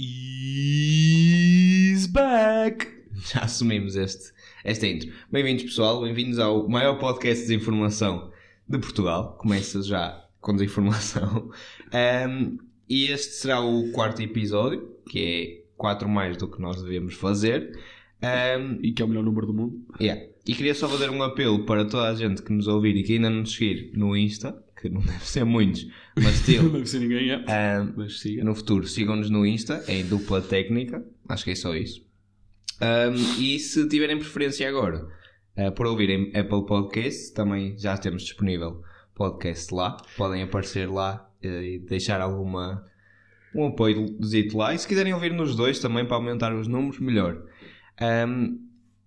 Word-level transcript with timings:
is 0.00 2.06
back. 2.06 2.86
Já 3.32 3.40
assumimos 3.40 3.96
este, 3.96 4.32
esta 4.62 4.86
intro. 4.86 5.10
Bem-vindos, 5.30 5.64
pessoal. 5.64 6.00
Bem-vindos 6.02 6.38
ao 6.38 6.68
maior 6.68 6.98
podcast 6.98 7.42
de 7.42 7.48
desinformação 7.48 8.30
de 8.68 8.78
Portugal. 8.78 9.36
Começa 9.40 9.82
já 9.82 10.24
com 10.40 10.54
desinformação. 10.54 11.50
Um, 11.88 12.58
e 12.86 13.06
este 13.06 13.32
será 13.36 13.62
o 13.62 13.90
quarto 13.92 14.20
episódio, 14.20 14.94
que 15.08 15.18
é 15.18 15.64
quatro 15.74 16.06
mais 16.06 16.36
do 16.36 16.46
que 16.46 16.60
nós 16.60 16.82
devemos 16.82 17.14
fazer. 17.14 17.72
Um, 18.22 18.78
E 18.82 18.92
que 18.92 19.00
é 19.00 19.06
o 19.06 19.08
melhor 19.08 19.24
número 19.24 19.46
do 19.46 19.54
mundo. 19.54 19.86
yeah. 19.98 20.22
E 20.46 20.54
queria 20.54 20.74
só 20.74 20.86
fazer 20.86 21.08
um 21.08 21.22
apelo 21.22 21.64
para 21.64 21.86
toda 21.86 22.10
a 22.10 22.14
gente 22.14 22.42
que 22.42 22.52
nos 22.52 22.68
ouvir 22.68 22.94
e 22.94 23.02
que 23.02 23.14
ainda 23.14 23.30
não 23.30 23.38
nos 23.40 23.54
seguir 23.54 23.90
no 23.94 24.14
Insta, 24.14 24.62
que 24.80 24.88
não 24.88 25.00
deve 25.00 25.26
ser 25.26 25.44
muitos, 25.44 25.86
mas 26.16 26.24
Não 26.24 26.32
still, 26.32 26.70
deve 26.70 26.86
ser 26.86 27.00
ninguém, 27.00 27.30
é. 27.30 27.80
um, 27.80 27.92
Mas 27.96 28.20
siga. 28.20 28.44
no 28.44 28.54
futuro 28.54 28.86
sigam-nos 28.86 29.28
no 29.28 29.44
Insta, 29.44 29.84
em 29.88 30.04
dupla 30.04 30.40
técnica, 30.40 31.04
acho 31.28 31.44
que 31.44 31.50
é 31.50 31.54
só 31.54 31.74
isso. 31.74 32.06
Um, 32.80 33.42
e 33.42 33.58
se 33.58 33.88
tiverem 33.88 34.18
preferência 34.18 34.68
agora 34.68 35.08
uh, 35.56 35.72
por 35.72 35.86
ouvirem 35.86 36.30
Apple 36.34 36.64
Podcasts, 36.64 37.30
também 37.30 37.76
já 37.76 37.96
temos 37.96 38.22
disponível 38.22 38.82
podcast 39.14 39.74
lá. 39.74 39.96
Podem 40.16 40.42
aparecer 40.44 40.88
lá 40.88 41.28
uh, 41.44 41.46
e 41.46 41.80
deixar 41.80 42.20
alguma 42.20 42.84
um 43.54 43.66
apoio 43.66 44.16
lá. 44.54 44.74
E 44.74 44.78
se 44.78 44.86
quiserem 44.86 45.12
ouvir 45.12 45.32
nos 45.32 45.56
dois 45.56 45.80
também 45.80 46.06
para 46.06 46.16
aumentar 46.16 46.54
os 46.54 46.68
números, 46.68 47.00
melhor. 47.00 47.42
Um, 48.00 48.60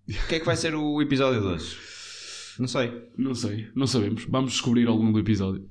o 0.09 0.27
que 0.27 0.35
é 0.35 0.39
que 0.39 0.45
vai 0.45 0.57
ser 0.57 0.75
o 0.75 1.01
episódio 1.01 1.39
de 1.39 1.47
hoje? 1.47 1.77
Não 2.59 2.67
sei. 2.67 3.09
Não 3.17 3.33
sei, 3.33 3.67
não 3.75 3.87
sabemos. 3.87 4.25
Vamos 4.25 4.51
descobrir 4.51 4.87
ao 4.87 4.95
longo 4.95 5.13
do 5.13 5.19
episódio. 5.19 5.69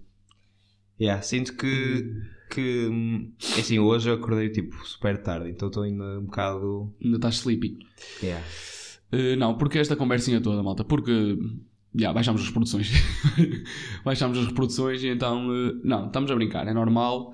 Yeah, 1.00 1.22
sinto 1.22 1.56
que, 1.56 2.14
que 2.50 2.86
hum, 2.86 3.32
assim, 3.58 3.78
hoje 3.78 4.10
eu 4.10 4.14
acordei 4.14 4.50
tipo 4.50 4.76
super 4.86 5.22
tarde, 5.22 5.48
então 5.48 5.68
estou 5.68 5.82
ainda 5.82 6.18
um 6.18 6.26
bocado. 6.26 6.94
Ainda 7.02 7.16
estás 7.16 7.36
sleepy. 7.36 7.78
Yeah. 8.22 8.44
Uh, 9.12 9.36
não, 9.36 9.56
porque 9.56 9.78
esta 9.78 9.96
conversinha 9.96 10.40
toda, 10.40 10.62
malta? 10.62 10.84
Porque. 10.84 11.38
Já, 11.92 12.12
baixámos 12.12 12.42
as 12.42 12.46
reproduções. 12.48 12.92
baixámos 14.04 14.38
as 14.38 14.46
reproduções 14.46 15.02
e 15.02 15.08
então. 15.08 15.48
uh, 15.48 15.80
não, 15.82 16.06
estamos 16.06 16.30
a 16.30 16.34
brincar, 16.34 16.68
é 16.68 16.74
normal. 16.74 17.32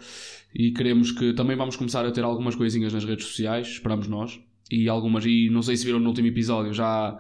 E 0.55 0.71
queremos 0.71 1.11
que. 1.11 1.33
Também 1.35 1.57
vamos 1.57 1.75
começar 1.75 2.07
a 2.07 2.13
ter 2.13 2.23
algumas 2.23 2.55
coisinhas 2.55 2.93
nas 2.93 3.05
redes 3.05 3.27
sociais, 3.27 3.67
esperamos 3.67 4.07
nós. 4.07 4.41
E 4.71 4.89
algumas. 4.89 5.25
E 5.27 5.51
não 5.51 5.61
sei 5.61 5.77
se 5.77 5.85
viram 5.85 5.99
no 5.99 6.09
último 6.09 6.29
episódio, 6.29 6.73
já. 6.73 7.19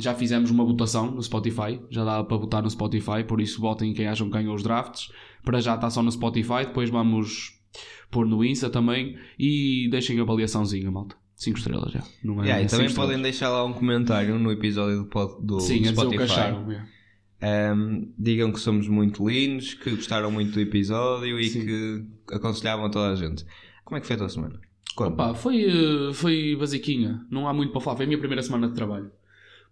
Já 0.00 0.14
fizemos 0.14 0.50
uma 0.50 0.64
votação 0.64 1.10
no 1.10 1.22
Spotify, 1.22 1.80
já 1.90 2.04
dá 2.04 2.24
para 2.24 2.36
votar 2.36 2.62
no 2.62 2.70
Spotify, 2.70 3.22
por 3.26 3.40
isso 3.40 3.60
votem 3.60 3.92
quem 3.92 4.06
acham 4.08 4.26
que 4.28 4.32
ganhou 4.32 4.54
os 4.54 4.62
drafts. 4.62 5.10
Para 5.44 5.60
já 5.60 5.74
está 5.74 5.88
só 5.90 6.02
no 6.02 6.10
Spotify, 6.10 6.64
depois 6.66 6.90
vamos 6.90 7.52
pôr 8.10 8.26
no 8.26 8.44
Insta 8.44 8.68
também 8.70 9.16
e 9.38 9.88
deixem 9.90 10.18
a 10.18 10.22
avaliaçãozinha, 10.22 10.90
malta. 10.90 11.16
5 11.36 11.56
estrelas 11.58 11.92
já. 11.92 12.02
Não 12.22 12.42
é 12.42 12.46
Yeah, 12.48 12.64
e 12.64 12.66
também 12.68 12.86
estrelas. 12.86 13.08
podem 13.08 13.22
deixar 13.22 13.48
lá 13.48 13.64
um 13.64 13.72
comentário 13.72 14.38
no 14.38 14.52
episódio 14.52 14.98
do, 14.98 15.04
pod- 15.06 15.36
do 15.42 15.58
Sim, 15.60 15.84
Spotify. 15.86 16.22
acharam. 16.24 16.70
é. 16.70 16.86
Um, 17.42 18.12
digam 18.18 18.52
que 18.52 18.60
somos 18.60 18.86
muito 18.86 19.26
lindos, 19.26 19.72
que 19.72 19.90
gostaram 19.92 20.30
muito 20.30 20.52
do 20.52 20.60
episódio 20.60 21.40
e 21.40 21.48
Sim. 21.48 21.64
que 21.64 22.34
aconselhavam 22.34 22.84
a 22.84 22.90
toda 22.90 23.12
a 23.12 23.14
gente. 23.14 23.46
Como 23.84 23.96
é 23.96 24.00
que 24.00 24.06
foi 24.06 24.16
a 24.16 24.18
tua 24.18 24.28
semana? 24.28 24.60
Opa, 24.98 25.32
foi, 25.34 25.64
eh, 25.64 26.12
foi 26.12 26.54
basiquinha. 26.56 27.24
Não 27.30 27.48
há 27.48 27.54
muito 27.54 27.72
para 27.72 27.80
falar. 27.80 27.96
Foi 27.96 28.04
a 28.04 28.08
minha 28.08 28.18
primeira 28.18 28.42
semana 28.42 28.68
de 28.68 28.74
trabalho. 28.74 29.10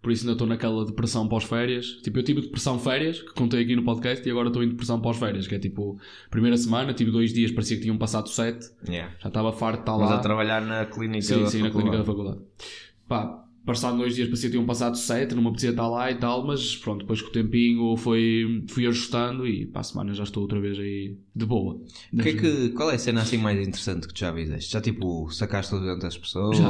Por 0.01 0.11
isso 0.13 0.23
ainda 0.23 0.31
estou 0.33 0.47
naquela 0.47 0.85
depressão 0.85 1.27
pós-férias. 1.27 1.99
Tipo, 2.03 2.19
eu 2.19 2.23
tive 2.23 2.41
depressão 2.41 2.79
férias, 2.79 3.21
que 3.21 3.33
contei 3.33 3.61
aqui 3.63 3.75
no 3.75 3.83
podcast, 3.83 4.25
e 4.25 4.31
agora 4.31 4.47
estou 4.47 4.63
em 4.63 4.69
depressão 4.69 5.01
pós-férias, 5.01 5.45
que 5.45 5.55
é 5.55 5.59
tipo, 5.59 5.97
primeira 6.31 6.55
semana, 6.55 6.93
tive 6.93 7.11
dois 7.11 7.33
dias, 7.33 7.51
parecia 7.51 7.75
que 7.75 7.83
tinham 7.83 7.97
passado 7.97 8.29
sete. 8.29 8.65
Yeah. 8.87 9.13
Já 9.19 9.27
estava 9.27 9.51
farto 9.51 9.75
de 9.77 9.81
estar 9.81 9.97
Mas 9.97 10.09
lá. 10.09 10.15
a 10.15 10.19
trabalhar 10.19 10.61
na 10.61 10.85
clínica 10.85 11.21
Sim, 11.23 11.43
da 11.43 11.49
sim, 11.49 11.61
na 11.61 11.69
clínica 11.69 11.97
da 11.97 12.03
faculdade. 12.05 12.37
faculdade. 12.37 12.69
Pá, 13.09 13.45
passado 13.65 13.97
dois 13.97 14.15
dias 14.15 14.27
parecia 14.29 14.49
que 14.49 14.53
tinham 14.53 14.65
passado 14.65 14.95
sete, 14.97 15.35
não 15.35 15.41
me 15.41 15.47
apetecia 15.49 15.71
estar 15.71 15.87
lá 15.87 16.09
e 16.09 16.15
tal, 16.15 16.47
mas 16.47 16.77
pronto, 16.77 16.99
depois 17.01 17.21
com 17.21 17.27
o 17.27 17.31
tempinho 17.31 17.97
foi, 17.97 18.63
fui 18.69 18.87
ajustando 18.87 19.45
e 19.45 19.65
para 19.65 19.81
a 19.81 19.83
semana 19.83 20.13
já 20.13 20.23
estou 20.23 20.43
outra 20.43 20.61
vez 20.61 20.79
aí 20.79 21.17
de 21.35 21.45
boa. 21.45 21.77
Que 22.23 22.29
é 22.29 22.33
que, 22.33 22.69
qual 22.69 22.89
é 22.89 22.95
a 22.95 22.99
cena 22.99 23.21
assim 23.21 23.37
mais 23.37 23.59
interessante 23.59 24.07
que 24.07 24.13
tu 24.13 24.19
já 24.21 24.33
fizeste? 24.33 24.71
Já 24.71 24.79
tipo, 24.79 25.29
sacaste 25.29 25.75
o 25.75 25.79
dente 25.81 25.99
das 26.03 26.17
pessoas? 26.17 26.57
Já. 26.57 26.69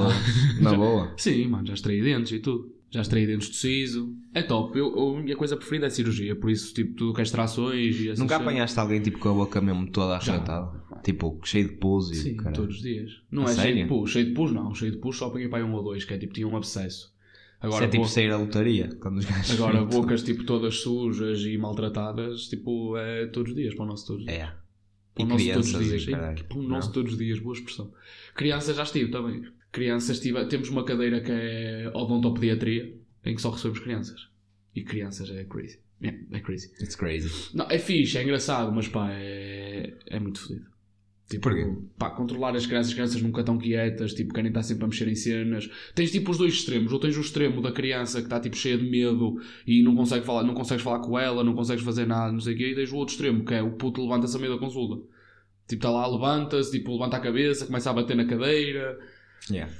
Na 0.62 0.72
Já. 0.72 0.78
boa? 0.78 1.14
Sim, 1.16 1.48
mano, 1.48 1.68
já 1.68 1.76
extraí 1.76 2.02
dentes 2.02 2.32
e 2.32 2.40
tudo. 2.40 2.74
Já 2.92 3.02
extraí 3.02 3.28
dentes 3.28 3.50
do 3.50 3.56
siso. 3.56 4.16
É 4.34 4.42
top. 4.42 4.78
Eu, 4.78 4.96
eu- 4.96 5.18
a 5.18 5.22
minha 5.22 5.36
coisa 5.36 5.56
preferida 5.56 5.86
é 5.86 5.90
cirurgia, 5.92 6.36
por 6.36 6.50
isso, 6.50 6.74
tipo, 6.74 6.96
tudo 6.96 7.14
que 7.14 7.22
é 7.22 7.24
extrações 7.24 7.96
e 8.00 8.08
essas 8.10 8.20
Nunca 8.20 8.38
apanhaste 8.38 8.80
alguém 8.80 9.00
tipo 9.02 9.20
com 9.20 9.30
a 9.30 9.34
boca 9.34 9.62
mesmo 9.62 9.90
toda 9.92 10.16
arrebentada? 10.16 10.72
Tipo, 11.04 11.40
cheio 11.44 11.68
de 11.70 11.76
pus 11.76 12.10
e 12.12 12.16
Sim, 12.16 12.36
caralho. 12.36 12.56
todos 12.56 12.78
os 12.78 12.82
dias. 12.82 13.12
Não 13.32 13.44
A 13.44 13.52
é 13.52 13.54
cheio 13.54 13.62
sério? 13.62 13.84
de 13.84 13.90
pus. 13.90 14.12
Cheio 14.12 14.26
de 14.26 14.32
pus, 14.34 14.52
não. 14.52 14.74
Cheio 14.74 14.92
de 14.92 14.98
pus 14.98 15.18
só 15.18 15.28
apanhei 15.28 15.48
para 15.48 15.60
aí 15.60 15.64
um 15.64 15.74
ou 15.74 15.84
dois, 15.84 16.04
que 16.04 16.14
é 16.14 16.18
tipo, 16.18 16.34
tinha 16.34 16.48
um 16.48 16.58
abscesso. 16.58 17.08
Isso 17.08 17.14
Agora, 17.62 17.86
é 17.86 17.88
tipo 17.90 18.04
bo- 18.04 18.10
sair 18.10 18.32
à 18.32 18.38
lotaria, 18.38 18.90
quando 19.02 19.18
os 19.18 19.26
gajos... 19.26 19.52
agora 19.52 19.84
bocas, 19.86 20.24
tipo, 20.24 20.44
todas 20.46 20.76
sujas 20.80 21.42
e 21.42 21.58
maltratadas, 21.58 22.48
tipo, 22.48 22.98
é 22.98 23.28
todos 23.28 23.52
os 23.52 23.56
dias, 23.58 23.76
para 23.76 23.84
o 23.84 23.88
nosso 23.88 24.08
todos 24.08 24.22
os 24.24 24.28
dias. 24.28 24.42
É. 24.42 24.54
Para 25.14 25.24
o 25.26 25.28
nosso 25.28 25.52
todos 25.54 25.74
os 25.74 25.86
dias. 25.86 26.06
Para 26.06 26.58
o 26.58 26.64
nosso 26.64 26.92
todos 26.94 27.12
os 27.12 27.18
dias, 27.20 27.38
boa 27.40 27.54
expressão. 27.54 27.92
Crianças 28.36 28.76
já 28.78 28.84
estive 28.84 29.12
também. 29.12 29.44
Crianças 29.72 30.18
estive... 30.18 30.46
Temos 30.46 30.70
uma 30.70 30.84
cadeira 30.84 31.22
que 31.22 31.32
é 31.32 31.92
odontopediatria, 31.94 32.96
em 33.26 33.36
que 33.36 33.42
só 33.42 33.52
recebemos 33.52 33.80
crianças. 33.80 34.30
E 34.76 34.84
crianças 34.84 35.30
é 35.30 35.44
crazy. 35.44 35.80
É, 36.02 36.14
é 36.32 36.40
crazy. 36.40 36.72
It's 36.82 36.96
crazy. 36.96 37.30
Não, 37.54 37.66
é 37.70 37.78
fixe, 37.78 38.18
é 38.18 38.24
engraçado, 38.24 38.72
mas 38.72 38.88
pá, 38.88 39.12
é, 39.12 39.94
é 40.08 40.20
muito 40.20 40.40
fodido. 40.40 40.70
Tipo, 41.30 41.44
Porquê? 41.44 41.72
pá, 41.96 42.10
controlar 42.10 42.56
as 42.56 42.66
crianças, 42.66 42.88
as 42.88 42.94
crianças 42.96 43.22
nunca 43.22 43.42
estão 43.42 43.58
quietas, 43.60 44.16
tipo, 44.16 44.34
querem 44.34 44.50
estar 44.50 44.64
sempre 44.64 44.86
a 44.86 44.88
mexer 44.88 45.08
em 45.08 45.14
cenas. 45.14 45.70
Tens 45.94 46.12
tipo 46.12 46.32
os 46.32 46.40
dois 46.40 46.54
extremos, 46.54 46.92
ou 46.92 47.00
tens 47.00 47.16
o 47.18 47.22
extremo 47.22 47.62
da 47.62 47.72
criança 47.72 48.20
que 48.20 48.26
está 48.26 48.40
tipo 48.40 48.58
cheia 48.58 48.78
de 48.78 48.90
medo 48.90 49.40
e 49.68 49.84
não 49.84 49.96
consegue 49.96 50.26
falar, 50.26 50.44
não 50.44 50.56
consegues 50.56 50.84
falar 50.84 51.00
com 51.00 51.20
ela, 51.20 51.44
não 51.44 51.54
consegues 51.54 51.84
fazer 51.84 52.08
nada, 52.08 52.32
não 52.32 52.40
sei 52.40 52.56
o 52.56 52.58
quê, 52.58 52.72
e 52.72 52.76
tens 52.76 52.92
o 52.92 52.96
outro 52.96 53.14
extremo, 53.14 53.46
que 53.46 53.54
é 53.54 53.62
o 53.62 53.74
puto 53.74 54.02
levanta-se 54.02 54.36
a 54.36 54.40
meio 54.40 54.54
da 54.54 54.60
consulta. 54.60 55.06
Tipo, 55.68 55.82
está 55.86 55.92
lá, 55.92 56.08
levanta-se, 56.08 56.72
tipo, 56.72 56.94
levanta 56.94 57.18
a 57.18 57.20
cabeça, 57.20 57.68
começa 57.68 57.92
a 57.92 57.94
bater 57.94 58.16
na 58.16 58.26
cadeira. 58.26 58.98
Yeah. 59.50 59.72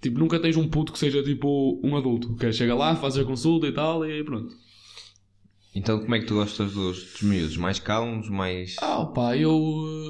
Tipo, 0.00 0.18
nunca 0.18 0.38
tens 0.40 0.56
um 0.56 0.68
puto 0.68 0.92
que 0.92 0.98
seja 0.98 1.22
tipo 1.22 1.80
um 1.84 1.96
adulto, 1.96 2.34
que 2.36 2.46
é, 2.46 2.52
chega 2.52 2.74
lá, 2.74 2.96
faz 2.96 3.18
a 3.18 3.24
consulta 3.24 3.66
e 3.66 3.72
tal, 3.72 4.04
e 4.08 4.24
pronto. 4.24 4.54
Então 5.74 6.00
como 6.00 6.14
é 6.14 6.18
que 6.18 6.26
tu 6.26 6.34
gostas 6.34 6.72
dos, 6.72 7.12
dos 7.12 7.22
miúdos? 7.22 7.56
Mais 7.56 7.78
calmos, 7.78 8.28
mais... 8.28 8.76
Ah, 8.80 9.04
pá, 9.06 9.36
eu 9.36 9.52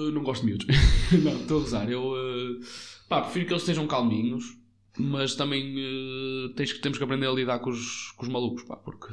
eh, 0.09 0.13
não 0.13 0.23
gosto 0.23 0.43
de 0.43 0.47
miúdos. 0.47 0.67
não, 1.23 1.33
estou 1.41 1.59
a 1.59 1.61
gozar. 1.61 1.91
Eu, 1.91 2.15
eh, 2.17 2.65
pá, 3.09 3.21
prefiro 3.21 3.47
que 3.47 3.53
eles 3.53 3.63
estejam 3.63 3.87
calminhos, 3.87 4.57
mas 4.97 5.35
também 5.35 5.75
eh, 5.77 6.53
tens 6.57 6.79
temos 6.79 6.97
que 6.97 7.05
aprender 7.05 7.27
a 7.27 7.33
lidar 7.33 7.59
com 7.59 7.71
os, 7.71 8.13
com 8.13 8.25
os 8.25 8.29
malucos, 8.33 8.63
pá, 8.63 8.77
porque 8.77 9.13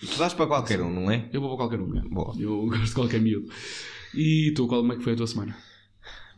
Tu 0.00 0.16
dás 0.16 0.32
para 0.32 0.46
qualquer 0.46 0.80
um, 0.80 0.92
não 0.92 1.10
é? 1.10 1.28
eu 1.32 1.40
vou 1.40 1.50
para 1.50 1.66
qualquer 1.66 1.80
um. 1.80 1.88
né? 1.88 2.02
Boa. 2.08 2.32
Eu 2.38 2.66
gosto 2.70 2.84
de 2.84 2.94
qualquer 2.94 3.20
miúdo. 3.20 3.48
E 4.14 4.52
tu, 4.54 4.66
qual, 4.68 4.80
como 4.80 4.92
é 4.92 4.96
que 4.96 5.02
foi 5.02 5.14
a 5.14 5.16
tua 5.16 5.26
semana? 5.26 5.56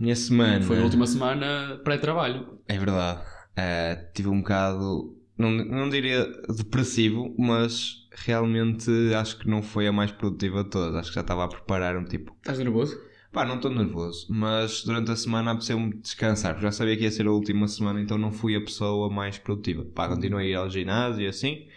Minha 0.01 0.17
semana... 0.17 0.65
Foi 0.65 0.81
a 0.81 0.83
última 0.83 1.07
semana 1.07 1.79
pré-trabalho. 1.85 2.59
É 2.67 2.79
verdade. 2.79 3.21
Ah, 3.57 3.97
tive 4.15 4.29
um 4.31 4.41
bocado, 4.41 5.15
não, 5.37 5.51
não 5.51 5.91
diria 5.91 6.27
depressivo, 6.57 7.35
mas 7.39 8.09
realmente 8.13 8.91
acho 9.15 9.39
que 9.39 9.49
não 9.49 9.63
foi 9.63 9.87
a 9.87 9.93
mais 9.93 10.11
produtiva 10.11 10.65
de 10.65 10.71
todas. 10.71 10.95
Acho 10.95 11.11
que 11.11 11.15
já 11.17 11.21
estava 11.21 11.45
a 11.45 11.49
preparar-me, 11.49 12.07
tipo, 12.07 12.35
Estás 12.39 12.59
nervoso? 12.59 12.99
pá, 13.31 13.45
não 13.45 13.57
estou 13.57 13.71
nervoso, 13.71 14.27
mas 14.31 14.83
durante 14.83 15.11
a 15.11 15.17
semana 15.17 15.53
apeteceu-me 15.53 15.95
descansar, 15.95 16.55
porque 16.55 16.67
já 16.67 16.73
sabia 16.73 16.97
que 16.97 17.05
ia 17.05 17.11
ser 17.11 17.27
a 17.27 17.33
última 17.33 17.69
semana, 17.69 18.01
então 18.01 18.19
não 18.19 18.33
fui 18.33 18.57
a 18.57 18.61
pessoa 18.61 19.09
mais 19.09 19.39
produtiva. 19.39 19.85
Pá, 19.85 20.09
continuei 20.09 20.47
a 20.47 20.51
ir 20.51 20.55
ao 20.55 20.71
ginásio 20.71 21.23
e 21.23 21.29
assim, 21.29 21.69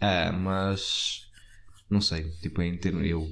ah, 0.00 0.32
mas 0.32 1.28
não 1.90 2.00
sei, 2.00 2.30
tipo, 2.40 2.62
em 2.62 2.76
termos, 2.76 3.04
eu. 3.06 3.28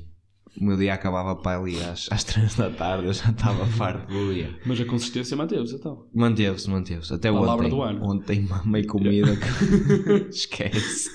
O 0.60 0.64
meu 0.64 0.76
dia 0.76 0.92
acabava 0.94 1.36
para 1.36 1.58
ali 1.60 1.80
às, 1.82 2.08
às 2.10 2.24
3 2.24 2.54
da 2.56 2.70
tarde, 2.70 3.06
eu 3.06 3.12
já 3.12 3.30
estava 3.30 3.64
farto 3.66 4.06
do 4.08 4.32
dia. 4.34 4.58
Mas 4.66 4.80
a 4.80 4.84
consistência 4.84 5.36
manteve-se 5.36 5.76
então. 5.76 6.06
Manteve-se, 6.12 6.68
manteve-se. 6.68 7.14
Até 7.14 7.30
Palavra 7.30 7.66
ontem. 7.66 7.76
do 7.76 7.82
ano. 7.82 8.04
Ontem 8.04 8.40
mamei 8.42 8.84
comida 8.84 9.36
que... 9.36 10.28
Esquece. 10.28 11.08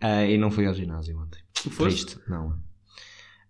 Ah, 0.00 0.24
e 0.24 0.38
não 0.38 0.50
fui 0.50 0.66
ao 0.66 0.74
ginásio 0.74 1.18
ontem. 1.18 1.40
Foste? 1.70 2.06
Triste. 2.06 2.30
Não. 2.30 2.56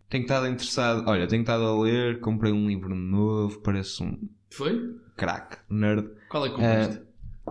Tenho 0.08 0.22
estado 0.22 0.46
interessado... 0.48 1.04
Olha, 1.08 1.26
tenho 1.26 1.40
estado 1.42 1.64
a 1.64 1.80
ler, 1.82 2.20
comprei 2.20 2.52
um 2.52 2.66
livro 2.68 2.94
novo, 2.94 3.60
parece 3.60 4.02
um 4.02 4.18
Foi? 4.50 4.96
crack, 5.16 5.58
nerd. 5.70 6.08
Qual 6.28 6.44
é 6.46 6.48
que 6.48 6.54
compraste? 6.56 7.00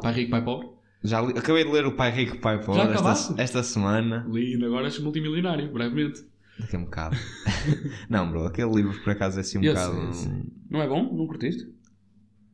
Pai 0.02 0.14
rico, 0.14 0.32
pai 0.32 0.44
pobre? 0.44 0.68
Já 1.04 1.22
li- 1.22 1.38
Acabei 1.38 1.64
de 1.64 1.72
ler 1.72 1.86
o 1.86 1.92
Pai 1.92 2.10
Rico, 2.12 2.40
Pai 2.40 2.60
Pobre 2.60 2.82
esta, 2.82 3.42
esta 3.42 3.64
semana. 3.64 4.26
Lindo, 4.28 4.66
agora 4.66 4.86
és 4.88 4.98
multimilionário, 5.00 5.72
brevemente. 5.72 6.26
Daqui 6.60 6.76
a 6.76 6.80
um 6.80 6.86
bocado. 6.86 7.18
não, 8.10 8.30
bro, 8.30 8.46
aquele 8.46 8.72
livro 8.74 8.98
por 9.04 9.12
acaso 9.12 9.38
é 9.38 9.42
assim 9.42 9.58
um 9.58 9.64
Eu 9.64 9.74
bocado... 9.74 10.14
sei, 10.14 10.14
sei. 10.14 10.44
Não 10.70 10.82
é 10.82 10.88
bom? 10.88 11.14
Não 11.16 11.28
curtiste? 11.28 11.68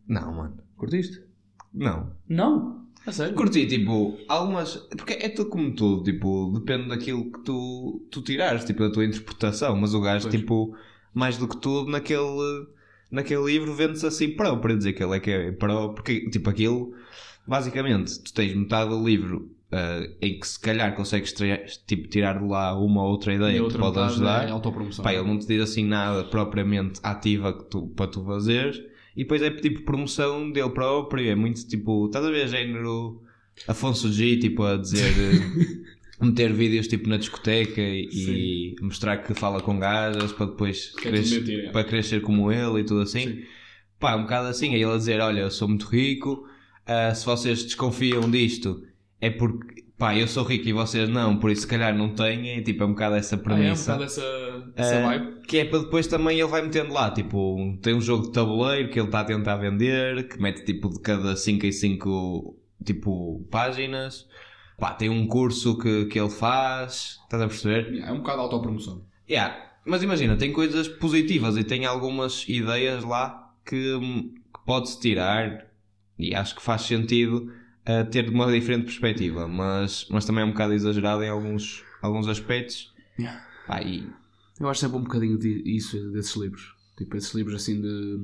Não, 0.08 0.34
mano. 0.34 0.58
Curtiste? 0.76 1.24
Não. 1.74 2.12
Não? 2.28 2.82
A 3.06 3.12
sério? 3.12 3.36
Curti, 3.36 3.66
tipo, 3.66 4.18
algumas. 4.28 4.76
Porque 4.76 5.14
é 5.14 5.30
tudo 5.30 5.50
como 5.50 5.74
tudo, 5.74 6.04
tipo, 6.04 6.52
depende 6.54 6.90
daquilo 6.90 7.32
que 7.32 7.40
tu, 7.44 8.06
tu 8.12 8.22
tirares, 8.22 8.64
tipo, 8.64 8.82
da 8.84 8.92
tua 8.92 9.06
interpretação. 9.06 9.76
Mas 9.76 9.94
o 9.94 10.02
gajo, 10.02 10.28
Pois. 10.28 10.40
tipo, 10.40 10.76
mais 11.14 11.38
do 11.38 11.48
que 11.48 11.58
tudo, 11.58 11.90
naquele. 11.90 12.68
naquele 13.10 13.44
livro 13.46 13.74
vende-se 13.74 14.06
assim 14.06 14.36
pró, 14.36 14.56
para 14.58 14.76
dizer 14.76 14.94
que 14.94 15.04
ele 15.04 15.18
é 15.18 15.20
que 15.20 15.32
é 15.32 15.52
pró, 15.52 15.90
porque 15.90 16.30
tipo 16.30 16.50
aquilo, 16.50 16.94
basicamente, 17.48 18.22
tu 18.24 18.34
tens 18.34 18.54
metade 18.56 18.90
do 18.92 19.04
livro 19.04 19.50
uh, 19.72 20.16
em 20.22 20.40
que 20.40 20.48
se 20.48 20.60
calhar 20.60 20.94
consegues 20.96 21.34
tipo, 21.88 22.08
tirar 22.08 22.40
de 22.40 22.46
lá 22.46 22.78
uma 22.78 23.04
ou 23.04 23.12
outra 23.12 23.34
ideia 23.34 23.62
que 23.62 23.70
te 23.70 23.78
pode 23.78 24.00
ajudar. 24.00 24.48
É 24.48 24.52
autopromoção. 24.52 25.04
Pá, 25.04 25.14
ele 25.14 25.24
não 25.24 25.40
te 25.40 25.48
diz 25.48 25.62
assim 25.62 25.86
nada 25.86 26.24
propriamente 26.26 27.00
ativa 27.02 27.54
que 27.54 27.66
tu, 27.66 27.88
para 27.88 28.08
tu 28.08 28.24
fazeres. 28.24 28.82
E 29.16 29.24
depois 29.24 29.42
é 29.42 29.50
tipo 29.50 29.84
promoção 29.84 30.52
dele 30.52 30.70
próprio, 30.70 31.30
é 31.30 31.36
muito 31.36 31.68
tipo, 31.68 32.06
estás 32.06 32.26
a 32.26 32.32
ver 32.32 32.48
género 32.48 33.22
Afonso 33.68 34.12
G, 34.12 34.38
tipo 34.38 34.64
a 34.64 34.78
dizer 34.78 35.14
meter 36.22 36.54
vídeos 36.54 36.88
tipo 36.88 37.10
na 37.10 37.18
discoteca 37.18 37.82
e, 37.82 38.76
mostrar 38.82 39.18
que 39.18 39.34
fala 39.34 39.60
com 39.60 39.78
gajas 39.80 40.32
para 40.32 40.46
depois 40.46 40.92
que 40.96 41.08
é 41.10 41.66
é. 41.66 41.72
para 41.72 42.04
ser 42.04 42.22
como 42.22 42.52
ele 42.52 42.80
e 42.80 42.84
tudo 42.84 43.02
assim. 43.02 43.28
Sim. 43.28 43.44
Pá, 44.00 44.16
um 44.16 44.24
bocado 44.24 44.48
assim, 44.48 44.74
aí 44.74 44.82
ele 44.82 44.94
a 44.94 44.98
dizer, 44.98 45.20
olha, 45.20 45.42
eu 45.42 45.52
sou 45.52 45.68
muito 45.68 45.86
rico, 45.86 46.48
uh, 46.88 47.16
se 47.16 47.24
vocês 47.24 47.64
desconfiam 47.64 48.32
disto 48.32 48.82
é 49.22 49.30
porque 49.30 49.86
pá, 49.98 50.18
eu 50.18 50.28
sou 50.28 50.44
rico 50.44 50.68
e 50.68 50.74
vocês 50.74 51.08
não, 51.08 51.38
por 51.38 51.52
isso 51.52 51.62
se 51.62 51.68
calhar 51.68 51.96
não 51.96 52.10
têm, 52.16 52.64
tipo, 52.64 52.82
é 52.82 52.86
um 52.88 52.90
bocado 52.90 53.16
essa 53.16 53.38
premissa. 53.38 53.92
Ah, 53.92 53.94
é 53.94 53.98
um 53.98 54.00
bocado 54.00 54.04
essa, 54.04 54.74
essa 54.76 55.00
Uh, 55.00 55.04
vibe. 55.04 55.42
que 55.48 55.58
é 55.60 55.66
para 55.66 55.80
depois 55.80 56.08
também 56.08 56.40
ele 56.40 56.50
vai 56.50 56.64
metendo 56.64 56.92
lá, 56.92 57.12
tipo, 57.12 57.78
tem 57.84 57.94
um 57.94 58.02
jogo 58.02 58.26
de 58.26 58.32
tabuleiro 58.32 58.90
que 58.90 59.00
ele 59.00 59.08
está 59.08 59.20
a 59.20 59.26
tentar 59.26 59.58
vender, 59.58 60.28
que 60.28 60.42
mete 60.42 60.66
tipo 60.66 60.90
de 60.90 61.00
cada 61.02 61.36
5 61.36 61.66
em 61.68 61.72
5 61.72 62.58
tipo, 62.84 63.46
páginas. 63.52 64.28
Pá, 64.80 64.96
tem 64.96 65.10
um 65.10 65.28
curso 65.28 65.78
que, 65.78 66.06
que 66.06 66.20
ele 66.20 66.32
faz, 66.32 67.20
estás 67.24 67.44
a 67.44 67.48
perceber? 67.48 68.02
É 68.02 68.12
um 68.12 68.18
bocado 68.18 68.40
de 68.40 68.44
autopromoção. 68.46 69.06
Yeah. 69.30 69.56
Mas 69.86 70.02
imagina, 70.02 70.36
tem 70.36 70.52
coisas 70.52 70.88
positivas 70.88 71.56
e 71.58 71.64
tem 71.64 71.86
algumas 71.86 72.48
ideias 72.50 73.04
lá 73.04 73.52
que, 73.64 74.00
que 74.00 74.66
pode-se 74.66 75.00
tirar 75.00 75.68
e 76.18 76.34
acho 76.34 76.56
que 76.56 76.62
faz 76.62 76.82
sentido 76.84 77.52
uh, 77.88 78.10
ter 78.10 78.30
uma 78.30 78.52
diferente 78.52 78.86
perspectiva, 78.86 79.48
mas, 79.48 80.06
mas 80.10 80.26
também 80.26 80.44
é 80.44 80.46
um 80.46 80.52
bocado 80.52 80.74
exagerado 80.74 81.24
em 81.24 81.30
alguns, 81.30 81.84
alguns 82.02 82.28
aspectos. 82.28 82.92
Pá, 83.68 83.82
e 83.82 84.08
Eu 84.60 84.68
acho 84.70 84.82
sempre 84.82 84.98
um 84.98 85.04
bocadinho 85.04 85.38
de, 85.38 85.62
isso 85.66 86.12
desses 86.12 86.36
livros. 86.36 86.74
Tipo, 86.98 87.18
esses 87.18 87.34
livros 87.34 87.56
assim 87.56 87.82
de. 87.82 88.20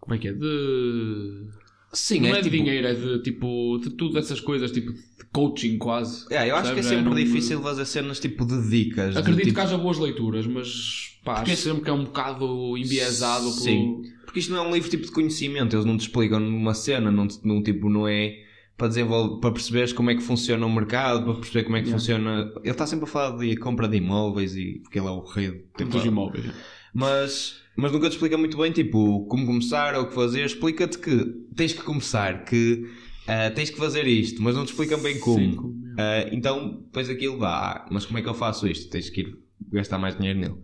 Como 0.00 0.14
é 0.14 0.18
que 0.18 0.28
é? 0.28 0.32
De. 0.32 1.46
Sim, 1.92 2.20
não 2.20 2.28
é 2.28 2.30
é, 2.32 2.34
de 2.36 2.42
tipo- 2.50 2.56
dinheiro, 2.56 2.86
é 2.86 2.94
de 2.94 3.22
tipo. 3.22 3.78
De 3.82 3.90
tudo 3.90 4.18
essas 4.18 4.40
coisas, 4.40 4.70
tipo 4.70 4.92
de 4.92 5.24
coaching 5.32 5.78
quase. 5.78 6.26
Yeah, 6.30 6.48
eu 6.48 6.56
acho 6.56 6.64
que 6.66 6.70
é 6.72 6.74
Percebes? 6.74 6.98
sempre 6.98 7.10
não- 7.10 7.24
difícil 7.24 7.60
fazer 7.62 7.84
cenas 7.86 8.20
tipo 8.20 8.44
de 8.44 8.68
dicas. 8.68 9.14
de, 9.14 9.20
Acredito 9.20 9.44
tipo, 9.44 9.54
que 9.54 9.60
haja 9.60 9.78
boas 9.78 9.98
leituras, 9.98 10.46
mas 10.46 11.18
pá, 11.24 11.36
Porque 11.36 11.52
acho 11.52 11.62
sempre 11.62 11.82
que 11.82 11.90
é 11.90 11.92
um 11.92 12.04
bocado 12.04 12.76
enviesado 12.76 13.44
pelo. 13.44 13.52
Sim. 13.54 14.02
Porque 14.24 14.40
isto 14.40 14.52
não 14.52 14.64
é 14.64 14.68
um 14.68 14.72
livro 14.74 14.90
tipo 14.90 15.04
de 15.06 15.10
conhecimento, 15.12 15.74
eles 15.74 15.86
não 15.86 15.96
te 15.96 16.02
explicam 16.02 16.38
numa 16.38 16.74
cena, 16.74 17.10
não, 17.10 17.26
te- 17.26 17.40
não, 17.42 17.62
tipo, 17.62 17.88
não 17.88 18.06
é 18.06 18.36
para, 18.78 18.88
desenvolver, 18.88 19.40
para 19.40 19.50
perceberes 19.52 19.92
como 19.92 20.10
é 20.10 20.14
que 20.14 20.22
funciona 20.22 20.64
o 20.64 20.72
mercado, 20.72 21.24
para 21.24 21.34
perceber 21.34 21.64
como 21.64 21.76
é 21.76 21.80
que 21.80 21.88
Yeah. 21.88 21.98
funciona. 22.00 22.52
Ele 22.62 22.70
está 22.70 22.86
sempre 22.86 23.04
a 23.04 23.08
falar 23.08 23.36
de 23.36 23.56
compra 23.56 23.86
de 23.88 23.96
imóveis 23.98 24.56
e 24.56 24.78
porque 24.82 24.98
ele 24.98 25.08
é 25.08 25.10
o 25.10 25.20
rei 25.20 25.64
Dos 25.90 26.04
imóveis. 26.04 26.46
mas, 26.94 27.60
mas 27.76 27.92
nunca 27.92 28.08
te 28.08 28.12
explica 28.12 28.38
muito 28.38 28.56
bem, 28.56 28.72
tipo, 28.72 29.26
como 29.26 29.44
começar 29.44 29.94
ou 29.94 30.04
o 30.04 30.06
que 30.08 30.14
fazer. 30.14 30.44
Explica-te 30.46 30.96
que 30.98 31.24
tens 31.54 31.72
que 31.72 31.82
começar, 31.82 32.44
que 32.44 32.88
ah, 33.26 33.50
tens 33.50 33.68
que 33.70 33.76
fazer 33.76 34.06
isto, 34.06 34.40
mas 34.42 34.54
não 34.54 34.64
te 34.64 34.68
explicam 34.70 35.00
bem 35.00 35.18
como. 35.20 35.38
Sim, 35.38 35.56
como 35.56 35.74
é. 35.98 36.24
Ah, 36.24 36.28
então, 36.32 36.80
depois 36.84 37.10
aquilo 37.10 37.36
vá, 37.38 37.58
ah, 37.84 37.88
mas 37.90 38.06
como 38.06 38.18
é 38.18 38.22
que 38.22 38.28
eu 38.28 38.34
faço 38.34 38.66
isto? 38.68 38.88
Tens 38.90 39.10
que 39.10 39.22
ir 39.22 39.36
gastar 39.72 39.98
mais 39.98 40.16
dinheiro 40.16 40.38
nele. 40.38 40.54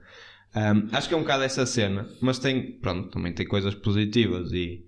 Ahm, 0.54 0.88
acho 0.92 1.08
que 1.08 1.14
é 1.14 1.16
um 1.16 1.22
bocado 1.22 1.42
essa 1.42 1.66
cena, 1.66 2.08
mas 2.22 2.38
tem, 2.38 2.78
pronto, 2.78 3.08
também 3.10 3.32
tem 3.32 3.44
coisas 3.44 3.74
positivas 3.74 4.52
e 4.52 4.84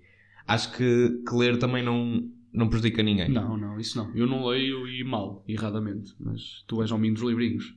acho 0.47 0.71
que, 0.77 1.21
que 1.27 1.35
ler 1.35 1.57
também 1.59 1.83
não, 1.83 2.23
não 2.53 2.67
prejudica 2.69 3.01
ninguém. 3.03 3.29
Não, 3.29 3.57
não, 3.57 3.79
isso 3.79 3.97
não. 3.97 4.15
Eu 4.15 4.25
não 4.27 4.45
leio 4.47 4.87
e 4.87 5.03
mal, 5.03 5.43
erradamente. 5.47 6.13
Mas 6.19 6.63
tu 6.67 6.81
és 6.81 6.91
ao 6.91 6.97
mínimo 6.97 7.19
dos 7.19 7.27
livrinhos. 7.27 7.75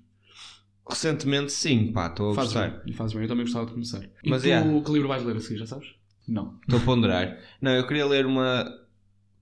Recentemente, 0.88 1.52
sim, 1.52 1.93
pá, 1.93 2.08
estou 2.08 2.32
a 2.32 2.34
Fazes 2.34 2.52
gostar. 2.52 2.82
bem, 2.84 2.93
fazes 2.94 3.12
bem. 3.14 3.22
Eu 3.22 3.28
também 3.28 3.44
gostava 3.44 3.67
de 3.67 3.72
começar. 3.72 4.02
E 4.25 4.28
Mas 4.31 4.43
tu, 4.43 4.49
é. 4.49 4.81
que 4.82 4.93
livro 4.93 5.08
vais 5.08 5.22
ler 5.22 5.37
a 5.37 5.40
seguir, 5.40 5.58
já 5.58 5.67
sabes? 5.67 5.88
Não. 6.26 6.58
Estou 6.62 6.78
a 6.81 6.82
ponderar. 6.82 7.38
Não, 7.61 7.72
eu 7.72 7.87
queria 7.87 8.06
ler 8.06 8.26
uma. 8.26 8.64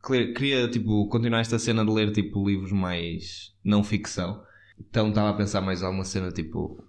Queria, 0.05 0.33
queria, 0.35 0.69
tipo, 0.69 1.07
continuar 1.09 1.41
esta 1.41 1.59
cena 1.59 1.85
de 1.85 1.91
ler, 1.91 2.13
tipo, 2.13 2.47
livros 2.47 2.73
mais 2.73 3.55
não 3.65 3.83
ficção. 3.83 4.43
Então 4.79 5.09
estava 5.09 5.31
a 5.31 5.35
pensar 5.35 5.61
mais 5.61 5.83
alguma 5.83 6.05
cena, 6.05 6.31
tipo, 6.31 6.83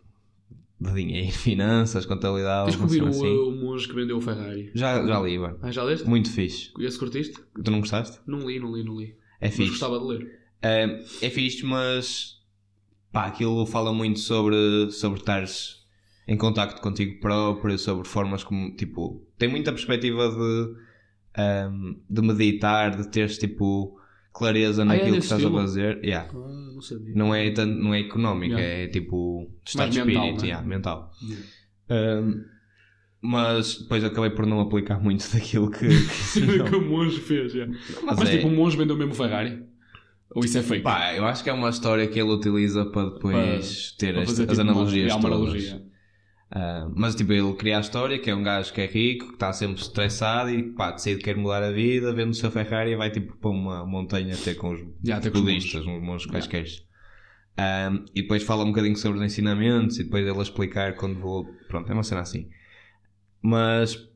de 0.79 0.93
dinheiro, 0.93 1.31
finanças, 1.37 2.05
contabilidade, 2.05 2.65
Tens 2.71 2.75
que 2.77 2.81
ouvir 2.83 3.03
o, 3.03 3.07
assim. 3.07 3.27
o 3.27 3.51
monge 3.51 3.87
que 3.87 3.93
vendeu 3.93 4.17
o 4.17 4.21
Ferrari. 4.21 4.71
Já, 4.73 5.05
já 5.05 5.19
li, 5.19 5.37
mano. 5.37 5.57
Ah, 5.61 5.71
já 5.71 5.83
leste? 5.83 6.07
Muito 6.07 6.31
fixe. 6.31 6.71
Esse 6.79 6.97
curtiste? 6.97 7.35
Tu 7.63 7.69
não 7.71 7.79
gostaste? 7.79 8.19
Não 8.25 8.47
li, 8.47 8.59
não 8.59 8.75
li, 8.75 8.83
não 8.83 8.97
li. 8.97 9.15
É 9.41 9.47
Mas 9.47 9.55
fixe. 9.55 9.69
gostava 9.71 9.99
de 9.99 10.05
ler. 10.05 10.39
É, 10.61 11.01
é 11.21 11.29
fixe, 11.29 11.65
mas 11.65 12.39
pá, 13.11 13.25
aquilo 13.25 13.65
fala 13.65 13.91
muito 13.93 14.19
sobre, 14.19 14.91
sobre 14.91 15.19
estares 15.19 15.79
em 16.27 16.37
contacto 16.37 16.79
contigo 16.81 17.19
próprio, 17.19 17.77
sobre 17.77 18.07
formas 18.07 18.43
como, 18.43 18.75
tipo, 18.75 19.25
tem 19.37 19.49
muita 19.49 19.71
perspectiva 19.71 20.29
de, 20.29 20.75
ehm, 21.37 21.95
de 22.07 22.21
meditar, 22.21 22.95
de 22.95 23.09
teres, 23.09 23.37
tipo, 23.37 23.98
clareza 24.33 24.81
Ah, 24.81 24.85
é 24.85 24.87
naquilo 24.87 25.13
que 25.13 25.23
estás 25.23 25.41
estilo? 25.41 25.57
a 25.57 25.61
fazer. 25.61 26.03
Yeah. 26.03 26.29
Ah, 26.33 26.71
não 26.73 26.81
sabia. 26.81 27.13
Não, 27.15 27.33
é 27.35 27.49
tanto, 27.51 27.73
não 27.75 27.93
é 27.93 27.99
económica, 28.01 28.55
Yeah. 28.59 28.83
é 28.83 28.87
tipo, 28.87 29.49
estado 29.65 29.89
de 29.91 30.03
mental, 30.03 30.23
espírito, 30.23 30.43
é? 30.43 30.47
yeah, 30.47 30.67
mental. 30.67 31.11
Yeah. 31.21 31.45
Ehm, 31.89 32.33
mas 33.21 33.79
depois 33.81 34.03
acabei 34.03 34.29
por 34.29 34.45
não 34.45 34.61
aplicar 34.61 34.99
muito 35.01 35.27
daquilo 35.33 35.69
que. 35.69 35.87
que 36.33 36.63
que 36.63 36.75
o 36.75 36.81
monge 36.81 37.19
fez. 37.19 37.53
Mas, 37.55 38.17
Mas 38.17 38.29
é- 38.29 38.37
tipo, 38.37 38.47
o 38.47 38.51
monge 38.51 38.77
vendeu 38.77 38.95
mesmo 38.95 39.13
Ferrari? 39.13 39.63
Ou 40.35 40.45
isso 40.45 40.57
é 40.59 40.61
fake? 40.61 40.83
Pá, 40.83 41.15
eu 41.15 41.25
acho 41.25 41.43
que 41.43 41.49
é 41.49 41.53
uma 41.53 41.69
história 41.69 42.05
que 42.07 42.19
ele 42.19 42.29
utiliza 42.29 42.85
para 42.85 43.09
depois 43.09 43.95
ter 43.97 44.13
Para 44.13 44.21
as, 44.23 44.35
tipo, 44.35 44.61
analogias 44.61 45.11
é 45.11 45.15
uma 45.15 45.21
todas. 45.23 45.37
analogia. 45.39 45.81
Ah, 46.51 46.89
mas 46.95 47.15
tipo, 47.15 47.31
ele 47.31 47.53
cria 47.53 47.77
a 47.77 47.79
história 47.79 48.17
que 48.17 48.29
é 48.29 48.35
um 48.35 48.41
gajo 48.41 48.73
que 48.73 48.81
é 48.81 48.87
rico, 48.87 49.27
que 49.27 49.33
está 49.33 49.53
sempre 49.53 49.81
estressado 49.81 50.49
e 50.49 50.63
pá, 50.73 50.91
decide 50.91 51.17
que 51.17 51.25
quer 51.25 51.37
mudar 51.37 51.61
a 51.61 51.71
vida, 51.71 52.11
vende 52.11 52.31
o 52.31 52.33
seu 52.33 52.49
Ferrari 52.49 52.91
e 52.91 52.95
vai 52.95 53.11
tipo 53.11 53.37
para 53.37 53.51
uma 53.51 53.85
montanha 53.85 54.35
ter 54.35 54.55
com 54.55 54.73
os 54.73 54.81
os 54.81 55.29
budistas, 55.29 55.85
uns 55.85 56.01
monges 56.01 56.25
quaisquer. 56.25 56.65
Ah, 57.55 57.91
e 58.15 58.21
depois 58.23 58.41
fala 58.41 58.63
um 58.63 58.69
bocadinho 58.69 58.95
sobre 58.95 59.19
os 59.19 59.25
ensinamentos 59.25 59.99
e 59.99 60.03
depois 60.03 60.25
ele 60.25 60.41
explicar 60.41 60.95
quando 60.95 61.19
vou. 61.19 61.45
Pronto, 61.67 61.89
é 61.89 61.93
uma 61.93 62.03
cena 62.03 62.21
assim. 62.21 62.49
Mas 63.41 64.09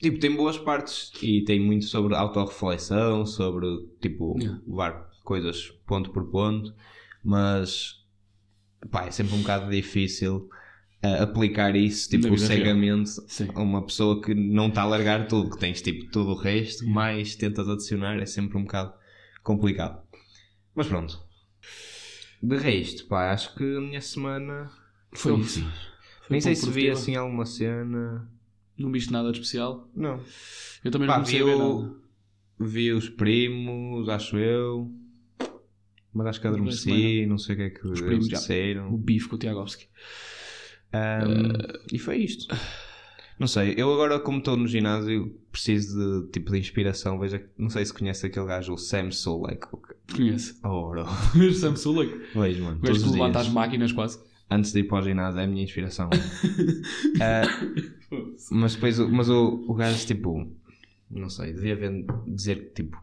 tipo, 0.00 0.18
tem 0.18 0.34
boas 0.34 0.58
partes 0.58 1.12
e 1.22 1.44
tem 1.44 1.60
muito 1.60 1.84
sobre 1.84 2.14
autorreflexão, 2.16 3.24
sobre 3.24 3.66
tipo 4.00 4.36
Yeah. 4.38 4.60
levar 4.66 5.10
coisas 5.22 5.70
ponto 5.86 6.10
por 6.10 6.30
ponto, 6.30 6.74
mas 7.22 8.04
pá, 8.90 9.04
é 9.04 9.10
sempre 9.12 9.34
um 9.34 9.40
bocado 9.42 9.70
difícil 9.70 10.48
aplicar 11.02 11.74
isso 11.74 12.08
tipo 12.10 12.36
cegamente 12.36 13.10
a 13.54 13.60
uma 13.62 13.84
pessoa 13.84 14.20
que 14.20 14.34
não 14.34 14.68
está 14.68 14.82
a 14.82 14.86
largar 14.86 15.26
tudo, 15.26 15.50
que 15.50 15.58
tens 15.58 15.80
tipo 15.80 16.10
tudo 16.10 16.30
o 16.30 16.34
resto, 16.34 16.86
mais 16.86 17.34
tentas 17.34 17.68
adicionar, 17.68 18.18
é 18.20 18.26
sempre 18.26 18.58
um 18.58 18.62
bocado 18.64 18.92
complicado. 19.42 20.02
Mas 20.74 20.86
pronto. 20.88 21.18
De 22.42 22.56
resto, 22.56 23.06
pá, 23.06 23.32
acho 23.32 23.54
que 23.54 23.62
a 23.76 23.80
minha 23.80 24.00
semana 24.00 24.70
Foi 25.12 25.32
Foi 25.32 25.40
isso. 25.42 25.60
Foi 25.62 25.70
nem 26.30 26.40
sei 26.40 26.54
se 26.54 26.70
vi 26.70 26.88
assim 26.90 27.16
alguma 27.16 27.44
cena. 27.44 28.30
Não 28.78 28.90
viste 28.90 29.12
nada 29.12 29.30
de 29.30 29.38
especial? 29.38 29.90
Não. 29.94 30.20
Eu 30.84 30.90
também 30.90 31.06
Pá, 31.08 31.18
não 31.18 31.24
vi, 31.24 31.42
o- 31.42 31.96
vi 32.58 32.92
os 32.92 33.08
primos, 33.10 34.08
acho 34.08 34.38
eu. 34.38 34.90
Mas 36.14 36.26
acho 36.28 36.40
que 36.40 36.46
adormeci, 36.46 37.26
não 37.26 37.36
sei 37.38 37.54
o 37.54 37.58
que 37.58 37.62
é 37.64 37.70
que 37.70 37.86
Os 37.86 38.00
primos, 38.00 38.26
já. 38.26 38.36
O 38.36 38.40
disseram. 38.40 38.96
bife 38.96 39.28
com 39.28 39.36
o 39.36 39.38
Tiagovski. 39.38 39.88
Ahm, 40.92 41.52
E 41.92 41.98
foi 41.98 42.18
isto. 42.18 42.46
Não 43.38 43.46
sei, 43.46 43.74
eu 43.76 43.90
agora 43.92 44.18
como 44.20 44.38
estou 44.38 44.54
no 44.56 44.66
ginásio 44.68 45.34
preciso 45.50 46.24
de 46.24 46.30
tipo 46.30 46.52
de 46.52 46.58
inspiração. 46.58 47.18
Veja, 47.18 47.42
não 47.56 47.70
sei 47.70 47.84
se 47.86 47.92
conhece 47.94 48.26
aquele 48.26 48.46
gajo, 48.46 48.74
o 48.74 48.78
Sam 48.78 49.10
Sulek. 49.10 49.66
Conheço. 50.14 50.60
Oh, 50.62 50.90
bro. 50.90 51.06
Sam 51.54 51.74
Sulek. 51.76 52.12
Vejo, 52.34 52.64
mano. 52.64 52.76
O 52.76 52.80
Todos 52.80 52.98
gajo 52.98 53.06
os 53.06 53.12
que 53.12 53.18
levanta 53.18 53.40
as 53.40 53.48
máquinas 53.48 53.92
quase. 53.92 54.18
Antes 54.50 54.72
de 54.72 54.80
ir 54.80 54.84
para 54.84 54.98
o 54.98 55.02
ginásio 55.02 55.40
é 55.40 55.44
a 55.44 55.46
minha 55.46 55.62
inspiração. 55.64 56.10
Ah, 57.22 57.42
mas 58.50 58.74
depois 58.74 58.98
o- 58.98 59.08
mas 59.08 59.28
o, 59.28 59.64
o 59.68 59.74
gajo 59.74 60.04
tipo 60.06 60.50
não 61.10 61.28
sei, 61.30 61.52
devia 61.52 61.76
dizer 62.26 62.56
que 62.74 62.82
tipo 62.82 62.96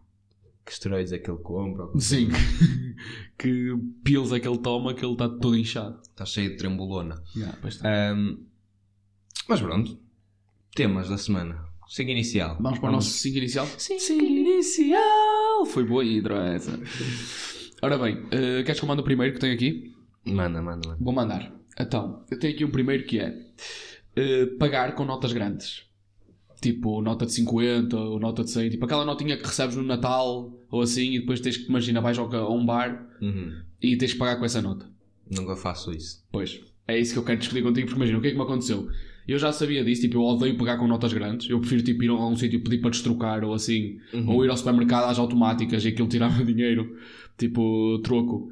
que 0.66 0.72
esteroides 0.72 1.14
é 1.14 1.18
que 1.18 1.30
ele 1.32 1.40
compra 1.40 1.88
Sim. 2.00 2.28
que 3.38 3.74
pills 4.04 4.34
é 4.34 4.40
que 4.40 4.48
ele 4.48 4.58
toma 4.58 4.94
que 4.94 5.06
ele 5.06 5.14
está 5.14 5.30
todo 5.30 5.56
inchado. 5.56 6.00
está 6.02 6.26
cheio 6.26 6.52
de 6.52 6.58
trembolona 6.58 7.22
Yeah, 7.36 7.58
está. 7.68 7.88
Ahm, 7.88 8.38
mas 9.48 9.62
pronto 9.62 10.00
temas 10.76 11.10
da 11.10 11.18
semana 11.18 11.66
siga 11.88 12.12
inicial 12.12 12.58
Vamos 12.60 12.80
para 12.80 12.90
o 12.90 12.92
nosso 12.92 13.10
5 13.10 13.38
inicial? 13.38 13.68
Sim. 13.78 13.98
inicial! 14.20 15.66
Foi 15.66 15.86
boa 15.86 16.04
a 16.04 16.06
intro 16.06 16.36
essa. 16.36 16.80
Ora 17.82 17.98
bem, 17.98 18.26
eh, 18.32 18.64
queres 18.64 18.80
que 18.80 18.84
eu 18.84 18.88
mande 18.88 19.02
o 19.02 19.06
primeiro 19.06 19.34
que 19.34 19.40
tenho 19.40 19.54
aqui? 19.54 19.94
manda, 20.26 20.62
manda, 20.62 20.88
manda 20.88 20.98
Vou 21.00 21.14
mandar. 21.14 21.54
Então, 21.80 22.26
eu 22.30 22.40
tenho 22.40 22.54
aqui 22.54 22.66
um 22.66 22.72
primeiro 22.72 23.06
que 23.06 23.20
é 23.20 23.34
eh, 24.16 24.48
pagar 24.58 24.96
com 24.96 25.06
notas 25.06 25.32
grandes. 25.32 25.84
Tipo, 26.60 27.02
nota 27.02 27.26
de 27.26 27.34
50 27.34 27.96
ou 27.96 28.20
nota 28.20 28.44
de 28.44 28.50
100. 28.50 28.72
Tipo, 28.72 28.86
aquela 28.86 29.06
notinha 29.06 29.38
que 29.38 29.46
recebes 29.46 29.76
no 29.76 29.84
Natal 29.84 30.57
ou 30.72 30.82
assim 30.82 31.14
e 31.14 31.20
depois 31.20 31.40
tens 31.40 31.58
que, 31.58 31.68
imagina, 31.70 32.02
vais 32.02 32.18
a 32.18 32.24
um 32.50 32.66
bar 32.66 33.08
Uhum. 33.22 33.54
e 33.82 33.96
tens 33.98 34.14
que 34.14 34.20
pagar 34.20 34.38
com 34.38 34.46
essa 34.46 34.62
nota. 34.62 34.86
Nunca 35.30 35.56
faço 35.56 35.92
isso. 35.92 36.24
Pois, 36.32 36.60
é 36.88 36.98
isso 37.00 37.14
que 37.14 37.20
eu 37.20 37.24
quero 37.24 37.40
discutir 37.40 37.62
contigo, 37.64 37.88
porque 37.88 37.98
imagina, 37.98 38.18
o 38.18 38.22
que 38.22 38.28
é 38.28 38.32
que 38.32 38.38
me 38.38 38.44
aconteceu? 38.44 38.88
Eu 39.28 39.38
já 39.38 39.52
sabia 39.52 39.84
disso, 39.84 40.02
tipo, 40.04 40.16
eu 40.16 40.22
odeio 40.24 40.58
pegar 40.58 40.78
com 40.78 40.88
notas 40.88 41.12
grandes. 41.12 41.50
Eu 41.50 41.60
prefiro, 41.60 41.84
tipo, 41.84 42.02
ir 42.02 42.10
a 42.10 42.14
algum 42.14 42.34
sítio 42.38 42.64
pedir 42.64 42.80
para 42.80 42.92
destrocar 42.92 43.44
ou 43.44 43.54
assim. 43.54 43.98
Ou 44.26 44.46
ir 44.46 44.50
ao 44.50 44.56
supermercado 44.56 45.04
às 45.10 45.20
automáticas 45.20 45.84
e 45.84 45.90
aquilo 45.90 46.08
tirava 46.08 46.42
dinheiro. 46.46 46.96
Tipo, 47.38 48.00
troco. 48.04 48.50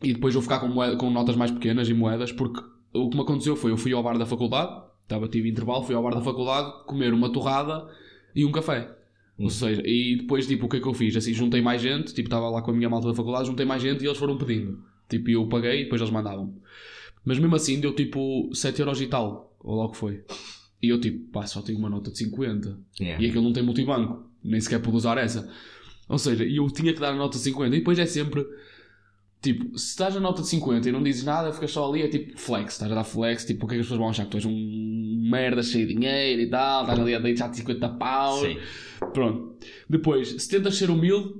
E 0.00 0.12
depois 0.12 0.32
eu 0.34 0.40
ficar 0.42 0.60
com, 0.60 0.68
moeda- 0.68 0.96
com 0.96 1.10
notas 1.10 1.34
mais 1.34 1.50
pequenas 1.50 1.88
e 1.88 1.94
moedas, 1.94 2.30
porque 2.30 2.60
o 2.92 3.10
que 3.10 3.16
me 3.16 3.22
aconteceu 3.24 3.56
foi, 3.56 3.72
eu 3.72 3.76
fui 3.76 3.92
ao 3.92 4.00
bar 4.02 4.16
da 4.16 4.24
faculdade, 4.26 4.80
estava, 5.02 5.26
tive 5.26 5.48
intervalo, 5.50 5.82
fui 5.82 5.94
ao 5.96 6.02
bar 6.04 6.14
da 6.14 6.20
faculdade 6.22 6.84
comer 6.86 7.12
uma 7.12 7.32
torrada 7.32 7.84
e 8.32 8.44
um 8.44 8.52
café. 8.52 8.96
Ou 9.38 9.50
seja, 9.50 9.82
e 9.84 10.16
depois, 10.16 10.46
tipo, 10.46 10.66
o 10.66 10.68
que 10.68 10.76
é 10.76 10.80
que 10.80 10.86
eu 10.86 10.94
fiz? 10.94 11.16
Assim, 11.16 11.32
juntei 11.32 11.60
mais 11.60 11.82
gente, 11.82 12.14
tipo, 12.14 12.28
estava 12.28 12.48
lá 12.48 12.62
com 12.62 12.70
a 12.70 12.74
minha 12.74 12.88
malta 12.88 13.08
da 13.08 13.14
faculdade, 13.14 13.48
juntei 13.48 13.66
mais 13.66 13.82
gente 13.82 14.02
e 14.02 14.06
eles 14.06 14.18
foram 14.18 14.38
pedindo. 14.38 14.78
Tipo, 15.08 15.30
eu 15.30 15.46
paguei 15.48 15.80
e 15.80 15.84
depois 15.84 16.00
eles 16.00 16.12
mandavam. 16.12 16.54
Mas 17.24 17.38
mesmo 17.38 17.54
assim 17.56 17.80
deu 17.80 17.94
tipo 17.94 18.50
7 18.54 18.80
euros 18.80 19.00
e 19.00 19.06
tal, 19.06 19.56
ou 19.60 19.74
logo 19.74 19.94
foi. 19.94 20.22
E 20.80 20.88
eu 20.88 21.00
tipo, 21.00 21.30
pá, 21.30 21.46
só 21.46 21.62
tenho 21.62 21.78
uma 21.78 21.88
nota 21.88 22.10
de 22.10 22.18
50. 22.18 22.78
Yeah. 23.00 23.24
E 23.24 23.28
aquilo 23.28 23.42
não 23.42 23.52
tem 23.52 23.62
multibanco, 23.62 24.28
nem 24.42 24.60
sequer 24.60 24.80
pude 24.80 24.98
usar 24.98 25.18
essa. 25.18 25.50
Ou 26.08 26.18
seja, 26.18 26.44
e 26.44 26.56
eu 26.56 26.66
tinha 26.68 26.92
que 26.92 27.00
dar 27.00 27.10
a 27.10 27.16
nota 27.16 27.38
de 27.38 27.44
50. 27.44 27.74
E 27.74 27.78
depois 27.78 27.98
é 27.98 28.06
sempre, 28.06 28.46
tipo, 29.44 29.78
se 29.78 29.90
estás 29.90 30.16
a 30.16 30.20
nota 30.20 30.40
de 30.40 30.48
50 30.48 30.88
e 30.88 30.92
não 30.92 31.02
dizes 31.02 31.22
nada, 31.22 31.52
ficas 31.52 31.70
só 31.70 31.86
ali, 31.86 32.00
é 32.00 32.08
tipo 32.08 32.38
flex, 32.38 32.72
estás 32.72 32.90
a 32.90 32.94
dar 32.94 33.04
flex, 33.04 33.44
tipo, 33.44 33.66
o 33.66 33.68
que 33.68 33.74
é 33.74 33.76
que 33.76 33.80
as 33.82 33.86
pessoas 33.86 34.00
vão 34.00 34.08
achar? 34.08 34.24
Que 34.24 34.30
tu 34.30 34.36
és 34.38 34.46
um 34.46 35.28
merda 35.30 35.62
cheio 35.62 35.86
de 35.86 35.94
dinheiro 35.94 36.40
e 36.40 36.48
tal, 36.48 36.82
estás 36.82 36.98
ali 36.98 37.14
a 37.14 37.18
deixar 37.18 37.52
50 37.52 37.88
paus. 37.90 38.40
Sim. 38.40 38.58
Pronto. 39.12 39.56
Depois, 39.88 40.28
se 40.42 40.48
tentas 40.48 40.76
ser 40.76 40.88
humilde, 40.88 41.34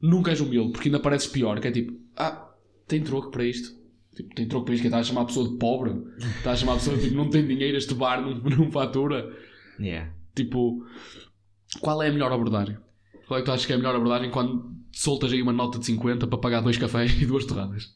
nunca 0.00 0.30
és 0.30 0.40
humilde, 0.40 0.72
porque 0.72 0.88
ainda 0.88 1.00
pareces 1.00 1.28
pior, 1.28 1.58
que 1.58 1.68
é 1.68 1.72
tipo, 1.72 1.94
ah, 2.14 2.52
tem 2.86 3.02
troco 3.02 3.30
para 3.30 3.44
isto. 3.44 3.74
Tipo, 4.14 4.34
tem 4.34 4.46
troco 4.46 4.66
para 4.66 4.74
isto, 4.74 4.82
que 4.82 4.88
estás 4.88 5.06
a 5.06 5.08
chamar 5.08 5.22
a 5.22 5.26
pessoa 5.26 5.48
de 5.48 5.56
pobre. 5.56 5.94
Estás 6.18 6.46
a 6.46 6.56
chamar 6.56 6.72
a 6.74 6.76
pessoa 6.76 6.96
de 6.96 7.04
tipo, 7.04 7.16
não 7.16 7.30
tem 7.30 7.46
dinheiro, 7.46 7.78
este 7.78 7.94
bar 7.94 8.20
não, 8.20 8.34
não 8.44 8.70
fatura. 8.70 9.34
Yeah. 9.80 10.12
Tipo, 10.34 10.84
qual 11.80 12.02
é 12.02 12.08
a 12.08 12.12
melhor 12.12 12.30
abordagem? 12.30 12.76
Qual 13.26 13.38
é 13.38 13.42
que 13.42 13.46
tu 13.46 13.52
achas 13.52 13.64
que 13.64 13.72
é 13.72 13.76
a 13.76 13.78
melhor 13.78 13.96
abordagem 13.96 14.30
quando 14.30 14.75
soltas 14.98 15.32
aí 15.32 15.42
uma 15.42 15.52
nota 15.52 15.78
de 15.78 15.86
50 15.86 16.26
para 16.26 16.38
pagar 16.38 16.60
dois 16.60 16.76
cafés 16.78 17.12
e 17.20 17.26
duas 17.26 17.44
torradas? 17.44 17.94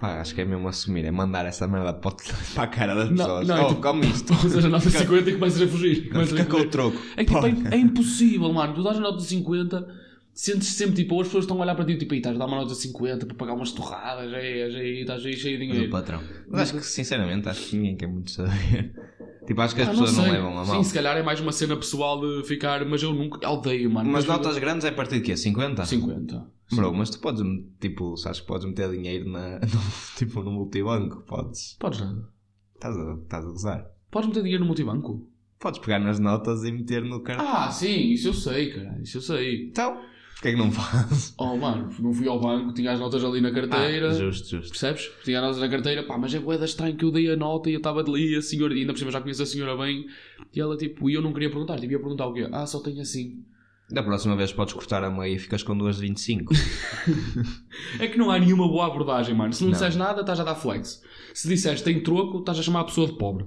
Pá, 0.00 0.20
acho 0.20 0.34
que 0.34 0.40
é 0.40 0.44
mesmo 0.44 0.66
assumir, 0.66 1.04
é 1.04 1.12
mandar 1.12 1.46
essa 1.46 1.68
merda 1.68 1.94
para, 1.94 2.16
a 2.60 2.66
cara 2.66 2.94
das 2.94 3.08
pessoas. 3.10 3.46
não, 3.46 3.56
é 3.56 3.60
oh, 3.62 3.68
tipo- 3.68 3.80
come 3.82 4.06
isto. 4.06 4.34
Tu 4.34 4.46
usas 4.46 4.64
a 4.64 4.68
nota 4.68 4.90
de 4.90 4.98
50 4.98 5.30
e 5.30 5.34
começas 5.34 5.62
a 5.62 5.68
fugir. 5.68 6.08
Começas 6.10 6.32
a 6.32 6.36
Fica 6.38 6.50
com 6.50 6.56
fugir. 6.56 6.66
o 6.66 6.70
troco. 6.70 6.98
É 7.16 7.24
que 7.24 7.32
tipo, 7.32 7.46
é, 7.46 7.74
é 7.74 7.78
impossível, 7.78 8.52
mano. 8.52 8.74
Tu 8.74 8.82
dás 8.82 8.96
a 8.96 9.00
nota 9.00 9.18
de 9.18 9.24
50, 9.24 9.86
sentes 10.34 10.68
sempre 10.68 10.96
tipo, 10.96 11.20
as 11.20 11.26
pessoas 11.28 11.44
estão 11.44 11.58
a 11.58 11.62
olhar 11.62 11.74
para 11.74 11.84
ti 11.84 11.96
tipo, 11.96 12.14
"Ei, 12.14 12.18
estás 12.20 12.34
a 12.36 12.38
dar 12.38 12.46
uma 12.46 12.56
nota 12.56 12.68
de 12.72 12.76
50 12.80 13.26
para 13.26 13.34
pagar 13.36 13.54
umas 13.54 13.72
torradas, 13.72 14.32
aí, 14.32 14.62
aí, 14.62 15.00
estás 15.00 15.24
aí 15.24 15.34
cheio 15.36 15.58
de 15.58 15.66
do 15.66 15.72
dinheiro. 15.72 15.90
patrão. 15.90 16.22
Mas 16.48 16.62
acho 16.62 16.74
que, 16.74 16.84
sinceramente, 16.86 17.48
acho 17.48 17.68
que 17.68 17.76
ninguém 17.76 17.96
quer 17.96 18.06
muito 18.08 18.30
saber. 18.30 18.94
Tipo, 19.44 19.60
acho 19.60 19.74
que 19.74 19.82
as 19.82 19.88
Ah, 19.88 19.90
pessoas 19.90 20.12
não, 20.16 20.22
sei. 20.22 20.32
levam 20.34 20.56
a 20.56 20.64
Sim, 20.64 20.70
mal. 20.70 20.84
se 20.84 20.94
calhar 20.94 21.16
é 21.16 21.22
mais 21.22 21.40
uma 21.40 21.50
cena 21.50 21.76
pessoal 21.76 22.20
de 22.20 22.46
ficar, 22.46 22.84
mas 22.86 23.02
eu 23.02 23.12
nunca 23.12 23.50
odeio, 23.50 23.90
mano. 23.90 24.08
Mas 24.08 24.24
Mas 24.24 24.36
notas 24.36 24.56
grandes 24.56 24.84
é 24.84 24.90
a 24.90 24.92
partir 24.92 25.16
de 25.16 25.22
quê? 25.22 25.36
50? 25.36 25.84
50. 25.84 26.46
Bro, 26.72 26.94
mas 26.94 27.10
tu 27.10 27.18
podes, 27.18 27.42
tipo, 27.80 28.16
sabes 28.16 28.38
que 28.40 28.46
podes 28.46 28.64
meter 28.66 28.88
dinheiro 28.92 29.28
na, 29.28 29.58
no, 29.58 30.16
tipo, 30.16 30.44
no 30.44 30.52
multibanco? 30.52 31.22
Podes. 31.26 31.76
Podes 31.80 31.98
nada. 32.00 32.28
Estás 32.76 32.96
a, 32.96 33.14
estás 33.20 33.44
a 33.44 33.48
gozar. 33.48 33.90
Podes 34.12 34.28
meter 34.28 34.42
dinheiro 34.44 34.60
no 34.62 34.66
multibanco? 34.68 35.28
Podes 35.58 35.80
pegar 35.80 35.98
nas 35.98 36.20
notas 36.20 36.62
e 36.62 36.70
meter 36.70 37.02
no 37.02 37.20
cartão. 37.20 37.44
Ah, 37.44 37.68
sim, 37.68 38.10
isso 38.12 38.28
eu 38.28 38.34
sei, 38.34 38.70
cara. 38.72 38.96
Isso 39.02 39.18
eu 39.18 39.22
sei. 39.22 39.66
Então, 39.70 40.00
porquê 40.42 40.48
é 40.48 40.52
que 40.52 40.58
não 40.58 40.72
fazes? 40.72 41.34
Oh, 41.38 41.56
mano, 41.56 41.88
não 42.00 42.12
fui 42.12 42.26
ao 42.28 42.40
banco, 42.40 42.72
tinha 42.74 42.92
as 42.92 42.98
notas 43.00 43.24
ali 43.24 43.40
na 43.40 43.52
carteira. 43.52 44.10
Ah, 44.10 44.14
justo, 44.14 44.48
justo. 44.50 44.70
Percebes? 44.70 45.10
Tinha 45.24 45.38
as 45.38 45.44
notas 45.44 45.60
na 45.60 45.68
carteira, 45.68 46.02
pá, 46.02 46.18
mas 46.18 46.34
é 46.34 46.40
boeda 46.40 46.64
estranho 46.64 46.96
que 46.96 47.04
eu 47.04 47.10
dei 47.12 47.30
a 47.30 47.36
nota 47.36 47.70
e 47.70 47.74
eu 47.74 47.78
estava 47.78 48.00
ali, 48.00 48.34
a 48.34 48.42
senhora, 48.42 48.74
e 48.74 48.80
ainda 48.80 48.92
por 48.92 48.98
cima 48.98 49.10
já 49.12 49.20
conheço 49.20 49.42
a 49.42 49.46
senhora 49.46 49.76
bem, 49.76 50.04
e 50.54 50.60
ela 50.60 50.76
tipo, 50.76 51.08
e 51.08 51.14
eu 51.14 51.22
não 51.22 51.32
queria 51.32 51.48
perguntar, 51.48 51.78
tipo, 51.78 51.92
ia 51.92 51.98
perguntar 52.00 52.26
o 52.26 52.34
quê? 52.34 52.48
Ah, 52.52 52.66
só 52.66 52.80
tenho 52.80 53.00
assim. 53.00 53.42
Da 53.90 54.02
próxima 54.02 54.34
vez 54.36 54.52
podes 54.52 54.72
cortar 54.72 55.04
a 55.04 55.10
meia 55.10 55.34
e 55.34 55.38
ficas 55.38 55.62
com 55.62 55.76
duas 55.76 55.96
de 55.96 56.02
25. 56.02 56.52
É 58.00 58.06
que 58.08 58.16
não 58.18 58.30
há 58.30 58.38
nenhuma 58.38 58.66
boa 58.66 58.86
abordagem, 58.86 59.34
mano. 59.34 59.52
Se 59.52 59.60
não, 59.62 59.68
Não. 59.68 59.72
disseres 59.72 59.96
nada, 59.96 60.20
estás 60.22 60.40
a 60.40 60.44
dar 60.44 60.54
flex. 60.54 61.02
Se 61.34 61.48
disseres 61.48 61.82
tem 61.82 62.02
troco, 62.02 62.38
estás 62.38 62.58
a 62.58 62.62
chamar 62.62 62.80
a 62.80 62.84
pessoa 62.84 63.06
de 63.06 63.14
pobre. 63.18 63.44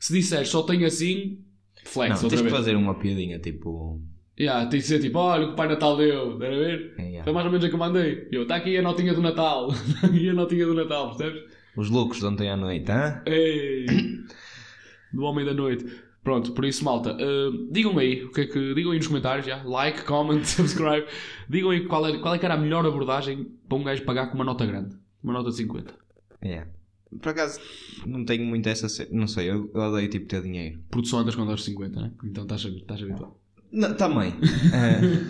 Se 0.00 0.12
disseres 0.12 0.48
só 0.48 0.62
tenho 0.62 0.86
assim, 0.86 1.38
flex, 1.84 2.16
não, 2.16 2.24
outra 2.24 2.28
tens 2.30 2.36
que 2.40 2.42
vez. 2.44 2.54
fazer 2.54 2.76
uma 2.76 2.94
piadinha, 2.94 3.38
tipo... 3.38 4.00
Yeah, 4.38 4.66
tem 4.66 4.80
que 4.80 4.86
ser 4.86 4.98
tipo, 4.98 5.18
olha 5.18 5.44
o 5.44 5.46
que 5.48 5.52
o 5.52 5.56
Pai 5.56 5.68
Natal 5.68 5.96
deu, 5.96 6.32
estás 6.34 6.54
a 6.54 6.58
ver? 6.58 6.94
é, 6.98 7.02
yeah. 7.02 7.24
Foi 7.24 7.32
mais 7.32 7.44
ou 7.44 7.52
menos 7.52 7.64
a 7.64 7.68
que 7.68 7.74
eu 7.74 7.78
mandei. 7.78 8.28
Eu, 8.32 8.42
está 8.42 8.56
aqui 8.56 8.76
a 8.76 8.82
notinha 8.82 9.12
do 9.12 9.20
Natal. 9.20 9.70
Está 9.70 10.06
aqui 10.08 10.28
a 10.28 10.34
notinha 10.34 10.66
do 10.66 10.74
Natal, 10.74 11.14
percebes? 11.14 11.42
Os 11.76 11.90
lucros 11.90 12.20
de 12.20 12.26
ontem 12.26 12.50
à 12.50 12.56
noite, 12.56 12.90
hã? 12.90 13.22
Ei! 13.26 13.86
Do 15.12 15.22
Homem 15.22 15.44
da 15.44 15.52
Noite. 15.52 15.84
Pronto, 16.22 16.52
por 16.52 16.64
isso, 16.64 16.84
malta, 16.84 17.14
uh, 17.14 17.72
digam 17.72 17.98
aí, 17.98 18.22
o 18.24 18.30
que 18.30 18.42
é 18.42 18.46
que, 18.46 18.74
digam 18.74 18.92
aí 18.92 18.98
nos 18.98 19.08
comentários 19.08 19.44
já, 19.44 19.60
like, 19.64 20.04
comment, 20.04 20.42
subscribe, 20.46 21.04
digam 21.48 21.70
aí 21.70 21.84
qual 21.84 22.06
é, 22.06 22.16
qual 22.18 22.34
é 22.34 22.38
que 22.38 22.44
era 22.44 22.54
a 22.54 22.56
melhor 22.56 22.86
abordagem 22.86 23.50
para 23.68 23.76
um 23.76 23.82
gajo 23.82 24.04
pagar 24.04 24.28
com 24.28 24.36
uma 24.36 24.44
nota 24.44 24.64
grande, 24.64 24.96
uma 25.22 25.32
nota 25.32 25.50
de 25.50 25.56
50. 25.56 25.92
Yeah. 26.44 26.70
Por 27.20 27.28
acaso, 27.30 27.60
não 28.06 28.24
tenho 28.24 28.46
muito 28.46 28.68
essa... 28.68 28.86
Não 29.10 29.26
sei, 29.26 29.50
eu, 29.50 29.70
eu 29.74 29.80
odeio, 29.80 30.08
tipo, 30.08 30.26
ter 30.26 30.42
dinheiro. 30.42 30.80
Só 31.04 31.18
andas 31.18 31.34
com 31.34 31.42
dólares 31.42 31.64
de 31.64 31.70
50, 31.72 32.00
né? 32.00 32.12
Então 32.24 32.44
estás, 32.44 32.64
estás 32.64 33.02
habituado. 33.02 33.41
Não, 33.72 33.94
também. 33.96 34.34
Eh, 34.74 35.24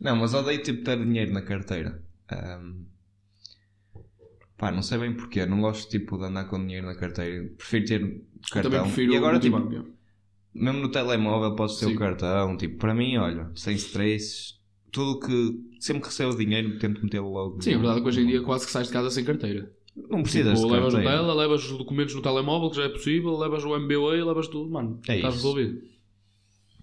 não, 0.00 0.16
mas 0.16 0.34
odeio 0.34 0.62
tipo 0.62 0.82
ter 0.84 0.98
dinheiro 0.98 1.32
na 1.32 1.42
carteira. 1.42 2.02
Ahm, 2.30 2.84
pá, 4.56 4.70
não 4.70 4.82
sei 4.82 4.98
bem 4.98 5.12
porquê. 5.14 5.44
Não 5.46 5.60
gosto 5.60 5.88
tipo 5.90 6.18
de 6.18 6.24
andar 6.24 6.44
com 6.44 6.58
dinheiro 6.60 6.86
na 6.86 6.94
carteira. 6.94 7.48
Prefiro 7.56 7.84
ter 7.86 8.22
cartão. 8.50 8.70
também 8.70 8.82
prefiro 8.86 9.12
e 9.12 9.16
agora, 9.16 9.36
o 9.36 9.40
tipo, 9.40 9.58
multibanco, 9.58 9.90
mesmo 10.54 10.80
no 10.80 10.88
telemóvel 10.90 11.54
podes 11.56 11.76
ter 11.78 11.86
Sim. 11.86 11.94
o 11.94 11.98
cartão. 11.98 12.56
Tipo, 12.56 12.78
para 12.78 12.94
mim, 12.94 13.16
olha, 13.16 13.50
sem 13.54 13.74
stress. 13.76 14.54
Tudo 14.90 15.20
que. 15.20 15.60
Sempre 15.80 16.02
que 16.02 16.08
recebo 16.08 16.36
dinheiro, 16.36 16.78
tento 16.78 17.02
metê-lo 17.02 17.30
logo. 17.32 17.60
Sim, 17.62 17.74
a 17.74 17.78
verdade 17.78 17.98
é 17.98 18.02
que 18.02 18.08
hoje 18.08 18.20
em 18.20 18.26
dia 18.26 18.42
quase 18.42 18.66
que 18.66 18.72
sais 18.72 18.86
de 18.88 18.92
casa 18.92 19.10
sem 19.10 19.24
carteira. 19.24 19.72
Não 19.96 20.22
precisas 20.22 20.54
Tipo, 20.58 20.66
de 20.68 20.72
levas 20.74 20.92
carteira. 20.94 21.16
o 21.16 21.20
tela, 21.22 21.34
levas 21.34 21.64
os 21.70 21.78
documentos 21.78 22.14
no 22.14 22.22
telemóvel, 22.22 22.70
que 22.70 22.76
já 22.76 22.84
é 22.84 22.88
possível, 22.88 23.36
levas 23.36 23.62
o 23.64 23.78
MBA, 23.78 24.24
levas 24.24 24.48
tudo, 24.48 24.70
mano. 24.70 25.00
É 25.08 25.16
estás 25.16 25.34
isso. 25.34 25.44
resolvido. 25.46 25.82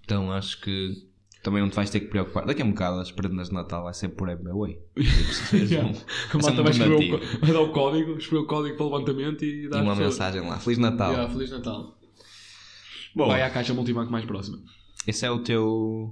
Então 0.10 0.32
acho 0.32 0.60
que 0.60 1.08
também 1.44 1.62
não 1.62 1.70
te 1.70 1.75
vais 1.75 1.88
ter 1.92 2.00
que 2.00 2.08
preocupar. 2.08 2.44
Daqui 2.44 2.63
a 2.63 2.66
um 2.66 2.70
bocado 2.72 3.00
as 3.00 3.12
prendas 3.12 3.50
de 3.50 3.54
Natal 3.54 3.84
vai 3.84 3.94
ser 3.94 4.10
por 4.10 4.28
fez 4.28 4.39
Yeah. 5.72 5.88
A 6.34 6.38
malta 6.39 6.63
vai, 6.63 6.72
escrever 6.72 7.13
o, 7.13 7.39
vai 7.42 7.54
dar 7.54 7.62
o 7.62 7.72
código, 7.72 8.18
escrever 8.18 8.44
o 8.44 8.48
código 8.48 8.75
para 8.75 8.86
o 8.88 8.92
levantamento 8.92 9.46
e 9.46 9.66
E 9.66 9.70
dar 9.70 9.84
uma 9.84 9.96
mensagem 9.96 10.42
lá. 10.42 10.58
Feliz 10.58 10.80
Natal. 10.80 11.12
Yeah, 11.12 11.32
Feliz 11.32 11.51
Natal. 11.51 11.96
Bom, 13.16 13.28
Vai 13.28 13.44
à 13.44 13.51
caixa 13.51 13.72
multibanco 13.72 14.12
mais 14.12 14.25
próxima. 14.25 14.58
esse 15.06 15.24
é 15.25 15.30
o 15.30 15.39
teu, 15.44 16.12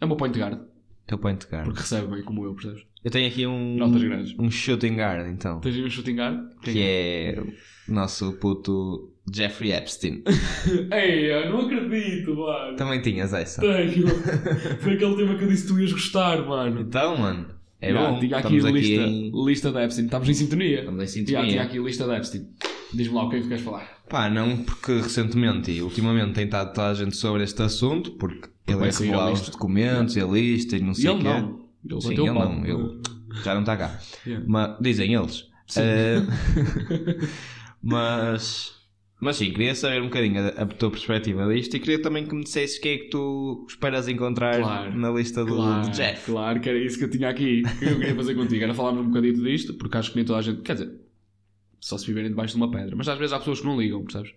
É 0.00 0.04
o 0.04 0.08
meu 0.08 0.16
point 0.16 0.36
guard, 0.36 0.60
teu 1.06 1.16
point 1.18 1.46
guard. 1.46 1.66
porque 1.66 1.80
recebe 1.80 2.08
bem 2.08 2.24
como 2.24 2.44
eu, 2.44 2.54
percebes? 2.54 2.82
Eu 3.04 3.10
tenho 3.12 3.28
aqui 3.28 3.46
um, 3.46 3.76
Notas 3.76 4.02
grandes. 4.02 4.38
um 4.38 4.50
shooting 4.50 4.96
guard, 4.96 5.28
então. 5.28 5.60
Tens 5.60 5.76
aí 5.76 5.84
um 5.84 5.90
shooting 5.90 6.16
guard? 6.16 6.54
Que 6.62 6.80
é 6.82 7.44
o 7.88 7.92
nosso 7.94 8.32
puto 8.38 9.13
Jeffrey 9.32 9.72
Epstein. 9.72 10.22
Ei, 10.92 11.32
eu 11.32 11.50
não 11.50 11.60
acredito, 11.66 12.34
mano. 12.36 12.76
Também 12.76 13.00
tinhas 13.00 13.32
essa. 13.32 13.60
Tenho. 13.60 14.06
Foi 14.80 14.94
aquele 14.94 15.16
tema 15.16 15.34
que 15.36 15.44
eu 15.44 15.48
disse 15.48 15.62
que 15.66 15.72
tu 15.72 15.80
ias 15.80 15.92
gostar, 15.92 16.44
mano. 16.46 16.80
Então, 16.82 17.16
mano, 17.16 17.46
é 17.80 17.90
Yeah, 17.90 18.10
bom. 18.12 18.20
Tinha 18.20 18.36
aqui 18.38 18.56
Estamos 18.56 18.80
lista, 18.80 19.02
aqui 19.04 19.32
lista 19.46 19.72
da 19.72 19.84
Epstein. 19.84 20.04
Estamos 20.06 20.28
em 20.28 20.34
sintonia. 20.34 20.78
Estamos 20.80 21.00
em 21.16 21.20
Yeah, 21.20 21.24
sintonia. 21.26 21.50
tinha 21.50 21.62
aqui 21.62 21.78
lista 21.78 22.06
da 22.06 22.16
Epstein. 22.16 22.48
Diz-me 22.92 23.14
lá 23.14 23.24
o 23.24 23.28
que 23.30 23.36
é 23.36 23.38
que 23.38 23.44
tu 23.44 23.48
queres 23.48 23.64
falar. 23.64 23.88
Pá, 24.08 24.30
não, 24.30 24.58
porque 24.58 24.92
recentemente 25.00 25.70
e 25.72 25.82
ultimamente 25.82 26.34
tem 26.34 26.44
estado 26.44 26.72
toda 26.74 26.90
a 26.90 26.94
gente 26.94 27.16
sobre 27.16 27.42
este 27.42 27.60
assunto, 27.62 28.12
porque 28.12 28.48
ele 28.68 28.76
vai 28.78 28.88
é 28.88 28.92
revelar 28.92 29.32
os 29.32 29.38
lista. 29.40 29.52
documentos 29.52 30.16
e 30.16 30.20
a 30.20 30.26
lista 30.26 30.76
e 30.76 30.80
não 30.80 30.94
sei 30.94 31.10
o 31.10 31.18
quê. 31.18 31.24
não. 31.24 31.64
Ele 31.90 32.00
Sim, 32.00 32.12
ele 32.12 32.30
não, 32.30 32.64
ele 32.64 33.00
já 33.42 33.52
não 33.54 33.60
está 33.60 33.76
cá. 33.76 33.98
Yeah. 34.26 34.44
Mas, 34.48 34.76
dizem 34.80 35.12
eles. 35.14 35.44
Eh, 35.76 36.22
mas, 37.82 38.72
mas 39.24 39.36
sim, 39.36 39.50
queria 39.50 39.74
saber 39.74 40.00
um 40.00 40.04
bocadinho 40.04 40.40
a, 40.40 40.48
a 40.48 40.66
tua 40.66 40.90
perspectiva 40.90 41.52
disto 41.52 41.74
e 41.76 41.80
queria 41.80 42.00
também 42.00 42.24
que 42.26 42.34
me 42.34 42.44
dissesses 42.44 42.78
quem 42.78 42.92
é 42.92 42.98
que 42.98 43.08
tu 43.08 43.66
esperas 43.68 44.06
encontrar 44.06 44.60
Claro. 44.60 44.96
na 44.96 45.10
lista 45.10 45.44
do, 45.44 45.56
Claro, 45.56 45.88
do 45.88 45.90
Jeff. 45.92 46.30
claro 46.30 46.60
que 46.60 46.68
era 46.68 46.78
isso 46.78 46.98
que 46.98 47.04
eu 47.04 47.10
tinha 47.10 47.28
aqui, 47.28 47.62
que 47.78 47.84
eu 47.86 47.98
queria 47.98 48.14
fazer 48.14 48.34
contigo. 48.34 48.62
Era 48.62 48.74
falarmos 48.74 49.02
um 49.02 49.08
bocadinho 49.08 49.42
disto, 49.42 49.74
porque 49.74 49.96
acho 49.96 50.10
que 50.10 50.16
nem 50.16 50.24
toda 50.24 50.38
a 50.38 50.42
gente. 50.42 50.60
Quer 50.62 50.74
dizer, 50.74 50.92
só 51.80 51.98
se 51.98 52.06
viverem 52.06 52.30
debaixo 52.30 52.54
de 52.54 52.62
uma 52.62 52.70
pedra. 52.70 52.94
Mas 52.96 53.08
às 53.08 53.18
vezes 53.18 53.32
há 53.32 53.38
pessoas 53.38 53.60
que 53.60 53.66
não 53.66 53.80
ligam, 53.80 54.02
percebes? 54.04 54.30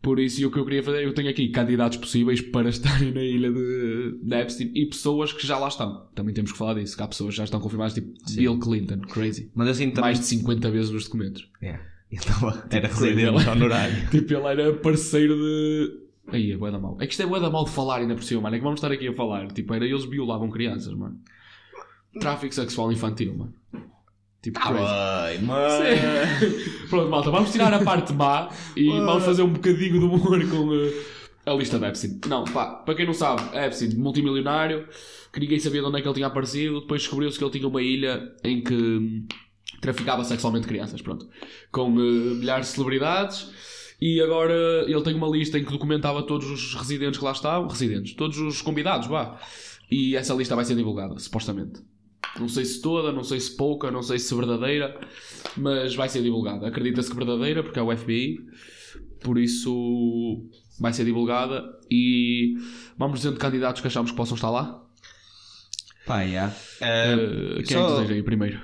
Por 0.00 0.20
isso, 0.20 0.46
o 0.46 0.50
que 0.50 0.58
eu 0.58 0.64
queria 0.64 0.82
fazer, 0.82 1.02
eu 1.04 1.12
tenho 1.12 1.28
aqui 1.28 1.48
candidatos 1.48 1.98
possíveis 1.98 2.40
para 2.40 2.68
estarem 2.70 3.12
na 3.12 3.20
ilha 3.22 3.50
de, 3.50 4.18
de 4.22 4.34
Epstein 4.36 4.70
e 4.74 4.86
pessoas 4.86 5.32
que 5.32 5.44
já 5.44 5.58
lá 5.58 5.66
estão. 5.68 6.08
Também 6.14 6.32
temos 6.32 6.52
que 6.52 6.58
falar 6.58 6.74
disso, 6.74 6.96
que 6.96 7.02
há 7.02 7.08
pessoas 7.08 7.30
que 7.34 7.38
já 7.38 7.44
estão 7.44 7.60
confirmadas, 7.60 7.94
tipo 7.94 8.12
Bill 8.36 8.58
Clinton, 8.60 9.00
crazy. 9.00 9.50
Mas 9.54 9.68
assim 9.68 9.88
também. 9.90 10.02
Mais 10.02 10.20
de 10.20 10.26
50 10.26 10.70
vezes 10.70 10.90
nos 10.90 11.04
documentos. 11.04 11.50
Yeah. 11.60 11.82
Ele 12.12 12.20
tava- 12.22 12.64
era 12.70 12.88
residente 12.88 13.48
honorário. 13.48 14.08
Tipo, 14.10 14.34
ele 14.34 14.46
era 14.62 14.72
parceiro 14.74 15.34
de 15.36 16.08
Aí 16.30 16.52
é 16.52 16.56
bué 16.56 16.70
da 16.70 16.78
mal. 16.78 16.96
É 17.00 17.06
que 17.06 17.12
isto 17.12 17.22
é 17.22 17.26
bué 17.26 17.40
da 17.40 17.48
mal 17.50 17.64
de 17.64 17.70
falar 17.70 18.00
ainda 18.00 18.14
por 18.14 18.22
cima, 18.22 18.42
mano. 18.42 18.54
É 18.54 18.58
que 18.58 18.64
vamos 18.64 18.78
estar 18.78 18.92
aqui 18.92 19.08
a 19.08 19.14
falar. 19.14 19.48
Tipo, 19.48 19.74
era 19.74 19.86
eles 19.86 20.04
violavam 20.04 20.50
crianças, 20.50 20.92
mano. 20.92 21.18
Tráfico 22.20 22.54
sexual 22.54 22.92
infantil, 22.92 23.34
mano. 23.34 23.54
Tipo, 24.42 24.60
Tá 24.60 24.70
bem, 24.72 25.42
mas... 25.42 26.88
Pronto, 26.88 27.10
malta, 27.10 27.30
vamos 27.30 27.50
tirar 27.50 27.72
a 27.74 27.82
parte 27.82 28.12
má 28.12 28.48
e 28.76 28.88
vamos 28.88 29.24
fazer 29.24 29.42
um 29.42 29.52
bocadinho 29.52 29.98
de 29.98 30.04
humor 30.04 30.48
com 30.48 30.72
eh, 30.74 30.92
a 31.44 31.54
lista 31.54 31.78
de 31.78 31.86
Epstein. 31.86 32.20
Não, 32.28 32.44
pá, 32.44 32.66
para 32.66 32.94
quem 32.94 33.04
não 33.04 33.12
sabe, 33.14 33.42
Epstein, 33.56 33.96
multimilionário, 33.96 34.86
que 35.32 35.40
ninguém 35.40 35.58
sabia 35.58 35.80
de 35.80 35.88
onde 35.88 35.98
é 35.98 36.02
que 36.02 36.06
ele 36.06 36.14
tinha 36.14 36.28
aparecido, 36.28 36.80
depois 36.80 37.02
descobriu-se 37.02 37.36
que 37.36 37.44
ele 37.44 37.50
tinha 37.50 37.66
uma 37.66 37.82
ilha 37.82 38.32
em 38.44 38.62
que 38.62 39.24
traficava 39.80 40.24
sexualmente 40.24 40.66
crianças, 40.66 41.00
pronto, 41.02 41.28
com 41.70 41.88
eh, 41.98 42.34
milhares 42.34 42.66
de 42.66 42.72
celebridades. 42.72 43.50
E 44.00 44.20
agora 44.20 44.54
ele 44.86 45.02
tem 45.02 45.14
uma 45.14 45.26
lista 45.28 45.58
em 45.58 45.64
que 45.64 45.72
documentava 45.72 46.22
todos 46.22 46.48
os 46.48 46.74
residentes 46.74 47.18
que 47.18 47.24
lá 47.24 47.32
estavam, 47.32 47.66
residentes, 47.68 48.14
todos 48.14 48.38
os 48.38 48.62
convidados, 48.62 49.08
vá. 49.08 49.40
E 49.90 50.14
essa 50.14 50.34
lista 50.34 50.54
vai 50.54 50.64
ser 50.64 50.76
divulgada, 50.76 51.18
supostamente. 51.18 51.80
Não 52.38 52.48
sei 52.48 52.64
se 52.64 52.80
toda, 52.80 53.10
não 53.10 53.24
sei 53.24 53.40
se 53.40 53.56
pouca, 53.56 53.90
não 53.90 54.02
sei 54.02 54.18
se 54.20 54.32
verdadeira, 54.34 55.00
mas 55.56 55.96
vai 55.96 56.08
ser 56.08 56.22
divulgada. 56.22 56.68
Acredita-se 56.68 57.10
que 57.10 57.16
verdadeira, 57.16 57.62
porque 57.64 57.78
é 57.78 57.82
o 57.82 57.96
FBI, 57.96 58.38
por 59.20 59.36
isso 59.36 60.48
vai 60.78 60.92
ser 60.92 61.04
divulgada 61.04 61.64
e 61.90 62.54
vamos 62.96 63.18
dizendo 63.18 63.38
candidatos 63.38 63.80
que 63.80 63.88
achamos 63.88 64.12
que 64.12 64.16
possam 64.16 64.36
estar 64.36 64.50
lá. 64.50 64.80
Pá, 66.06 66.24
já. 66.24 66.48
Uh, 66.48 67.54
quem 67.54 67.58
é 67.58 67.62
que 67.62 67.72
só- 67.72 67.96
deseja 67.96 68.14
aí 68.14 68.22
primeiro? 68.22 68.60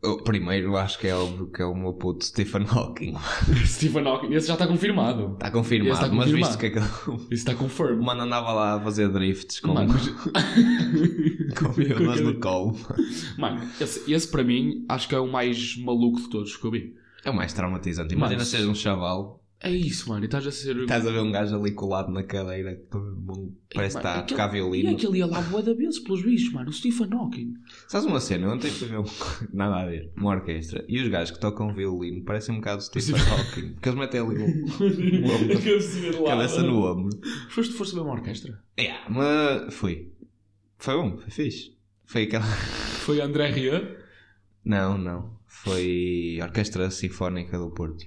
O 0.00 0.18
primeiro, 0.22 0.76
acho 0.76 0.96
que 0.98 1.08
é 1.08 1.14
óbvio 1.14 1.48
que 1.50 1.60
é 1.60 1.64
o 1.64 1.74
meu 1.74 1.92
puto 1.92 2.24
Stephen 2.24 2.64
Hawking. 2.70 3.16
Stephen 3.66 4.06
Hawking, 4.06 4.32
esse 4.32 4.46
já 4.46 4.52
está 4.52 4.64
confirmado. 4.66 5.32
Está 5.32 5.50
confirmado, 5.50 5.92
está 5.92 6.06
mas 6.08 6.26
confirmado. 6.26 6.46
visto 6.46 6.58
que 6.60 6.66
aquele... 6.66 6.84
Isso 7.22 7.28
está 7.32 7.54
confirmed. 7.56 8.00
O 8.00 8.04
mano 8.04 8.22
andava 8.22 8.52
lá 8.52 8.74
a 8.76 8.80
fazer 8.80 9.08
drifts 9.08 9.58
com, 9.58 9.74
Mano, 9.74 9.92
com 11.58 12.22
no 12.22 12.40
colo. 12.40 12.76
Mano, 13.36 13.60
esse, 13.80 14.12
esse 14.12 14.28
para 14.28 14.44
mim 14.44 14.84
acho 14.88 15.08
que 15.08 15.16
é 15.16 15.18
o 15.18 15.26
mais 15.26 15.76
maluco 15.76 16.20
de 16.20 16.28
todos 16.30 16.56
que 16.56 16.64
eu 16.64 16.70
vi. 16.70 16.94
É 17.24 17.30
o 17.30 17.34
mais 17.34 17.52
traumatizante. 17.52 18.14
Imagina 18.14 18.38
Mas- 18.38 18.48
seres 18.48 18.66
um 18.66 18.74
chaval, 18.74 19.37
É 19.60 19.70
isso, 19.72 20.08
mano, 20.08 20.22
e 20.22 20.26
estás 20.26 20.46
a 20.46 20.52
ser. 20.52 20.76
estás 20.76 21.04
a 21.04 21.10
ver 21.10 21.18
um 21.20 21.32
gajo 21.32 21.56
ali 21.58 21.72
colado 21.72 22.12
na 22.12 22.22
cadeira, 22.22 22.80
mundo 22.94 23.56
parece 23.74 23.96
que 23.96 23.98
está 23.98 24.10
a 24.10 24.18
aquele- 24.20 24.28
tocar 24.28 24.44
E 24.44 24.48
é 24.48 24.52
violino. 24.52 24.96
que 24.96 25.04
ele 25.04 25.18
ia 25.18 25.26
lá 25.26 25.40
boa 25.42 25.60
da 25.60 25.74
vez 25.74 25.98
pelos 25.98 26.22
bichos, 26.22 26.52
mano. 26.52 26.70
O 26.70 26.72
Stephen 26.72 27.08
Hawking. 27.12 27.54
Sabes 27.88 28.06
uma 28.06 28.20
cena? 28.20 28.52
Ontem 28.52 28.70
fui 28.70 28.86
ver 28.86 29.00
um... 29.00 29.04
nada 29.52 29.76
a 29.82 29.86
ver, 29.86 30.12
uma 30.16 30.30
orquestra, 30.30 30.84
e 30.88 31.00
os 31.00 31.08
gajos 31.08 31.32
que 31.32 31.40
tocam 31.40 31.74
violino 31.74 32.24
parecem 32.24 32.54
um 32.54 32.58
bocado 32.58 32.82
Stephen 32.82 33.16
Hawking, 33.20 33.72
porque 33.72 33.88
eles 33.88 33.98
metem 33.98 34.20
ali 34.20 34.36
o 34.38 36.26
a 36.26 36.30
cabeça 36.30 36.62
no 36.62 36.84
ombro. 36.84 37.18
Foste, 37.50 37.72
foste 37.74 37.94
ver 37.94 38.00
uma 38.02 38.12
orquestra? 38.12 38.62
Yeah, 38.78 39.04
mas 39.10 39.74
fui. 39.74 40.12
Foi 40.78 40.94
bom, 40.94 41.18
foi 41.18 41.30
fixe. 41.30 41.76
Foi 42.06 42.22
aquela. 42.22 42.44
Foi 43.08 43.20
André 43.22 43.50
Ria. 43.50 43.96
Não, 44.64 44.96
não. 44.98 45.30
Foi 45.46 46.38
Orquestra 46.42 46.90
Sinfónica 46.90 47.58
do 47.58 47.70
Porto. 47.70 48.04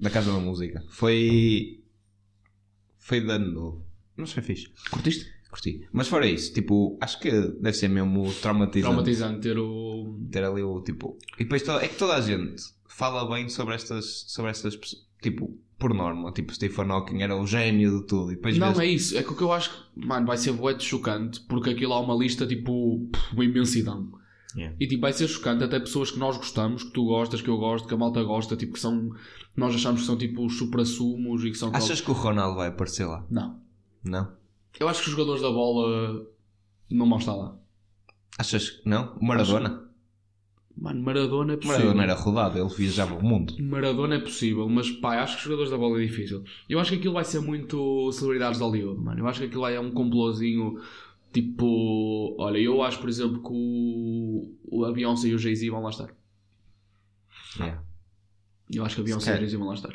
Da 0.00 0.10
Casa 0.10 0.32
da 0.32 0.38
Música. 0.38 0.84
Foi. 0.88 1.80
Foi 2.98 3.20
de 3.20 3.30
ano 3.30 3.52
novo. 3.52 3.86
Mas 4.16 4.32
foi 4.32 4.42
fixe. 4.42 4.68
Curtiste? 4.90 5.38
Curti. 5.50 5.88
Mas 5.92 6.08
fora 6.08 6.26
isso, 6.26 6.52
tipo, 6.52 6.98
acho 7.00 7.18
que 7.20 7.30
deve 7.30 7.72
ser 7.72 7.88
mesmo 7.88 8.32
traumatizante. 8.42 8.82
Traumatizante 8.82 9.40
ter 9.40 9.58
o. 9.58 10.18
Ter 10.30 10.44
ali 10.44 10.62
o 10.62 10.82
tipo. 10.82 11.16
E 11.38 11.44
depois 11.44 11.66
é 11.66 11.88
que 11.88 11.96
toda 11.96 12.16
a 12.16 12.20
gente 12.20 12.62
fala 12.86 13.28
bem 13.34 13.48
sobre 13.48 13.74
estas. 13.74 14.24
Sobre 14.28 14.50
estas 14.50 14.76
pessoas. 14.76 15.06
Tipo, 15.22 15.58
por 15.78 15.94
norma. 15.94 16.32
Tipo, 16.32 16.54
Stephen 16.54 16.90
Hawking 16.90 17.22
era 17.22 17.34
o 17.34 17.46
gênio 17.46 18.00
de 18.00 18.06
tudo. 18.06 18.32
E 18.32 18.36
depois 18.36 18.58
Não, 18.58 18.78
é 18.78 18.86
isso. 18.86 19.16
É 19.16 19.22
que 19.22 19.32
o 19.32 19.36
que 19.36 19.42
eu 19.42 19.52
acho 19.52 19.70
que, 19.70 20.06
mano, 20.06 20.26
vai 20.26 20.36
ser 20.36 20.52
bué 20.52 20.74
de 20.74 20.84
chocante 20.84 21.40
porque 21.48 21.70
aquilo 21.70 21.94
há 21.94 22.00
uma 22.00 22.14
lista 22.14 22.46
tipo. 22.46 23.08
uma 23.32 23.44
imensidão. 23.44 24.17
Yeah. 24.56 24.76
E 24.80 24.86
tipo, 24.86 25.02
vai 25.02 25.12
ser 25.12 25.28
chocante 25.28 25.62
até 25.62 25.78
pessoas 25.78 26.10
que 26.10 26.18
nós 26.18 26.36
gostamos, 26.36 26.82
que 26.82 26.90
tu 26.90 27.04
gostas, 27.04 27.42
que 27.42 27.48
eu 27.48 27.58
gosto, 27.58 27.86
que 27.86 27.94
a 27.94 27.98
malta 27.98 28.22
gosta, 28.22 28.56
tipo, 28.56 28.72
que 28.72 28.80
são. 28.80 29.10
Nós 29.56 29.74
achamos 29.74 30.00
que 30.00 30.06
são 30.06 30.16
tipo 30.16 30.44
os 30.46 30.56
supra-sumos 30.56 31.44
e 31.44 31.50
que 31.50 31.58
são. 31.58 31.70
Achas 31.74 32.00
que 32.00 32.10
o 32.10 32.14
Ronaldo 32.14 32.56
vai 32.56 32.68
aparecer 32.68 33.04
lá? 33.04 33.26
Não. 33.30 33.60
Não? 34.02 34.32
Eu 34.78 34.88
acho 34.88 35.02
que 35.02 35.08
os 35.08 35.12
jogadores 35.12 35.42
da 35.42 35.50
bola 35.50 36.26
não 36.90 37.08
vão 37.08 37.18
estar 37.18 37.34
lá. 37.34 37.56
Achas 38.38 38.70
que 38.70 38.88
não? 38.88 39.18
Maradona? 39.20 39.88
Mano, 40.80 41.02
Maradona 41.02 41.54
é 41.54 41.56
possível. 41.56 41.78
Maradona 41.78 42.02
era 42.04 42.14
rodado, 42.14 42.58
ele 42.58 42.68
viajava 42.68 43.14
o 43.16 43.22
mundo. 43.22 43.54
Maradona 43.60 44.14
é 44.14 44.20
possível, 44.20 44.68
mas 44.68 44.88
pá, 44.90 45.20
acho 45.20 45.34
que 45.34 45.38
os 45.38 45.44
jogadores 45.44 45.70
da 45.72 45.76
bola 45.76 46.00
é 46.00 46.06
difícil. 46.06 46.44
Eu 46.68 46.78
acho 46.78 46.92
que 46.92 46.98
aquilo 46.98 47.14
vai 47.14 47.24
ser 47.24 47.40
muito 47.40 48.12
celebridades 48.12 48.58
de 48.58 48.64
Hollywood, 48.64 49.00
mano. 49.02 49.18
Eu 49.18 49.26
acho 49.26 49.40
que 49.40 49.46
aquilo 49.46 49.62
vai 49.62 49.74
é 49.74 49.80
um 49.80 49.90
complôzinho 49.90 50.80
tipo. 51.32 52.36
Olha, 52.38 52.58
eu 52.58 52.82
acho, 52.82 52.98
por 52.98 53.08
exemplo, 53.08 53.42
que 53.42 53.50
o, 53.50 54.56
o 54.64 54.84
a 54.84 54.92
Beyoncé 54.92 55.28
e 55.28 55.34
o 55.34 55.38
Jay-Z 55.38 55.70
vão 55.70 55.82
lá 55.82 55.90
estar. 55.90 56.14
Yeah. 57.56 57.82
Eu 58.70 58.84
acho 58.84 58.96
que 58.96 59.00
a 59.00 59.04
Beyoncé 59.04 59.32
e 59.32 59.34
o 59.34 59.40
Jay-Z 59.40 59.56
vão 59.56 59.68
lá 59.68 59.74
estar. 59.74 59.94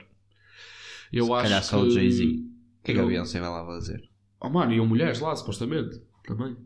Eu 1.12 1.26
Se 1.26 1.32
acho 1.32 1.44
calhar 1.44 1.64
só 1.64 1.80
que... 1.80 1.88
o 1.88 1.92
Jay-Z. 1.92 2.26
O 2.26 2.84
que 2.84 2.92
é 2.92 2.94
que 2.96 3.00
a 3.00 3.06
Beyoncé 3.06 3.40
vai 3.40 3.50
lá 3.50 3.66
fazer? 3.66 4.10
Oh, 4.42 4.50
mano, 4.50 4.74
iam 4.74 4.86
mulheres 4.86 5.20
lá, 5.20 5.36
supostamente. 5.36 6.02
Também. 6.26 6.58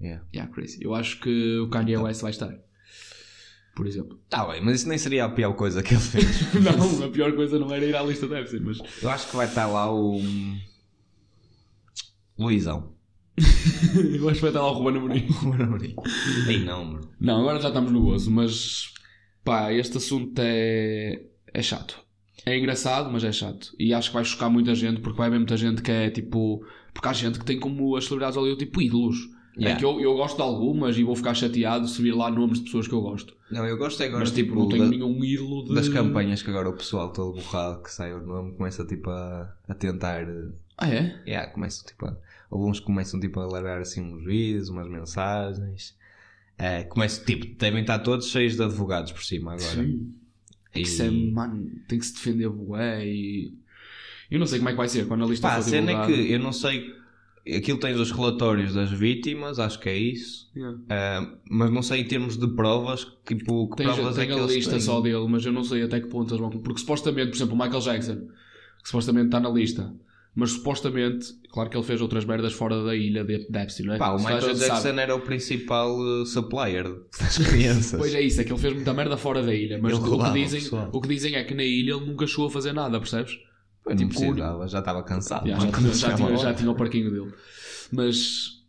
Yeah. 0.00 0.24
Yeah, 0.32 0.52
crazy. 0.52 0.78
Eu 0.80 0.94
acho 0.94 1.18
que 1.20 1.58
o 1.58 1.68
Kanye 1.68 1.96
West 1.96 2.22
vai 2.22 2.30
estar. 2.30 2.56
Por 3.74 3.86
exemplo. 3.86 4.20
Tá 4.28 4.46
bem, 4.46 4.60
mas 4.60 4.80
isso 4.80 4.88
nem 4.88 4.98
seria 4.98 5.24
a 5.24 5.28
pior 5.28 5.52
coisa 5.54 5.82
que 5.82 5.94
ele 5.94 6.00
fez. 6.00 6.54
não, 6.54 7.04
a 7.04 7.10
pior 7.10 7.34
coisa 7.34 7.58
não 7.58 7.72
era 7.72 7.84
ir 7.84 7.94
à 7.94 8.02
lista 8.02 8.26
de 8.26 8.34
Epstein, 8.34 8.60
mas. 8.60 8.78
Eu 9.02 9.10
acho 9.10 9.28
que 9.30 9.36
vai 9.36 9.46
estar 9.46 9.66
lá 9.66 9.92
o. 9.92 10.20
Luizão. 12.38 12.97
eu 14.18 14.28
acho 14.28 14.36
que 14.36 14.42
vai 14.42 14.50
estar 14.50 14.60
lá 14.62 14.70
o 14.70 14.74
Ruben 14.74 14.96
Amorim. 14.98 15.26
Ei 16.48 16.64
não, 16.64 16.84
mano. 16.84 17.10
Não, 17.20 17.40
agora 17.40 17.60
já 17.60 17.68
estamos 17.68 17.92
no 17.92 18.00
gozo, 18.02 18.30
mas 18.30 18.92
pá, 19.44 19.72
este 19.72 19.96
assunto 19.98 20.38
é, 20.38 21.22
é 21.52 21.62
chato. 21.62 22.00
É 22.46 22.56
engraçado, 22.56 23.10
mas 23.12 23.24
é 23.24 23.32
chato. 23.32 23.74
E 23.78 23.92
acho 23.92 24.08
que 24.10 24.14
vai 24.14 24.24
chocar 24.24 24.48
muita 24.50 24.74
gente, 24.74 25.00
porque 25.00 25.18
vai 25.18 25.26
haver 25.26 25.38
muita 25.38 25.56
gente 25.56 25.82
que 25.82 25.90
é 25.90 26.10
tipo. 26.10 26.64
Porque 26.94 27.08
há 27.08 27.12
gente 27.12 27.38
que 27.38 27.44
tem 27.44 27.58
como 27.60 27.94
as 27.96 28.04
celebridades 28.04 28.38
ali 28.38 28.56
tipo 28.56 28.80
ídolos. 28.80 29.16
Yeah. 29.56 29.74
É 29.74 29.78
que 29.78 29.84
eu, 29.84 30.00
eu 30.00 30.14
gosto 30.14 30.36
de 30.36 30.42
algumas 30.42 30.96
e 30.96 31.02
vou 31.02 31.16
ficar 31.16 31.34
chateado 31.34 31.88
se 31.88 32.00
vir 32.00 32.12
lá 32.14 32.30
nomes 32.30 32.58
de 32.58 32.66
pessoas 32.66 32.86
que 32.86 32.94
eu 32.94 33.00
gosto. 33.00 33.34
Não, 33.50 33.66
eu 33.66 33.76
gosto 33.76 34.00
é 34.02 34.06
agora 34.06 34.20
mas 34.20 34.30
tipo, 34.30 34.50
tipo, 34.50 34.60
não 34.60 34.68
tenho 34.68 34.84
da- 34.84 34.90
nenhum 34.90 35.24
ídolo 35.24 35.64
de. 35.64 35.74
das 35.74 35.88
campanhas 35.88 36.42
que 36.42 36.50
agora 36.50 36.68
o 36.68 36.74
pessoal 36.76 37.12
todo 37.12 37.34
borrado 37.34 37.82
que 37.82 37.90
sai 37.92 38.12
o 38.14 38.24
nome 38.24 38.52
começa 38.56 38.84
tipo 38.86 39.10
a, 39.10 39.52
a 39.68 39.74
tentar. 39.74 40.22
eh, 40.22 40.48
Ah, 40.78 40.88
é? 40.88 41.20
Yeah, 41.26 41.50
começam 41.52 41.84
tipo 41.84 42.06
a, 42.06 42.16
alguns 42.50 42.80
começam 42.80 43.18
tipo 43.20 43.40
a 43.40 43.46
largar 43.46 43.80
assim 43.80 44.00
uns 44.02 44.24
vídeos, 44.24 44.68
umas 44.68 44.88
mensagens. 44.88 45.96
Eh, 46.58 46.84
começam, 46.84 47.24
tipo, 47.24 47.46
devem 47.58 47.82
estar 47.82 47.98
todos 48.00 48.26
cheios 48.28 48.56
de 48.56 48.62
advogados 48.62 49.12
por 49.12 49.22
cima 49.24 49.52
agora. 49.54 49.68
Sim. 49.84 50.12
É 50.74 50.80
E- 50.80 50.82
que 50.82 50.88
isso 50.88 51.02
é, 51.02 51.10
mano, 51.10 51.70
tem 51.88 51.98
que 51.98 52.06
se 52.06 52.14
defender 52.14 52.48
bué 52.48 53.06
e. 53.06 53.54
Eu 54.30 54.38
não 54.38 54.46
sei 54.46 54.58
como 54.58 54.68
é 54.68 54.72
que 54.72 54.76
vai 54.78 54.88
ser 54.88 55.06
quando 55.06 55.24
a 55.24 55.28
lista 55.28 55.48
Pá, 55.48 55.56
a 55.56 55.62
cena 55.62 55.90
é 55.92 56.06
que 56.06 56.32
eu 56.32 56.38
não 56.38 56.52
sei. 56.52 56.96
Aquilo 57.56 57.78
tens 57.78 57.98
os 57.98 58.10
relatórios 58.10 58.74
das 58.74 58.90
vítimas, 58.90 59.58
acho 59.58 59.80
que 59.80 59.88
é 59.88 59.96
isso. 59.96 60.50
Yeah. 60.54 60.78
Ah, 60.90 61.34
mas 61.50 61.70
não 61.70 61.80
sei 61.80 62.00
em 62.02 62.04
termos 62.04 62.36
de 62.36 62.46
provas, 62.54 63.06
tipo, 63.26 63.70
que 63.70 63.76
Tem, 63.76 63.86
provas 63.86 64.16
tem 64.16 64.24
é 64.24 64.26
que 64.26 64.38
a 64.38 64.44
lista 64.44 64.72
têm. 64.72 64.80
só 64.80 65.00
dele, 65.00 65.26
mas 65.26 65.46
eu 65.46 65.52
não 65.52 65.64
sei 65.64 65.82
até 65.82 65.98
que 65.98 66.08
ponto 66.08 66.28
eles 66.34 66.40
vão. 66.40 66.50
Porque 66.50 66.80
supostamente, 66.80 67.30
por 67.30 67.36
exemplo, 67.36 67.54
o 67.54 67.58
Michael 67.58 67.80
Jackson, 67.80 68.16
que 68.82 68.88
supostamente 68.88 69.26
está 69.28 69.40
na 69.40 69.48
lista, 69.48 69.94
mas 70.38 70.52
supostamente, 70.52 71.26
claro 71.50 71.68
que 71.68 71.76
ele 71.76 71.84
fez 71.84 72.00
outras 72.00 72.24
merdas 72.24 72.52
fora 72.52 72.84
da 72.84 72.94
ilha 72.94 73.24
de, 73.24 73.50
de 73.50 73.58
Epstein, 73.58 73.86
não 73.86 73.94
é? 73.94 73.98
Pá, 73.98 74.12
o 74.12 74.18
Michael 74.18 74.54
Jackson 74.54 74.76
sabe. 74.76 75.00
era 75.00 75.12
o 75.12 75.20
principal 75.20 75.98
uh, 75.98 76.24
supplier 76.24 76.84
das 77.20 77.38
crianças. 77.38 77.98
Pois 77.98 78.14
é 78.14 78.20
isso, 78.20 78.40
é 78.40 78.44
que 78.44 78.52
ele 78.52 78.60
fez 78.60 78.72
muita 78.72 78.94
merda 78.94 79.16
fora 79.16 79.42
da 79.42 79.52
ilha, 79.52 79.80
mas 79.82 79.94
o 79.94 80.00
que, 80.00 80.32
dizem, 80.34 80.78
o 80.92 81.00
que 81.00 81.08
dizem 81.08 81.34
é 81.34 81.42
que 81.42 81.54
na 81.54 81.64
ilha 81.64 81.94
ele 81.94 82.06
nunca 82.06 82.24
chegou 82.24 82.46
a 82.46 82.50
fazer 82.52 82.72
nada, 82.72 83.00
percebes? 83.00 83.36
Pois 83.82 84.00
não 84.00 84.08
tipo, 84.08 84.20
precisava, 84.20 84.68
já 84.68 84.78
estava 84.78 85.02
cansado. 85.02 85.48
Já, 85.48 85.58
já, 85.58 85.72
tinha, 85.72 85.92
já, 85.92 86.14
tinha, 86.14 86.28
lá. 86.28 86.36
já 86.36 86.54
tinha 86.54 86.70
o 86.70 86.76
parquinho 86.76 87.10
dele. 87.10 87.34
Mas 87.90 88.62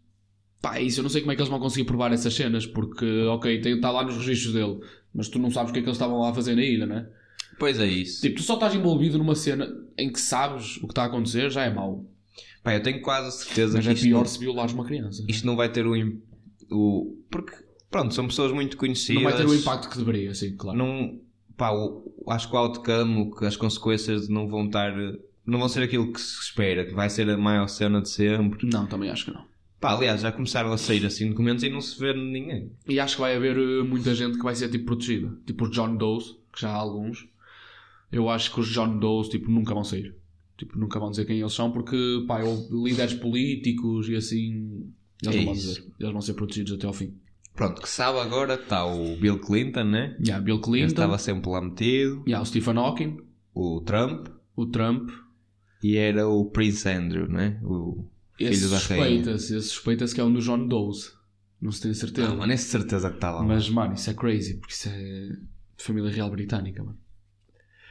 pá, 0.60 0.78
é 0.78 0.82
isso 0.82 1.02
eu 1.02 1.04
não 1.04 1.10
sei 1.12 1.22
como 1.22 1.34
é 1.34 1.36
que 1.36 1.42
eles 1.42 1.52
vão 1.52 1.60
conseguir 1.60 1.86
provar 1.86 2.12
essas 2.12 2.34
cenas, 2.34 2.66
porque 2.66 3.06
ok, 3.28 3.62
está 3.64 3.92
lá 3.92 4.04
nos 4.04 4.18
registros 4.18 4.56
dele, 4.56 4.80
mas 5.14 5.30
tu 5.30 5.38
não 5.38 5.52
sabes 5.52 5.70
o 5.70 5.74
que 5.74 5.78
é 5.78 5.82
que 5.84 5.88
eles 5.88 5.98
estavam 5.98 6.20
lá 6.20 6.32
a 6.32 6.34
fazer 6.34 6.56
na 6.56 6.64
ilha, 6.64 6.88
não 6.88 6.96
é? 6.96 7.19
Pois 7.60 7.80
é 7.80 7.86
isso. 7.86 8.22
Tipo, 8.22 8.38
tu 8.38 8.44
só 8.44 8.54
estás 8.56 8.74
envolvido 8.74 9.18
numa 9.18 9.36
cena 9.36 9.68
em 9.98 10.12
que 10.12 10.20
sabes 10.20 10.78
o 10.78 10.82
que 10.88 10.92
está 10.94 11.04
a 11.04 11.06
acontecer, 11.08 11.52
já 11.52 11.64
é 11.66 11.74
mau. 11.74 12.06
Pá, 12.64 12.74
eu 12.74 12.82
tenho 12.82 13.02
quase 13.02 13.28
a 13.28 13.32
certeza 13.32 13.74
Mas 13.78 13.86
que 13.86 13.90
é 13.92 13.94
isto, 13.94 14.04
pior 14.04 14.20
não, 14.20 14.26
se 14.26 14.40
violares 14.40 14.74
uma 14.74 14.86
criança. 14.86 15.24
isto 15.28 15.46
não 15.46 15.56
vai 15.56 15.72
ter 15.72 15.86
o, 15.86 15.94
o. 16.72 17.18
Porque, 17.30 17.54
pronto, 17.90 18.14
são 18.14 18.28
pessoas 18.28 18.52
muito 18.52 18.78
conhecidas. 18.78 19.22
não 19.24 19.30
vai 19.30 19.38
ter 19.40 19.46
o 19.48 19.54
impacto 19.56 19.90
que 19.90 19.98
deveria, 19.98 20.34
sim, 20.34 20.56
claro. 20.56 20.78
Não, 20.78 21.20
pá, 21.58 21.72
o- 21.72 22.14
acho 22.30 22.50
que 22.50 22.56
o 22.56 22.58
outcome, 22.58 23.22
o 23.22 23.32
que 23.36 23.46
as 23.46 23.56
consequências 23.56 24.28
não 24.30 24.48
vão 24.48 24.66
estar. 24.66 24.94
Não 25.46 25.58
vão 25.60 25.68
ser 25.70 25.82
aquilo 25.84 26.12
que 26.14 26.20
se 26.22 26.42
espera, 26.42 26.86
que 26.86 26.94
vai 26.94 27.10
ser 27.10 27.30
a 27.30 27.38
maior 27.38 27.68
cena 27.68 28.02
de 28.02 28.10
sempre. 28.10 28.68
Não, 28.70 28.86
também 28.86 29.10
acho 29.10 29.26
que 29.26 29.32
não. 29.32 29.44
Pá, 29.80 29.94
aliás, 29.94 30.22
já 30.22 30.32
começaram 30.32 30.72
a 30.74 30.78
sair 30.78 31.06
assim 31.06 31.30
documentos 31.30 31.64
e 31.64 31.70
não 31.70 31.80
se 31.82 31.98
vê 32.00 32.14
ninguém. 32.14 32.72
E 32.88 33.00
acho 33.00 33.16
que 33.16 33.22
vai 33.22 33.36
haver 33.36 33.58
eh, 33.58 33.84
muita 33.84 34.14
gente 34.14 34.38
que 34.38 34.44
vai 34.44 34.54
ser 34.54 34.70
tipo 34.70 34.86
protegida. 34.86 35.32
Tipo 35.48 35.64
os 35.66 35.72
John 35.72 35.96
Does, 35.96 36.36
que 36.54 36.62
já 36.62 36.70
há 36.70 36.76
alguns. 36.76 37.28
Eu 38.12 38.30
acho 38.30 38.54
que 38.54 38.60
os 38.60 38.68
John 38.70 38.98
Does 39.00 39.30
tipo, 39.30 39.50
nunca 39.52 39.74
vão 39.74 39.84
sair. 39.84 40.16
Tipo, 40.58 40.78
nunca 40.78 41.00
vão 41.00 41.10
dizer 41.12 41.26
quem 41.26 41.40
eles 41.40 41.54
são 41.54 41.72
porque, 41.72 41.96
pá, 42.28 42.40
líderes 42.72 43.14
políticos 43.14 44.10
e 44.10 44.16
assim. 44.16 44.92
Eles 45.24 45.36
É 45.36 45.38
não 45.38 45.46
vão 45.46 45.54
isso. 45.54 45.68
dizer. 45.68 45.94
Eles 46.00 46.12
vão 46.14 46.22
ser 46.22 46.34
protegidos 46.34 46.74
até 46.74 46.88
ao 46.88 46.94
fim. 46.94 47.14
Pronto, 47.56 47.82
que 47.82 47.90
sabe 47.90 48.20
agora 48.20 48.56
que 48.58 48.64
está 48.64 48.86
o 48.86 49.16
Bill 49.18 49.40
Clinton, 49.40 49.84
né? 49.84 50.18
Yeah, 50.26 50.44
Bill 50.44 50.56
Ele 50.56 50.64
Clinton, 50.64 50.88
estava 50.88 51.18
sempre 51.18 51.50
lá 51.50 51.62
metido. 51.62 52.24
yeah, 52.26 52.42
o 52.42 52.46
Stephen 52.46 52.78
Hawking, 52.78 53.18
O 53.54 53.82
Trump. 53.82 54.28
o 54.56 54.66
Trump. 54.66 55.10
E 55.84 55.96
era 55.98 56.28
o 56.28 56.46
Prince 56.46 56.88
Andrew, 56.90 57.28
né? 57.28 57.60
O 57.64 58.06
Esse 58.40 58.60
filho 58.62 58.72
da 58.72 58.78
rainha. 58.80 59.06
suspeita-se, 59.18 59.56
esse 59.58 59.68
suspeita-se 59.70 60.16
que 60.16 60.22
é 60.22 60.24
um 60.24 60.32
do 60.34 60.40
John 60.42 60.68
Doe. 60.68 60.92
Não 61.62 61.72
se 61.72 61.82
tem 61.82 61.94
certeza. 61.94 62.32
Ah, 62.32 62.36
mano, 62.36 62.52
é 62.54 62.58
certeza 62.58 63.10
que 63.10 63.16
estava 63.16 63.40
lá. 63.40 63.44
Mas, 63.46 63.70
mano, 63.70 63.94
isso 63.94 64.10
é 64.10 64.14
crazy, 64.14 64.56
porque 64.56 64.74
isso 64.74 64.88
é 64.90 65.28
de 65.78 65.84
família 65.84 66.10
real 66.10 66.30
britânica, 66.32 66.82
mano. 66.84 66.98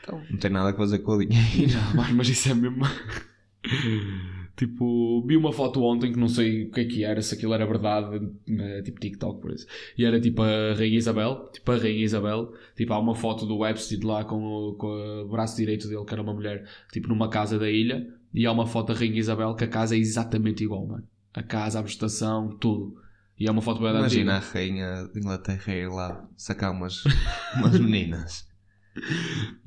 Então, 0.09 0.23
não 0.31 0.39
tem 0.39 0.51
nada 0.51 0.71
a 0.71 0.75
fazer 0.75 1.01
com 1.01 1.13
o 1.13 1.25
dinheiro. 1.25 1.69
Já, 1.69 1.95
mano, 1.95 2.17
mas 2.17 2.29
isso 2.29 2.49
é 2.49 2.55
mesmo. 2.55 2.85
tipo, 4.57 5.23
vi 5.27 5.37
uma 5.37 5.53
foto 5.53 5.83
ontem 5.83 6.13
que 6.13 6.19
não 6.19 6.29
sei 6.29 6.65
o 6.65 6.71
que 6.71 6.81
é 6.81 6.85
que 6.85 7.05
era, 7.05 7.21
se 7.21 7.35
aquilo 7.35 7.53
era 7.53 7.67
verdade, 7.67 8.29
eh, 8.49 8.83
tipo 8.83 8.99
TikTok, 8.99 9.41
por 9.41 9.53
isso. 9.53 9.67
E 9.97 10.05
era 10.05 10.21
tipo 10.21 10.43
a 10.43 10.75
Rainha 10.75 10.97
Isabel, 10.97 11.51
tipo 11.53 11.71
a 11.71 11.77
Rainha 11.77 12.05
Isabel, 12.05 12.53
tipo 12.75 12.93
há 12.93 12.99
uma 12.99 13.15
foto 13.15 13.45
do 13.47 13.59
Webster 13.59 13.99
lá 14.05 14.25
com 14.25 14.43
o, 14.43 14.75
com 14.75 14.89
o 15.27 15.29
braço 15.29 15.57
direito 15.57 15.87
dele, 15.89 16.05
que 16.05 16.13
era 16.15 16.23
uma 16.23 16.33
mulher, 16.33 16.65
tipo 16.93 17.09
numa 17.09 17.29
casa 17.29 17.59
da 17.59 17.71
ilha, 17.71 18.07
e 18.33 18.47
há 18.47 18.53
uma 18.53 18.67
foto 18.67 18.93
da 18.93 18.99
Rainha 18.99 19.19
Isabel 19.19 19.55
que 19.55 19.65
a 19.65 19.69
casa 19.69 19.95
é 19.95 19.99
exatamente 19.99 20.65
igual, 20.65 20.87
mano. 20.87 21.05
A 21.35 21.43
casa, 21.43 21.79
a 21.79 21.83
vegetação, 21.83 22.57
tudo. 22.59 22.97
E 23.39 23.47
é 23.47 23.51
uma 23.51 23.63
foto 23.63 23.81
bem 23.81 23.93
da 23.93 24.01
Imagina 24.01 24.33
a 24.33 24.37
antiga. 24.39 24.53
rainha 24.53 25.09
de 25.13 25.21
Inglaterra 25.21 25.73
ir 25.73 25.89
lá 25.89 26.29
sacar 26.37 26.73
umas, 26.73 27.05
umas 27.55 27.79
meninas. 27.79 28.48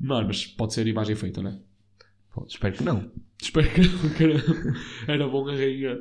Mano, 0.00 0.26
mas 0.28 0.46
pode 0.46 0.74
ser 0.74 0.86
imagem 0.86 1.14
feita, 1.16 1.42
né? 1.42 1.58
Pô, 2.32 2.46
espero 2.48 2.74
que 2.76 2.82
não. 2.82 3.10
Espero 3.40 3.68
que 3.70 3.80
não, 3.80 4.08
que 4.14 4.24
era, 5.10 5.26
bom 5.28 5.48
a 5.48 5.52
Rainha 5.52 5.98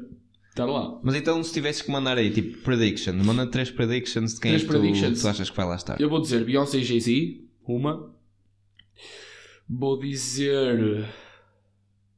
estar 0.50 0.66
lá. 0.66 1.00
Mas 1.04 1.16
então, 1.16 1.44
se 1.44 1.52
tivesses 1.54 1.82
que 1.82 1.92
mandar 1.92 2.18
aí, 2.18 2.32
tipo, 2.32 2.58
prediction, 2.60 3.14
manda 3.14 3.48
três 3.48 3.72
predictions 3.72 4.36
de 4.36 4.40
quem 4.42 4.52
Três 4.52 4.64
é 4.64 4.66
que 4.66 4.72
tu, 4.72 4.80
predictions. 4.80 5.22
tu 5.22 5.28
achas 5.28 5.50
que 5.50 5.58
vai 5.58 5.66
lá 5.66 5.76
estar. 5.76 6.00
Eu 6.00 6.10
vou 6.10 6.22
dizer 6.22 6.44
Beyoncé 6.46 6.78
e 6.80 6.84
Jay-Z, 6.84 7.42
uma. 7.68 8.14
Vou 9.70 10.00
dizer. 10.00 11.08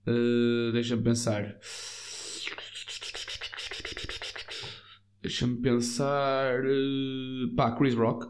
eh, 0.07 0.71
Deixa-me 0.73 1.03
pensar. 1.03 1.55
Deixa-me 5.21 5.57
pensar. 5.57 6.65
eh, 6.65 7.55
pá, 7.55 7.71
Chris 7.77 7.93
Rock. 7.95 8.27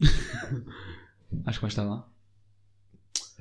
Acho 1.46 1.58
que 1.58 1.62
vai 1.62 1.68
estar 1.68 1.82
lá. 1.84 2.08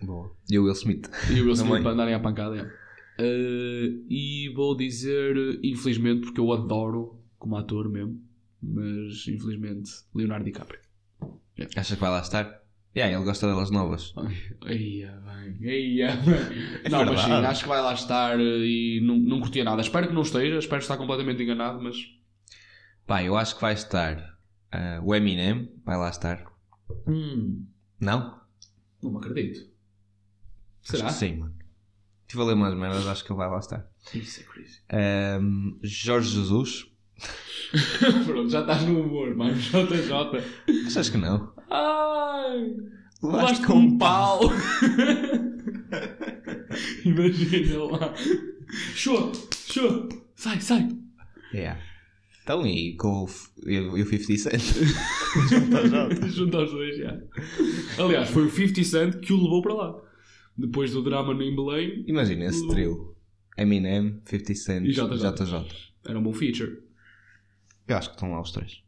Boa. 0.02 0.36
E 0.50 0.58
o 0.58 0.64
Will 0.64 0.74
Smith. 0.74 1.10
E 1.30 1.42
o 1.42 1.46
Will. 1.46 1.54
Smith 1.54 1.82
para 1.82 1.92
andarem 1.92 2.14
à 2.14 2.20
pancada. 2.20 2.58
é. 2.58 2.82
Eh, 3.24 3.92
e 4.10 4.52
vou 4.56 4.76
dizer, 4.76 5.36
infelizmente, 5.64 6.22
porque 6.22 6.40
eu 6.40 6.52
adoro 6.52 7.20
como 7.38 7.56
ator 7.58 7.90
mesmo, 7.90 8.20
mas 8.62 9.28
infelizmente, 9.28 9.92
Leonardo 10.16 10.46
DiCaprio. 10.46 10.80
Achas 11.76 11.96
que 11.96 12.02
vai 12.02 12.10
lá 12.10 12.22
estar? 12.22 12.62
Yeah, 12.96 13.16
ele 13.16 13.24
gosta 13.24 13.48
delas 13.48 13.70
novas. 13.72 14.14
Eia, 14.66 15.22
bem, 15.26 15.70
eia, 15.70 16.16
bem. 16.18 16.92
não, 16.92 17.06
mas 17.06 17.22
sim, 17.22 17.32
acho 17.32 17.64
que 17.64 17.70
vai 17.70 17.82
lá 17.82 17.94
estar 17.94 18.40
eh, 18.40 18.44
e 18.44 19.02
não, 19.02 19.18
não 19.18 19.40
curtia 19.40 19.64
nada. 19.64 19.82
Espero 19.82 20.08
que 20.08 20.14
não 20.14 20.24
esteja, 20.24 20.58
espero 20.58 20.82
estar 20.82 20.98
completamente 20.98 21.42
enganado, 21.42 21.82
mas. 21.82 21.96
Pá, 23.06 23.24
eu 23.24 23.38
acho 23.38 23.56
que 23.56 23.62
vai 23.62 23.74
estar 23.74 24.38
ah, 24.72 25.00
o 25.04 25.14
Eminem, 25.14 25.70
vai 25.86 25.98
lá 25.98 26.10
estar. 26.10 26.46
Hum, 27.08 27.66
Não? 28.00 28.40
não 29.02 29.12
me 29.12 29.18
acredito. 29.18 29.71
Acho 30.84 30.98
Será? 30.98 31.06
que 31.08 31.14
sim, 31.14 31.38
mano. 31.38 31.56
Estive 32.22 32.44
a 32.44 32.46
ler 32.46 32.54
umas 32.54 32.74
merdas, 32.76 33.08
acho 33.08 33.26
que 33.26 33.32
ele 33.32 33.38
vai 33.38 33.50
lá 33.50 33.60
estar. 33.60 33.86
Isso 34.14 34.42
é 34.42 34.44
crazy. 34.44 34.80
Ahm, 34.90 35.78
Jorge 35.84 36.30
Jesus. 36.36 36.88
Pronto, 38.26 38.50
já 38.50 38.62
estás 38.62 38.84
no 38.84 39.02
humor, 39.02 39.36
mano. 39.36 39.54
JJ. 39.60 40.88
Achas 40.88 41.10
que 41.10 41.18
não? 41.18 41.54
Ai! 41.70 42.76
Levaste 43.22 43.66
com 43.66 43.74
um 43.74 43.98
pau! 43.98 44.42
Imagina 47.06 47.84
lá. 47.84 48.14
Show! 48.96 49.32
Show! 49.68 50.10
Sai, 50.36 50.60
sai! 50.62 50.90
Yeah. 51.54 51.80
Então, 52.44 52.66
e 52.66 52.96
com 52.96 53.26
o 53.26 53.30
e 53.70 53.80
o 53.80 54.06
50 54.06 54.38
Cent? 54.38 54.62
Junto 56.30 56.58
aos 56.58 56.72
dois, 56.72 56.98
já. 56.98 57.18
Aliás, 58.00 58.30
foi 58.30 58.46
o 58.46 58.50
50 58.50 58.84
Cent 58.84 59.20
que 59.20 59.32
o 59.34 59.44
levou 59.44 59.62
para 59.62 59.74
lá. 59.74 59.96
Depois 60.58 60.92
do 60.92 61.02
drama 61.04 61.34
no 61.34 61.40
Belém, 61.56 62.04
Imagina 62.08 62.46
esse 62.46 62.68
trio. 62.68 63.16
Eminem, 63.58 64.22
50 64.26 64.56
Cent 64.56 64.86
E 64.86 64.92
JJ. 64.92 65.18
JJ. 65.18 65.94
era 66.06 66.18
um 66.20 66.24
bom 66.24 66.34
feature. 66.34 66.82
Eu 67.88 67.98
acho 67.98 68.10
que 68.10 68.16
estão 68.16 68.32
lá 68.32 68.42
os 68.42 68.52
três. 68.52 68.82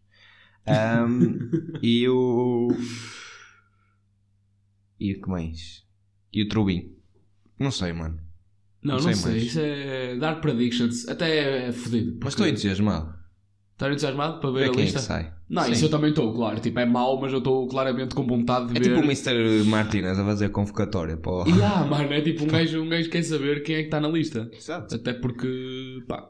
Ahm, 0.66 1.50
e 1.84 2.08
o... 2.08 2.70
E 5.00 5.14
o 5.14 5.22
que 5.22 5.30
mais? 5.30 5.84
E 6.32 6.44
o 6.44 6.48
Trubin. 6.48 6.96
Não 7.60 7.72
sei, 7.72 7.92
mano. 7.94 8.20
Não, 8.82 8.96
Não 8.98 9.04
não, 9.04 9.14
sei 9.14 9.16
sei. 9.16 9.32
mais. 9.32 9.44
Isso 9.44 9.60
é 9.60 10.16
Dark 10.18 10.42
Predictions. 10.42 11.08
Até 11.08 11.68
é 11.68 11.72
fodido. 11.72 12.18
Mas 12.24 12.34
estou 12.34 12.48
entusiasmado. 12.48 13.14
Estás 13.84 13.92
entusiasmado 13.92 14.40
para 14.40 14.50
ver 14.52 14.60
Ver 14.60 14.70
a 14.70 14.72
quem 14.72 14.82
é 14.82 14.84
lista? 14.86 15.00
que 15.00 15.06
sai. 15.06 15.34
Não, 15.50 15.64
Sim. 15.64 15.72
isso 15.74 15.86
eu 15.86 15.90
também 15.90 16.10
estou, 16.12 16.34
claro. 16.34 16.60
Tipo, 16.60 16.80
é 16.80 16.86
mau, 16.86 17.20
mas 17.20 17.32
eu 17.34 17.40
estou 17.40 17.68
claramente 17.68 18.16
com 18.16 18.26
vontade 18.26 18.68
de 18.68 18.78
É 18.78 18.80
ver. 18.80 18.90
tipo 18.90 19.00
o 19.02 19.04
Mr. 19.04 19.64
Martinez 19.70 20.18
a 20.18 20.24
fazer 20.24 20.50
convocatória 20.50 21.18
para 21.18 21.32
o... 21.44 21.48
E 21.48 21.62
ah, 21.62 21.86
mano, 21.86 22.14
é 22.14 22.22
tipo 22.22 22.44
um 22.46 22.48
gajo, 22.48 22.82
um 22.82 22.88
gajo 22.90 23.10
quer 23.10 23.24
saber 23.24 23.62
quem 23.64 23.76
é 23.76 23.80
que 23.80 23.86
está 23.86 24.00
na 24.00 24.08
lista. 24.08 24.50
Exato. 24.54 24.96
Até 24.96 25.14
porque, 25.14 26.00
pá, 26.08 26.30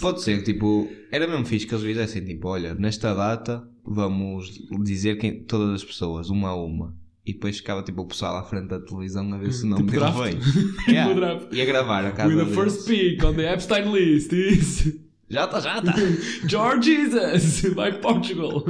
Pode 0.00 0.20
ser, 0.20 0.42
tipo, 0.42 0.88
era 1.12 1.28
mesmo 1.28 1.44
fixe 1.46 1.64
que 1.64 1.72
eles 1.72 1.84
fizessem, 1.84 2.24
tipo, 2.24 2.48
olha, 2.48 2.74
nesta 2.74 3.14
data 3.14 3.62
vamos 3.84 4.50
dizer 4.82 5.16
quem, 5.16 5.44
todas 5.44 5.76
as 5.76 5.84
pessoas, 5.84 6.28
uma 6.28 6.48
a 6.48 6.56
uma. 6.56 6.92
E 7.24 7.32
depois 7.32 7.56
ficava, 7.58 7.82
tipo, 7.84 8.02
o 8.02 8.06
pessoal 8.06 8.36
à 8.36 8.42
frente 8.42 8.66
da 8.68 8.80
televisão 8.80 9.32
a 9.32 9.38
ver 9.38 9.52
se 9.52 9.64
o 9.64 9.68
nome 9.68 9.84
Tipo 9.84 10.00
dele 10.00 10.12
veio. 10.12 10.40
Tipo 10.86 10.90
Yeah. 10.90 11.14
draft. 11.14 11.52
Ia 11.52 11.64
gravar 11.64 12.04
a 12.04 12.10
casa 12.10 12.28
with 12.28 12.36
the 12.38 12.44
deles. 12.50 12.56
first 12.74 12.86
pick 12.88 13.22
on 13.24 13.34
the 13.34 13.52
Epstein 13.52 13.92
list 13.92 14.32
is 14.32 15.05
Já 15.28 15.44
está, 15.44 15.60
já 15.60 15.78
está. 15.78 15.92
George 16.48 16.94
Jesus 16.94 17.74
by 17.74 18.00
Portugal. 18.00 18.64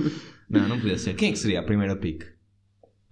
não, 0.48 0.68
não 0.68 0.80
podia 0.80 0.98
ser. 0.98 1.14
Quem 1.14 1.30
é 1.30 1.32
que 1.32 1.38
seria 1.38 1.60
a 1.60 1.62
primeira 1.62 1.96
pick? 1.96 2.24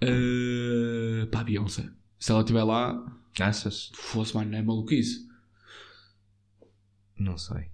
Uh, 0.03 1.27
pá, 1.29 1.45
Beyoncé. 1.45 1.89
Se 2.19 2.33
ela 2.33 2.41
estiver 2.41 2.65
lá, 2.65 3.05
Achas? 3.39 3.91
fosse, 3.95 4.35
mano, 4.35 4.51
não 4.51 4.59
é 4.59 4.63
maluquice. 4.63 5.29
Não 7.19 7.37
sei. 7.37 7.69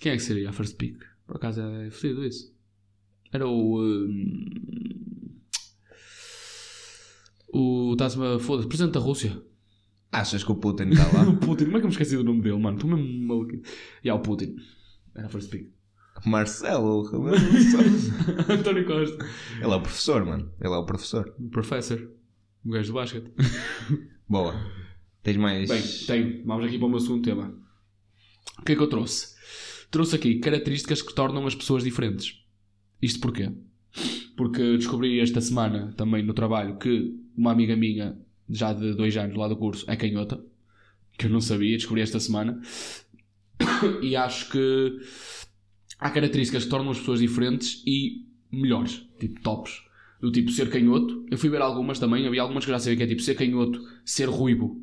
Quem 0.00 0.12
é 0.12 0.16
que 0.16 0.22
seria 0.22 0.50
a 0.50 0.52
first 0.52 0.76
pick? 0.76 0.98
Por 1.26 1.36
acaso 1.36 1.60
é 1.60 1.90
fodido 1.90 2.24
isso. 2.24 2.54
Era 3.32 3.46
o. 3.46 3.80
hum, 3.80 4.44
o. 7.52 7.92
Estás-me 7.92 8.26
a. 8.26 8.38
Foda-se, 8.38 8.68
presidente 8.68 8.94
da 8.94 9.00
Rússia. 9.00 9.40
Achas 10.12 10.42
que 10.42 10.50
o 10.50 10.56
Putin 10.56 10.88
está 10.88 11.06
lá? 11.12 11.22
O 11.30 11.36
Putin, 11.36 11.66
como 11.66 11.76
é 11.76 11.80
que 11.80 11.86
eu 11.86 11.88
me 11.88 11.94
esqueci 11.94 12.16
do 12.16 12.24
nome 12.24 12.42
dele, 12.42 12.58
mano? 12.58 12.76
Estou 12.76 12.90
mesmo 12.90 13.26
maluco. 13.26 13.54
E 13.54 13.62
yeah, 14.04 14.14
o 14.14 14.22
Putin. 14.22 14.56
Pick. 15.50 15.70
Marcelo 16.24 17.02
Rebelo 17.02 17.50
de 17.50 17.70
Sousa. 17.70 18.52
António 18.52 18.86
Costa. 18.86 19.26
Ele 19.56 19.72
é 19.72 19.76
o 19.76 19.80
professor, 19.80 20.24
mano. 20.24 20.52
Ele 20.60 20.74
é 20.74 20.76
o 20.76 20.84
professor. 20.84 21.34
Professor. 21.50 22.10
O 22.64 22.70
gajo 22.70 22.88
do 22.88 22.94
basquete. 22.94 23.32
Boa. 24.28 24.54
Tens 25.22 25.36
mais... 25.36 25.68
Bem, 25.68 25.82
tenho. 26.06 26.44
Vamos 26.44 26.66
aqui 26.66 26.78
para 26.78 26.86
o 26.86 26.90
meu 26.90 27.00
segundo 27.00 27.22
tema. 27.22 27.54
O 28.58 28.62
que 28.62 28.72
é 28.72 28.76
que 28.76 28.82
eu 28.82 28.88
trouxe? 28.88 29.34
Trouxe 29.90 30.16
aqui 30.16 30.38
características 30.38 31.02
que 31.02 31.14
tornam 31.14 31.46
as 31.46 31.54
pessoas 31.54 31.82
diferentes. 31.82 32.44
Isto 33.00 33.20
porquê? 33.20 33.50
Porque 34.36 34.76
descobri 34.76 35.20
esta 35.20 35.40
semana, 35.40 35.92
também 35.96 36.22
no 36.22 36.34
trabalho, 36.34 36.78
que 36.78 37.18
uma 37.36 37.52
amiga 37.52 37.76
minha, 37.76 38.18
já 38.48 38.72
de 38.72 38.94
dois 38.94 39.16
anos 39.16 39.36
lá 39.36 39.48
do 39.48 39.56
curso, 39.56 39.84
é 39.90 39.96
canhota. 39.96 40.42
Que 41.18 41.26
eu 41.26 41.30
não 41.30 41.40
sabia, 41.40 41.76
descobri 41.76 42.02
esta 42.02 42.20
semana. 42.20 42.60
E 44.02 44.16
acho 44.16 44.50
que 44.50 44.98
há 45.98 46.10
características 46.10 46.64
que 46.64 46.70
tornam 46.70 46.90
as 46.90 46.98
pessoas 46.98 47.20
diferentes 47.20 47.82
e 47.86 48.26
melhores, 48.50 49.06
tipo 49.18 49.40
tops. 49.40 49.82
Do 50.20 50.30
tipo 50.30 50.50
ser 50.50 50.68
canhoto. 50.68 51.24
Eu 51.30 51.38
fui 51.38 51.48
ver 51.48 51.62
algumas 51.62 51.98
também, 51.98 52.26
havia 52.26 52.42
algumas 52.42 52.64
que 52.64 52.70
já 52.70 52.78
sabia 52.78 52.98
que 52.98 53.02
é 53.04 53.06
tipo 53.06 53.22
ser 53.22 53.34
canhoto, 53.34 53.80
ser 54.04 54.28
ruivo 54.28 54.82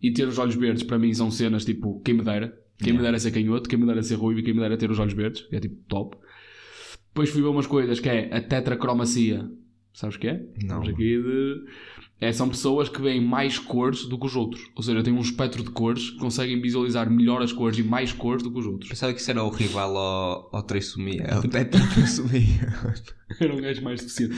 e 0.00 0.12
ter 0.12 0.28
os 0.28 0.38
olhos 0.38 0.54
verdes. 0.54 0.84
Para 0.84 0.98
mim 0.98 1.12
são 1.12 1.30
cenas 1.30 1.64
tipo 1.64 2.00
quem 2.04 2.14
me 2.14 2.22
dera. 2.22 2.56
Quem 2.78 2.94
me 2.94 3.02
dera 3.02 3.18
ser 3.18 3.30
canhoto, 3.30 3.68
quem 3.68 3.78
me 3.78 3.84
dera 3.84 4.02
ser 4.02 4.14
ruivo 4.14 4.40
e 4.40 4.42
quem 4.42 4.54
me 4.54 4.60
dera 4.60 4.76
ter 4.76 4.90
os 4.90 4.98
olhos 4.98 5.12
verdes. 5.12 5.46
É 5.50 5.60
tipo 5.60 5.76
top. 5.88 6.16
Depois 7.08 7.28
fui 7.28 7.42
ver 7.42 7.48
umas 7.48 7.66
coisas 7.66 8.00
que 8.00 8.08
é 8.08 8.34
a 8.34 8.40
tetracromacia. 8.40 9.50
Sabes 9.92 10.16
o 10.16 10.18
que 10.18 10.28
é? 10.28 10.42
Não. 10.62 10.80
De... 10.80 11.64
É, 12.20 12.32
são 12.32 12.48
pessoas 12.48 12.88
que 12.88 13.00
veem 13.00 13.20
mais 13.20 13.58
cores 13.58 14.04
do 14.04 14.18
que 14.18 14.26
os 14.26 14.36
outros. 14.36 14.70
Ou 14.76 14.82
seja, 14.82 15.02
têm 15.02 15.12
um 15.12 15.20
espectro 15.20 15.62
de 15.62 15.70
cores 15.70 16.10
que 16.10 16.18
conseguem 16.18 16.60
visualizar 16.60 17.10
melhor 17.10 17.42
as 17.42 17.52
cores 17.52 17.78
e 17.78 17.82
mais 17.82 18.12
cores 18.12 18.42
do 18.42 18.52
que 18.52 18.58
os 18.58 18.66
outros. 18.66 18.90
Pensava 18.90 19.12
que 19.14 19.20
isso 19.20 19.30
era 19.30 19.42
o 19.42 19.48
rival 19.48 19.96
ao, 19.96 20.50
ao 20.52 20.62
trissomia. 20.62 21.26
Ao 21.34 21.42
tetratrissomia. 21.42 22.60
Era 23.40 23.54
um 23.54 23.60
gajo 23.60 23.82
mais 23.82 24.00
deficiente. 24.00 24.34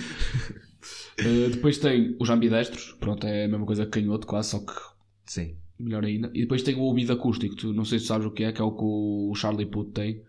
Uh, 1.21 1.51
depois 1.51 1.79
tem 1.79 2.17
os 2.21 2.31
ambidestros. 2.31 2.97
Pronto, 3.01 3.27
é 3.27 3.45
a 3.45 3.49
mesma 3.49 3.67
coisa 3.67 3.85
que 3.85 4.01
canhoto 4.01 4.29
quase, 4.29 4.51
só 4.51 4.61
que 4.61 4.73
Sim. 5.27 5.57
melhor 5.79 6.05
ainda. 6.05 6.31
E 6.35 6.43
depois 6.43 6.63
tem 6.63 6.77
o 6.77 6.81
ouvido 6.81 7.13
acústico, 7.13 7.57
tu 7.57 7.73
não 7.73 7.85
sei 7.85 7.99
se 7.99 8.07
sabes 8.07 8.27
o 8.27 8.31
que 8.31 8.45
é, 8.45 8.53
que 8.53 8.61
é 8.61 8.65
o 8.65 8.71
que 8.71 8.85
o 8.85 9.35
Charlie 9.35 9.67
Puth 9.67 9.93
tem. 9.93 10.23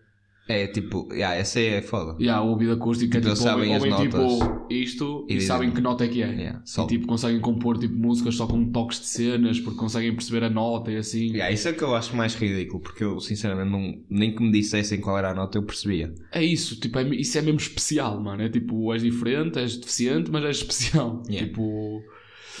É 0.46 0.66
tipo, 0.66 1.08
yeah, 1.10 1.34
essa 1.34 1.58
aí 1.58 1.66
é 1.66 1.82
foda. 1.82 2.16
Há 2.30 2.42
o 2.42 2.50
ouvido 2.50 2.72
acústico 2.72 3.16
é 3.16 3.20
Tipo, 3.20 3.22
tipo, 3.22 3.28
eles 3.28 3.38
sabem 3.38 3.72
ouvem, 3.72 3.74
as 3.74 3.82
ouvem, 3.82 4.10
notas 4.10 4.38
tipo 4.38 4.66
isto 4.70 5.26
e 5.28 5.36
e, 5.36 5.40
sabem 5.40 5.70
que 5.70 5.80
nota 5.80 6.04
é 6.04 6.08
que 6.08 6.22
é. 6.22 6.26
Yeah, 6.26 6.62
e 6.66 6.86
tipo, 6.86 7.06
conseguem 7.06 7.40
compor 7.40 7.78
tipo, 7.78 7.94
músicas 7.94 8.34
só 8.34 8.46
com 8.46 8.70
toques 8.70 9.00
de 9.00 9.06
cenas, 9.06 9.58
porque 9.58 9.78
conseguem 9.78 10.14
perceber 10.14 10.44
a 10.44 10.50
nota 10.50 10.92
e 10.92 10.96
assim. 10.96 11.28
Yeah, 11.30 11.50
isso 11.50 11.68
é 11.68 11.72
que 11.72 11.82
eu 11.82 11.94
acho 11.94 12.14
mais 12.14 12.34
ridículo, 12.34 12.82
porque 12.82 13.02
eu 13.02 13.20
sinceramente 13.20 13.70
não, 13.70 13.94
nem 14.10 14.34
que 14.34 14.42
me 14.42 14.52
dissessem 14.52 15.00
qual 15.00 15.16
era 15.16 15.30
a 15.30 15.34
nota 15.34 15.56
eu 15.56 15.62
percebia. 15.62 16.14
É 16.30 16.44
isso, 16.44 16.78
tipo, 16.78 16.98
é, 16.98 17.08
isso 17.14 17.38
é 17.38 17.42
mesmo 17.42 17.60
especial, 17.60 18.22
mano. 18.22 18.42
É 18.42 18.50
tipo, 18.50 18.92
és 18.92 19.02
diferente, 19.02 19.58
és 19.58 19.78
deficiente, 19.78 20.30
mas 20.30 20.44
és 20.44 20.58
especial. 20.58 21.22
Yeah. 21.34 21.48
Tipo, 21.48 22.02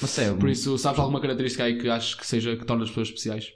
Mas 0.00 0.18
é, 0.18 0.32
por 0.32 0.48
isso, 0.48 0.76
sabes 0.78 0.98
alguma 0.98 1.20
característica 1.20 1.64
aí 1.64 1.78
que 1.78 1.88
achas 1.88 2.14
que 2.14 2.26
seja 2.26 2.56
que 2.56 2.64
torna 2.64 2.82
as 2.82 2.88
pessoas 2.88 3.08
especiais? 3.08 3.52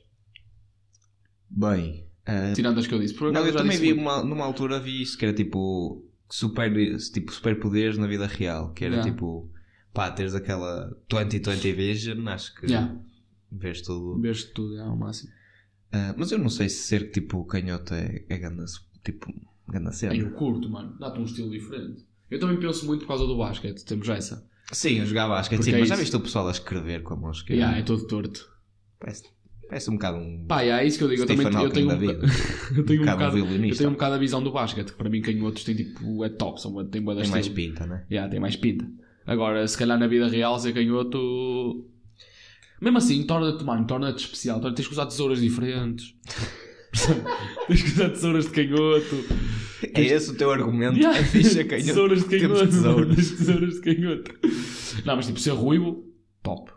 bem. 1.50 2.07
Ah, 2.28 2.52
Tirando 2.54 2.78
as 2.78 2.86
que 2.86 2.92
eu 2.92 2.98
disse. 2.98 3.14
Por 3.14 3.32
não, 3.32 3.46
eu 3.46 3.56
também 3.56 3.78
vi 3.78 3.92
uma, 3.94 4.22
numa 4.22 4.44
altura 4.44 4.78
vi 4.78 5.00
isso 5.00 5.16
que 5.16 5.24
era 5.24 5.34
tipo 5.34 6.04
super, 6.28 6.70
tipo 7.12 7.32
superpoderes 7.32 7.96
na 7.96 8.06
vida 8.06 8.26
real, 8.26 8.72
que 8.74 8.84
era 8.84 8.96
Yeah. 8.96 9.10
tipo 9.10 9.50
pá, 9.94 10.10
teres 10.10 10.34
aquela 10.34 10.94
2020 11.08 11.72
vision, 11.72 12.28
acho 12.28 12.54
que 12.54 12.66
Yeah. 12.66 12.94
vês 13.50 13.80
tudo. 13.80 14.20
Vês 14.20 14.44
tudo, 14.44 14.76
é 14.76 14.82
ao 14.82 14.94
máximo. 14.94 15.32
Ah, 15.90 16.14
mas 16.18 16.30
eu 16.30 16.38
não 16.38 16.50
sei 16.50 16.68
se 16.68 16.82
ser 16.86 17.10
tipo 17.10 17.42
canhoto 17.46 17.94
é, 17.94 18.22
é 18.28 18.38
ganda, 18.38 18.66
tipo, 19.02 19.32
ganda 19.66 19.90
cena. 19.92 20.14
Eu 20.14 20.30
curto, 20.32 20.68
mano. 20.68 20.96
Dá-te 21.00 21.18
um 21.18 21.24
estilo 21.24 21.50
diferente. 21.50 22.04
Eu 22.30 22.38
também 22.38 22.60
penso 22.60 22.84
muito 22.84 23.00
por 23.00 23.08
causa 23.08 23.26
do 23.26 23.38
basquete, 23.38 23.84
temos 23.86 24.06
essa. 24.06 24.46
Sim, 24.70 24.98
eu 24.98 25.06
jogava 25.06 25.34
basquete, 25.34 25.62
sim, 25.62 25.72
é 25.72 25.78
mas 25.78 25.88
já 25.88 25.96
viste 25.96 26.14
o 26.14 26.20
pessoal 26.20 26.46
a 26.46 26.50
escrever 26.50 27.02
com 27.02 27.14
a 27.14 27.16
mão 27.16 27.30
esquerda? 27.30 27.62
Yeah, 27.62 27.78
é 27.78 27.82
todo 27.82 28.06
torto. 28.06 28.52
Parece, 29.00 29.22
parece 29.68 29.90
um 29.90 29.94
bocado 29.94 30.18
um. 30.18 30.44
Pá, 30.46 30.62
é 30.62 30.84
isso 30.86 30.98
que 30.98 31.04
eu 31.04 31.08
digo. 31.08 31.22
Eu 31.22 31.26
também 31.26 31.46
eu 31.62 31.70
tenho, 31.70 31.90
um, 31.92 31.98
vida. 31.98 32.20
eu 32.76 32.84
tenho 32.84 33.00
um 33.02 33.04
bocado 33.04 33.18
bocado, 33.18 33.36
violinista. 33.36 33.74
eu 33.74 33.78
tenho 33.78 33.90
um 33.90 33.92
bocado 33.92 34.14
a 34.14 34.18
visão 34.18 34.42
do 34.42 34.50
basquete, 34.50 34.86
que 34.92 34.96
para 34.96 35.08
mim 35.10 35.20
canhotos 35.20 35.64
tem 35.64 35.74
tipo, 35.76 36.24
é 36.24 36.28
top, 36.28 36.60
são, 36.60 36.72
tem 36.86 37.02
boa 37.02 37.20
Tem 37.20 37.30
mais 37.30 37.48
pinta, 37.48 37.86
né? 37.86 38.04
Yeah, 38.10 38.30
tem 38.30 38.40
mais 38.40 38.56
pinta. 38.56 38.86
Agora, 39.26 39.66
se 39.68 39.76
calhar 39.76 39.98
na 39.98 40.06
vida 40.06 40.26
real 40.28 40.58
ser 40.58 40.72
canhoto. 40.72 41.86
Mesmo 42.80 42.98
assim, 42.98 43.22
torna-te, 43.26 43.62
mano, 43.64 43.86
torna-te 43.86 44.24
especial. 44.24 44.60
Torna- 44.60 44.74
Tens 44.74 44.86
que 44.86 44.92
usar 44.94 45.06
tesouras 45.06 45.40
diferentes. 45.40 46.14
Tens 47.68 47.82
que 47.82 47.90
usar 47.90 48.08
tesouras 48.10 48.46
de 48.46 48.50
canhoto. 48.52 49.24
É 49.94 50.00
esse 50.02 50.30
o 50.30 50.34
teu 50.34 50.50
argumento? 50.50 50.96
Yeah. 50.98 51.18
É 51.20 51.24
ficha 51.24 51.64
canhoto. 51.64 51.86
Tesouras 51.88 52.22
de 52.22 52.28
Temos 52.28 52.58
canhoto. 52.58 52.66
tesouras. 52.70 52.98
mano, 53.06 53.14
tens 53.16 53.30
tesouras 53.32 53.74
de 53.74 53.80
canhoto. 53.80 54.34
Não, 55.04 55.16
mas 55.16 55.26
tipo, 55.26 55.38
ser 55.40 55.50
ruivo, 55.50 56.04
top. 56.42 56.72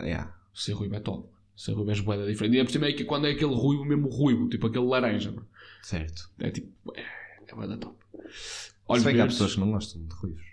Yeah. 0.00 0.32
Ser 0.54 0.72
ruivo 0.72 0.94
é 0.94 1.00
top. 1.00 1.28
Ser 1.56 1.72
ruivo 1.72 1.90
é 1.90 2.02
boeda 2.02 2.26
diferente. 2.26 2.56
E 2.56 2.60
é 2.60 2.64
por 2.64 2.70
cima 2.70 2.86
é 2.86 2.92
que 2.92 3.04
quando 3.04 3.26
é 3.26 3.30
aquele 3.30 3.54
ruivo, 3.54 3.84
mesmo 3.84 4.08
ruivo, 4.08 4.48
tipo 4.48 4.66
aquele 4.66 4.84
laranja. 4.84 5.34
Certo. 5.82 6.30
É 6.38 6.50
tipo, 6.50 6.70
é, 6.94 7.02
é 7.48 7.54
boeda 7.54 7.76
top. 7.78 7.96
Se 8.30 8.72
Olhos 8.88 9.04
bem 9.04 9.14
que 9.14 9.20
há 9.20 9.24
verdes. 9.24 9.36
pessoas 9.38 9.54
que 9.54 9.60
não 9.60 9.70
gostam 9.72 10.06
de 10.06 10.14
ruivos. 10.14 10.44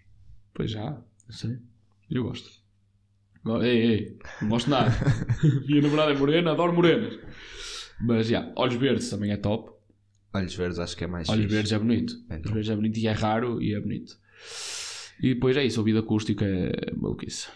Pois 0.53 0.71
já, 0.71 1.01
eu 1.27 1.33
sei. 1.33 1.57
Eu 2.09 2.23
gosto. 2.23 2.49
Go- 3.43 3.61
Ei, 3.61 3.77
ei, 3.81 4.17
não 4.41 4.49
gosto 4.49 4.65
de 4.65 4.71
nada. 4.71 4.91
Minha 5.67 5.81
namorada 5.81 6.11
é 6.13 6.17
morena, 6.17 6.51
adoro 6.51 6.73
morenas. 6.73 7.19
Mas 7.99 8.27
já, 8.27 8.51
olhos 8.55 8.75
verdes 8.75 9.09
também 9.09 9.31
é 9.31 9.37
top. 9.37 9.71
Olhos 10.33 10.55
verdes 10.55 10.79
acho 10.79 10.95
que 10.97 11.03
é 11.03 11.07
mais 11.07 11.27
Olhos 11.29 11.43
fixe. 11.43 11.53
verdes 11.55 11.71
é 11.73 11.79
bonito. 11.79 12.13
Olhos 12.29 12.41
top. 12.43 12.53
verdes 12.53 12.69
é 12.71 12.75
bonito 12.75 12.97
e 12.97 13.07
é 13.07 13.11
raro 13.11 13.61
e 13.61 13.73
é 13.73 13.79
bonito. 13.79 14.17
E 15.21 15.33
depois 15.35 15.55
é 15.57 15.63
isso, 15.65 15.79
ouvido 15.79 15.99
acústico 15.99 16.43
é 16.43 16.71
maluquice. 16.95 17.47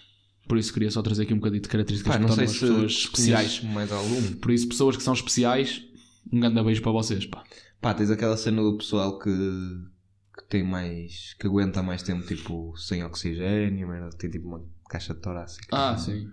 Por 0.47 0.57
isso 0.57 0.71
queria 0.73 0.89
só 0.89 1.01
trazer 1.01 1.23
aqui 1.23 1.33
um 1.33 1.37
bocadinho 1.37 1.61
de 1.61 1.67
características 1.67 2.15
Pá, 2.15 2.19
não 2.21 2.29
sei 2.29 2.47
se 2.47 2.59
pessoas 2.59 2.91
especiais. 2.91 3.63
mais 3.63 3.91
algum. 3.91 4.33
Por 4.33 4.51
isso, 4.51 4.67
pessoas 4.67 4.95
que 4.95 5.03
são 5.03 5.13
especiais, 5.13 5.83
um 6.31 6.39
grande 6.39 6.63
beijo 6.63 6.81
para 6.81 6.91
vocês, 6.91 7.25
pá. 7.25 7.43
Pá, 7.81 7.93
tens 7.93 8.09
aquela 8.09 8.37
cena 8.37 8.61
do 8.61 8.77
pessoal 8.77 9.19
que, 9.19 9.29
que 9.29 10.43
tem 10.49 10.63
mais. 10.63 11.35
que 11.39 11.47
aguenta 11.47 11.83
mais 11.83 12.01
tempo, 12.01 12.25
tipo, 12.25 12.75
sem 12.77 13.03
oxigênio, 13.03 13.87
tem 14.17 14.29
tipo 14.29 14.47
uma 14.47 14.63
caixa 14.89 15.13
torácica. 15.13 15.67
Ah, 15.71 15.97
sim. 15.97 16.27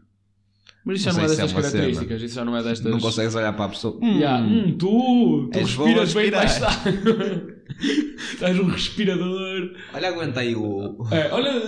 Mas 0.84 1.00
isso 1.00 1.04
já 1.06 1.12
Não 1.12 1.18
não, 1.18 1.22
é 1.22 1.26
é 1.26 1.28
destas 1.30 1.52
uma 1.52 1.62
características, 1.62 2.22
isso 2.22 2.34
já 2.34 2.44
não 2.44 2.56
é 2.56 2.62
destas. 2.62 2.92
Não 2.92 3.00
consegues 3.00 3.34
olhar 3.34 3.52
para 3.54 3.64
a 3.64 3.68
pessoa. 3.70 3.98
Ya, 4.04 4.36
hum, 4.36 4.76
tu, 4.78 5.48
tu 5.50 5.58
respiras 5.58 6.12
bem 6.14 6.30
mais 6.30 6.58
tarde. 6.58 7.54
Estás 8.34 8.58
um 8.58 8.66
respirador. 8.66 9.74
Olha, 9.94 10.08
aguenta 10.08 10.40
aí 10.40 10.54
o. 10.54 11.06
É, 11.10 11.32
olha. 11.32 11.62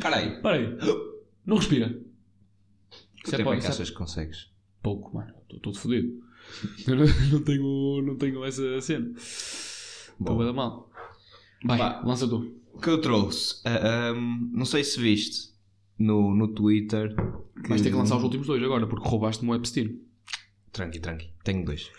Caralho. 0.00 0.42
Para 0.42 0.56
aí. 0.56 0.76
Não 1.46 1.56
respira. 1.56 1.88
Que 3.22 3.28
Isso 3.28 3.36
é, 3.36 3.40
é 3.40 3.44
que 3.44 3.58
isso 3.58 3.68
achas 3.68 3.90
que 3.90 3.96
consegues? 3.96 4.54
pouco, 4.82 5.16
mano. 5.16 5.32
Estou 5.44 5.58
todo 5.60 5.78
fodido. 5.78 6.22
Eu 6.86 6.96
não, 6.96 7.06
não 7.32 7.42
tenho, 7.42 8.02
não 8.02 8.16
tenho 8.16 8.44
essa 8.44 8.80
cena. 8.82 9.12
Estou 9.16 10.36
Bom. 10.36 10.38
bem 10.38 10.52
mal. 10.52 10.90
Vai, 11.64 11.78
Pá. 11.78 12.02
lança 12.04 12.28
tu. 12.28 12.54
O 12.74 12.78
que 12.78 12.90
eu 12.90 13.00
trouxe? 13.00 13.60
ah, 13.64 14.10
ahm, 14.10 14.50
não 14.52 14.64
sei 14.66 14.84
se 14.84 15.00
viste 15.00 15.54
no, 15.98 16.34
no 16.34 16.48
Twitter. 16.48 17.14
Vais 17.68 17.80
ter 17.80 17.88
que 17.90 17.96
lançar 17.96 18.16
os 18.18 18.24
últimos 18.24 18.46
dois 18.46 18.62
agora, 18.62 18.86
porque 18.86 19.08
roubaste-me 19.08 19.50
o 19.50 19.54
Epstein. 19.54 19.98
Tranqui, 20.70 20.98
tranqui. 21.00 21.30
Tenho 21.44 21.64
dois. 21.64 21.90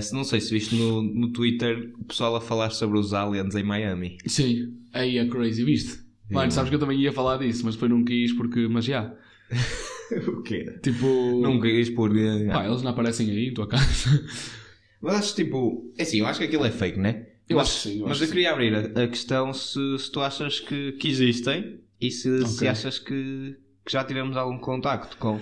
Se 0.00 0.14
não 0.14 0.22
sei 0.24 0.40
se 0.40 0.54
viste 0.54 0.74
no, 0.76 1.02
no 1.02 1.32
Twitter 1.32 1.92
o 1.98 2.04
pessoal 2.04 2.36
a 2.36 2.40
falar 2.40 2.70
sobre 2.70 2.98
os 2.98 3.12
aliens 3.12 3.54
em 3.56 3.64
Miami. 3.64 4.16
Sim. 4.26 4.78
Aí 4.92 5.18
é 5.18 5.26
crazy, 5.28 5.64
viste? 5.64 6.05
Mano, 6.30 6.50
sabes 6.50 6.68
que 6.70 6.74
eu 6.76 6.80
também 6.80 7.00
ia 7.00 7.12
falar 7.12 7.36
disso, 7.38 7.64
mas 7.64 7.74
depois 7.74 7.90
não 7.90 8.04
quis 8.04 8.32
porque. 8.32 8.66
Mas 8.68 8.84
já. 8.84 9.14
o 10.28 10.42
quê? 10.42 10.64
Tipo. 10.82 11.40
Não 11.42 11.60
quis 11.60 11.90
por. 11.90 12.10
ah, 12.10 12.52
Pá, 12.52 12.66
eles 12.66 12.82
não 12.82 12.90
aparecem 12.90 13.30
aí 13.30 13.48
em 13.48 13.54
tua 13.54 13.68
casa. 13.68 13.84
Mas 15.00 15.14
acho 15.16 15.34
tipo. 15.36 15.92
É 15.98 16.02
assim, 16.02 16.18
eu 16.20 16.26
acho 16.26 16.38
que 16.40 16.46
aquilo 16.46 16.64
é 16.64 16.70
fake, 16.70 16.98
né? 16.98 17.26
Eu 17.48 17.58
mas, 17.58 17.68
acho 17.68 17.76
que 17.82 17.88
sim, 17.90 18.00
eu 18.00 18.08
mas 18.08 18.20
eu 18.20 18.26
que 18.26 18.32
queria 18.32 18.50
abrir 18.52 18.74
a, 18.74 19.04
a 19.04 19.06
questão 19.08 19.52
se, 19.52 19.78
se 20.00 20.10
tu 20.10 20.20
achas 20.20 20.58
que, 20.58 20.92
que 20.92 21.06
existem 21.08 21.80
e 22.00 22.10
se, 22.10 22.44
se 22.44 22.56
Ok. 22.56 22.68
achas 22.68 22.98
que, 22.98 23.56
que 23.84 23.92
já 23.92 24.02
tivemos 24.02 24.36
algum 24.36 24.58
contacto 24.58 25.16
com. 25.18 25.38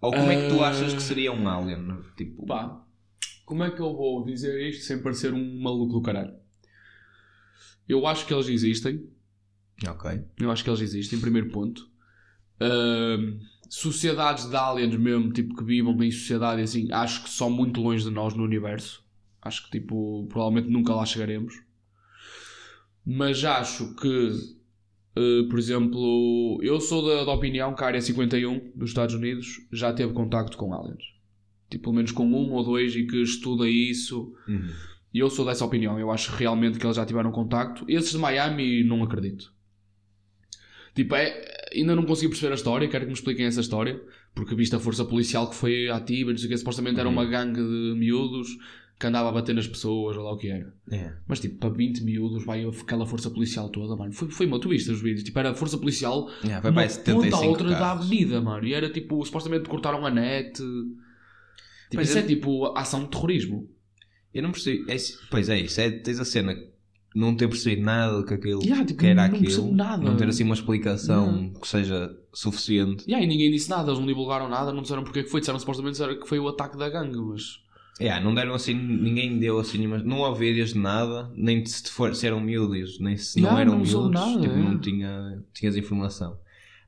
Ou 0.00 0.12
como 0.12 0.30
é 0.30 0.36
que 0.42 0.48
tu 0.48 0.62
Ah. 0.62 0.68
achas 0.68 0.94
que 0.94 1.02
seria 1.02 1.32
um 1.32 1.46
alien? 1.48 1.98
Tipo, 2.16 2.46
Pá, 2.46 2.82
como 3.44 3.62
é 3.64 3.70
que 3.70 3.80
eu 3.80 3.94
vou 3.94 4.24
dizer 4.24 4.58
isto 4.70 4.84
sem 4.84 5.02
parecer 5.02 5.34
um 5.34 5.60
maluco 5.60 5.92
do 5.94 6.00
caralho? 6.02 6.32
Eu 7.88 8.06
acho 8.06 8.24
que 8.26 8.32
eles 8.32 8.48
existem. 8.48 9.06
Ok. 9.86 10.24
Eu 10.38 10.50
acho 10.50 10.64
que 10.64 10.70
eles 10.70 10.80
existem, 10.80 11.20
primeiro 11.20 11.50
ponto. 11.50 11.88
Ahm, 12.60 13.38
sociedades 13.68 14.48
de 14.48 14.56
aliens 14.56 14.96
mesmo, 14.96 15.32
tipo, 15.32 15.54
que 15.54 15.64
vivam 15.64 16.02
em 16.02 16.10
sociedade 16.10 16.62
assim, 16.62 16.90
acho 16.90 17.24
que 17.24 17.30
só 17.30 17.48
muito 17.48 17.80
longe 17.80 18.04
de 18.04 18.10
nós 18.10 18.34
no 18.34 18.44
universo. 18.44 19.04
Acho 19.40 19.64
que, 19.64 19.78
tipo, 19.78 20.26
provavelmente 20.28 20.70
nunca 20.70 20.94
lá 20.94 21.04
chegaremos. 21.06 21.54
Mas 23.04 23.44
acho 23.44 23.94
que, 23.94 24.30
eh, 25.16 25.42
por 25.48 25.58
exemplo, 25.58 26.58
eu 26.62 26.80
sou 26.80 27.06
da, 27.06 27.24
da 27.24 27.32
opinião 27.32 27.74
que 27.74 27.84
a 27.84 27.86
Área 27.86 28.00
51 28.00 28.72
dos 28.74 28.90
Estados 28.90 29.14
Unidos 29.14 29.66
já 29.72 29.92
teve 29.92 30.12
contacto 30.12 30.56
com 30.56 30.74
aliens. 30.74 31.04
Tipo, 31.70 31.84
pelo 31.84 31.96
menos 31.96 32.12
com 32.12 32.26
um 32.26 32.52
ou 32.52 32.64
dois 32.64 32.96
e 32.96 33.06
que 33.06 33.22
estuda 33.22 33.68
isso. 33.68 34.34
Uhum. 34.48 34.68
E 35.12 35.18
eu 35.18 35.30
sou 35.30 35.44
dessa 35.44 35.64
opinião. 35.64 35.98
Eu 35.98 36.10
acho 36.10 36.32
realmente 36.32 36.78
que 36.78 36.86
eles 36.86 36.96
já 36.96 37.06
tiveram 37.06 37.30
contacto. 37.30 37.84
Esses 37.88 38.12
de 38.12 38.18
Miami, 38.18 38.82
não 38.84 39.02
acredito. 39.02 39.52
Tipo, 40.94 41.14
é, 41.14 41.68
ainda 41.74 41.94
não 41.94 42.04
consegui 42.04 42.28
perceber 42.28 42.52
a 42.52 42.56
história. 42.56 42.88
Quero 42.88 43.04
que 43.04 43.08
me 43.08 43.14
expliquem 43.14 43.46
essa 43.46 43.60
história. 43.60 44.00
Porque 44.34 44.54
visto 44.54 44.76
a 44.76 44.80
força 44.80 45.04
policial 45.04 45.48
que 45.48 45.56
foi 45.56 45.88
ativa, 45.88 46.30
não 46.30 46.38
sei 46.38 46.46
o 46.46 46.50
que, 46.50 46.56
supostamente 46.58 47.00
era 47.00 47.08
uma 47.08 47.24
gangue 47.24 47.60
de 47.60 47.94
miúdos 47.98 48.48
que 48.98 49.06
andava 49.06 49.28
a 49.28 49.32
bater 49.32 49.54
nas 49.54 49.66
pessoas, 49.66 50.16
ou 50.16 50.24
lá 50.24 50.32
o 50.32 50.36
que 50.36 50.48
era. 50.48 50.74
É. 50.90 51.12
Mas 51.26 51.38
tipo, 51.38 51.56
para 51.58 51.70
20 51.70 52.02
miúdos 52.02 52.44
vai 52.44 52.64
aquela 52.64 53.06
força 53.06 53.30
policial 53.30 53.68
toda, 53.68 53.94
mano. 53.96 54.12
Foi, 54.12 54.28
foi 54.28 54.46
uma, 54.46 54.58
tu 54.60 54.68
viste 54.68 54.90
os 54.90 55.00
vídeos? 55.00 55.22
Tipo, 55.22 55.38
era 55.38 55.50
a 55.50 55.54
força 55.54 55.78
policial 55.78 56.28
de 56.42 56.48
uma 56.48 56.60
ponta 56.60 56.80
à 56.80 56.88
75 56.88 57.46
outra 57.46 57.70
da 57.70 57.78
carros. 57.78 58.06
avenida, 58.06 58.40
mano. 58.40 58.66
E 58.66 58.74
era 58.74 58.90
tipo, 58.90 59.24
supostamente 59.24 59.68
cortaram 59.68 60.04
a 60.04 60.10
net. 60.10 60.52
Tipo, 60.56 60.98
Pois 61.94 62.08
isso 62.08 62.18
é. 62.18 62.20
é 62.22 62.24
tipo 62.26 62.66
ação 62.76 63.04
de 63.04 63.10
terrorismo. 63.10 63.68
Eu 64.34 64.42
não 64.42 64.50
percebi. 64.50 64.84
é 64.90 64.96
pois 65.30 65.48
é 65.48 65.60
isso. 65.60 65.80
É, 65.80 65.90
tens 65.90 66.18
a 66.18 66.24
cena. 66.24 66.56
Não 67.18 67.34
ter 67.34 67.48
percebido 67.48 67.82
nada 67.82 68.22
que 68.24 68.34
aquilo 68.34 68.62
Yeah, 68.62 68.84
tipo, 68.86 69.00
que 69.00 69.06
era 69.06 69.26
não 69.28 69.36
aquilo. 69.36 69.72
nada. 69.74 70.02
Não 70.04 70.16
ter 70.16 70.28
assim 70.28 70.44
uma 70.44 70.54
explicação 70.54 71.52
que 71.60 71.66
seja 71.66 72.16
suficiente. 72.32 73.04
E 73.08 73.14
aí 73.14 73.26
ninguém 73.26 73.50
disse 73.50 73.68
nada, 73.68 73.88
eles 73.90 73.98
não 73.98 74.06
divulgaram 74.06 74.48
nada, 74.48 74.72
não 74.72 74.82
disseram 74.82 75.02
porque 75.02 75.20
é 75.20 75.22
que 75.24 75.28
foi, 75.28 75.40
disseram 75.40 75.58
supostamente 75.58 75.98
que 76.20 76.28
foi 76.28 76.38
o 76.38 76.46
ataque 76.48 76.76
da 76.78 76.88
gangue, 76.88 77.18
mas. 77.18 77.58
Yeah, 78.00 78.24
não 78.24 78.32
deram 78.32 78.54
assim, 78.54 78.74
ninguém 78.74 79.40
deu 79.40 79.58
assim, 79.58 79.84
mas 79.88 80.04
não 80.04 80.24
há 80.24 80.32
vídeos 80.32 80.72
de 80.72 80.78
nada, 80.78 81.28
nem 81.34 81.66
se, 81.66 81.90
for, 81.90 82.14
se 82.14 82.28
eram 82.28 82.38
miúdos, 82.40 83.00
nem 83.00 83.16
se 83.16 83.40
não 83.40 83.48
Yeah, 83.48 83.62
eram 83.62 83.78
não 83.78 83.84
miúdos, 83.84 84.10
nada, 84.12 84.40
tipo, 84.40 84.54
é. 84.54 84.56
não 84.58 84.78
tinha, 84.78 85.42
tinhas 85.52 85.76
informação. 85.76 86.38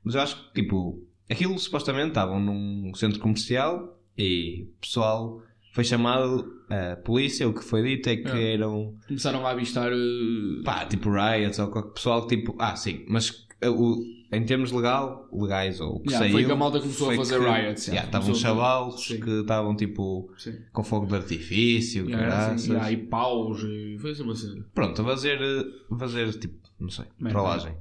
Mas 0.05 0.15
eu 0.15 0.21
acho 0.21 0.37
que, 0.53 0.61
tipo, 0.61 1.03
aquilo 1.29 1.59
supostamente 1.59 2.07
estavam 2.09 2.39
num 2.39 2.93
centro 2.95 3.19
comercial 3.19 3.99
e 4.17 4.63
o 4.77 4.79
pessoal 4.79 5.41
foi 5.71 5.83
chamado 5.83 6.61
a 6.69 6.95
polícia, 6.97 7.47
o 7.47 7.53
que 7.53 7.63
foi 7.63 7.81
dito 7.83 8.09
é 8.09 8.17
que 8.17 8.27
É. 8.29 8.53
eram, 8.53 8.95
Começaram 9.07 9.45
a 9.45 9.51
avistar. 9.51 9.91
eh, 9.91 10.63
pá, 10.63 10.85
tipo 10.85 11.09
riots 11.11 11.59
ou 11.59 11.67
qualquer 11.69 11.93
pessoal 11.93 12.27
que 12.27 12.35
tipo, 12.37 12.55
ah, 12.59 12.75
sim, 12.75 13.05
mas 13.07 13.45
o- 13.63 14.01
em 14.33 14.43
termos 14.45 14.71
legal, 14.71 15.27
legais 15.33 15.79
ou 15.81 15.97
o 15.97 15.99
que 15.99 16.09
Yeah, 16.09 16.19
saiu. 16.25 16.31
foi 16.33 16.45
que 16.45 16.51
a 16.51 16.55
malta 16.55 16.79
começou 16.79 17.11
a 17.11 17.15
fazer 17.15 17.39
que- 17.39 17.45
riots, 17.45 17.87
yeah, 17.87 18.05
Estavam 18.05 18.33
chavalos 18.33 19.05
Sim. 19.05 19.19
que 19.19 19.29
estavam 19.29 19.75
tipo 19.75 20.31
Sim. 20.37 20.55
com 20.71 20.83
fogo 20.83 21.05
de 21.05 21.15
artifício, 21.15 22.05
Yeah, 22.09 22.29
caraças. 22.29 22.61
assim, 22.63 22.71
yeah, 22.71 22.91
e 22.91 22.97
paus, 22.97 23.61
e 23.63 23.97
foi 23.99 24.11
assim 24.11 24.23
uma 24.23 24.35
cena. 24.35 24.65
Pronto, 24.73 25.01
a 25.01 25.05
fazer, 25.05 25.39
eh, 25.41 25.95
fazer 25.99 26.31
tipo, 26.39 26.55
não 26.79 26.89
sei, 26.89 27.05
trollagem. 27.29 27.75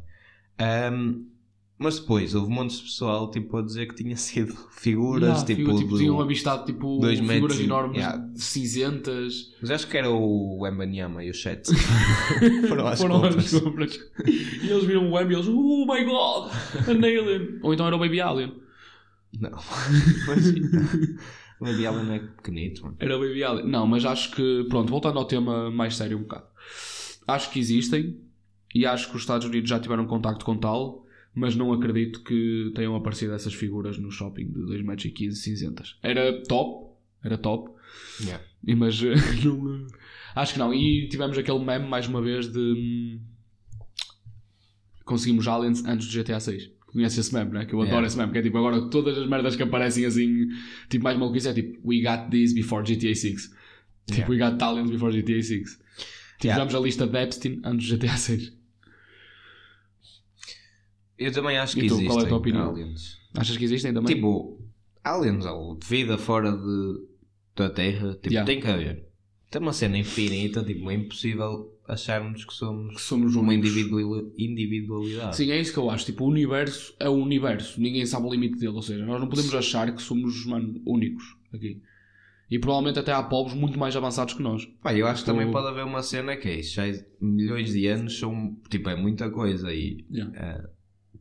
Ahm, 0.59 1.25
mas 1.81 1.99
depois 1.99 2.35
houve 2.35 2.53
montes 2.53 2.77
de 2.77 2.83
pessoal 2.83 3.31
tipo, 3.31 3.57
a 3.57 3.63
dizer 3.63 3.89
que 3.89 3.95
tinha 3.95 4.15
sido 4.15 4.55
figuras 4.71 5.43
Yeah, 5.43 5.47
tipo, 5.47 5.61
figura, 5.61 5.79
tipo 5.79 5.91
do- 5.93 5.99
tinham 5.99 6.21
avistado 6.21 6.67
tipo, 6.67 6.99
dois 7.01 7.19
figuras 7.19 7.41
metros 7.41 7.61
enormes, 7.61 7.97
yeah. 7.99 8.29
cinzentas. 8.37 9.55
Mas 9.63 9.71
acho 9.71 9.89
que 9.89 9.97
era 9.97 10.11
o 10.11 10.67
Embanyama 10.67 11.25
e 11.25 11.31
o 11.31 11.35
Chet. 11.35 11.63
Foram 12.69 12.87
às 12.87 13.01
Foram 13.01 13.21
compras. 13.23 13.55
às 13.55 13.61
compras. 13.61 14.01
E 14.27 14.69
eles 14.69 14.85
viram 14.85 15.11
o 15.11 15.19
M 15.19 15.33
e 15.33 15.35
eles, 15.35 15.49
oh 15.49 15.87
my 15.87 16.05
god, 16.05 16.53
an 16.87 16.99
alien. 16.99 17.59
Ou 17.63 17.73
então 17.73 17.87
era 17.87 17.97
o 17.97 17.99
Baby 17.99 18.21
Alien. 18.21 18.53
Não. 19.41 19.51
Mas 20.29 20.49
o 21.61 21.65
Baby 21.65 21.87
Allen 21.87 22.05
não 22.05 22.15
é 22.15 22.19
pequenito, 22.19 22.83
mano. 22.83 22.97
Era 22.99 23.17
o 23.17 23.21
Baby 23.21 23.43
Alien. 23.43 23.67
Não, 23.67 23.87
mas 23.87 24.05
acho 24.05 24.31
que, 24.33 24.65
pronto, 24.69 24.91
voltando 24.91 25.19
ao 25.19 25.25
tema 25.25 25.71
mais 25.71 25.95
sério 25.97 26.19
um 26.19 26.23
bocado. 26.23 26.47
Acho 27.27 27.51
que 27.51 27.59
existem 27.59 28.19
e 28.75 28.87
acho 28.87 29.11
que 29.11 29.17
os 29.17 29.23
Estados 29.23 29.47
Unidos 29.47 29.69
já 29.69 29.79
tiveram 29.79 30.07
contacto 30.07 30.45
com 30.45 30.57
tal, 30.57 31.00
mas 31.35 31.55
não 31.55 31.73
acredito 31.73 32.23
que 32.25 32.73
tenham 32.75 32.95
aparecido 32.97 33.33
essas 33.35 33.55
figuras 33.55 33.99
no 33.99 34.11
shopping 34.11 34.47
de 34.51 34.61
2,15 34.61 34.83
metros 34.85 35.39
cinzentas. 35.43 35.97
Era 36.03 36.43
top, 36.45 36.93
era 37.25 37.39
top, 37.39 37.71
Yeah. 38.25 38.45
e- 38.67 38.75
mas 38.75 39.01
eh, 39.03 39.15
não, 39.45 39.87
acho 40.37 40.53
que 40.53 40.59
não. 40.59 40.73
E 40.73 41.09
tivemos 41.09 41.37
aquele 41.39 41.59
meme 41.65 41.89
mais 41.89 42.07
uma 42.07 42.21
vez 42.23 42.47
de 42.49 42.59
hum, 42.59 43.21
conseguimos 45.05 45.47
aliens 45.49 45.85
antes 45.85 46.07
do 46.09 46.23
GTA 46.23 46.39
6. 46.41 46.71
Conhece 46.87 47.21
esse 47.21 47.33
meme, 47.33 47.53
né? 47.53 47.65
Que 47.67 47.73
eu 47.75 47.81
adoro 47.81 47.93
Yeah. 47.97 48.07
esse 48.09 48.17
meme, 48.19 48.33
que 48.33 48.39
é 48.39 48.43
tipo 48.43 48.59
agora 48.59 48.89
todas 48.91 49.17
as 49.17 49.29
merdas 49.29 49.55
que 49.57 49.63
aparecem 49.63 50.05
assim, 50.05 50.49
tipo 50.89 51.05
mais 51.05 51.17
maluquice 51.19 51.49
é 51.49 51.55
tipo 51.55 51.79
We 51.89 52.01
got 52.03 52.31
this 52.31 52.53
before 52.53 52.83
GTA 52.85 53.15
6. 53.15 53.55
Tipo, 54.11 54.33
we 54.33 54.39
got 54.39 54.61
aliens 54.63 54.91
before 54.91 55.13
GTA 55.13 55.41
6. 55.43 55.79
Tivemos 56.41 56.73
Yeah. 56.73 56.79
a 56.79 56.81
lista 56.81 57.07
de 57.07 57.17
Epstein 57.19 57.61
antes 57.65 57.89
do 57.89 57.97
GTA 57.97 58.17
6. 58.17 58.53
Eu 61.21 61.31
também 61.33 61.59
acho 61.59 61.75
que 61.77 61.85
E 61.85 61.89
tu, 61.89 61.95
existem 61.95 62.07
qual 62.09 62.21
é 62.21 62.25
a 62.25 62.29
tua 62.29 62.39
opinião? 62.39 62.71
aliens. 62.71 63.19
Achas 63.37 63.57
que 63.57 63.65
existem 63.65 63.93
também? 63.93 64.15
Tipo, 64.15 64.59
aliens 65.05 65.45
ou 65.45 65.79
vida 65.87 66.17
fora 66.19 66.51
de, 66.51 67.07
da 67.55 67.69
Terra, 67.71 68.15
tipo, 68.15 68.29
Yeah. 68.33 68.47
tem 68.51 68.61
que 68.61 68.67
haver. 68.67 69.07
Tem 69.51 69.61
uma 69.61 69.73
cena 69.73 69.99
infinita, 69.99 70.63
tipo, 70.65 70.91
é 70.91 70.95
impossível 70.95 71.77
acharmos 71.89 72.45
que 72.45 72.55
somos 72.55 72.95
que 72.95 73.01
somos 73.03 73.35
uma 73.35 73.53
individualidade. 73.53 75.37
Sim, 75.37 75.51
é 75.51 75.61
isso 75.61 75.73
que 75.73 75.79
eu 75.79 75.91
acho. 75.91 76.07
Tipo, 76.07 76.25
o 76.25 76.29
universo 76.29 76.95
é 77.01 77.09
o 77.09 77.13
universo. 77.15 77.81
Ninguém 77.81 78.07
sabe 78.07 78.27
o 78.27 78.31
limite 78.31 78.59
dele. 78.59 78.75
Ou 78.75 78.83
seja, 78.83 79.05
nós 79.05 79.21
não 79.21 79.29
podemos 79.29 79.55
achar 79.55 79.95
que 79.95 80.01
somos, 80.03 80.45
mano, 80.47 80.81
únicos 80.87 81.25
aqui. 81.53 81.83
E 82.51 82.59
provavelmente 82.59 82.99
até 82.99 83.13
há 83.13 83.23
povos 83.23 83.55
muito 83.55 83.79
mais 83.79 83.95
avançados 83.95 84.35
que 84.35 84.43
nós. 84.43 84.65
Pá, 84.83 84.93
eu 84.95 85.07
acho 85.07 85.23
que 85.25 85.31
também 85.31 85.51
pode 85.51 85.69
haver 85.69 85.85
uma 85.85 86.03
cena 86.03 86.37
que 86.37 86.49
é 86.49 86.59
isso, 86.59 86.75
já 86.75 86.87
é- 86.89 87.05
milhões 87.21 87.73
de 87.73 87.87
anos 87.87 88.19
são, 88.19 88.57
tipo, 88.69 88.89
é 88.89 88.97
muita 88.97 89.31
coisa 89.31 89.73
e 89.73 90.05
Yeah. 90.11 90.33
eh, 90.37 90.71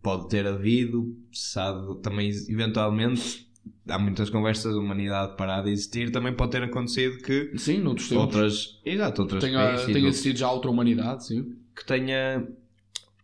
pode 0.01 0.29
ter 0.29 0.45
havido, 0.47 1.15
sabe, 1.31 1.99
também 2.01 2.29
eventualmente 2.49 3.47
há 3.87 3.99
muitas 3.99 4.29
conversas 4.29 4.73
da 4.73 4.79
humanidade 4.79 5.35
parar 5.35 5.61
de 5.63 5.71
existir, 5.71 6.11
também 6.11 6.33
pode 6.33 6.51
ter 6.51 6.63
acontecido 6.63 7.17
que 7.23 7.57
Sim, 7.57 7.79
noutros 7.79 8.11
outras, 8.11 8.79
exato, 8.85 9.21
outras 9.23 9.43
Tenha, 9.43 9.75
tenha 9.85 10.07
existido 10.07 10.39
já 10.39 10.51
outra 10.51 10.69
humanidade, 10.71 11.25
sim. 11.27 11.55
que 11.75 11.85
tenha. 11.85 12.47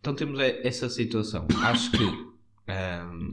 Então 0.00 0.14
temos 0.14 0.38
e- 0.40 0.60
essa 0.62 0.88
situação. 0.88 1.46
Acho 1.62 1.90
que 1.92 2.04
ehm, 2.68 3.30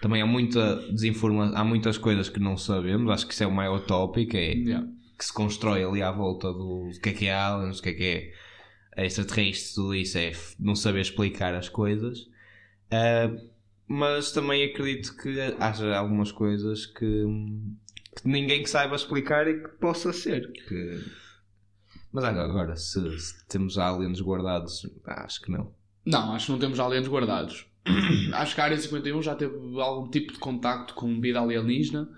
também 0.00 0.22
há 0.22 0.26
muita 0.26 0.76
desinformação, 0.92 1.56
há 1.56 1.64
muitas 1.64 1.98
coisas 1.98 2.28
que 2.28 2.40
não 2.40 2.56
sabemos. 2.56 3.10
Acho 3.10 3.26
que 3.26 3.34
isso 3.34 3.42
é 3.44 3.46
o 3.46 3.52
maior 3.52 3.80
tópico, 3.80 4.36
é 4.36 4.52
Yeah. 4.54 4.88
que 5.18 5.24
se 5.24 5.32
constrói 5.32 5.84
ali 5.84 6.00
à 6.02 6.10
volta 6.12 6.52
do 6.52 6.90
que 7.02 7.10
é 7.10 7.12
que 7.12 7.26
é 7.26 7.34
aliens, 7.34 7.78
o 7.78 7.82
que 7.82 7.88
é 7.90 7.92
que 7.92 8.32
é 8.96 9.04
extraterrestre, 9.06 9.74
tudo 9.74 9.94
isso 9.94 10.16
é 10.18 10.32
não 10.58 10.74
saber 10.74 11.00
explicar 11.02 11.54
as 11.54 11.68
coisas. 11.68 12.26
Ah, 12.90 13.30
mas 13.86 14.32
também 14.32 14.64
acredito 14.64 15.16
que 15.16 15.40
haja 15.58 15.96
algumas 15.96 16.30
coisas 16.30 16.84
que, 16.84 17.24
que 18.16 18.28
ninguém 18.28 18.62
que 18.62 18.68
saiba 18.68 18.94
explicar 18.94 19.48
e 19.48 19.62
que 19.62 19.68
possa 19.78 20.12
ser. 20.12 20.52
Que... 20.52 21.04
Mas 22.12 22.24
agora, 22.24 22.76
se, 22.76 23.18
se 23.18 23.46
temos 23.46 23.78
aliens 23.78 24.20
guardados, 24.20 24.86
acho 25.06 25.40
que 25.40 25.50
não. 25.50 25.72
Não, 26.04 26.34
acho 26.34 26.46
que 26.46 26.52
não 26.52 26.58
temos 26.58 26.78
aliens 26.78 27.08
guardados. 27.08 27.66
acho 28.34 28.54
que 28.54 28.60
a 28.60 28.64
Área 28.64 28.76
51 28.76 29.22
já 29.22 29.34
teve 29.34 29.54
algum 29.80 30.10
tipo 30.10 30.32
de 30.32 30.38
contacto 30.38 30.94
com 30.94 31.20
vida 31.20 31.40
alienígena. 31.40 32.08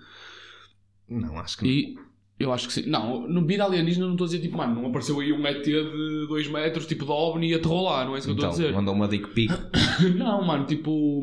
Não, 1.07 1.37
acho 1.37 1.57
que 1.57 1.93
não. 1.95 2.10
Eu 2.41 2.51
acho 2.53 2.67
que 2.67 2.73
sim. 2.73 2.83
Não, 2.89 3.27
no 3.27 3.45
vida 3.45 3.63
alienígena 3.63 4.05
não 4.05 4.13
estou 4.13 4.25
a 4.25 4.27
dizer 4.29 4.41
tipo, 4.41 4.57
mano, 4.57 4.75
não 4.81 4.87
apareceu 4.89 5.19
aí 5.19 5.31
um 5.31 5.45
ET 5.45 5.63
de 5.63 6.27
2 6.27 6.47
metros, 6.49 6.85
tipo 6.85 7.05
de 7.05 7.11
OVNI 7.11 7.49
e 7.51 7.53
aterrou 7.55 7.83
lá, 7.83 8.03
não 8.05 8.15
é 8.15 8.19
isso 8.19 8.27
que 8.27 8.31
eu 8.31 8.37
Então, 8.37 8.49
estou 8.49 8.63
a 8.63 8.67
dizer. 8.67 8.75
mandou 8.77 8.93
uma 8.93 9.07
dick 9.07 9.27
pic. 9.29 9.51
Não, 10.17 10.43
mano, 10.45 10.65
tipo. 10.65 11.21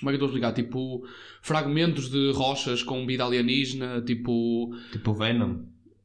Como 0.00 0.10
é 0.10 0.16
que 0.16 0.22
eu 0.22 0.26
estou 0.26 0.26
a 0.26 0.30
explicar? 0.30 0.52
Tipo, 0.52 1.02
fragmentos 1.42 2.08
de 2.10 2.30
rochas 2.32 2.82
com 2.82 3.06
vida 3.06 3.24
alienígena, 3.24 4.00
tipo. 4.02 4.70
tipo 4.92 5.12
Venom. 5.14 5.56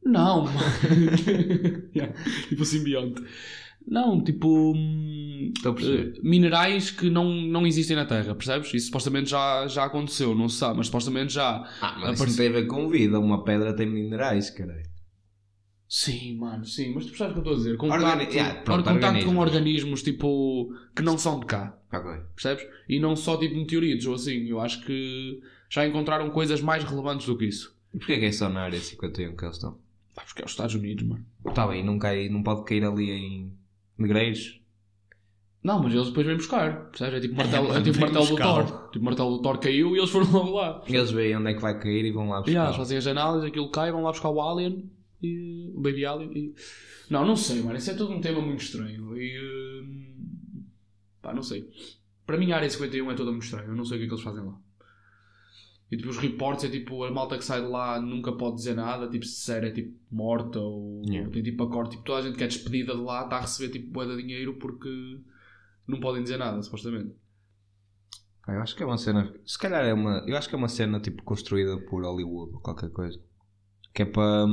Não, 0.06 0.43
mano. 0.45 0.60
Yeah, 1.95 2.13
tipo 2.49 2.65
simbionte. 2.65 3.21
Não, 3.88 4.24
tipo. 4.24 4.74
Estou 5.56 5.76
eh, 5.80 6.13
minerais 6.24 6.89
que 6.89 7.10
não, 7.10 7.30
não 7.34 7.67
existem 7.67 7.96
na 7.96 8.06
Terra, 8.06 8.34
percebes? 8.34 8.74
Isso 8.74 8.86
supostamente 8.88 9.30
já, 9.30 9.67
já 9.67 9.84
aconteceu, 9.86 10.34
não 10.34 10.48
se 10.48 10.58
sabe, 10.58 10.78
mas 10.78 10.88
supostamente 10.88 11.34
já. 11.34 11.58
Ah, 11.82 11.98
mas 12.00 12.13
isso 12.13 12.24
Aparece- 12.24 12.26
não 12.30 12.36
tem 12.38 12.48
a 12.48 12.52
ver 12.62 12.67
com 12.67 12.89
vida. 12.89 13.19
Uma 13.19 13.43
pedra 13.43 13.76
tem 13.76 13.86
minerais, 13.86 14.50
caralho. 14.50 14.84
Sim, 15.88 16.38
mano, 16.38 16.65
sim, 16.65 16.91
mas 16.93 17.06
tu 17.06 17.10
percebes 17.10 17.38
o 17.38 17.41
que 17.41 17.48
eu 17.50 17.54
estou 17.54 17.54
a 17.54 17.58
dizer? 17.58 17.74
Organi- 17.80 18.04
Contacto, 18.26 18.34
yeah, 18.36 18.62
pronto, 18.62 18.84
contacto 18.89 19.26
com 19.26 19.38
organismos. 19.38 20.02
tipo. 20.02 20.74
que 20.96 21.02
não 21.04 21.17
são 21.17 21.39
de 21.39 21.46
cá. 21.46 21.78
Ok. 21.91 22.12
Percebes? 22.36 22.65
E 22.89 23.00
não 23.00 23.15
só 23.15 23.38
tipo 23.38 23.56
meteoritos 23.56 24.06
ou 24.08 24.15
assim. 24.15 24.48
Eu 24.48 24.60
acho 24.60 24.84
que 24.86 25.39
já 25.69 25.86
encontraram 25.86 26.30
coisas 26.32 26.62
mais 26.62 26.84
relevantes 26.84 27.28
do 27.28 27.38
que 27.38 27.46
isso. 27.46 27.76
E 27.93 27.98
porquê 28.00 28.17
que 28.17 28.26
é 28.26 28.32
só 28.32 28.50
na 28.50 28.62
área 28.62 28.80
51 28.80 29.36
que 29.36 29.46
eles 29.46 29.56
estão? 29.58 29.78
Pá, 30.15 30.24
porque 30.24 30.41
é 30.41 30.46
os 30.46 30.52
Estados 30.52 30.74
Unidos, 30.74 31.06
mano. 31.06 31.24
Está 31.48 31.67
bem, 31.67 31.84
não, 31.86 32.00
cai, 32.00 32.28
não 32.30 32.41
pode 32.41 32.63
cair 32.65 32.84
ali 32.84 33.12
em 33.12 33.54
negreiros. 33.97 34.60
Não, 35.63 35.82
mas 35.82 35.93
eles 35.93 36.08
depois 36.08 36.27
vêm 36.27 36.36
buscar. 36.36 36.89
Percebes? 36.89 37.13
É 37.13 37.19
tipo 37.21 37.36
martelo, 37.36 37.69
é 37.69 37.73
Vem 37.79 37.84
tipo 37.84 37.99
martelo 38.01 38.25
do. 38.25 38.36
Thor. 38.36 38.89
Tipo 38.91 39.06
martelo 39.06 39.38
do 39.38 39.41
Thor 39.41 39.58
caiu 39.60 39.95
e 39.95 39.99
eles 39.99 40.10
foram 40.10 40.29
logo 40.32 40.51
lá. 40.51 40.84
Eles 40.86 41.12
veem 41.12 41.38
onde 41.38 41.51
é 41.51 41.53
que 41.53 41.62
vai 41.62 41.79
cair 41.79 42.06
e 42.06 42.12
vão 42.12 42.29
lá 42.29 42.39
buscar. 42.39 42.51
Yeah, 42.51 42.69
eles 42.69 42.77
fazem 42.77 42.97
as 42.97 43.08
análises, 43.08 43.47
aquilo 43.47 43.69
cai, 43.69 43.91
vão 43.91 44.03
lá 44.03 44.12
buscar 44.12 44.29
o 44.29 44.41
Alien 44.41 44.91
e 45.21 45.71
o 45.73 45.79
Baby 45.79 46.06
Alien. 46.06 46.32
E... 46.38 46.56
Não, 47.10 47.25
não 47.25 47.36
sei, 47.38 47.62
mano. 47.62 47.77
Isso 47.77 47.91
é 47.91 47.93
todo 47.93 48.12
um 48.12 48.19
tema 48.19 48.41
muito 48.41 48.62
estranho. 48.62 49.17
E. 49.17 49.39
hum, 49.39 50.13
Pá, 51.21 51.34
não 51.34 51.41
sei. 51.41 51.69
Para 52.25 52.38
mim 52.38 52.51
a 52.51 52.58
área 52.58 52.69
51 52.69 53.12
é 53.12 53.15
toda 53.15 53.32
muito 53.32 53.45
estranha. 53.45 53.67
Eu 53.67 53.75
não 53.75 53.86
sei 53.86 53.95
o 53.95 53.99
que 53.99 54.06
é 54.06 54.08
que 54.10 54.13
eles 54.13 54.23
fazem 54.23 54.43
lá. 54.43 54.58
E 55.93 55.97
tipo, 55.97 56.10
os 56.10 56.17
reportes 56.17 56.65
é 56.65 56.69
tipo, 56.69 57.03
a 57.03 57.12
malta 57.12 57.38
que 57.38 57.45
sai 57.45 57.62
de 57.62 57.67
lá 57.67 57.99
nunca 58.01 58.32
pode 58.32 58.56
dizer 58.56 58.75
nada, 58.75 59.10
tipo, 59.10 59.25
se 59.25 59.41
sério 59.41 59.69
é 59.69 59.71
tipo 59.71 59.97
morta 60.12 60.60
ou 60.60 61.01
Yeah. 61.06 61.29
tem 61.32 61.43
tipo 61.43 61.63
acorde, 61.63 61.91
tipo, 61.91 62.03
toda 62.03 62.19
a 62.19 62.21
gente 62.21 62.38
que 62.38 62.43
é 62.43 62.47
despedida 62.47 62.95
de 62.95 63.01
lá 63.01 63.23
está 63.23 63.38
a 63.38 63.41
receber 63.41 63.71
tipo 63.71 63.91
bué 63.91 64.06
de 64.06 64.17
dinheiro 64.21 64.56
porque 64.58 64.89
não 65.88 65.99
podem 65.99 66.23
dizer 66.23 66.38
nada, 66.38 66.62
supostamente. 66.62 67.13
Ah, 68.47 68.53
eu 68.53 68.62
acho 68.62 68.75
que 68.75 68.84
é 68.84 68.86
uma 68.86 68.97
cena. 68.97 69.34
Se 69.45 69.58
calhar 69.58 69.86
é 69.86 69.93
uma. 69.93 70.23
Eu 70.27 70.36
acho 70.36 70.49
que 70.49 70.56
é 70.56 70.58
uma 70.58 70.67
cena 70.67 70.99
tipo 70.99 71.23
construída 71.23 71.77
por 71.77 72.03
Hollywood 72.03 72.53
ou 72.56 72.62
qualquer 72.62 72.89
coisa. 72.89 73.19
Que 73.93 74.01
é 74.01 74.06
para. 74.06 74.45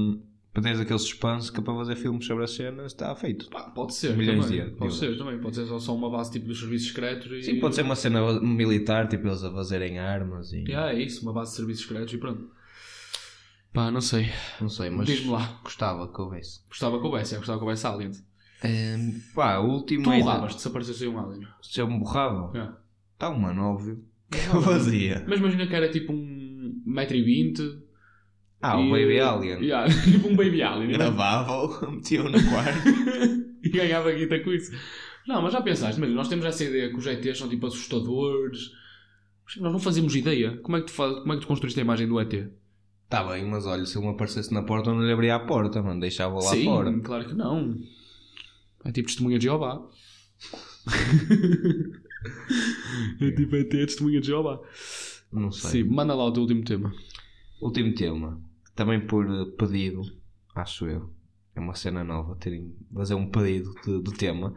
Para 0.53 0.65
teres 0.65 0.81
aquele 0.81 0.99
suspense 0.99 1.53
que 1.53 1.61
é 1.61 1.63
para 1.63 1.75
fazer 1.75 1.95
filmes 1.95 2.27
sobre 2.27 2.43
as 2.43 2.51
cenas, 2.51 2.87
está 2.93 3.15
feito. 3.15 3.49
Pá, 3.51 3.71
pode 3.71 3.95
ser. 3.95 4.17
Milhões 4.17 4.47
também. 4.47 4.65
de- 4.65 4.71
de 4.73 4.77
Pode 4.77 4.95
ser 4.97 5.17
também. 5.17 5.39
Pode 5.39 5.55
ser 5.55 5.67
só, 5.67 5.79
só 5.79 5.95
uma 5.95 6.11
base 6.11 6.33
tipo 6.33 6.47
dos 6.49 6.59
serviços 6.59 6.89
secretos 6.89 7.31
e. 7.31 7.43
Sim, 7.45 7.61
pode 7.61 7.77
ser 7.77 7.83
uma 7.83 7.95
cena 7.95 8.41
militar, 8.41 9.07
tipo 9.09 9.29
eles 9.29 9.45
a 9.45 9.51
fazerem 9.53 9.99
armas 10.01 10.53
e. 10.53 10.65
Yeah, 10.69 10.93
é 10.93 11.03
isso, 11.03 11.23
uma 11.23 11.33
base 11.33 11.53
de 11.53 11.57
serviços 11.59 11.87
secretos 11.87 12.13
e 12.13 12.19
pronto. 12.19 12.51
Pá, 13.73 13.91
não 13.93 14.01
sei. 14.01 14.29
Não 14.61 14.69
sei, 14.69 14.91
mas. 14.91 15.07
Diz-me 15.07 15.31
lá. 15.31 15.61
Gostava 15.63 16.13
que 16.13 16.21
houvesse. 16.21 16.61
Gostava 16.69 16.99
que 16.99 17.05
houvesse, 17.07 17.35
é, 17.35 17.39
gostava 17.39 17.59
que 17.59 17.65
houvesse 17.65 17.87
aliens. 17.87 18.25
Ehm, 18.65 19.21
pá, 19.35 19.59
o 19.59 19.69
último. 19.71 20.03
Tu 20.03 20.11
é- 20.13 20.19
borravas-te 20.21 20.61
se 20.61 20.67
aparecesse 20.69 21.07
um 21.07 21.19
alien. 21.19 21.47
Se 21.63 21.81
eu 21.81 21.87
me 21.89 21.99
borrava? 22.01 22.51
Yeah. 22.53 22.77
Tá, 23.17 23.31
mano, 23.31 23.63
óbvio. 23.63 23.95
O 24.27 24.33
que 24.33 24.39
é 24.39 24.49
que 24.51 24.57
eu 24.57 24.63
fazia? 24.63 25.25
Mas 25.29 25.39
imagina 25.39 25.67
que 25.67 25.75
era 25.75 25.89
tipo 25.91 26.13
um 26.13 26.83
1,20m. 26.87 27.83
Ah, 28.63 28.79
o 28.79 28.91
Baby 28.91 29.19
Alien. 29.21 29.63
Yeah, 29.63 29.89
tipo 30.05 30.29
um 30.29 30.37
baby 30.37 30.63
alien. 30.63 30.93
Gravava-o, 30.93 31.91
metia-o 31.93 32.29
no 32.29 32.39
quarto. 32.51 32.89
e 33.63 33.69
ganhava 33.71 34.13
guita 34.13 34.39
com 34.41 34.53
isso. 34.53 34.71
Não, 35.27 35.41
mas 35.41 35.53
já 35.53 35.63
pensaste, 35.63 36.01
mas 36.01 36.11
nós 36.11 36.29
temos 36.29 36.45
essa 36.45 36.65
ideia 36.65 36.91
que 36.91 36.97
os 36.97 37.07
ETs 37.07 37.39
são 37.39 37.49
tipo 37.49 37.67
assustadores. 37.67 38.71
Nós 39.59 39.73
não 39.73 39.79
fazemos 39.79 40.15
ideia. 40.15 40.59
Como 40.59 40.77
é 40.77 40.81
que 40.81 40.87
tu, 40.87 40.93
faz, 40.93 41.21
como 41.21 41.33
é 41.33 41.37
que 41.37 41.43
tu 41.43 41.47
construíste 41.49 41.81
a 41.81 41.83
imagem 41.83 42.07
do 42.07 42.21
ET? 42.21 42.49
Tá 43.09 43.25
bem, 43.25 43.45
mas 43.45 43.67
olha, 43.67 43.85
se 43.87 43.99
ele 43.99 44.07
me 44.07 44.13
aparecesse 44.13 44.53
na 44.55 44.63
porta, 44.63 44.91
eu 44.91 44.95
não 44.95 45.05
lhe 45.05 45.13
abria 45.13 45.35
a 45.35 45.41
porta, 45.41 45.83
mano. 45.83 46.01
Deixava 46.01 46.35
lá 46.35 46.43
Sim, 46.43 46.65
fora. 46.65 47.01
claro 47.01 47.27
que 47.27 47.35
não. 47.35 47.77
É 48.85 48.93
tipo 48.93 49.09
testemunha 49.09 49.39
de 49.39 49.45
Jeová. 49.45 49.81
É 53.21 53.31
tipo, 53.33 53.51
ter 53.51 53.87
testemunha 53.87 54.21
de 54.21 54.29
Jeová. 54.29 54.61
Não 55.33 55.51
sei. 55.51 55.83
Sim, 55.83 55.91
manda 55.91 56.15
lá 56.15 56.25
o 56.25 56.33
teu 56.33 56.43
último 56.43 56.65
tema. 56.65 56.93
Último 57.61 57.95
tema. 57.95 58.41
Também 58.75 59.01
por 59.07 59.27
eh, 59.27 59.45
pedido, 59.59 60.03
acho 60.55 60.87
eu. 60.87 61.11
É 61.55 61.61
uma 61.61 61.75
cena 61.75 62.05
nova, 62.05 62.37
terem 62.37 62.75
fazer 62.95 63.15
um 63.15 63.29
pedido 63.31 63.75
de, 63.85 64.03
de 64.03 64.13
tema. 64.15 64.55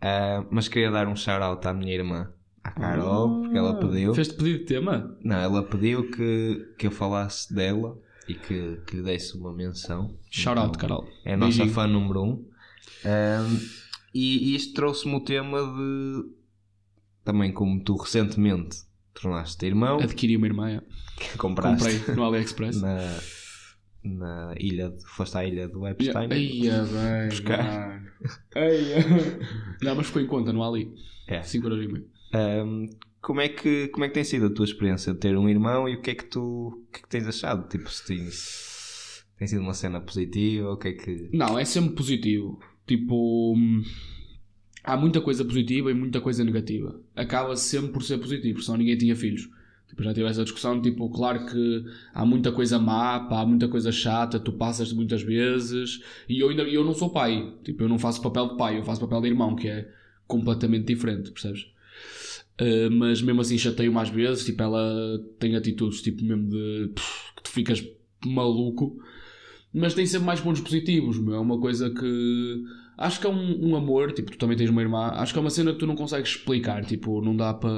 Ah, 0.00 0.44
mas 0.50 0.68
queria 0.68 0.90
dar 0.90 1.08
um 1.08 1.16
shout-out 1.16 1.66
à 1.66 1.74
minha 1.74 1.92
irmã, 1.92 2.32
à 2.62 2.70
Carol, 2.70 3.42
porque 3.42 3.58
ela 3.58 3.78
pediu. 3.78 4.14
Fez-te 4.14 4.34
pedido 4.36 4.58
de 4.60 4.64
tema? 4.64 5.16
Não, 5.22 5.36
ela 5.36 5.62
pediu 5.64 6.08
que, 6.10 6.74
que 6.78 6.86
eu 6.86 6.90
falasse 6.92 7.52
dela 7.52 7.98
e 8.28 8.34
que, 8.34 8.80
que 8.86 8.96
lhe 8.96 9.02
desse 9.02 9.36
uma 9.36 9.52
menção. 9.52 10.16
Shout 10.30 10.58
out, 10.58 10.78
Carol. 10.78 11.08
É 11.24 11.34
a 11.34 11.36
nossa 11.36 11.56
Beijinho. 11.58 11.74
fã 11.74 11.86
número 11.88 12.22
um. 12.22 12.48
Ahm, 13.04 13.58
e, 14.14 14.52
e 14.52 14.54
isto 14.54 14.74
trouxe-me 14.74 15.14
o 15.16 15.20
tema 15.20 15.60
de. 15.60 16.22
Também 17.24 17.52
como 17.52 17.82
tu 17.82 17.96
recentemente 17.96 18.78
tornaste 19.12 19.66
irmão, 19.66 19.98
Adquiri 19.98 20.36
uma 20.36 20.46
irmã. 20.46 20.70
é. 20.70 20.80
que 21.16 21.36
compraste 21.36 21.98
Comprei 21.98 22.14
no 22.16 22.24
AliExpress. 22.24 22.80
na, 22.80 23.18
na 24.02 24.54
ilha. 24.58 24.90
De, 24.90 25.04
foste 25.06 25.36
à 25.36 25.44
ilha 25.44 25.68
do 25.68 25.86
Epstein. 25.86 26.30
Eia, 26.32 26.84
bem, 26.84 27.28
Buscar. 27.28 28.02
Não, 29.82 29.94
mas 29.94 30.06
ficou 30.06 30.22
em 30.22 30.26
conta 30.26 30.52
no 30.52 30.62
Ali. 30.62 30.92
É. 31.26 31.42
5 31.42 31.66
euros 31.66 31.84
e 31.84 31.88
meio. 31.88 32.06
Ahm, 32.32 32.86
como, 33.20 33.40
é 33.40 33.48
que, 33.48 33.88
como 33.88 34.04
é 34.04 34.08
que 34.08 34.14
tem 34.14 34.24
sido 34.24 34.46
a 34.46 34.50
tua 34.50 34.64
experiência 34.64 35.12
de 35.12 35.18
ter 35.18 35.36
um 35.36 35.48
irmão 35.48 35.88
e 35.88 35.96
o 35.96 36.00
que 36.00 36.10
é 36.10 36.14
que 36.14 36.24
tu 36.24 36.68
o 36.68 36.92
que 36.92 36.98
é 36.98 37.02
que 37.02 37.08
tens 37.08 37.26
achado? 37.26 37.68
Tipo, 37.68 37.90
se 37.90 38.06
tens, 38.06 39.24
tem 39.38 39.46
sido 39.48 39.60
uma 39.60 39.74
cena 39.74 40.00
positiva, 40.00 40.72
o 40.72 40.76
que 40.76 40.88
é 40.88 40.92
que. 40.92 41.30
Não, 41.32 41.58
é 41.58 41.64
sempre 41.64 41.94
positivo. 41.94 42.58
Tipo, 42.86 43.54
hum, 43.54 43.82
há 44.82 44.96
muita 44.96 45.20
coisa 45.20 45.44
positiva 45.44 45.90
e 45.90 45.94
muita 45.94 46.20
coisa 46.20 46.42
negativa. 46.44 47.00
Acaba 47.14 47.54
sempre 47.56 47.92
por 47.92 48.02
ser 48.02 48.18
positivo, 48.18 48.62
senão 48.62 48.78
ninguém 48.78 48.96
tinha 48.96 49.14
filhos. 49.14 49.48
Tipo, 49.88 50.02
já 50.02 50.12
tive 50.12 50.26
essa 50.28 50.44
discussão, 50.44 50.80
tipo, 50.80 51.08
claro 51.10 51.46
que 51.46 51.84
há 52.12 52.24
muita 52.24 52.52
coisa 52.52 52.78
má, 52.78 53.20
pá, 53.20 53.40
há 53.40 53.46
muita 53.46 53.68
coisa 53.68 53.90
chata, 53.90 54.38
tu 54.38 54.52
passas 54.52 54.92
muitas 54.92 55.22
vezes, 55.22 56.02
e 56.28 56.40
eu 56.40 56.50
ainda 56.50 56.62
eu 56.62 56.84
não 56.84 56.94
sou 56.94 57.10
pai, 57.10 57.54
tipo, 57.64 57.82
eu 57.82 57.88
não 57.88 57.98
faço 57.98 58.20
papel 58.20 58.50
de 58.50 58.56
pai, 58.56 58.78
eu 58.78 58.84
faço 58.84 59.00
papel 59.00 59.22
de 59.22 59.28
irmão, 59.28 59.56
que 59.56 59.66
é 59.66 59.90
completamente 60.26 60.84
diferente, 60.84 61.30
percebes? 61.30 61.62
Uh, 62.60 62.90
mas 62.90 63.22
mesmo 63.22 63.40
assim 63.40 63.56
chateio 63.56 63.92
mais 63.92 64.10
vezes, 64.10 64.44
tipo, 64.44 64.62
ela 64.62 65.18
tem 65.38 65.56
atitudes, 65.56 66.02
tipo, 66.02 66.22
mesmo 66.22 66.48
de 66.48 66.90
pff, 66.94 67.34
que 67.36 67.42
tu 67.44 67.50
ficas 67.50 67.82
maluco, 68.26 69.00
mas 69.72 69.94
tem 69.94 70.06
sempre 70.06 70.26
mais 70.26 70.40
pontos 70.40 70.60
positivos, 70.60 71.18
meu. 71.18 71.34
É 71.34 71.40
uma 71.40 71.60
coisa 71.60 71.90
que 71.90 72.64
acho 72.98 73.20
que 73.20 73.26
é 73.26 73.30
um, 73.30 73.70
um 73.70 73.76
amor, 73.76 74.12
tipo, 74.12 74.32
tu 74.32 74.38
também 74.38 74.56
tens 74.56 74.68
uma 74.68 74.82
irmã, 74.82 75.12
acho 75.14 75.32
que 75.32 75.38
é 75.38 75.40
uma 75.40 75.50
cena 75.50 75.72
que 75.72 75.78
tu 75.78 75.86
não 75.86 75.94
consegues 75.94 76.30
explicar, 76.30 76.84
tipo, 76.84 77.22
não 77.22 77.34
dá 77.36 77.54
para. 77.54 77.70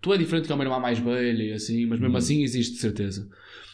Tu 0.00 0.12
é 0.12 0.18
diferente 0.18 0.46
que 0.46 0.52
é 0.52 0.54
uma 0.54 0.64
irmã 0.64 0.78
mais 0.78 0.98
velha 0.98 1.42
e 1.42 1.52
assim, 1.52 1.86
mas 1.86 1.98
mesmo 1.98 2.16
assim 2.16 2.42
existe 2.42 2.76
certeza. 2.76 3.28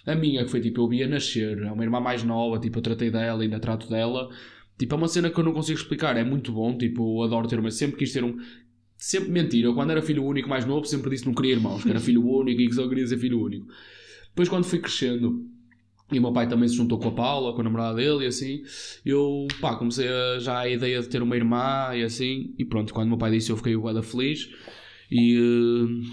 A 0.06 0.14
minha, 0.14 0.44
que 0.44 0.50
foi 0.50 0.60
tipo, 0.60 0.80
eu 0.80 0.88
via 0.88 1.08
nascer, 1.08 1.58
é 1.58 1.72
uma 1.72 1.82
irmã 1.82 2.00
mais 2.00 2.22
nova, 2.22 2.60
tipo, 2.60 2.78
eu 2.78 2.82
tratei 2.82 3.10
dela, 3.10 3.42
ainda 3.42 3.58
trato 3.58 3.90
dela. 3.90 4.30
Tipo, 4.78 4.94
é 4.94 4.98
uma 4.98 5.08
cena 5.08 5.28
que 5.28 5.40
eu 5.40 5.44
não 5.44 5.52
consigo 5.52 5.78
explicar, 5.78 6.16
é 6.16 6.22
muito 6.22 6.52
bom, 6.52 6.76
tipo, 6.78 7.20
eu 7.20 7.24
adoro 7.24 7.48
ter 7.48 7.58
uma, 7.58 7.70
sempre 7.70 7.96
quis 7.96 8.12
ter 8.12 8.22
um. 8.22 8.36
Sempre 8.96 9.30
mentira, 9.30 9.68
eu 9.68 9.74
quando 9.74 9.90
era 9.90 10.00
filho 10.00 10.24
único 10.24 10.48
mais 10.48 10.64
novo 10.64 10.86
sempre 10.86 11.10
disse 11.10 11.24
que 11.24 11.28
não 11.28 11.34
queria 11.34 11.52
irmãos, 11.52 11.82
que 11.82 11.90
era 11.90 12.00
filho 12.00 12.26
único 12.26 12.60
e 12.60 12.68
que 12.68 12.74
só 12.74 12.88
queria 12.88 13.06
ser 13.06 13.18
filho 13.18 13.42
único. 13.42 13.66
Depois 14.28 14.48
quando 14.48 14.64
fui 14.64 14.78
crescendo, 14.78 15.44
e 16.12 16.18
o 16.18 16.22
meu 16.22 16.32
pai 16.32 16.48
também 16.48 16.68
se 16.68 16.76
juntou 16.76 16.98
com 16.98 17.08
a 17.08 17.12
Paula, 17.12 17.52
com 17.52 17.60
a 17.60 17.64
namorada 17.64 17.96
dele 17.96 18.24
e 18.24 18.26
assim. 18.28 18.62
Eu, 19.04 19.46
pá, 19.60 19.74
comecei 19.76 20.06
a, 20.08 20.38
já 20.38 20.58
a 20.58 20.68
ideia 20.68 21.00
de 21.00 21.08
ter 21.08 21.20
uma 21.22 21.34
irmã 21.36 21.90
e 21.94 22.02
assim. 22.04 22.54
E 22.58 22.64
pronto, 22.64 22.94
quando 22.94 23.06
o 23.06 23.10
meu 23.10 23.18
pai 23.18 23.30
disse 23.32 23.50
eu 23.50 23.56
fiquei 23.56 23.76
bué 23.76 24.00
feliz. 24.02 24.48
E. 25.10 25.36
eh, 25.36 26.06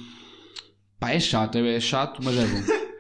pá, 1.00 1.12
é 1.12 1.20
chato, 1.20 1.58
é, 1.58 1.76
é 1.76 1.80
chato, 1.80 2.22
mas 2.24 2.36
é 2.38 2.46
bom. 2.46 2.62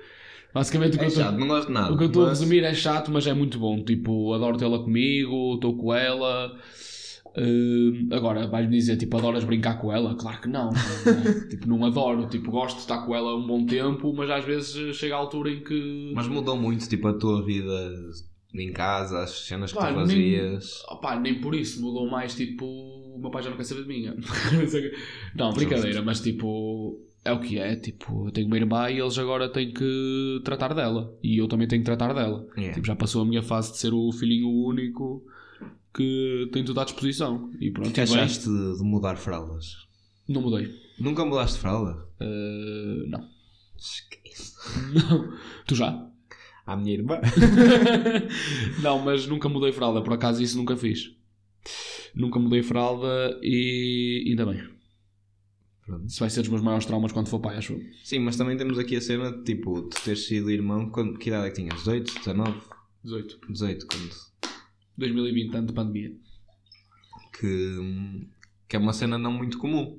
Basicamente 0.54 0.96
o 0.96 1.00
que 1.00 1.06
É 1.06 1.08
eu 1.08 1.14
tô- 1.14 1.32
não 1.32 1.48
gosto 1.48 1.68
de 1.68 1.74
nada. 1.74 1.94
o 1.94 1.98
que 1.98 2.04
eu 2.04 2.08
estou 2.08 2.24
a 2.24 2.28
mas- 2.28 2.40
resumir 2.40 2.64
é 2.64 2.74
chato, 2.76 3.10
mas 3.12 3.26
é 3.26 3.34
muito 3.34 3.58
bom. 3.58 3.84
Tipo, 3.84 4.32
adoro 4.34 4.56
tê-la 4.58 4.78
comigo, 4.78 5.56
estou 5.56 5.76
com 5.76 5.92
ela. 5.94 6.56
Eh, 7.36 8.16
agora, 8.16 8.48
vais-me 8.48 8.76
dizer, 8.78 8.98
tipo, 8.98 9.18
adoras 9.18 9.44
brincar 9.44 9.80
com 9.80 9.92
ela? 9.92 10.16
Claro 10.16 10.40
que 10.42 10.48
não. 10.48 10.70
não. 10.70 10.74
tipo, 11.50 11.68
não 11.68 11.84
adoro. 11.86 12.28
Tipo, 12.28 12.52
gosto 12.52 12.76
de 12.76 12.82
estar 12.82 13.06
com 13.06 13.16
ela 13.16 13.36
um 13.36 13.46
bom 13.48 13.66
tempo, 13.66 14.14
mas 14.14 14.30
às 14.30 14.46
vezes 14.46 14.96
chega 14.96 15.16
a 15.16 15.18
altura 15.18 15.50
em 15.52 15.64
que. 15.64 16.12
Mas 16.16 16.28
mudou 16.28 16.56
muito, 16.56 16.88
tipo, 16.88 17.08
a 17.08 17.14
tua 17.14 17.44
vida 17.44 17.92
em 18.54 18.72
casa, 18.72 19.24
as 19.24 19.32
cenas 19.48 19.72
que 19.72 19.78
Claro, 19.80 19.96
tu 19.96 20.08
nem- 20.08 20.38
fazias. 20.38 20.84
Opá, 20.90 21.20
nem 21.20 21.42
por 21.42 21.56
isso 21.56 21.82
mudou 21.82 22.08
mais, 22.10 22.36
tipo, 22.36 22.66
o 22.66 23.18
meu 23.20 23.32
pai 23.32 23.42
já 23.42 23.50
não 23.50 23.58
quer 23.58 23.64
saber 23.64 23.82
de 23.82 23.88
mim. 23.88 24.06
não, 25.36 25.52
brincadeira, 25.54 26.02
mas 26.04 26.20
tipo, 26.22 27.00
é 27.26 27.32
o 27.32 27.40
que 27.40 27.58
é. 27.58 27.76
Tipo, 27.76 28.28
eu 28.28 28.32
tenho 28.32 28.46
uma 28.48 28.58
irmã 28.58 28.92
e 28.92 29.00
eles 29.00 29.18
agora 29.18 29.50
têm 29.50 29.72
que 29.74 30.40
tratar 30.44 30.74
dela. 30.76 31.12
E 31.24 31.42
eu 31.42 31.48
também 31.48 31.68
tenho 31.68 31.82
que 31.82 31.86
tratar 31.86 32.14
dela. 32.14 32.46
Yeah. 32.56 32.76
Tipo, 32.76 32.86
já 32.86 32.96
passou 32.96 33.24
a 33.24 33.26
minha 33.26 33.42
fase 33.42 33.72
de 33.72 33.80
ser 33.80 33.92
o 33.94 34.12
filhinho 34.12 34.50
único 34.50 35.24
que 35.94 36.50
tem 36.52 36.64
tudo 36.64 36.80
à 36.80 36.84
disposição. 36.86 37.52
E 37.60 37.70
O 37.70 37.74
pronto, 37.74 37.92
que 37.92 38.02
e 38.02 38.06
bem, 38.06 38.16
achaste 38.16 38.46
de, 38.46 38.84
mudar 38.84 39.16
fraldas? 39.16 39.76
não 40.28 40.42
mudei. 40.42 40.74
Nunca 41.00 41.26
mudaste 41.26 41.60
fralda? 41.60 42.08
Uh, 42.22 43.08
não. 43.10 43.28
Esquece. 43.78 44.54
Não. 44.94 45.38
Tu 45.68 45.76
já? 45.76 46.10
À 46.66 46.78
minha 46.78 46.94
irmã. 46.94 47.20
não, 48.82 49.00
mas 49.00 49.28
nunca 49.28 49.50
mudei 49.50 49.72
fralda, 49.74 50.02
por 50.02 50.14
acaso 50.14 50.42
isso 50.42 50.58
nunca 50.58 50.78
fiz. 50.78 51.12
Nunca 52.16 52.40
mudei 52.40 52.64
fralda 52.64 53.38
e 53.42 54.26
ainda 54.30 54.46
bem. 54.46 54.64
Pronto. 55.86 56.06
Isso 56.08 56.20
vai 56.20 56.30
ser 56.30 56.42
dos 56.42 56.50
meus 56.50 56.62
maiores 56.62 56.86
traumas 56.86 57.12
quando 57.12 57.28
for 57.28 57.40
pai, 57.40 57.58
acho. 57.58 57.78
Sim, 58.04 58.20
mas 58.20 58.38
também 58.38 58.56
temos 58.56 58.80
aqui 58.80 58.96
a 58.96 59.02
cena 59.02 59.32
de 59.32 59.44
tipo, 59.44 59.82
de 59.90 60.02
teres 60.02 60.26
sido 60.26 60.50
irmão. 60.50 60.90
Quando, 60.90 61.18
que 61.20 61.30
idade 61.30 61.48
é 61.48 61.50
que 61.50 61.56
tinhas? 61.62 61.80
18, 61.80 62.20
19, 62.20 62.62
18. 63.04 63.40
18, 63.50 63.88
quando. 63.88 64.33
2020, 64.98 65.56
ano 65.56 65.68
de 65.68 65.74
pandemia. 65.74 66.14
Que, 67.40 67.78
que 68.68 68.76
é 68.76 68.80
uma 68.80 68.94
cena 68.94 69.18
não 69.18 69.32
muito 69.32 69.58
comum. 69.58 69.98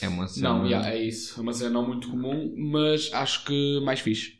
É 0.00 0.08
uma 0.08 0.26
cena. 0.26 0.48
Não, 0.48 0.66
yeah, 0.66 0.88
é 0.88 1.04
isso. 1.04 1.38
É 1.38 1.42
uma 1.42 1.52
cena 1.52 1.70
não 1.70 1.86
muito 1.86 2.08
comum, 2.08 2.54
mas 2.56 3.10
acho 3.12 3.44
que 3.44 3.80
mais 3.84 4.00
fixe. 4.00 4.38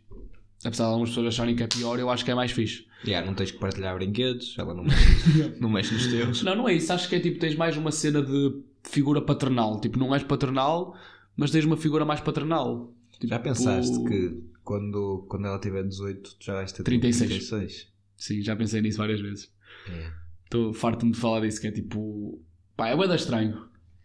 Apesar 0.65 0.85
de 0.85 0.91
algumas 0.91 1.11
pessoas 1.11 1.29
acharem 1.29 1.57
que 1.57 1.63
é 1.63 1.67
pior, 1.67 1.99
eu 1.99 2.11
acho 2.11 2.25
que 2.25 2.31
é 2.31 2.35
mais 2.35 2.53
fixe. 2.53 2.87
Yeah, 3.05 3.27
não 3.27 3.35
tens 3.35 3.51
que 3.51 3.59
partilhar 3.59 3.95
brinquedos, 3.95 4.55
ela 4.59 4.75
não 4.75 4.85
mexe, 4.85 5.55
não 5.59 5.71
mexe 5.71 5.95
nos 5.95 6.07
teus. 6.07 6.43
Não, 6.43 6.55
não 6.55 6.69
é 6.69 6.75
isso. 6.75 6.93
Acho 6.93 7.09
que 7.09 7.17
é 7.17 7.21
tipo, 7.21 7.39
tens 7.39 7.55
mais 7.57 7.77
uma 7.77 7.91
cena 7.91 8.23
de 8.23 8.63
figura 8.85 9.23
paternal. 9.23 9.81
Tipo, 9.81 9.99
não 9.99 10.15
és 10.15 10.23
paternal, 10.23 10.95
mas 11.37 11.51
tens 11.51 11.65
uma 11.65 11.77
figura 11.77 12.05
mais 12.05 12.21
paternal. 12.21 12.93
Tipo, 13.13 13.29
Já 13.29 13.39
pensaste 13.39 14.03
que 14.05 14.43
quando, 14.63 15.25
quando 15.29 15.47
ela 15.47 15.59
tiver 15.59 15.83
18, 15.83 16.37
tu 16.39 16.45
já 16.45 16.55
vais 16.55 16.73
ter 16.73 16.83
36. 16.83 17.31
36? 17.31 17.89
Sim, 18.17 18.43
já 18.43 18.55
pensei 18.55 18.83
nisso 18.83 18.99
várias 18.99 19.21
vezes. 19.21 19.51
É. 19.91 20.13
Estou 20.45 20.73
farto-me 20.73 21.13
de 21.13 21.19
falar 21.19 21.41
disso, 21.41 21.61
que 21.61 21.67
é 21.69 21.73
tipo... 21.73 22.41
Pá, 22.77 22.89
é 22.89 22.97
bué 22.97 23.15
estranho. 23.15 23.55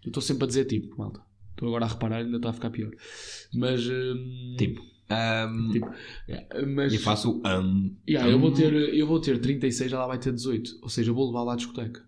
Eu 0.03 0.09
estou 0.09 0.21
sempre 0.21 0.43
a 0.43 0.47
dizer 0.47 0.65
tipo, 0.65 0.97
malta. 0.97 1.21
Estou 1.51 1.67
agora 1.69 1.85
a 1.85 1.87
reparar, 1.87 2.17
ainda 2.17 2.37
está 2.37 2.49
a 2.49 2.53
ficar 2.53 2.69
pior. 2.69 2.91
Mas... 3.53 3.87
hum, 3.87 4.55
Tipo, 4.57 4.81
Ahm, 5.07 5.69
Tipo, 5.71 5.87
yeah, 6.27 6.47
mas... 6.67 6.91
e 6.93 6.97
faço 6.97 7.31
o 7.31 7.47
um. 7.47 7.95
Yeah, 8.09 8.29
eu, 8.29 8.39
vou 8.39 8.51
ter, 8.51 8.73
eu 8.73 9.05
vou 9.05 9.19
ter 9.21 9.39
36, 9.39 9.93
ela 9.93 10.07
vai 10.07 10.17
ter 10.17 10.33
18. 10.33 10.79
Ou 10.81 10.89
seja, 10.89 11.11
eu 11.11 11.15
vou 11.15 11.27
levar 11.27 11.43
lá 11.43 11.53
à 11.53 11.55
discoteca. 11.55 12.03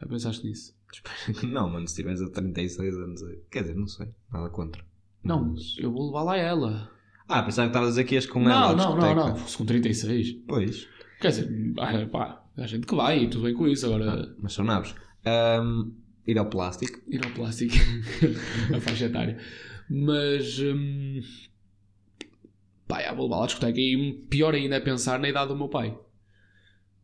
Já 0.00 0.06
pensaste 0.06 0.46
nisso? 0.46 0.76
Não, 1.42 1.68
mano, 1.68 1.86
se 1.88 1.92
estiveres 1.94 2.22
a 2.22 2.30
36 2.30 2.94
anos. 2.96 3.20
Quer 3.50 3.62
dizer, 3.62 3.74
não 3.74 3.86
sei, 3.88 4.08
nada 4.32 4.48
contra. 4.48 4.82
Não, 5.24 5.54
eu 5.76 5.90
vou 5.92 6.06
levar 6.06 6.22
lá 6.22 6.36
ela. 6.36 6.90
Ah, 7.28 7.42
pensava 7.42 7.66
que 7.68 7.70
estavas 7.70 7.88
a 7.88 7.90
dizer 7.90 8.04
que 8.04 8.14
ias 8.14 8.26
com 8.26 8.40
ela. 8.48 8.70
à 8.70 8.76
Não, 8.76 8.76
não, 8.76 8.96
não, 8.96 8.98
discoteca. 9.00 9.28
não. 9.40 9.46
Se 9.48 9.56
com 9.58 9.66
36. 9.66 10.32
Pois. 10.46 10.88
Quer 11.20 11.28
dizer, 11.28 11.74
ah, 11.78 12.06
pá, 12.06 12.44
há 12.58 12.66
gente 12.66 12.86
que 12.86 12.94
vai 12.94 13.24
e 13.24 13.28
tudo 13.30 13.44
bem 13.44 13.54
com 13.54 13.66
isso. 13.68 13.86
Agora, 13.86 14.34
Mas 14.40 14.52
são 14.52 14.64
nabos. 14.64 14.94
Ahm, 15.24 15.92
ir 16.26 16.38
ao 16.38 16.48
plástico. 16.48 16.98
ir 17.08 17.24
ao 17.24 17.32
plástico, 17.32 17.74
a 18.76 18.80
faixa 18.80 19.06
etária. 19.06 19.38
Mas, 19.90 20.58
hum, 20.60 21.20
pá, 22.86 23.02
já, 23.02 23.14
vou 23.14 23.24
levar 23.24 23.38
lá 23.38 23.44
à 23.44 23.46
discoteca. 23.46 23.80
E 23.80 24.12
pior 24.28 24.54
ainda 24.54 24.76
é 24.76 24.80
pensar 24.80 25.18
na 25.18 25.28
idade 25.28 25.48
do 25.48 25.56
meu 25.56 25.68
pai. 25.68 25.98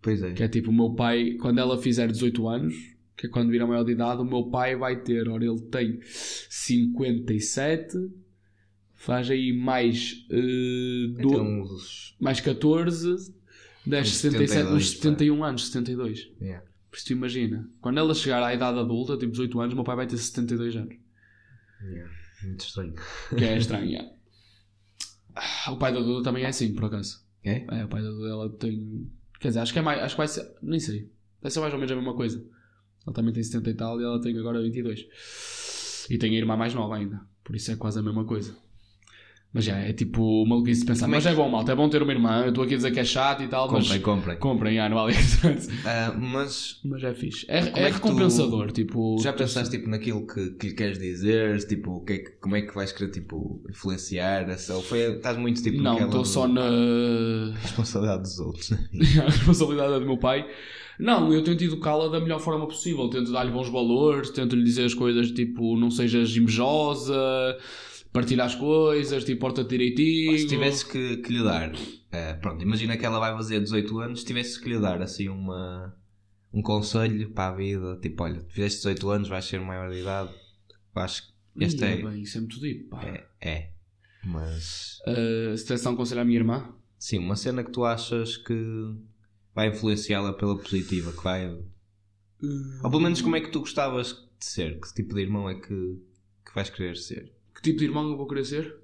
Pois 0.02 0.22
é. 0.22 0.32
Que 0.32 0.42
é 0.42 0.48
tipo, 0.48 0.70
o 0.70 0.74
meu 0.74 0.90
pai, 0.94 1.32
quando 1.40 1.58
ela 1.58 1.78
fizer 1.80 2.06
18 2.10 2.46
anos, 2.48 2.74
que 3.16 3.26
é 3.26 3.30
quando 3.30 3.50
vir 3.50 3.62
a 3.62 3.66
maior 3.66 3.84
de 3.84 3.92
idade, 3.92 4.20
o 4.20 4.24
meu 4.24 4.50
pai 4.50 4.76
vai 4.76 5.00
ter, 5.02 5.28
ora, 5.28 5.44
ele 5.44 5.60
tem 5.70 5.98
57, 6.08 7.96
faz 8.94 9.30
aí 9.30 9.52
mais, 9.52 10.26
eh, 10.30 11.12
Vai 11.14 11.22
do- 11.22 11.40
uns. 11.42 12.16
mais 12.20 12.40
14, 12.40 13.14
10, 13.86 14.08
Uns 14.08 14.16
77, 14.16 14.68
uns 14.68 14.90
72, 14.90 14.90
71 14.96 15.44
anos, 15.44 15.66
72. 15.66 16.32
Yeah. 16.40 16.66
Por 16.90 16.96
isso 16.96 17.06
tu 17.06 17.12
imagina, 17.12 17.68
quando 17.80 17.98
ela 17.98 18.14
chegar 18.14 18.42
à 18.42 18.54
idade 18.54 18.78
adulta, 18.78 19.16
tipo 19.16 19.32
18 19.32 19.60
anos, 19.60 19.72
o 19.72 19.76
meu 19.76 19.84
pai 19.84 19.96
vai 19.96 20.06
ter 20.06 20.16
72 20.16 20.76
anos. 20.76 20.96
Yeah. 21.82 22.12
Muito 22.44 22.64
estranho. 22.64 22.94
Que 23.36 23.44
é 23.44 23.56
estranho, 23.58 23.86
yeah. 23.86 24.10
Ah, 25.34 25.72
O 25.72 25.76
pai 25.76 25.92
da 25.92 26.00
Duda 26.00 26.22
também 26.22 26.44
é 26.44 26.48
assim, 26.48 26.74
por 26.74 26.84
acaso. 26.84 27.24
É? 27.42 27.64
É, 27.70 27.84
o 27.84 27.88
pai 27.88 28.02
da 28.02 28.08
Duda, 28.10 28.28
ela 28.28 28.50
tem. 28.56 29.10
Quer 29.40 29.48
dizer, 29.48 29.60
acho 29.60 29.72
que 29.72 29.78
é 29.78 29.82
mais. 29.82 30.00
Acho 30.00 30.14
que 30.14 30.18
vai 30.18 30.28
ser. 30.28 30.54
Nem 30.62 30.80
sei. 30.80 31.10
Vai 31.42 31.50
ser 31.50 31.60
mais 31.60 31.72
ou 31.72 31.78
menos 31.78 31.92
a 31.92 31.96
mesma 31.96 32.14
coisa. 32.14 32.38
Ele 33.06 33.14
também 33.14 33.34
tem 33.34 33.42
70 33.42 33.70
e 33.70 33.74
tal 33.74 34.00
e 34.00 34.04
ela 34.04 34.20
tem 34.20 34.38
agora 34.38 34.62
22. 34.62 36.06
E 36.08 36.16
tenho 36.16 36.34
a 36.34 36.38
irmã 36.38 36.56
mais 36.56 36.72
nova 36.72 36.96
ainda. 36.96 37.20
Por 37.42 37.54
isso 37.54 37.70
é 37.70 37.76
quase 37.76 37.98
a 37.98 38.02
mesma 38.02 38.24
coisa. 38.24 38.56
Mas 39.54 39.64
já, 39.66 39.76
é 39.78 39.92
tipo 39.92 40.44
maluquice 40.46 40.80
de 40.80 40.86
pensar. 40.88 41.06
Mas 41.06 41.24
é 41.26 41.32
bom, 41.32 41.48
malta. 41.48 41.70
É 41.70 41.76
bom 41.76 41.88
ter 41.88 42.02
uma 42.02 42.10
irmã. 42.12 42.42
Eu 42.42 42.48
estou 42.48 42.64
aqui 42.64 42.74
a 42.74 42.76
dizer 42.76 42.90
que 42.90 42.98
é 42.98 43.04
chato 43.04 43.40
e 43.44 43.46
tal. 43.46 43.68
Comprem, 43.68 43.88
mas 43.88 44.02
comprem. 44.02 44.36
comprem, 44.36 44.74
já, 44.74 44.88
no 44.88 44.98
AliExpress. 44.98 45.68
Ah, 45.86 46.12
mas 46.18 46.80
Mas 46.84 47.04
é 47.04 47.14
fixe. 47.14 47.46
É, 47.48 47.58
é 47.60 47.82
é 47.84 47.88
recompensador. 47.90 48.72
Tipo, 48.72 49.16
já 49.22 49.32
tu- 49.32 49.38
pensaste 49.38 49.76
tipo, 49.76 49.88
naquilo 49.88 50.26
que, 50.26 50.50
que 50.50 50.66
lhe 50.70 50.74
queres 50.74 50.98
dizer? 50.98 51.64
Tipo, 51.68 52.04
que 52.04 52.12
é 52.14 52.18
que- 52.18 52.30
como 52.40 52.56
é 52.56 52.62
que 52.62 52.74
vais 52.74 52.90
querer 52.90 53.12
tipo, 53.12 53.62
influenciar? 53.70 54.50
Essa, 54.50 54.74
ou 54.74 54.82
foi, 54.82 54.98
estás 55.14 55.38
muito 55.38 55.62
tipo 55.62 55.80
Não, 55.80 55.94
estou 56.00 56.22
do- 56.22 56.24
só 56.24 56.48
na. 56.48 56.60
responsabilidade 57.62 58.22
dos 58.22 58.38
outros. 58.40 58.72
a 59.20 59.24
responsabilidade 59.30 59.92
é 59.94 60.00
do 60.00 60.06
meu 60.06 60.18
pai. 60.18 60.46
Não, 60.98 61.32
eu 61.32 61.42
tento 61.42 61.62
educá-la 61.62 62.08
da 62.08 62.20
melhor 62.20 62.40
forma 62.40 62.66
possível. 62.66 63.08
Tento 63.08 63.30
dar-lhe 63.32 63.50
bons 63.50 63.68
valores, 63.68 64.30
tento 64.30 64.54
lhe 64.56 64.62
dizer 64.64 64.84
as 64.84 64.94
coisas 64.94 65.30
tipo, 65.30 65.76
não 65.76 65.90
sejas 65.90 66.36
invejosa, 66.36 67.14
partilha 68.14 68.44
as 68.44 68.54
coisas, 68.54 69.24
tipo, 69.24 69.40
porta-te 69.40 69.68
direitinho. 69.68 70.38
Se 70.38 70.46
tivesse 70.46 70.88
que, 70.88 71.16
que 71.16 71.32
lhe 71.32 71.42
dar, 71.42 71.72
eh, 72.12 72.34
pronto, 72.34 72.62
imagina 72.62 72.96
que 72.96 73.04
ela 73.04 73.18
vai 73.18 73.32
fazer 73.32 73.60
18 73.60 73.98
anos, 73.98 74.20
se 74.20 74.26
tivesse 74.26 74.60
que 74.60 74.68
lhe 74.68 74.78
dar 74.78 75.02
assim 75.02 75.28
uma, 75.28 75.92
um 76.52 76.62
conselho 76.62 77.30
para 77.30 77.52
a 77.52 77.56
vida, 77.56 77.98
tipo, 78.00 78.22
olha, 78.22 78.40
fizeste 78.48 78.78
18 78.78 79.10
anos, 79.10 79.28
vais 79.28 79.44
ser 79.44 79.60
maior 79.60 79.90
de 79.90 80.00
idade, 80.00 80.32
acho 80.94 81.26
que 81.26 81.64
este 81.64 81.84
Ih, 81.84 81.88
é, 81.88 82.02
bem, 82.02 82.22
isso 82.22 82.38
é 82.38 82.40
muito 82.40 82.60
deep, 82.60 82.84
pá. 82.84 83.02
é, 83.04 83.26
é, 83.40 83.70
mas 84.24 85.00
Uh, 85.08 85.56
se 85.56 85.64
tivesse 85.64 85.88
a 85.88 85.90
aconselhar 85.90 86.22
a 86.22 86.24
minha 86.24 86.38
irmã, 86.38 86.72
sim, 86.96 87.18
uma 87.18 87.34
cena 87.34 87.64
que 87.64 87.72
tu 87.72 87.84
achas 87.84 88.36
que 88.36 88.94
vai 89.52 89.68
influenciá-la 89.70 90.32
pela 90.32 90.56
positiva, 90.56 91.12
que 91.12 91.22
vai, 91.22 91.48
ou 91.48 92.90
pelo 92.90 93.00
menos 93.02 93.20
como 93.20 93.34
é 93.34 93.40
que 93.40 93.50
tu 93.50 93.58
gostavas 93.58 94.24
de 94.38 94.44
ser, 94.44 94.78
que 94.78 94.94
tipo 94.94 95.16
de 95.16 95.22
irmão 95.22 95.50
é 95.50 95.56
que, 95.56 96.00
que 96.46 96.54
vais 96.54 96.70
querer 96.70 96.96
ser? 96.96 97.33
Tipo 97.64 97.78
de 97.78 97.86
irmão 97.86 98.08
eu 98.08 98.16
vou 98.16 98.26
querer 98.26 98.44
ser? 98.44 98.76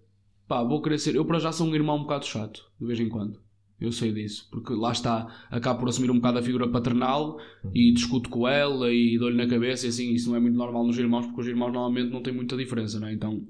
Pá, 0.49 0.65
vou 0.65 0.83
querer 0.83 0.99
ser. 0.99 1.15
Eu 1.15 1.25
para 1.25 1.39
já 1.39 1.53
sou 1.53 1.67
um 1.67 1.75
irmão 1.75 1.97
um 1.97 2.03
bocado 2.03 2.27
chato, 2.27 2.65
de 2.81 2.87
vez 2.87 2.99
em 2.99 3.09
quando. 3.09 3.39
Eu 3.81 3.93
sei 3.93 4.13
disso, 4.13 4.47
porque 4.51 4.75
lá 4.75 4.93
está, 4.93 5.47
acabo 5.51 5.81
por 5.81 5.89
assumir 5.89 6.11
um 6.11 6.17
bocado 6.17 6.39
a 6.39 6.43
figura 6.43 6.69
paternal 6.69 7.39
e 7.75 7.93
discuto 7.93 8.29
com 8.29 8.47
ela 8.47 8.93
e 8.93 9.17
dou-lhe 9.19 9.37
na 9.37 9.49
cabeça 9.49 9.87
e 9.87 9.89
assim, 9.89 10.13
isso 10.13 10.29
não 10.29 10.37
é 10.37 10.41
muito 10.41 10.57
normal 10.57 10.87
nos 10.87 10.99
irmãos, 10.99 11.25
porque 11.25 11.41
os 11.41 11.47
irmãos 11.47 11.73
normalmente 11.73 12.11
não 12.11 12.23
têm 12.23 12.35
muita 12.35 12.59
diferença, 12.59 13.01
né? 13.01 13.11
Então, 13.11 13.43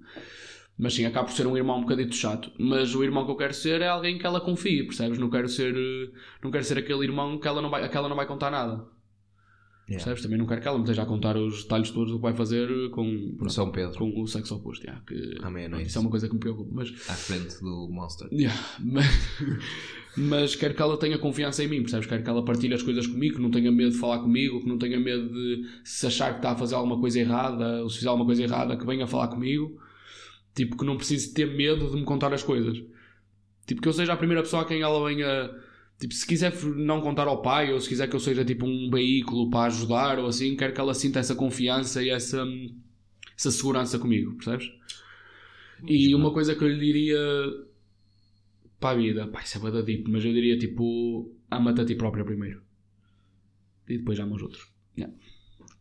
mas 0.79 0.95
sim, 0.95 1.05
acabo 1.05 1.29
por 1.29 1.35
ser 1.35 1.47
um 1.49 1.57
irmão 1.57 1.79
um 1.79 1.83
bocadito 1.83 2.15
chato. 2.15 2.51
Mas 2.59 2.95
o 2.95 3.03
irmão 3.03 3.25
que 3.25 3.33
eu 3.33 3.37
quero 3.37 3.53
ser 3.53 3.83
é 3.83 3.89
alguém 3.89 4.19
que 4.19 4.25
ela 4.25 4.41
confie, 4.41 4.85
percebes? 4.85 5.19
Não 5.19 5.29
quero 5.29 5.49
ser, 5.49 5.75
eh, 5.77 6.11
não 6.43 6.51
quero 6.51 6.65
ser 6.65 6.79
aquele 6.79 7.05
irmão 7.05 7.39
que 7.39 7.49
ela 7.49 7.61
não 7.61 7.69
vai, 7.69 7.87
que 7.89 7.97
ela 7.97 8.09
não 8.09 8.17
vai 8.17 8.27
contar 8.27 8.51
nada. 8.51 8.87
Yeah. 9.91 10.05
Percebes? 10.05 10.23
Também 10.23 10.39
não 10.39 10.47
quero 10.47 10.61
que 10.61 10.69
ela 10.69 10.79
me 10.79 10.85
esteja 10.85 11.03
a 11.03 11.07
contar 11.07 11.37
os 11.37 11.65
detalhes 11.65 11.91
todos 11.91 12.13
do 12.13 12.19
que 12.19 12.23
vai 12.23 12.33
fazer 12.33 12.69
com, 12.91 13.35
pronto, 13.37 13.53
São 13.53 13.73
Pedro, 13.73 13.99
com 13.99 14.23
o 14.23 14.27
sexo 14.27 14.55
oposto. 14.55 14.85
yeah, 14.85 15.03
que. 15.05 15.37
Isso 15.83 15.99
é 15.99 16.01
uma 16.01 16.11
coisa 16.11 16.29
que 16.29 16.35
me 16.35 16.39
preocupa. 16.39 16.71
Mas, 16.73 16.91
à 17.09 17.15
frente 17.15 17.61
do 17.61 17.89
Monster. 17.91 18.29
yeah, 18.33 18.57
mas, 18.79 19.07
mas 20.17 20.55
quero 20.55 20.75
que 20.75 20.81
ela 20.83 20.97
tenha 20.97 21.19
confiança 21.19 21.65
em 21.65 21.69
mim, 21.69 21.81
percebes? 21.81 22.07
Quero 22.07 22.23
que 22.23 22.31
ela 22.31 22.45
partilhe 22.45 22.73
as 22.73 22.85
coisas 22.85 23.05
comigo, 23.05 23.35
que 23.35 23.43
não 23.43 23.51
tenha 23.51 23.73
medo 23.73 23.91
de 23.91 23.99
falar 23.99 24.21
comigo, 24.21 24.61
que 24.61 24.69
não 24.69 24.79
tenha 24.79 25.01
medo 25.01 25.29
de 25.29 25.69
se 25.83 26.07
achar 26.07 26.31
que 26.31 26.39
está 26.39 26.53
a 26.53 26.57
fazer 26.57 26.77
alguma 26.77 27.01
coisa 27.01 27.19
errada, 27.19 27.83
ou 27.83 27.91
se 27.91 27.97
fizer 27.97 28.09
alguma 28.11 28.27
coisa 28.27 28.45
errada, 28.45 28.77
que 28.77 28.87
venha 28.87 29.09
falar 29.09 29.27
comigo. 29.27 29.77
Tipo, 30.55 30.77
que 30.77 30.85
não 30.85 30.97
precise 30.97 31.35
ter 31.35 31.47
medo 31.47 31.91
de 31.91 31.97
me 31.97 32.05
contar 32.05 32.33
as 32.33 32.45
coisas. 32.45 32.81
Tipo, 33.67 33.83
que 33.83 33.89
eu 33.89 33.93
seja 33.93 34.13
a 34.13 34.17
primeira 34.17 34.43
pessoa 34.43 34.63
a 34.63 34.65
quem 34.65 34.83
ela 34.83 35.05
venha. 35.05 35.51
Tipo, 36.01 36.15
se 36.15 36.27
quiser 36.27 36.55
não 36.65 37.03
contar 37.03 37.29
ao 37.29 37.43
pai, 37.43 37.71
ou 37.75 37.79
se 37.79 37.87
quiser 37.87 38.09
que 38.09 38.17
eu 38.17 38.21
seja 38.21 38.43
tipo 38.43 38.65
um 38.65 38.89
veículo 38.91 39.51
para 39.51 39.67
ajudar, 39.67 40.19
ou 40.19 40.29
assim, 40.29 40.57
quero 40.57 40.73
que 40.73 40.81
ela 40.81 40.95
sinta 40.95 41.19
essa 41.19 41.35
confiança 41.35 42.03
e 42.03 42.09
essa, 42.09 42.43
essa 43.37 43.51
segurança 43.51 43.99
comigo, 43.99 44.35
percebes? 44.37 44.73
E 45.87 46.15
uma 46.15 46.33
coisa 46.33 46.55
que 46.55 46.65
eu 46.65 46.69
lhe 46.69 46.79
diria 46.81 47.19
para 48.81 48.97
a 48.97 48.99
vida, 48.99 49.27
pá, 49.29 49.43
isso 49.43 49.59
é 49.59 49.61
bué 49.61 49.71
da 49.71 49.83
deep, 49.83 50.11
mas 50.11 50.25
eu 50.25 50.33
diria 50.33 50.59
tipo, 50.59 51.31
ama-te 51.51 51.83
a 51.83 51.85
ti 51.85 51.95
própria 51.95 52.25
primeiro. 52.25 52.63
E 53.87 53.99
depois 53.99 54.19
ama 54.19 54.37
os 54.37 54.43
outros. 54.43 54.67
Yeah. 54.97 55.15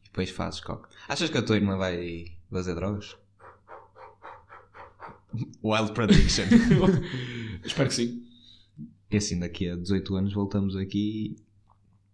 Depois 0.04 0.30
fazes 0.32 0.60
coque. 0.60 0.94
Achas 1.08 1.30
que 1.30 1.38
a 1.38 1.42
tua 1.42 1.56
irmã 1.56 1.78
vai 1.78 2.26
fazer 2.52 2.76
drogas? 2.76 3.16
Wild 5.64 5.94
prediction. 5.94 6.44
Espero 7.64 7.88
que 7.88 7.96
sim. 7.96 8.29
E 9.12 9.18
assim, 9.18 9.40
daqui 9.40 9.70
a 9.70 9.76
18 9.76 10.16
anos 10.16 10.34
voltamos 10.34 10.76
aqui 10.76 11.36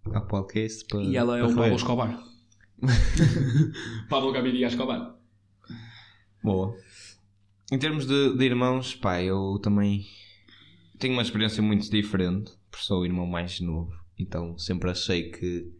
ao 0.05 0.25
podcast 0.27 0.85
para. 0.85 1.03
E 1.03 1.15
ela 1.15 1.37
é 1.37 1.43
o. 1.43 1.47
Pablo 1.55 1.75
Escobar. 1.75 2.23
Pablo 4.09 4.31
Gaviria 4.31 4.67
Escobar. 4.67 5.15
Boa. 6.43 6.75
Em 7.71 7.79
termos 7.79 8.05
de, 8.05 8.37
de 8.37 8.45
irmãos, 8.45 8.95
pá, 8.95 9.21
eu 9.21 9.59
também 9.61 10.05
tenho 10.99 11.13
uma 11.13 11.21
experiência 11.23 11.63
muito 11.63 11.89
diferente, 11.89 12.51
porque 12.69 12.85
sou 12.85 13.01
o 13.01 13.05
irmão 13.05 13.25
mais 13.25 13.59
novo, 13.59 13.91
então 14.17 14.57
sempre 14.57 14.89
achei 14.91 15.31
que. 15.31 15.71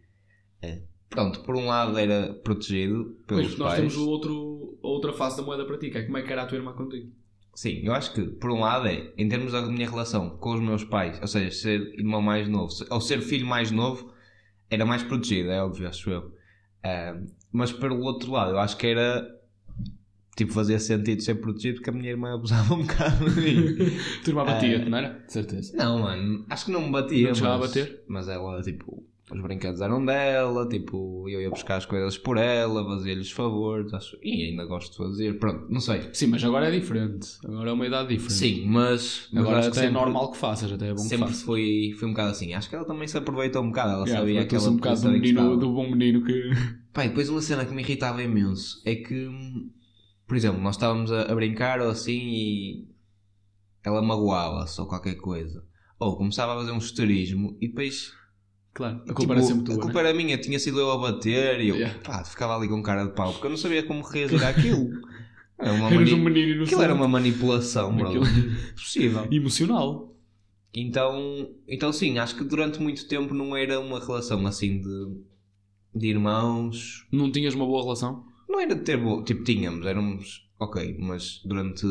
eh, 0.62 0.82
pronto, 1.08 1.40
por 1.44 1.56
um 1.56 1.66
lado 1.66 1.96
era 1.96 2.34
protegido 2.34 3.16
pelos 3.26 3.46
Pois, 3.46 3.58
nós 3.58 3.68
pais. 3.68 3.78
temos 3.78 3.96
o 3.96 4.08
outro, 4.08 4.78
a 4.82 4.88
outra 4.88 5.12
face 5.12 5.36
da 5.36 5.44
moeda 5.44 5.64
para 5.64 5.78
ti, 5.78 5.90
que 5.90 5.98
é 5.98 6.02
como 6.02 6.16
é 6.18 6.22
que 6.22 6.32
era 6.32 6.42
a 6.42 6.46
tua 6.46 6.58
irmã 6.58 6.72
contigo. 6.72 7.12
Sim, 7.56 7.80
eu 7.82 7.94
acho 7.94 8.12
que, 8.12 8.20
por 8.22 8.50
um 8.50 8.60
lado, 8.60 8.86
é, 8.86 9.10
em 9.16 9.26
termos 9.30 9.52
da 9.52 9.62
minha 9.62 9.88
relação 9.88 10.28
com 10.28 10.52
os 10.52 10.60
meus 10.60 10.84
pais, 10.84 11.18
ou 11.22 11.26
seja, 11.26 11.50
ser 11.50 11.80
irmão 11.98 12.20
mais 12.20 12.46
novo, 12.46 12.70
ou 12.90 13.00
ser 13.00 13.22
filho 13.22 13.46
mais 13.46 13.70
novo, 13.70 14.12
era 14.68 14.84
mais 14.84 15.02
protegido, 15.02 15.50
é 15.50 15.62
óbvio, 15.62 15.88
acho 15.88 16.10
eu. 16.10 16.34
Ah, 16.84 17.18
mas, 17.50 17.72
pelo 17.72 17.98
outro 18.02 18.30
lado, 18.30 18.50
eu 18.50 18.58
acho 18.58 18.76
que 18.76 18.86
era, 18.86 19.26
tipo, 20.36 20.52
fazia 20.52 20.78
sentido 20.78 21.22
ser 21.22 21.36
protegido 21.36 21.76
porque 21.76 21.88
a 21.88 21.94
minha 21.94 22.10
irmã 22.10 22.34
abusava 22.34 22.74
um 22.74 22.82
bocado 22.84 23.24
de 23.30 23.40
mim. 23.40 23.76
Tua 24.22 24.32
irmã 24.32 24.44
batia-te, 24.44 24.90
não 24.90 24.98
era? 24.98 25.18
De 25.26 25.32
certeza. 25.32 25.74
Não, 25.78 26.00
mano, 26.00 26.44
acho 26.50 26.66
que 26.66 26.72
não 26.72 26.82
me 26.82 26.92
batia. 26.92 27.28
Não 27.28 27.34
chegava 27.34 27.54
a 27.54 27.58
mas, 27.60 27.68
bater? 27.68 28.04
Mas 28.06 28.28
ela, 28.28 28.60
tipo, 28.60 29.02
os 29.28 29.40
brinquedos 29.42 29.80
eram 29.80 30.04
dela, 30.04 30.68
tipo, 30.68 31.28
eu 31.28 31.40
ia 31.40 31.50
buscar 31.50 31.76
as 31.76 31.84
coisas 31.84 32.16
por 32.16 32.36
ela, 32.36 32.84
fazia-lhes 32.84 33.30
favores, 33.32 33.92
acho, 33.92 34.16
e 34.22 34.44
ainda 34.44 34.64
gosto 34.64 34.92
de 34.92 34.96
fazer, 34.98 35.38
pronto, 35.40 35.66
não 35.68 35.80
sei. 35.80 36.08
Sim, 36.12 36.28
mas 36.28 36.44
agora 36.44 36.68
é 36.68 36.70
diferente. 36.78 37.28
Agora 37.44 37.70
é 37.70 37.72
uma 37.72 37.86
idade 37.86 38.08
diferente. 38.10 38.34
Sim, 38.34 38.66
mas, 38.68 39.28
Agora 39.34 39.58
acho 39.58 39.68
até 39.68 39.74
que 39.74 39.78
é 39.86 39.88
sempre- 39.88 39.98
normal 40.00 40.30
que 40.30 40.36
faças, 40.38 40.70
até 40.70 40.86
é 40.86 40.90
bom 40.94 41.02
que 41.02 41.08
sempre 41.08 41.26
faças. 41.26 41.42
foi, 41.42 41.92
foi 41.98 42.06
um 42.08 42.12
bocado 42.12 42.30
assim. 42.30 42.54
Acho 42.54 42.68
que 42.68 42.76
ela 42.76 42.84
também 42.84 43.08
se 43.08 43.18
aproveitou 43.18 43.62
um 43.62 43.68
bocado. 43.68 43.90
Ela 43.94 44.04
Yeah, 44.06 44.18
sabia 44.20 44.40
aproveitou-se 44.42 44.64
aquela 44.66 44.72
um 44.72 44.76
bocado 44.76 45.00
do, 45.00 45.06
que 45.12 45.18
menino, 45.32 45.56
do 45.56 45.72
bom 45.72 45.90
menino 45.90 46.24
que. 46.24 46.50
E 47.04 47.08
depois 47.08 47.28
uma 47.28 47.42
cena 47.42 47.64
que 47.66 47.74
me 47.74 47.82
irritava 47.82 48.22
imenso 48.22 48.80
é 48.86 48.94
que, 48.94 49.28
por 50.26 50.34
exemplo, 50.36 50.60
nós 50.62 50.76
estávamos 50.76 51.12
a, 51.12 51.30
a 51.30 51.34
brincar 51.34 51.78
ou 51.80 51.90
assim 51.90 52.16
e 52.18 52.88
ela 53.84 54.00
magoava-se 54.00 54.80
ou 54.80 54.86
qualquer 54.86 55.16
coisa. 55.16 55.62
Ou 55.98 56.16
começava 56.16 56.54
a 56.54 56.56
fazer 56.58 56.70
um 56.72 56.78
esterismo 56.78 57.56
e 57.60 57.68
depois. 57.68 58.12
Claro, 58.76 58.96
a 58.96 59.00
tipo, 59.00 59.14
culpa 59.14 59.32
era 59.32 59.42
sempre 59.42 59.64
tua. 59.64 59.74
a 59.74 59.78
culpa 59.78 60.02
né? 60.02 60.08
era 60.10 60.14
minha, 60.18 60.36
tinha 60.36 60.58
sido 60.58 60.78
eu 60.78 60.90
a 60.90 60.98
bater 60.98 61.62
e 61.62 61.68
eu 61.70 61.76
Yeah. 61.76 61.98
pá, 62.00 62.22
ficava 62.22 62.54
ali 62.54 62.68
com 62.68 62.82
cara 62.82 63.06
de 63.06 63.14
pau 63.14 63.32
porque 63.32 63.46
eu 63.46 63.50
não 63.50 63.56
sabia 63.56 63.82
como 63.82 64.02
reagir 64.02 64.44
àquilo. 64.44 64.90
Era 65.58 65.72
uma 65.72 65.88
mani... 65.88 66.12
um 66.12 66.18
menino. 66.18 66.64
Aquilo 66.64 66.82
era 66.82 66.92
uma 66.92 67.08
manipulação, 67.08 67.96
bro. 67.96 68.20
Possível. 68.74 69.26
Emocional. 69.30 70.14
Então, 70.74 71.48
então 71.66 71.90
sim, 71.94 72.18
acho 72.18 72.36
que 72.36 72.44
durante 72.44 72.78
muito 72.78 73.08
tempo 73.08 73.32
não 73.32 73.56
era 73.56 73.80
uma 73.80 73.98
relação 73.98 74.46
assim 74.46 74.82
de, 74.82 75.16
de 75.94 76.08
irmãos. 76.08 77.06
Não 77.10 77.32
tinhas 77.32 77.54
uma 77.54 77.64
boa 77.64 77.82
relação? 77.82 78.26
Não 78.46 78.60
era 78.60 78.74
de 78.74 78.82
ter 78.82 78.98
bo... 78.98 79.24
tipo, 79.24 79.44
tínhamos, 79.44 79.86
éramos 79.86 80.46
ok, 80.60 80.98
mas 81.00 81.40
durante 81.42 81.86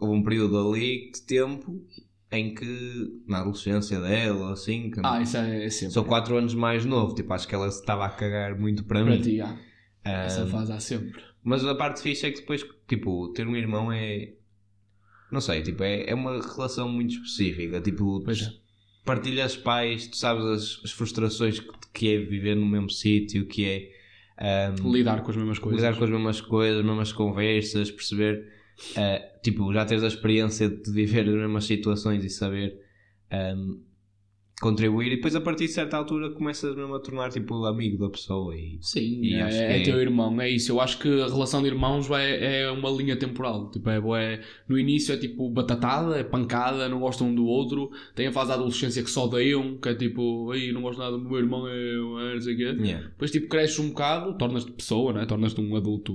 houve 0.00 0.18
um 0.18 0.24
período 0.24 0.58
ali 0.58 1.12
de 1.12 1.22
tempo 1.22 1.80
em 2.36 2.54
que 2.54 3.22
na 3.26 3.40
adolescência 3.40 4.00
dela, 4.00 4.52
assim, 4.52 4.90
que 4.90 5.00
Ah, 5.02 5.20
isso 5.22 5.36
é, 5.36 5.64
é 5.66 5.70
sempre. 5.70 5.92
sou 5.94 6.04
4 6.04 6.36
anos 6.36 6.54
mais 6.54 6.84
novo, 6.84 7.14
tipo, 7.14 7.32
acho 7.32 7.46
que 7.48 7.54
ela 7.54 7.68
estava 7.68 8.04
a 8.06 8.10
cagar 8.10 8.58
muito 8.58 8.84
para, 8.84 9.02
Para 9.02 9.14
mim. 9.14 9.20
ti, 9.20 9.40
ah, 9.40 9.56
Ah, 10.04 10.24
essa 10.24 10.46
fase 10.46 10.72
há 10.72 10.78
sempre. 10.80 11.22
mas 11.42 11.64
a 11.64 11.74
parte 11.74 12.00
fixe 12.02 12.26
é 12.26 12.30
que 12.30 12.40
depois, 12.40 12.64
tipo, 12.88 13.28
ter 13.32 13.46
um 13.46 13.56
irmão 13.56 13.90
é. 13.92 14.32
Não 15.32 15.40
sei, 15.40 15.62
tipo, 15.62 15.82
é, 15.82 16.08
é 16.08 16.14
uma 16.14 16.40
relação 16.40 16.88
muito 16.88 17.14
específica. 17.14 17.80
Tipo, 17.80 18.20
Pois 18.24 18.42
é. 18.42 18.52
partilhas 19.04 19.56
pais, 19.56 20.06
tu 20.06 20.16
sabes 20.16 20.44
as, 20.44 20.80
as 20.84 20.90
frustrações 20.92 21.58
que, 21.60 21.68
que 21.92 22.14
é 22.14 22.18
viver 22.18 22.54
no 22.54 22.66
mesmo 22.66 22.90
sítio, 22.90 23.46
que 23.46 23.64
é 23.64 24.68
ahm, 24.68 24.92
Lidar 24.92 25.22
com 25.22 25.30
as 25.30 25.36
mesmas 25.36 25.58
coisas. 25.58 25.80
lidar 25.82 25.96
com 25.98 26.04
as 26.04 26.10
mesmas 26.10 26.40
coisas, 26.40 26.78
as 26.80 26.84
mesmas 26.86 27.12
conversas, 27.12 27.90
perceber, 27.90 28.46
ah, 28.96 29.20
tipo, 29.42 29.72
já 29.72 29.84
teres 29.84 30.02
a 30.04 30.08
experiência 30.08 30.68
de 30.68 30.90
viver 30.90 31.28
as 31.28 31.34
mesmas 31.34 31.64
situações 31.64 32.24
e 32.24 32.30
saber 32.30 32.78
ahm, 33.30 33.78
contribuir 34.60 35.08
e 35.12 35.16
depois 35.16 35.34
a 35.34 35.40
partir 35.40 35.66
de 35.66 35.72
certa 35.72 35.96
altura 35.96 36.30
começas 36.30 36.74
mesmo 36.76 36.94
a 36.94 37.00
tornar 37.00 37.28
tipo 37.30 37.64
amigo 37.66 37.98
da 37.98 38.08
pessoa 38.08 38.56
e 38.56 38.78
Sim, 38.80 39.20
E 39.22 39.34
é, 39.34 39.48
é 39.50 39.80
é- 39.80 39.82
teu 39.82 40.00
irmão, 40.00 40.40
é 40.40 40.48
isso. 40.48 40.70
Eu 40.72 40.80
acho 40.80 40.98
que 40.98 41.08
a 41.08 41.26
relação 41.26 41.60
de 41.60 41.68
irmãos 41.68 42.06
vai, 42.06 42.24
é 42.42 42.70
uma 42.70 42.88
linha 42.90 43.16
temporal. 43.16 43.70
Tipo, 43.70 43.90
é, 43.90 44.00
bué- 44.00 44.40
no 44.68 44.78
início 44.78 45.12
é 45.12 45.18
tipo 45.18 45.50
batatada, 45.50 46.16
é 46.16 46.22
pancada, 46.24 46.88
não 46.88 47.00
gostam 47.00 47.28
um 47.28 47.34
do 47.34 47.44
outro. 47.46 47.90
Tem 48.14 48.28
a 48.28 48.32
fase 48.32 48.48
da 48.50 48.54
adolescência 48.54 49.02
que 49.02 49.10
só 49.10 49.24
odeiam, 49.26 49.76
que 49.78 49.88
é 49.88 49.94
tipo, 49.94 50.50
aí 50.52 50.72
não 50.72 50.82
gosto 50.82 50.98
nada 50.98 51.18
do 51.18 51.28
meu 51.28 51.38
irmão, 51.38 51.66
é, 51.68 51.76
é 51.76 52.34
não 52.34 52.40
sei 52.40 52.54
o 52.54 52.56
quê. 52.56 52.62
Yeah. 52.80 53.08
Depois 53.08 53.30
tipo 53.32 53.48
cresces 53.48 53.78
um 53.80 53.88
bocado, 53.88 54.38
tornas-te 54.38 54.70
pessoa, 54.72 55.12
né? 55.12 55.26
tornas-te 55.26 55.60
um 55.60 55.74
adulto 55.76 56.14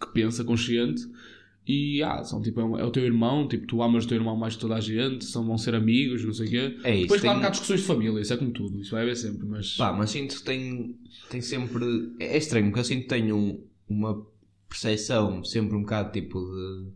que 0.00 0.06
pensa, 0.14 0.44
consciente. 0.44 1.02
E 1.66 2.02
ah, 2.02 2.24
são, 2.24 2.42
tipo, 2.42 2.60
é, 2.60 2.80
é 2.80 2.84
o 2.84 2.90
teu 2.90 3.04
irmão, 3.04 3.46
tipo, 3.46 3.66
tu 3.68 3.82
amas 3.82 4.04
o 4.04 4.08
teu 4.08 4.16
irmão 4.16 4.36
mais 4.36 4.54
que 4.56 4.60
toda 4.60 4.74
a 4.74 4.80
gente, 4.80 5.24
são, 5.24 5.46
vão 5.46 5.56
ser 5.56 5.74
amigos, 5.76 6.24
não 6.24 6.32
sei 6.32 6.46
o 6.46 6.50
quê. 6.50 6.76
É 6.82 6.92
isso, 6.94 7.02
Depois, 7.02 7.20
claro 7.20 7.36
tem- 7.36 7.40
que 7.42 7.46
há 7.46 7.50
discussões 7.50 7.80
de 7.80 7.86
família, 7.86 8.20
isso 8.20 8.32
é 8.32 8.36
como 8.36 8.50
tudo, 8.50 8.80
isso 8.80 8.90
vai 8.90 9.02
haver 9.02 9.16
sempre, 9.16 9.46
mas. 9.46 9.76
Pá, 9.76 9.92
mas 9.92 10.10
sinto 10.10 10.34
que 10.36 10.42
tem, 10.42 10.96
tem 11.30 11.40
sempre. 11.40 11.84
É 12.18 12.36
estranho, 12.36 12.66
porque 12.66 12.80
eu 12.80 12.84
sinto 12.84 13.02
que 13.02 13.08
tenho 13.08 13.36
um- 13.36 13.64
uma 13.88 14.26
percepção 14.68 15.44
sempre 15.44 15.76
um 15.76 15.82
bocado 15.82 16.10
tipo 16.12 16.40
de 16.40 16.90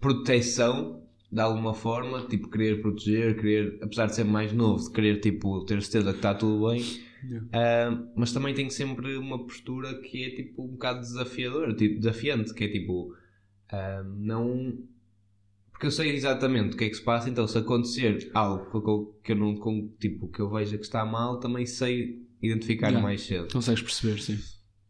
proteção 0.00 1.02
de 1.30 1.40
alguma 1.40 1.74
forma, 1.74 2.22
tipo 2.28 2.48
querer 2.48 2.80
proteger, 2.80 3.36
querer, 3.36 3.78
apesar 3.82 4.06
de 4.06 4.14
ser 4.14 4.24
mais 4.24 4.52
novo, 4.52 4.84
de 4.84 4.90
querer 4.92 5.20
tipo 5.20 5.64
ter 5.64 5.82
certeza 5.82 6.12
que 6.12 6.18
está 6.18 6.34
tudo 6.34 6.68
bem. 6.68 6.80
Yeah. 7.24 7.46
Ah, 7.52 8.04
mas 8.14 8.32
também 8.32 8.54
tenho 8.54 8.70
sempre 8.70 9.16
uma 9.16 9.38
postura 9.38 9.94
que 10.00 10.22
é 10.24 10.30
tipo 10.30 10.62
um 10.62 10.72
bocado 10.72 11.00
desafiadora, 11.00 11.74
tipo, 11.74 11.98
desafiante, 11.98 12.52
que 12.52 12.64
é 12.64 12.68
tipo 12.68 13.14
não 14.16 14.78
porque 15.72 15.86
eu 15.86 15.90
sei 15.90 16.14
exatamente 16.14 16.74
o 16.74 16.78
que 16.78 16.84
é 16.84 16.88
que 16.88 16.94
se 16.94 17.02
passa, 17.02 17.28
então 17.28 17.48
se 17.48 17.58
acontecer 17.58 18.30
algo 18.32 18.70
que 19.22 19.32
eu, 19.32 19.36
não 19.36 19.88
tipo 19.98 20.28
que 20.28 20.40
eu 20.40 20.48
veja 20.48 20.78
que 20.78 20.84
está 20.84 21.04
mal, 21.04 21.40
também 21.40 21.66
sei 21.66 22.22
identificar 22.40 22.88
Yeah. 22.88 23.02
mais 23.02 23.22
cedo. 23.22 23.48
Consegues 23.52 23.82
perceber, 23.82 24.20
sim. 24.20 24.38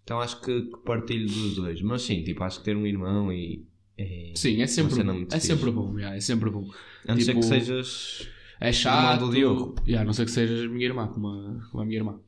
Então 0.02 0.20
acho 0.20 0.40
que, 0.42 0.62
que 0.62 0.76
partilho 0.84 1.26
dos 1.26 1.56
dois, 1.56 1.80
mas 1.80 2.02
sim, 2.02 2.22
tipo, 2.22 2.44
acho 2.44 2.58
que 2.58 2.64
ter 2.66 2.76
um 2.76 2.86
irmão 2.86 3.32
e 3.32 3.66
é, 3.96 4.32
Sim, 4.36 4.60
é 4.60 4.66
sempre, 4.66 5.02
bom. 5.02 5.12
é 5.22 5.24
fixe. 5.30 5.46
sempre 5.46 5.70
bom. 5.70 5.96
yeah, 5.96 6.16
é 6.16 6.20
sempre 6.20 6.50
bom. 6.50 6.68
a 7.08 7.14
não 7.14 7.20
ser 7.20 7.26
tipo, 7.28 7.40
que 7.40 7.46
sejas 7.46 8.28
É 8.60 8.70
chato. 8.72 9.20
do 9.26 9.32
Diogo. 9.32 9.76
Yeah, 9.86 10.02
a 10.02 10.04
não 10.04 10.12
ser 10.12 10.26
que 10.26 10.32
sejas 10.32 10.68
minha 10.70 10.84
irmã, 10.84 11.06
como 11.08 11.28
a, 11.28 11.68
como 11.70 11.82
a 11.82 11.86
minha 11.86 11.98
irmã. 11.98 12.20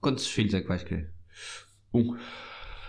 quantos 0.00 0.26
filhos 0.26 0.52
é 0.54 0.60
que 0.62 0.66
vais 0.68 0.82
querer? 0.82 1.12
Um. 1.94 2.16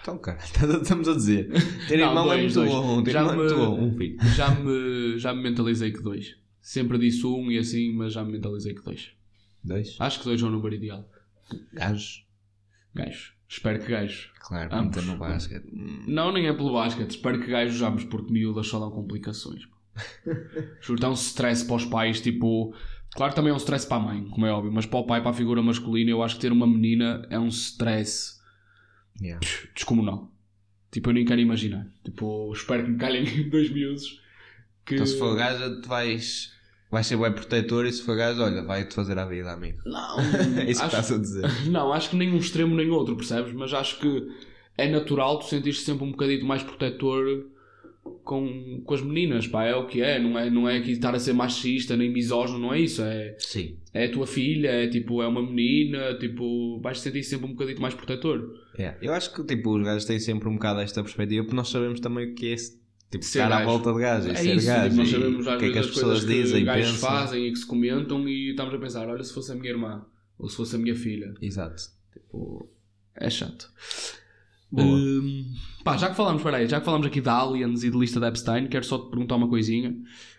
Então, 0.04 0.18
cara, 0.20 0.38
estamos 0.82 1.08
a 1.08 1.14
dizer. 1.16 1.50
Ter 1.88 1.98
Não, 1.98 2.10
irmão 2.10 2.26
é 2.26 2.38
dois, 2.38 2.42
muito 2.42 2.54
dois. 2.54 2.70
bom, 2.72 3.04
ter 3.04 3.12
Já 3.12 3.20
irmão 3.22 3.34
é 3.34 3.38
muito 3.38 3.56
me- 3.58 3.66
bom, 3.66 3.82
um 3.82 3.98
filho. 3.98 4.18
Já 4.36 4.50
me, 4.54 5.18
já 5.18 5.34
me 5.34 5.42
mentalizei 5.42 5.92
que 5.92 6.02
dois. 6.02 6.36
Sempre 6.62 6.98
disse 6.98 7.26
um 7.26 7.50
e 7.52 7.58
assim, 7.58 7.92
mas 7.94 8.14
já 8.14 8.24
me 8.24 8.32
mentalizei 8.34 8.74
que 8.74 8.82
dois. 8.84 9.10
Dois? 9.64 9.96
Acho 10.00 10.20
que 10.20 10.26
dois 10.26 10.42
é 10.42 10.46
o 10.46 10.50
número 10.50 10.76
ideal. 10.76 11.10
Gajos? 11.74 12.26
Gajos. 12.94 13.34
Espero 13.48 13.80
que 13.80 13.92
gajos. 13.92 14.30
Claro, 14.40 14.74
Ambos. 14.76 14.98
meter 14.98 15.12
no 15.12 15.18
basquete. 15.18 15.66
Hum. 15.74 16.04
Não, 16.08 16.32
nem 16.32 16.48
é 16.48 16.54
pelo 16.54 16.74
basquete. 16.74 17.12
Espero 17.12 17.40
que 17.40 17.48
gajos 17.48 17.82
ambos, 17.82 18.04
porque 18.06 18.32
miúdas 18.32 18.68
só 18.68 18.80
dão 18.80 18.92
complicações. 18.92 19.64
Juro, 20.82 21.00
dá 21.00 21.10
um 21.10 21.14
stress 21.14 21.66
para 21.66 21.76
os 21.76 21.86
pais, 21.86 22.20
tipo... 22.22 22.74
Claro 23.16 23.32
que 23.32 23.36
também 23.36 23.52
é 23.52 23.54
um 23.54 23.58
stress 23.58 23.86
para 23.88 23.98
a 23.98 24.06
mãe, 24.08 24.26
como 24.30 24.46
é 24.46 24.52
óbvio, 24.52 24.72
mas 24.72 24.86
para 24.88 25.00
o 25.00 25.06
pai, 25.06 25.22
para 25.22 25.30
a 25.30 25.34
figura 25.36 25.62
masculina, 25.62 26.10
eu 26.10 26.24
acho 26.24 26.36
que 26.36 26.42
ter 26.42 26.52
uma 26.52 26.66
menina 26.66 27.26
é 27.30 27.38
um 27.40 27.48
stress 27.48 28.42
Yeah. 29.22 29.40
descomunal. 29.76 30.32
Tipo, 30.92 31.10
eu 31.10 31.14
nem 31.14 31.26
quero 31.26 31.42
imaginar. 31.42 31.88
Tipo, 32.04 32.52
espero 32.54 32.84
que 32.86 32.92
me 32.92 32.98
calhem 32.98 33.26
dois 33.50 33.70
miúdos. 33.72 34.22
Que... 34.86 34.96
Então 34.96 35.06
se 35.06 35.18
for 35.18 35.36
gaja, 35.36 35.82
tu 35.82 35.88
vais, 35.88 36.52
vais 36.92 37.08
ser 37.08 37.18
bem 37.18 37.32
protetor 37.32 37.86
e 37.86 37.92
se 37.92 38.04
for 38.04 38.16
gaja, 38.18 38.44
olha, 38.44 38.64
vai-te 38.64 38.94
fazer 38.94 39.18
a 39.18 39.26
vida, 39.26 39.52
amigo. 39.52 39.80
Não, 39.86 40.20
É 40.60 40.70
isso 40.70 40.82
que 40.82 40.86
acho- 40.88 40.98
estás 40.98 41.12
a 41.12 41.18
dizer. 41.18 41.70
Não, 41.70 41.92
acho 41.94 42.10
que 42.10 42.16
nem 42.16 42.32
um 42.34 42.38
extremo 42.38 42.76
nem 42.76 42.90
outro, 42.90 43.16
percebes? 43.16 43.54
Mas 43.54 43.74
acho 43.74 44.00
que 44.00 44.28
é 44.78 44.90
natural 44.90 45.40
tu 45.40 45.46
sentir-te 45.46 45.80
sempre 45.82 46.04
um 46.04 46.12
bocadinho 46.12 46.46
mais 46.46 46.64
protetor 46.64 47.46
com, 48.24 48.82
com 48.86 48.94
as 48.94 49.02
meninas, 49.02 49.48
pá, 49.48 49.66
é 49.66 49.76
o 49.76 49.86
que 49.88 50.02
é, 50.02 50.20
não 50.20 50.38
é, 50.38 50.50
não 50.50 50.68
é 50.70 50.78
aqui 50.78 50.92
estar 50.92 51.14
a 51.16 51.20
ser 51.20 51.34
machista 51.34 51.96
nem 51.96 52.12
misógino, 52.12 52.60
não 52.60 52.74
é 52.74 52.80
isso, 52.82 53.02
é, 53.02 53.36
Sim. 53.40 53.78
é 53.94 54.06
a 54.06 54.12
tua 54.12 54.28
filha, 54.28 54.70
é 54.70 54.88
tipo, 54.88 55.22
é 55.22 55.28
uma 55.28 55.42
menina, 55.42 56.18
tipo, 56.18 56.80
vais 56.82 56.98
te 57.00 57.04
sentir 57.04 57.24
sempre 57.24 57.46
um 57.48 57.52
bocadinho 57.54 57.82
mais 57.82 57.94
protetor. 57.94 58.60
Yeah. 58.78 58.98
Eu 59.02 59.14
acho 59.14 59.34
que 59.34 59.44
tipo, 59.46 59.78
os 59.78 59.84
gajos 59.84 60.06
têm 60.06 60.20
sempre 60.20 60.50
um 60.50 60.54
bocado 60.56 60.80
esta 60.82 61.02
perspectiva 61.04 61.44
porque 61.44 61.56
nós 61.56 61.70
sabemos 61.70 62.00
também 62.00 62.32
o 62.32 62.36
que 62.36 62.48
é 62.48 62.52
esse- 62.54 62.82
tipo, 63.12 63.24
Ser 63.24 63.42
à 63.42 63.50
gajo. 63.50 63.66
volta 63.66 63.94
de 63.94 64.00
gajos, 64.00 64.30
É 64.32 64.36
ser 64.36 64.56
isso, 64.56 64.66
gajo. 64.68 64.84
tipo, 64.90 64.96
nós 64.98 65.08
e 65.08 65.12
sabemos 65.12 65.48
às 65.48 65.56
o 65.56 65.60
que 65.60 65.66
é 65.66 65.72
que 65.72 65.80
as 65.80 65.86
pessoas 65.88 66.04
coisas 66.24 66.28
dizem, 66.30 66.60
que 66.62 66.66
gajos 66.66 66.92
pensam. 66.94 67.10
fazem 67.10 67.48
e 67.48 67.52
que 67.52 67.60
se 67.60 67.66
comentam 67.68 68.28
e 68.28 68.50
estamos 68.50 68.74
a 68.74 68.78
pensar, 68.80 69.08
olha 69.08 69.24
se 69.24 69.34
fosse 69.34 69.52
a 69.52 69.56
minha 69.56 69.70
irmã, 69.70 70.06
ou 70.40 70.50
se 70.50 70.56
fosse 70.58 70.76
a 70.76 70.80
minha 70.80 70.96
filha. 70.96 71.34
Exato. 71.42 71.82
Tipo, 72.12 72.68
é 73.16 73.30
chato. 73.30 73.72
Hum, 74.82 75.54
pá, 75.84 75.98
já 75.98 76.10
que 76.10 76.16
falamos, 76.16 76.42
peraí, 76.42 76.68
já 76.68 76.80
que 76.80 76.86
falamos 76.86 77.06
aqui 77.06 77.22
de 77.22 77.30
Aliens 77.30 77.84
e 77.84 77.92
de 77.92 77.98
lista 77.98 78.20
de 78.20 78.26
Epstein, 78.28 78.68
quero 78.68 78.84
só 78.84 78.98
te 78.98 79.10
perguntar 79.10 79.36
uma 79.36 79.48
coisinha, 79.48 79.92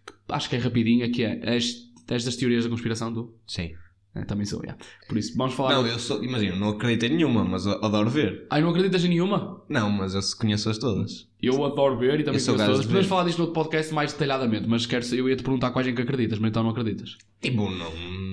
que 0.04 0.12
acho 0.28 0.48
que 0.50 0.56
é 0.56 0.58
rapidinha, 0.58 1.10
que 1.10 1.22
é, 1.22 1.40
és, 1.44 1.92
és 2.08 2.24
das 2.24 2.36
teorias 2.36 2.64
da 2.64 2.70
conspiração, 2.70 3.12
tu? 3.12 3.34
Sim. 3.46 3.74
É, 4.14 4.24
também 4.24 4.46
sou, 4.46 4.60
yeah. 4.62 4.80
Por 5.08 5.18
isso, 5.18 5.36
vamos 5.36 5.54
falar... 5.54 5.74
Não, 5.74 5.86
eu 5.86 5.98
sou, 5.98 6.22
imagina, 6.22 6.54
não 6.54 6.68
acredito 6.68 7.06
em 7.06 7.16
nenhuma, 7.16 7.44
mas 7.44 7.66
eu 7.66 7.84
adoro 7.84 8.08
ver. 8.08 8.46
Ai, 8.48 8.62
não 8.62 8.70
acreditas 8.70 9.04
em 9.04 9.08
nenhuma? 9.08 9.60
Não, 9.68 9.90
mas 9.90 10.14
eu 10.14 10.20
conheço-as 10.38 10.78
todas. 10.78 11.28
Eu 11.42 11.64
adoro 11.64 11.98
ver 11.98 12.20
e 12.20 12.22
também 12.22 12.40
Eu 12.40 12.46
conheço 12.46 12.56
todas. 12.56 12.80
de 12.80 12.86
Podemos 12.86 13.08
falar 13.08 13.24
disto 13.24 13.38
no 13.38 13.46
outro 13.46 13.60
podcast 13.60 13.92
mais 13.92 14.12
detalhadamente, 14.12 14.68
mas 14.68 14.86
quero, 14.86 15.04
eu 15.16 15.28
ia 15.28 15.34
te 15.34 15.42
perguntar 15.42 15.72
quais 15.72 15.88
em 15.88 15.94
que 15.94 16.02
acreditas, 16.02 16.38
mas 16.38 16.50
então 16.50 16.62
não 16.62 16.70
acreditas. 16.70 17.18
Tipo, 17.40 17.68
não. 17.68 17.90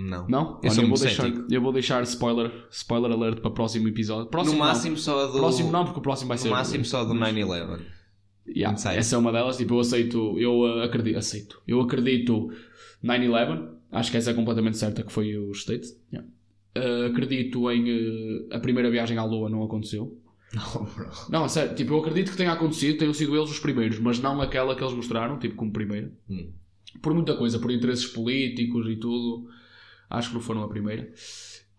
Não. 0.07 0.27
Não? 0.27 0.41
Eu 0.41 0.59
Olha, 0.63 0.71
sou 0.71 0.82
vou 0.82 0.89
muito 0.89 1.01
deixar, 1.01 1.32
eu 1.49 1.61
vou 1.61 1.73
deixar 1.73 2.03
spoiler, 2.03 2.51
spoiler 2.69 3.11
alert 3.11 3.39
para 3.39 3.49
o 3.49 3.53
próximo 3.53 3.88
episódio. 3.88 4.27
Próximo 4.27 4.57
no 4.57 4.59
não. 4.59 4.67
máximo 4.67 4.97
só 4.97 5.25
do. 5.27 5.39
Próximo 5.39 5.71
não, 5.71 5.84
porque 5.86 5.99
o 5.99 6.03
próximo 6.03 6.27
vai 6.27 6.38
ser... 6.38 6.49
No 6.49 6.55
máximo 6.55 6.86
só 6.86 7.03
do 7.03 7.15
9-11. 7.15 7.79
Yeah, 8.47 8.77
essa 8.93 9.15
é 9.15 9.17
uma 9.17 9.32
delas, 9.32 9.57
tipo, 9.57 9.75
eu 9.75 9.79
aceito, 9.79 10.38
eu 10.38 10.59
uh, 10.59 10.82
acredito, 10.82 11.17
aceito, 11.17 11.61
eu 11.67 11.79
acredito 11.79 12.51
9-11, 13.03 13.69
acho 13.92 14.12
que 14.12 14.18
essa 14.18 14.32
é 14.32 14.34
completamente 14.34 14.78
certa 14.78 15.04
que 15.04 15.12
foi 15.12 15.38
os 15.38 15.60
States. 15.60 15.98
Yeah. 16.12 16.28
Uh, 16.78 17.12
acredito 17.12 17.70
em 17.70 17.92
uh, 17.92 18.48
a 18.52 18.60
primeira 18.60 18.89
viagem 18.89 19.18
à 19.18 19.24
Lua 19.24 19.50
não 19.50 19.64
aconteceu. 19.64 20.18
Não, 20.54 20.84
bro. 20.84 21.10
Não, 21.30 21.48
sério, 21.48 21.76
tipo, 21.76 21.94
eu 21.94 22.00
acredito 22.00 22.32
que 22.32 22.38
tenha 22.38 22.52
acontecido, 22.52 22.98
tenham 22.98 23.14
sido 23.14 23.36
eles 23.36 23.50
os 23.50 23.60
primeiros, 23.60 24.00
mas 24.00 24.20
não 24.20 24.42
aquela 24.42 24.76
que 24.76 24.84
eles 24.84 24.94
mostraram, 24.94 25.39
tipo, 25.39 25.56
como 25.56 25.72
primeira. 25.72 26.12
Hum. 26.30 26.52
Por 27.02 27.14
muita 27.14 27.36
coisa, 27.38 27.58
por 27.60 27.72
interesses 27.72 28.06
políticos 28.06 28.88
e 28.89 28.98
tudo, 28.98 29.48
acho 30.10 30.30
que 30.30 30.36
não 30.36 30.42
foram 30.42 30.64
a 30.64 30.68
primeira. 30.68 31.12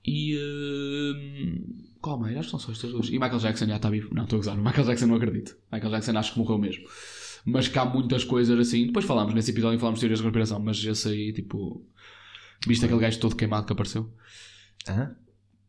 E. 0.05 0.37
Uh, 0.37 1.93
qual 2.01 2.19
mais? 2.19 2.37
Acho 2.37 2.47
que 2.47 2.51
são 2.51 2.59
só 2.59 2.73
estas 2.73 2.91
duas. 2.91 3.09
E 3.09 3.13
Michael 3.13 3.39
Jackson 3.39 3.67
já 3.67 3.77
está 3.77 3.89
vivo. 3.89 4.13
Não, 4.13 4.25
estou 4.25 4.39
a 4.39 4.41
gozar. 4.41 4.57
Michael 4.57 4.87
Jackson 4.87 5.07
não 5.07 5.17
acredito. 5.17 5.57
Michael 5.71 5.93
Jackson 5.93 6.19
acho 6.19 6.33
que 6.33 6.39
morreu 6.39 6.59
mesmo. 6.59 6.85
Mas 7.45 7.69
que 7.69 7.79
há 7.79 7.85
muitas 7.85 8.25
coisas 8.25 8.59
assim. 8.59 8.87
Depois 8.87 9.05
falámos 9.05 9.35
nesse 9.35 9.51
episódio, 9.51 9.79
falámos 9.79 10.01
de 10.01 10.03
teorias 10.03 10.19
de 10.19 10.25
conspiração, 10.25 10.59
mas 10.59 10.85
esse 10.85 11.09
aí, 11.09 11.33
tipo. 11.33 11.85
Viste 12.67 12.85
aquele 12.85 13.01
gajo 13.01 13.19
todo 13.21 13.37
queimado 13.37 13.67
que 13.67 13.73
apareceu? 13.73 14.11
Hã? 14.89 15.17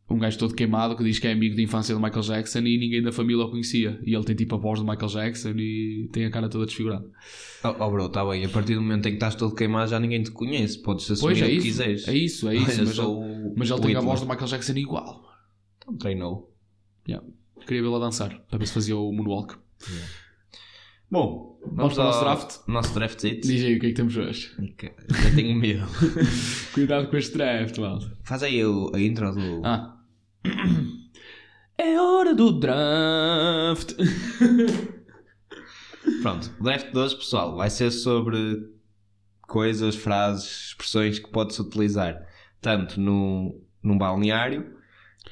Um 0.10 0.20
gajo 0.20 0.38
todo 0.38 0.54
queimado 0.54 0.96
que 0.96 1.04
diz 1.04 1.18
que 1.18 1.28
é 1.28 1.32
amigo 1.32 1.56
de 1.56 1.64
infância 1.64 1.96
do 1.96 2.02
Michael 2.02 2.22
Jackson 2.22 2.60
e 2.60 2.78
ninguém 2.78 3.02
da 3.02 3.12
família 3.12 3.46
o 3.46 3.50
conhecia. 3.50 4.00
E 4.06 4.14
ele 4.14 4.24
tem 4.24 4.36
tipo 4.36 4.54
a 4.54 4.58
voz 4.58 4.80
do 4.80 4.86
Michael 4.86 5.08
Jackson 5.08 5.52
e 5.52 6.10
tem 6.12 6.26
a 6.26 6.30
cara 6.30 6.50
toda 6.50 6.66
desfigurada. 6.66 7.10
Oh, 7.64 7.70
oh, 7.80 7.90
bro, 7.90 8.06
está 8.06 8.24
bem. 8.26 8.46
A 8.46 8.50
partir 8.50 8.76
do 8.76 8.82
momento 8.82 9.08
em 9.08 9.12
que 9.12 9.16
estás 9.16 9.34
todo 9.34 9.56
queimado, 9.56 9.90
já 9.90 10.00
ninguém 10.00 10.22
te 10.22 10.30
conhece. 10.30 10.82
Podes 10.82 11.10
assumir 11.10 11.34
Pois 11.34 11.42
é 11.42 11.46
o 11.46 11.48
que 11.48 11.56
isso. 11.56 11.66
quiseres. 11.66 12.08
É 12.08 12.14
isso, 12.14 12.50
é 12.50 12.56
isso. 12.56 12.84
Mas, 12.84 12.98
ele, 13.00 13.54
mas 13.56 13.72
ele 13.72 13.82
tem 13.82 13.96
a 13.96 14.02
voz 14.02 14.20
do 14.20 14.28
Michael 14.28 14.48
Jackson 14.48 14.74
igual. 14.74 15.24
Então 15.78 15.98
treinou. 15.98 16.54
Yeah. 17.08 17.26
Queria 17.66 17.82
vê-lo 17.82 17.96
a 17.96 18.00
dançar, 18.00 18.38
para 18.50 18.60
ver 18.60 18.68
se 18.68 18.74
fazia 18.74 18.98
o 18.98 19.12
moonwalk. 19.12 19.56
Bom, 21.10 21.53
Vamos 21.72 21.94
para 21.96 22.04
o 22.04 22.06
nosso 22.08 22.20
draft? 22.24 22.68
Nosso 22.68 22.94
draft 22.94 23.22
Diz 23.22 23.64
aí 23.64 23.76
o 23.78 23.80
que 23.80 23.86
é 23.88 23.90
que 23.90 23.96
temos 23.96 24.16
hoje. 24.18 24.52
Eu 24.60 25.36
tenho 25.36 25.56
medo. 25.56 25.86
Cuidado 26.74 27.08
com 27.08 27.18
este 27.18 27.38
draft, 27.38 27.78
malta. 27.78 28.18
Faz 28.24 28.44
aí 28.44 28.64
o- 28.66 28.92
a 28.94 29.00
intro 29.00 29.32
do. 29.34 29.62
Ah. 29.66 29.98
É 31.78 32.00
hora 32.00 32.36
do 32.36 32.52
draft. 32.52 33.94
Pronto, 36.22 36.52
o 36.60 36.64
draft 36.64 36.92
de 36.92 36.98
hoje, 36.98 37.16
pessoal, 37.16 37.56
vai 37.56 37.70
ser 37.70 37.92
sobre 37.92 38.70
coisas, 39.42 39.96
frases, 39.96 40.68
expressões 40.70 41.20
que 41.20 41.30
pode-se 41.30 41.62
utilizar 41.62 42.26
tanto 42.62 43.00
no, 43.00 43.62
num 43.82 43.98
balneário 43.98 44.76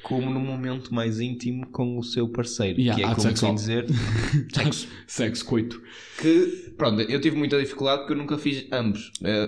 como 0.02 0.30
num 0.30 0.40
momento 0.44 0.92
mais 0.92 1.20
íntimo 1.20 1.66
com 1.68 1.98
o 1.98 2.02
seu 2.02 2.28
parceiro. 2.28 2.80
Yeah, 2.80 2.96
que 2.96 3.02
é 3.02 3.06
ato 3.06 3.16
como 3.16 3.28
sexual. 3.28 3.50
quem 3.50 3.56
dizer 3.56 3.86
sexo. 4.52 4.88
Sexo, 5.06 5.44
coito. 5.44 5.82
Que, 6.20 6.72
pronto, 6.76 7.00
eu 7.02 7.20
tive 7.20 7.36
muita 7.36 7.58
dificuldade 7.60 8.00
porque 8.00 8.14
eu 8.14 8.18
nunca 8.18 8.36
fiz 8.38 8.66
ambos. 8.72 9.12
Eh, 9.22 9.46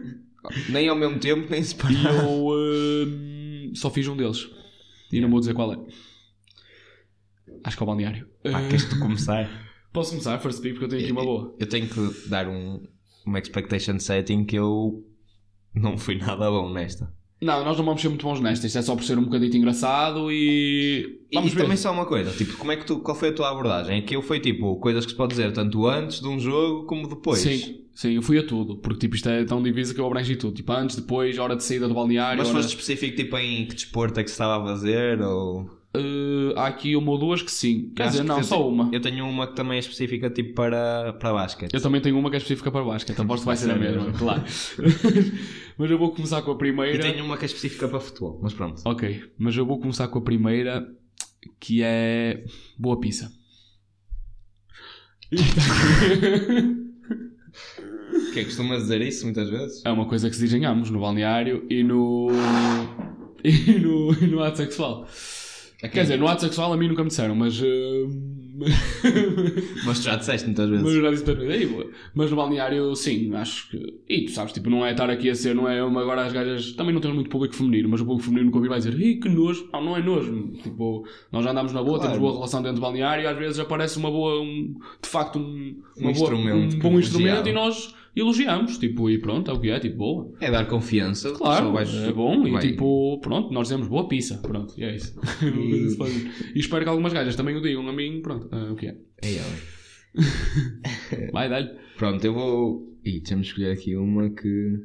nem 0.70 0.88
ao 0.88 0.96
mesmo 0.96 1.18
tempo, 1.18 1.48
nem 1.50 1.60
E 1.60 1.64
separado. 1.64 1.98
eu 2.08 2.48
hum, 3.08 3.72
só 3.74 3.90
fiz 3.90 4.06
um 4.08 4.16
deles. 4.16 4.48
E 5.12 5.20
não 5.20 5.30
vou 5.30 5.40
dizer 5.40 5.54
qual 5.54 5.72
é. 5.72 5.78
Acho 7.64 7.76
que 7.76 7.82
é 7.82 7.84
o 7.84 7.86
balneário. 7.86 8.28
Pá, 8.42 8.60
Uh, 8.60 8.68
queres 8.68 8.84
tu 8.88 8.98
começar? 8.98 9.48
Posso 9.92 10.10
começar, 10.10 10.38
first 10.40 10.60
pick, 10.60 10.72
porque 10.72 10.84
eu 10.84 10.88
tenho 10.88 11.02
aqui 11.02 11.12
uma 11.12 11.24
boa. 11.24 11.54
Eu 11.58 11.66
tenho 11.68 11.88
que 11.88 12.28
dar 12.28 12.46
um, 12.48 12.86
uma 13.24 13.38
expectation 13.38 13.98
setting 13.98 14.44
que 14.44 14.56
eu 14.56 15.04
não 15.74 15.96
fui 15.96 16.16
nada 16.16 16.50
bom 16.50 16.70
nesta. 16.72 17.10
Não, 17.40 17.62
nós 17.64 17.76
não 17.76 17.84
vamos 17.84 18.00
ser 18.00 18.08
muito 18.08 18.24
bons 18.26 18.40
nesta. 18.40 18.66
Isto 18.66 18.78
é 18.78 18.82
só 18.82 18.96
por 18.96 19.04
ser 19.04 19.18
um 19.18 19.24
bocadito 19.24 19.56
engraçado 19.56 20.32
e. 20.32 21.20
Vamos 21.34 21.52
e 21.52 21.54
ver. 21.54 21.62
também 21.62 21.76
só 21.76 21.92
uma 21.92 22.06
coisa, 22.06 22.30
tipo, 22.30 22.56
como 22.56 22.72
é 22.72 22.76
que 22.76 22.86
tu, 22.86 22.98
qual 23.00 23.16
foi 23.16 23.28
a 23.28 23.32
tua 23.32 23.50
abordagem? 23.50 23.98
Aquilo 23.98 24.22
foi 24.22 24.40
tipo, 24.40 24.76
coisas 24.76 25.04
que 25.04 25.10
se 25.12 25.16
pode 25.16 25.30
dizer 25.30 25.52
tanto 25.52 25.86
antes 25.86 26.20
de 26.20 26.28
um 26.28 26.40
jogo 26.40 26.86
como 26.86 27.06
depois. 27.08 27.38
Sim, 27.40 27.80
sim, 27.94 28.12
eu 28.14 28.22
fui 28.22 28.38
a 28.38 28.46
tudo. 28.46 28.76
Porque 28.78 29.00
tipo, 29.00 29.16
isto 29.16 29.28
é 29.28 29.44
tão 29.44 29.62
diviso 29.62 29.94
que 29.94 30.00
eu 30.00 30.06
abrangi 30.06 30.34
tudo. 30.36 30.54
Tipo, 30.54 30.72
antes, 30.72 30.96
depois, 30.96 31.38
hora 31.38 31.54
de 31.54 31.62
saída 31.62 31.86
do 31.86 31.94
balneário. 31.94 32.38
Mas 32.38 32.48
hora- 32.48 32.56
foste 32.58 32.70
específico 32.70 33.14
tipo 33.16 33.36
em 33.36 33.66
que 33.66 33.74
desporto 33.74 34.18
é 34.18 34.22
que 34.24 34.30
se 34.30 34.34
estava 34.34 34.62
a 34.62 34.66
fazer 34.66 35.20
ou... 35.20 35.70
Eh, 35.94 36.52
há 36.56 36.66
aqui 36.66 36.94
uma 36.96 37.10
ou 37.12 37.18
duas 37.18 37.40
que 37.42 37.50
sim. 37.50 37.90
Quer 37.96 38.02
Acho 38.04 38.10
dizer, 38.12 38.22
que 38.24 38.28
não, 38.28 38.42
só 38.42 38.56
tenho- 38.56 38.68
uma. 38.68 38.90
Eu 38.92 39.00
tenho 39.00 39.26
uma 39.28 39.46
que 39.46 39.54
também 39.56 39.76
é 39.76 39.80
específica 39.80 40.28
tipo 40.28 40.54
para, 40.54 41.14
para 41.14 41.32
basquete. 41.32 41.72
Eu 41.72 41.80
também 41.80 42.00
tenho 42.00 42.18
uma 42.18 42.28
que 42.28 42.36
é 42.36 42.38
específica 42.38 42.70
para 42.70 42.84
basquete. 42.84 43.20
Aposto 43.20 43.42
que 43.42 43.46
vai 43.46 43.56
ser 43.56 43.70
a 43.70 43.76
mesma, 43.76 44.04
mesma. 44.04 44.12
claro. 44.18 44.42
mas 45.78 45.90
eu 45.90 45.98
vou 45.98 46.12
começar 46.12 46.42
com 46.42 46.50
a 46.50 46.56
primeira. 46.56 46.96
E 46.96 47.12
tenho 47.12 47.24
uma 47.24 47.36
que 47.36 47.44
é 47.44 47.46
específica 47.46 47.88
para 47.88 48.00
futebol, 48.00 48.38
mas 48.42 48.52
pronto. 48.52 48.82
Ok, 48.84 49.22
mas 49.38 49.56
eu 49.56 49.64
vou 49.64 49.78
começar 49.80 50.08
com 50.08 50.18
a 50.18 50.22
primeira, 50.22 50.86
que 51.58 51.82
é 51.82 52.44
boa 52.78 52.98
pizza. 53.00 53.32
Que 58.32 58.40
é, 58.40 58.44
costumas 58.44 58.82
dizer 58.82 59.00
isso 59.02 59.24
muitas 59.24 59.48
vezes? 59.48 59.84
É 59.84 59.90
uma 59.90 60.06
coisa 60.06 60.28
que 60.28 60.36
se 60.36 60.42
diz 60.42 60.52
em 60.54 60.64
ambos, 60.66 60.90
no 60.90 61.00
balneário 61.00 61.66
e 61.70 61.82
no. 61.82 62.28
e 63.42 63.78
no, 63.78 64.12
e 64.14 64.26
no 64.26 64.42
ato 64.42 64.58
sexual. 64.58 65.06
Quer 65.80 66.02
dizer, 66.02 66.18
no 66.18 66.26
ato 66.26 66.40
sexual 66.42 66.72
a 66.72 66.76
mim 66.76 66.88
nunca 66.88 67.02
me 67.02 67.08
disseram, 67.08 67.34
mas. 67.34 67.60
eh, 67.62 68.06
Mas 69.84 69.98
tu 69.98 70.04
já 70.04 70.16
disseste 70.16 70.46
muitas 70.46 70.70
vezes. 70.70 70.82
mas 70.84 70.94
já 70.94 71.10
disse 71.10 71.30
Ei, 71.52 71.66
boa. 71.66 71.86
Mas 72.14 72.30
no 72.30 72.36
balneário, 72.38 72.94
sim, 72.96 73.34
acho 73.34 73.68
que. 73.70 73.94
E 74.08 74.24
tu 74.24 74.30
sabes, 74.32 74.52
tipo, 74.54 74.70
não 74.70 74.84
é 74.84 74.92
estar 74.92 75.10
aqui 75.10 75.28
a 75.28 75.34
ser, 75.34 75.54
não 75.54 75.68
é 75.68 75.84
uma. 75.84 76.00
Agora 76.00 76.24
as 76.24 76.32
gajas. 76.32 76.72
Também 76.72 76.94
não 76.94 77.00
temos 77.00 77.16
muito 77.16 77.30
público 77.30 77.54
feminino, 77.54 77.88
mas 77.88 78.00
o 78.00 78.04
público 78.06 78.24
feminino 78.24 78.46
nunca 78.46 78.56
ouvir 78.56 78.68
vai 78.68 78.78
dizer, 78.78 78.98
ei, 79.00 79.16
que 79.16 79.28
nojo. 79.28 79.68
Não, 79.72 79.84
não 79.84 79.96
é 79.96 80.02
nojo. 80.02 80.52
Tipo, 80.62 81.06
nós 81.30 81.44
já 81.44 81.50
andamos 81.50 81.72
na 81.72 81.82
boa, 81.82 81.98
Claro. 81.98 82.12
temos 82.14 82.18
boa 82.26 82.32
relação 82.34 82.62
dentro 82.62 82.76
do 82.76 82.80
balneário 82.80 83.24
e 83.24 83.26
às 83.26 83.36
vezes 83.38 83.58
aparece 83.58 83.98
uma 83.98 84.10
boa. 84.10 84.40
Um, 84.40 84.74
de 85.02 85.08
facto, 85.08 85.38
um, 85.38 85.42
uma 85.42 86.10
Um 86.10 86.12
boa- 86.12 86.12
instrumento 86.12 86.56
um 86.76 86.78
que 86.78 86.88
bom 86.88 86.98
instrumento 86.98 87.46
elogiava. 87.46 87.48
e 87.50 87.52
nós 87.52 87.94
elogiamos. 88.16 88.78
Tipo, 88.78 89.08
e 89.10 89.18
pronto, 89.18 89.50
é 89.50 89.54
o 89.54 89.60
que 89.60 89.70
é, 89.70 89.78
tipo, 89.78 89.96
boa. 89.98 90.32
É 90.40 90.50
dar 90.50 90.66
confiança. 90.66 91.30
Claro, 91.32 91.72
vais- 91.72 91.94
é 91.94 92.12
bom 92.12 92.46
e 92.46 92.50
vai- 92.50 92.62
tipo, 92.62 93.18
pronto, 93.20 93.52
nós 93.52 93.68
dizemos 93.68 93.86
boa 93.86 94.08
pizza, 94.08 94.38
pronto, 94.38 94.74
e 94.78 94.84
é 94.84 94.96
isso. 94.96 95.18
E 96.54 96.58
espero 96.58 96.82
que 96.84 96.88
algumas 96.88 97.12
gajas 97.12 97.36
também 97.36 97.54
o 97.56 97.60
digam 97.60 97.86
a 97.88 97.92
mim, 97.92 98.20
pronto, 98.22 98.48
é 98.54 98.70
o 98.72 98.74
que 98.74 98.86
é. 98.86 98.96
Ei, 99.22 99.38
olha. 99.38 99.76
Vai, 101.32 101.48
dá-lhe. 101.48 101.70
Pronto, 101.96 102.24
eu 102.24 102.32
vou. 102.34 102.96
Ih, 103.04 103.20
deixa-me 103.20 103.42
escolher 103.42 103.72
aqui 103.72 103.94
uma 103.96 104.30
que. 104.30 104.78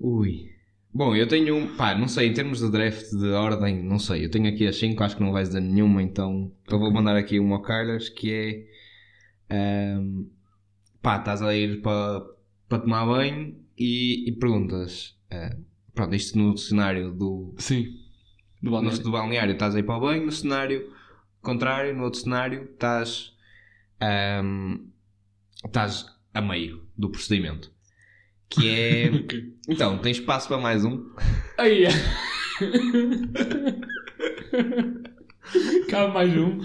Ui. 0.00 0.50
Bom, 0.94 1.14
eu 1.16 1.26
tenho 1.26 1.56
um. 1.56 1.76
Pá, 1.76 1.94
não 1.94 2.08
sei, 2.08 2.28
em 2.28 2.32
termos 2.34 2.60
de 2.60 2.70
draft 2.70 3.10
de 3.10 3.28
ordem, 3.30 3.82
não 3.82 3.98
sei. 3.98 4.24
Eu 4.24 4.30
tenho 4.30 4.48
aqui 4.48 4.66
as 4.66 4.76
5, 4.76 5.02
acho 5.02 5.16
que 5.16 5.22
não 5.22 5.32
vais 5.32 5.48
dizer 5.48 5.60
nenhuma, 5.60 6.02
então. 6.02 6.52
Eu 6.70 6.78
vou 6.78 6.92
mandar 6.92 7.16
aqui 7.16 7.38
uma 7.38 7.56
ao 7.56 7.62
Carlos 7.62 8.08
que 8.08 8.30
é. 9.50 9.94
ahm, 9.96 10.26
pá, 11.02 11.18
estás 11.18 11.42
a 11.42 11.54
ir 11.54 11.80
para 11.82 12.22
para 12.68 12.78
tomar 12.82 13.04
banho 13.06 13.54
e, 13.78 14.28
e 14.28 14.32
perguntas. 14.36 15.16
ah, 15.30 15.54
pronto, 15.94 16.14
isto 16.14 16.38
no 16.38 16.56
cenário 16.56 17.12
do. 17.12 17.54
Sim. 17.58 17.84
Do 18.62 18.70
No, 18.70 18.70
balneário. 18.70 19.02
do 19.02 19.10
balneário 19.10 19.52
estás 19.52 19.74
a 19.74 19.78
ir 19.80 19.82
para 19.82 19.96
o 19.96 20.00
banho, 20.00 20.24
no 20.26 20.32
cenário 20.32 20.90
contrário, 21.42 21.94
no 21.94 22.04
outro 22.04 22.20
cenário 22.20 22.62
estás. 22.72 23.34
ahm, 24.00 24.86
estás 25.64 26.06
a 26.32 26.40
meio 26.40 26.86
do 26.96 27.10
procedimento. 27.10 27.70
Que 28.48 28.68
é. 28.68 29.10
Ok. 29.24 29.56
Então, 29.68 29.98
tens 29.98 30.18
espaço 30.18 30.48
para 30.48 30.58
mais 30.58 30.84
um. 30.84 31.04
Aí. 31.58 31.84
Cabe 35.88 36.12
mais 36.12 36.36
um. 36.36 36.58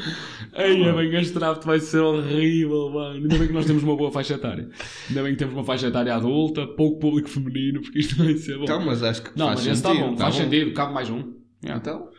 Aí 0.53 0.81
é 0.81 0.93
bem, 0.93 1.15
este 1.15 1.33
draft 1.33 1.63
vai 1.63 1.79
ser 1.79 1.99
horrível, 1.99 2.89
mano. 2.89 3.15
Ainda 3.15 3.37
bem 3.37 3.47
que 3.47 3.53
nós 3.53 3.65
temos 3.65 3.83
uma 3.83 3.95
boa 3.95 4.11
faixa 4.11 4.35
etária. 4.35 4.69
Ainda 5.09 5.23
bem 5.23 5.33
que 5.33 5.39
temos 5.39 5.53
uma 5.53 5.63
faixa 5.63 5.87
etária 5.87 6.15
adulta, 6.15 6.65
pouco 6.65 6.99
público 6.99 7.29
feminino, 7.29 7.81
porque 7.81 7.99
isto 7.99 8.15
vai 8.15 8.33
ser 8.35 8.57
bom. 8.57 8.63
Então, 8.63 8.83
mas 8.85 9.03
acho 9.03 9.21
que 9.21 9.37
não, 9.37 9.47
faz 9.47 9.59
mas 9.59 9.67
esse 9.67 9.75
está 9.75 9.93
bom, 9.93 10.15
tá 10.15 10.23
faz 10.25 10.35
bom. 10.35 10.43
sentido, 10.43 10.73
cabe 10.73 10.93
mais 10.93 11.09
um. 11.09 11.33
Yeah. 11.63 11.81
Então. 11.81 12.09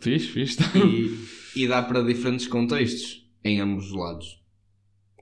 Fiz, 0.00 0.26
fiz. 0.26 0.56
Tá. 0.56 0.64
E, 0.76 1.62
e 1.62 1.68
dá 1.68 1.82
para 1.82 2.02
diferentes 2.02 2.46
contextos 2.46 3.24
em 3.44 3.60
ambos 3.60 3.86
os 3.86 3.96
lados. 3.96 4.41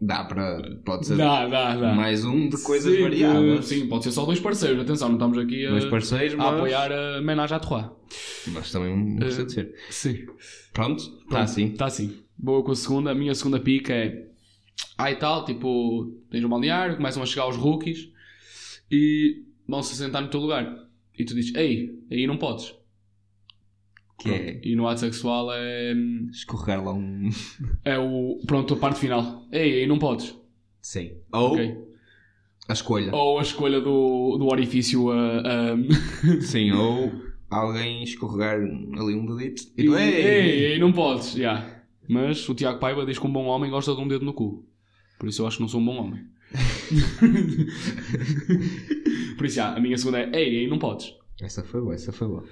Dá 0.03 0.25
para. 0.25 0.77
Pode 0.85 1.07
ser 1.07 1.17
Dá, 1.17 1.47
dá, 1.47 1.77
dá. 1.77 1.95
mais 1.95 2.25
um 2.25 2.49
de 2.49 2.57
coisas 2.63 2.95
Sim, 2.95 3.03
variadas. 3.03 3.67
Sim, 3.67 3.87
pode 3.87 4.05
ser 4.05 4.13
só 4.13 4.25
dois 4.25 4.41
parceiros. 4.41 4.81
Atenção, 4.81 5.09
não 5.09 5.17
estamos 5.17 5.37
aqui 5.39 5.67
a, 5.67 5.71
Dois 5.71 5.85
parceiros, 5.85 6.35
a 6.35 6.37
mas, 6.39 6.55
apoiar 6.55 6.91
a 6.91 7.21
Menage 7.21 7.53
à 7.55 7.59
Trois. 7.61 7.87
mas 8.49 8.73
também 8.73 8.97
não 8.97 9.17
precisa 9.17 9.43
Eh, 9.43 9.45
de 9.45 9.53
ser. 9.53 9.75
Sim. 9.91 10.27
Pronto, 10.73 11.03
está 11.03 11.43
assim. 11.43 11.67
Está 11.67 11.87
assim. 11.87 12.17
Boa 12.39 12.63
com 12.65 12.73
a 12.73 12.77
segunda. 12.77 13.11
A 13.11 13.15
minha 13.15 13.35
segunda 13.35 13.61
pica 13.61 13.93
é. 13.93 14.27
E 15.01 15.15
tal, 15.17 15.45
tipo, 15.45 16.11
tens 16.31 16.43
um 16.45 16.49
balneário, 16.49 16.97
começam 16.97 17.23
a 17.23 17.27
chegar 17.27 17.47
os 17.49 17.57
rookies 17.57 18.09
e 18.91 19.43
vão-se 19.69 19.95
sentar 19.95 20.23
no 20.23 20.29
teu 20.29 20.41
lugar. 20.41 20.67
E 21.19 21.25
tu 21.25 21.35
dizes, 21.35 21.55
ei, 21.55 21.91
aí 22.11 22.27
não 22.27 22.39
podes. 22.39 22.75
Que 24.21 24.31
é 24.31 24.61
E 24.63 24.77
no 24.77 24.87
ato 24.87 25.01
sexual 25.01 25.49
é. 25.53 25.93
escorregar 26.31 26.85
lá 26.85 26.93
um. 26.93 27.31
É 27.85 27.99
o. 27.99 28.39
Pronto, 28.47 28.75
a 28.75 28.77
parte 28.77 29.01
final. 29.01 29.47
Ei, 29.51 29.81
aí 29.81 29.87
não 29.87 29.99
podes. 29.99 30.37
Sim. 30.83 31.13
Ou 31.33 31.53
Ok. 31.55 31.75
a 32.69 32.73
escolha. 32.73 33.15
Ou 33.15 33.39
a 33.39 33.43
escolha 33.43 33.81
do, 33.81 34.37
do 34.39 34.47
orifício 34.47 35.11
a. 35.11 35.41
a- 35.73 35.77
Sim, 36.43 36.71
ou 36.73 37.11
alguém 37.49 38.03
escorregar 38.05 38.57
ali 38.57 39.15
um 39.15 39.27
dedito 39.37 39.63
e 39.77 39.83
E, 39.83 39.87
tu, 39.87 39.97
ei, 39.97 40.15
ei! 40.15 40.65
ei, 40.73 40.79
não 40.79 40.93
podes, 40.93 41.33
já. 41.33 41.79
Mas 42.09 42.47
o 42.49 42.55
Tiago 42.55 42.79
Paiva 42.79 43.07
diz 43.07 43.19
que 43.19 43.27
um 43.27 43.33
bom 43.33 43.47
homem 43.47 43.71
gosta 43.71 43.95
de 43.95 44.01
um 44.01 44.07
dedo 44.09 44.25
no 44.25 44.35
cu. 44.35 44.65
Por 45.19 45.29
isso 45.29 45.43
eu 45.43 45.47
acho 45.47 45.57
que 45.57 45.63
não 45.63 45.69
sou 45.69 45.81
um 45.81 45.85
bom 45.87 45.97
homem. 45.97 46.25
Por 49.37 49.47
isso, 49.47 49.57
já, 49.57 49.75
a 49.75 49.81
minha 49.81 49.97
segunda 49.97 50.19
é, 50.21 50.31
ei, 50.35 50.57
ei, 50.59 50.69
não 50.69 50.79
podes. 50.79 51.15
Essa 51.41 51.63
foi 51.63 51.81
boa, 51.81 51.95
essa 51.95 52.13
foi 52.13 52.29
boa. 52.29 52.45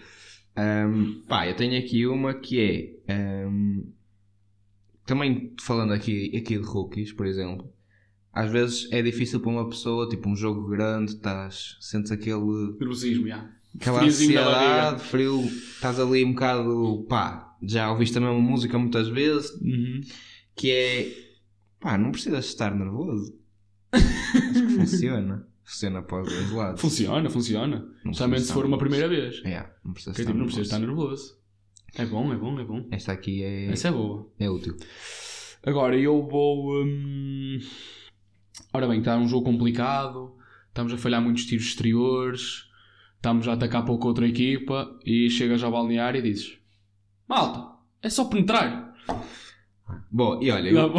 Ahm, 0.60 1.22
pá, 1.28 1.46
eu 1.46 1.54
tenho 1.54 1.78
aqui 1.78 2.06
uma 2.06 2.34
que 2.34 3.00
é. 3.08 3.12
ahm, 3.14 3.82
também 5.06 5.54
falando 5.60 5.92
aqui, 5.92 6.36
aqui 6.36 6.58
de 6.58 6.64
rookies, 6.64 7.12
por 7.12 7.26
exemplo. 7.26 7.72
Às 8.32 8.50
vezes 8.50 8.88
é 8.92 9.00
difícil 9.02 9.40
para 9.40 9.50
uma 9.50 9.68
pessoa, 9.68 10.08
tipo 10.08 10.28
um 10.28 10.36
jogo 10.36 10.68
grande, 10.68 11.12
estás, 11.12 11.76
sentes 11.80 12.12
aquele, 12.12 12.74
Nervosismo, 12.78 13.26
já. 13.26 13.48
aquela 13.74 14.00
Friozinho 14.00 14.38
ansiedade, 14.40 15.02
frio, 15.04 15.44
estás 15.44 15.98
ali 15.98 16.24
um 16.24 16.32
bocado, 16.32 17.06
pá, 17.08 17.56
já 17.62 17.90
ouviste 17.90 18.16
a 18.18 18.20
mesma 18.20 18.38
música 18.38 18.78
muitas 18.78 19.08
vezes, 19.08 19.50
Uhum. 19.60 20.00
que 20.54 20.70
é, 20.70 21.12
pá, 21.80 21.96
não 21.96 22.12
precisas 22.12 22.44
estar 22.46 22.74
nervoso. 22.74 23.34
Acho 23.92 24.66
que 24.66 24.74
funciona. 24.76 25.46
Funciona 25.68 26.00
para 26.00 26.22
os 26.22 26.32
dois 26.32 26.50
lados. 26.50 26.80
Funciona, 26.80 27.28
funciona. 27.28 27.86
Precisa 28.02 28.38
se 28.38 28.52
for 28.54 28.64
uma 28.64 28.78
primeira 28.78 29.06
vez. 29.06 29.42
É, 29.44 29.68
não 29.84 29.92
precisa 29.92 30.12
estar 30.12 30.24
tipo, 30.24 30.38
não 30.38 30.46
precisa 30.46 30.62
estar 30.62 30.78
nervoso. 30.78 31.38
É 31.94 32.06
bom, 32.06 32.32
é 32.32 32.36
bom, 32.38 32.58
é 32.58 32.64
bom. 32.64 32.88
Esta 32.90 33.12
aqui 33.12 33.42
é, 33.42 33.66
Essa 33.66 33.88
é 33.88 33.92
boa. 33.92 34.26
é 34.38 34.48
útil. 34.48 34.74
Agora, 35.62 35.94
eu 35.94 36.26
vou. 36.26 36.82
hum, 36.82 37.58
Ora 38.72 38.88
bem, 38.88 39.00
está 39.00 39.18
um 39.18 39.28
jogo 39.28 39.44
complicado. 39.44 40.34
Estamos 40.68 40.90
a 40.94 40.96
falhar 40.96 41.20
muitos 41.20 41.44
tiros 41.44 41.66
exteriores. 41.66 42.64
Estamos 43.16 43.46
a 43.46 43.52
atacar 43.52 43.84
pouco 43.84 44.08
outra 44.08 44.26
equipa. 44.26 44.98
E 45.04 45.28
chegas 45.28 45.62
ao 45.62 45.70
balneário 45.70 46.18
e 46.18 46.22
dizes: 46.22 46.58
Malta, 47.28 47.74
é 48.00 48.08
só 48.08 48.24
penetrar. 48.24 48.94
Bom, 50.10 50.42
e 50.42 50.50
olha, 50.50 50.72
dá, 50.72 50.80
eu, 50.80 50.94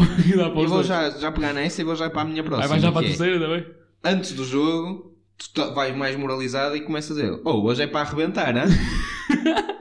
eu 0.55 0.67
vou 0.67 0.83
já, 0.83 1.09
já 1.09 1.31
pegar 1.31 1.53
nessa 1.53 1.81
e 1.81 1.85
vou 1.85 1.95
já 1.95 2.07
para 2.07 2.21
a 2.21 2.25
minha 2.25 2.43
próxima. 2.43 2.65
Aí 2.65 2.69
vai 2.69 2.79
já 2.79 2.91
para 2.91 3.01
a 3.01 3.03
é, 3.03 3.07
terceira 3.07 3.39
também. 3.39 3.78
Antes 4.03 4.31
do 4.33 4.45
jogo, 4.45 5.17
tu 5.53 5.73
vais 5.73 5.95
mais 5.95 6.15
moralizado 6.15 6.75
e 6.75 6.81
começas 6.81 7.17
a 7.17 7.21
dizer: 7.21 7.41
Oh, 7.45 7.61
hoje 7.63 7.83
é 7.83 7.87
para 7.87 8.01
arrebentar, 8.07 8.55
hein? 8.55 8.63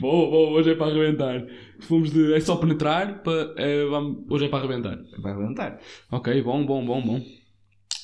Boa, 0.00 0.30
boa, 0.30 0.50
hoje 0.50 0.70
é 0.70 0.74
para 0.76 0.92
arrebentar. 0.92 1.44
Fomos 1.80 2.12
de. 2.12 2.32
É 2.32 2.38
só 2.40 2.54
penetrar, 2.56 3.20
para, 3.22 3.52
é, 3.56 3.84
vamos- 3.86 4.24
hoje 4.30 4.44
é 4.44 4.48
para 4.48 4.60
arrebentar. 4.64 4.96
É 5.12 5.20
para 5.20 5.32
arrebentar. 5.32 5.80
Ok, 6.10 6.40
bom, 6.42 6.64
bom, 6.64 6.86
bom, 6.86 7.02
bom. 7.04 7.24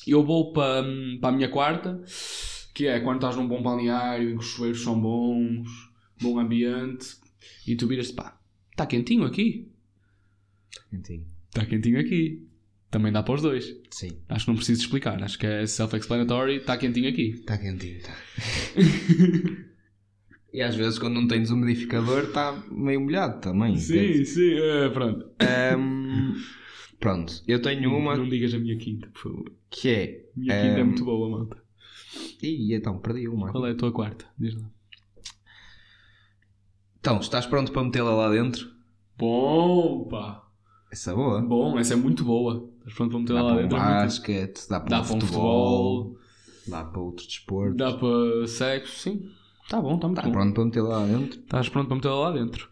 Eu 0.05 0.21
vou 0.23 0.51
para, 0.51 0.83
para 1.21 1.29
a 1.29 1.31
minha 1.31 1.47
quarta, 1.49 2.01
que 2.73 2.85
é 2.85 2.99
quando 2.99 3.15
estás 3.17 3.37
num 3.37 3.47
bom 3.47 3.61
balneário, 3.63 4.29
em 4.29 4.33
que 4.33 4.39
os 4.43 4.45
chuveiros 4.47 4.83
são 4.83 4.99
bons, 4.99 5.69
bom 6.21 6.37
ambiente, 6.37 7.15
e 7.65 7.75
tu 7.77 7.87
viras 7.87 8.11
pá, 8.11 8.37
está 8.71 8.85
quentinho 8.85 9.23
aqui. 9.23 9.71
Entendi. 10.91 11.23
Está 11.47 11.65
quentinho 11.65 11.97
aqui. 11.99 12.44
Também 12.95 13.11
dá 13.11 13.21
para 13.21 13.33
os 13.35 13.41
dois. 13.41 13.75
Sim, 13.91 14.11
Acho 14.29 14.45
que 14.45 14.51
não 14.51 14.55
preciso 14.55 14.83
explicar. 14.83 15.21
Acho 15.21 15.37
que 15.37 15.45
é 15.45 15.67
self-explanatory. 15.67 16.55
Está 16.55 16.77
quentinho 16.77 17.09
aqui. 17.09 17.31
está 17.31 17.57
quentinho, 17.57 17.97
está. 17.97 18.15
e 20.53 20.61
às 20.61 20.77
vezes, 20.77 20.97
quando 20.97 21.15
não 21.15 21.27
tens 21.27 21.49
umidificador, 21.49 22.23
está 22.23 22.53
meio 22.71 23.01
molhado 23.01 23.41
também. 23.41 23.75
Sim, 23.75 24.23
sim. 24.23 24.53
é, 24.53 24.87
pronto. 24.87 25.29
Ahm, 25.41 26.35
Pronto, 26.97 27.43
eu 27.45 27.61
tenho 27.61 27.93
uma 27.93 28.15
Não 28.15 28.29
digas 28.29 28.53
a 28.53 28.59
minha 28.59 28.77
quinta, 28.77 29.09
por 29.09 29.23
favor. 29.23 29.51
que 29.69 29.89
é. 29.89 30.29
Minha 30.33 30.61
quinta 30.61 30.79
é 30.79 30.83
muito 30.85 31.03
boa, 31.03 31.29
malta. 31.29 31.61
Ih, 32.41 32.73
então, 32.75 32.97
perdi 32.99 33.27
uma. 33.27 33.51
Qual 33.51 33.67
é 33.67 33.71
a 33.71 33.75
tua 33.75 33.91
quarta? 33.91 34.25
Diz 34.39 34.55
lá. 34.55 34.71
Então, 37.01 37.19
estás 37.19 37.45
pronto 37.45 37.73
para 37.73 37.83
metê-la 37.83 38.15
lá 38.15 38.29
dentro? 38.29 38.71
Bom, 39.17 40.07
pá. 40.07 40.47
Essa 40.89 41.11
é 41.11 41.13
boa. 41.13 41.41
Bom, 41.41 41.77
essa 41.77 41.93
é 41.93 41.97
muito 41.97 42.23
boa. 42.23 42.73
Estás 42.87 42.93
pronto 42.97 43.19
meter 43.19 43.33
Dá 43.33 43.41
lá 43.41 43.47
para 43.53 43.57
um 43.57 43.61
dentro? 43.63 43.77
Muito- 43.77 43.91
basquete, 43.93 44.69
dá 44.69 44.79
para 44.79 44.89
Dá 44.89 44.97
um 44.97 45.01
um 45.01 45.03
futebol, 45.05 46.03
futebol, 46.05 46.19
dá 46.67 46.83
para 46.85 47.01
outro 47.01 47.25
desporto. 47.25 47.75
dá 47.77 47.93
para 47.93 48.47
sexo, 48.47 48.99
sim. 48.99 49.29
Tá 49.69 49.81
bom, 49.81 49.97
tá 49.97 50.07
muito 50.07 50.19
Está 50.19 50.29
bom. 50.29 50.31
pronto 50.33 50.53
para 50.53 50.65
metê-la 50.65 50.99
lá 50.99 51.05
dentro? 51.07 51.39
Estás 51.39 51.69
pronto 51.69 51.87
para 51.87 51.95
metê-la 51.95 52.15
lá 52.29 52.31
dentro. 52.31 52.69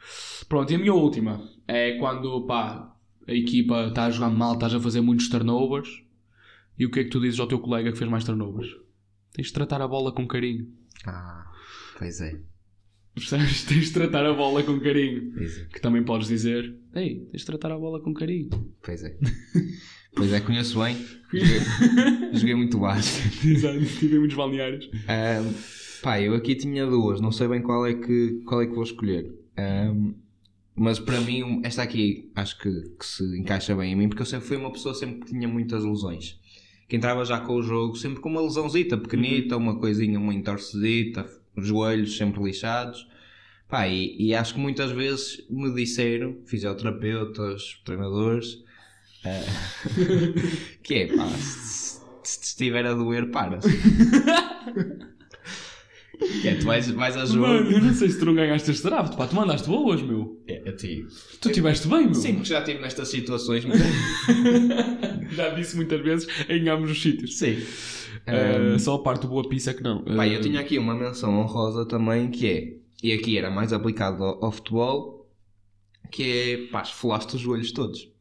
Pronto, 0.48 0.72
e 0.72 0.76
a 0.76 0.78
minha 0.78 0.94
última 0.94 1.42
é 1.68 1.98
quando, 1.98 2.46
pá, 2.46 2.96
a 3.28 3.34
equipa 3.34 3.88
está 3.88 4.06
a 4.06 4.12
jogar 4.12 4.30
mal, 4.30 4.54
estás 4.54 4.74
a 4.76 4.80
fazer 4.80 5.02
muitos 5.02 5.28
turnovers. 5.30 5.90
E 6.78 6.86
o 6.86 6.92
que 6.92 7.00
é 7.00 7.04
que 7.04 7.10
tu 7.10 7.20
dizes 7.20 7.40
ao 7.40 7.48
teu 7.48 7.60
colega 7.60 7.92
que 7.92 7.98
fez 7.98 8.10
mais 8.10 8.24
turnovers? 8.24 8.68
Tens 9.32 9.48
de 9.48 9.54
tratar 9.54 9.82
a 9.82 9.88
bola 9.88 10.12
com 10.12 10.28
carinho. 10.28 10.68
Ah, 11.08 11.52
pois 11.98 12.22
é. 12.22 12.40
Percebes? 13.16 13.64
Tens 13.66 13.86
de 13.88 13.94
tratar 13.94 14.26
a 14.26 14.34
bola 14.34 14.62
com 14.64 14.80
carinho. 14.80 15.32
Pois 15.34 15.58
é. 15.60 15.66
Que 15.66 15.80
também 15.82 16.04
podes 16.04 16.28
dizer, 16.28 16.76
ei, 16.96 17.28
tens 17.32 17.42
de 17.42 17.46
tratar 17.46 17.72
a 17.72 17.78
bola 17.78 18.00
com 18.02 18.12
carinho. 18.14 18.50
Pois 18.84 19.04
é. 19.04 19.18
pois 20.16 20.32
é, 20.32 20.40
conheço 20.40 20.80
bem. 20.80 20.96
Joguei, 21.32 21.60
joguei 22.34 22.56
muito 22.56 22.78
baixo. 22.78 23.22
Exato, 23.48 23.80
tive 24.00 24.20
muitos 24.20 24.38
balneários. 24.38 24.90
Ahm, 25.08 25.54
pá, 26.02 26.22
eu 26.22 26.36
aqui 26.36 26.56
tinha 26.56 26.86
duas, 26.86 27.20
não 27.20 27.32
sei 27.32 27.48
bem 27.48 27.62
qual 27.62 27.86
é 27.86 27.94
que, 27.94 28.42
qual 28.46 28.62
é 28.62 28.68
que 28.68 28.74
vou 28.74 28.84
escolher. 28.84 29.34
Ahm, 29.58 30.14
mas 30.76 31.00
para 31.00 31.20
mim, 31.22 31.62
esta 31.64 31.84
aqui 31.84 32.32
acho 32.36 32.58
que, 32.60 32.72
que 33.00 33.06
se 33.06 33.24
encaixa 33.40 33.76
bem 33.76 33.94
em 33.94 33.96
mim, 33.96 34.10
porque 34.10 34.22
eu 34.22 34.26
sempre 34.26 34.48
fui 34.48 34.58
uma 34.58 34.72
pessoa 34.72 34.94
sempre 34.96 35.22
que 35.22 35.28
tinha 35.28 35.48
muitas 35.48 35.84
lesões. 35.84 36.40
Que 36.88 36.96
entrava 36.96 37.24
já 37.26 37.40
com 37.40 37.56
o 37.56 37.62
jogo 37.62 37.96
sempre 37.96 38.20
com 38.20 38.30
uma 38.30 38.42
lesãozita 38.42 38.98
pequenita, 38.98 39.58
uma 39.58 39.80
coisinha, 39.80 40.20
uma 40.20 40.34
entorcedita, 40.34 41.28
os 41.56 41.68
joelhos 41.68 42.18
sempre 42.18 42.44
lixados. 42.44 43.08
Pá, 43.68 43.88
e, 43.88 44.16
e 44.20 44.36
acho 44.36 44.56
que 44.56 44.60
muitas 44.60 44.92
vezes 44.92 45.44
me 45.50 45.74
disseram, 45.74 46.38
fisioterapeutas, 46.46 47.82
treinadores, 47.86 48.63
ah, 49.26 49.44
que 50.84 50.94
é 50.96 51.08
pá, 51.16 51.28
se, 51.30 52.00
se 52.24 52.40
te 52.40 52.44
estiver 52.46 52.86
a 52.86 52.94
doer, 52.94 53.30
para. 53.32 53.60
que 56.42 56.48
é, 56.48 56.56
tu 56.56 56.66
vais, 56.66 56.90
vais 56.92 57.18
a 57.18 57.26
jogo. 57.26 57.42
Mano, 57.48 57.72
eu 57.72 57.82
não 57.82 57.94
sei 57.94 58.10
se 58.10 58.20
tu 58.20 58.26
não 58.26 58.36
ganhaste 58.36 58.70
este 58.72 58.84
draft, 58.84 59.16
pá, 59.16 59.28
tu 59.28 59.36
mandaste 59.36 59.68
boas, 59.68 60.02
meu. 60.02 60.42
É, 60.48 60.70
a 60.70 60.74
ti. 60.76 61.06
Tu 61.42 61.50
estiveste 61.50 61.88
bem, 61.88 62.06
meu. 62.06 62.14
Sim, 62.16 62.34
porque 62.36 62.50
já 62.50 62.60
estive 62.60 62.80
nestas 62.82 63.08
situações. 63.10 63.66
mas- 63.66 63.80
Já 65.34 65.50
disse 65.50 65.76
muitas 65.76 66.00
vezes 66.02 66.28
em 66.48 66.70
ambos 66.70 66.92
os 66.92 67.02
sítios. 67.02 67.38
Sim. 67.40 67.58
Eh, 68.28 68.78
só 68.78 68.96
a 68.96 69.00
parte 69.04 69.26
boa 69.26 69.48
pizza 69.50 69.72
é 69.72 69.74
que 69.74 69.82
não. 69.82 70.04
Pá, 70.04 70.28
Eh, 70.28 70.36
eu 70.36 70.42
tinha 70.42 70.60
aqui 70.60 70.78
uma 70.78 70.94
menção 70.94 71.40
honrosa 71.40 71.86
também 71.88 72.30
que 72.30 72.48
é, 72.48 72.74
e 73.02 73.12
aqui 73.12 73.38
era 73.38 73.50
mais 73.50 73.74
aplicado 73.74 74.24
ao, 74.24 74.46
ao 74.46 74.52
futebol, 74.52 75.28
que 76.12 76.24
é, 76.24 76.58
pá, 76.72 76.84
esfolaste 76.84 77.36
os 77.36 77.42
joelhos 77.42 77.72
todos. 77.72 78.13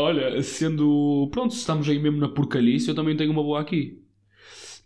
Olha, 0.00 0.42
sendo. 0.42 1.28
Pronto, 1.32 1.52
se 1.54 1.60
estamos 1.60 1.88
aí 1.88 1.98
mesmo 1.98 2.18
na 2.18 2.28
porcalhice, 2.28 2.88
eu 2.88 2.94
também 2.94 3.16
tenho 3.16 3.30
uma 3.32 3.42
boa 3.42 3.60
aqui. 3.60 3.98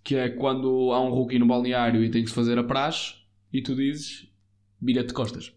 Que 0.02 0.16
é 0.16 0.28
quando 0.28 0.92
há 0.92 1.00
um 1.00 1.10
rookie 1.10 1.38
no 1.38 1.46
balneário 1.46 2.04
e 2.04 2.10
tem 2.10 2.22
que 2.22 2.28
se 2.28 2.34
fazer 2.34 2.58
a 2.58 2.64
praxe 2.64 3.14
e 3.52 3.62
tu 3.62 3.74
dizes 3.74 4.28
vira-te 4.80 5.08
de 5.08 5.14
costas. 5.14 5.52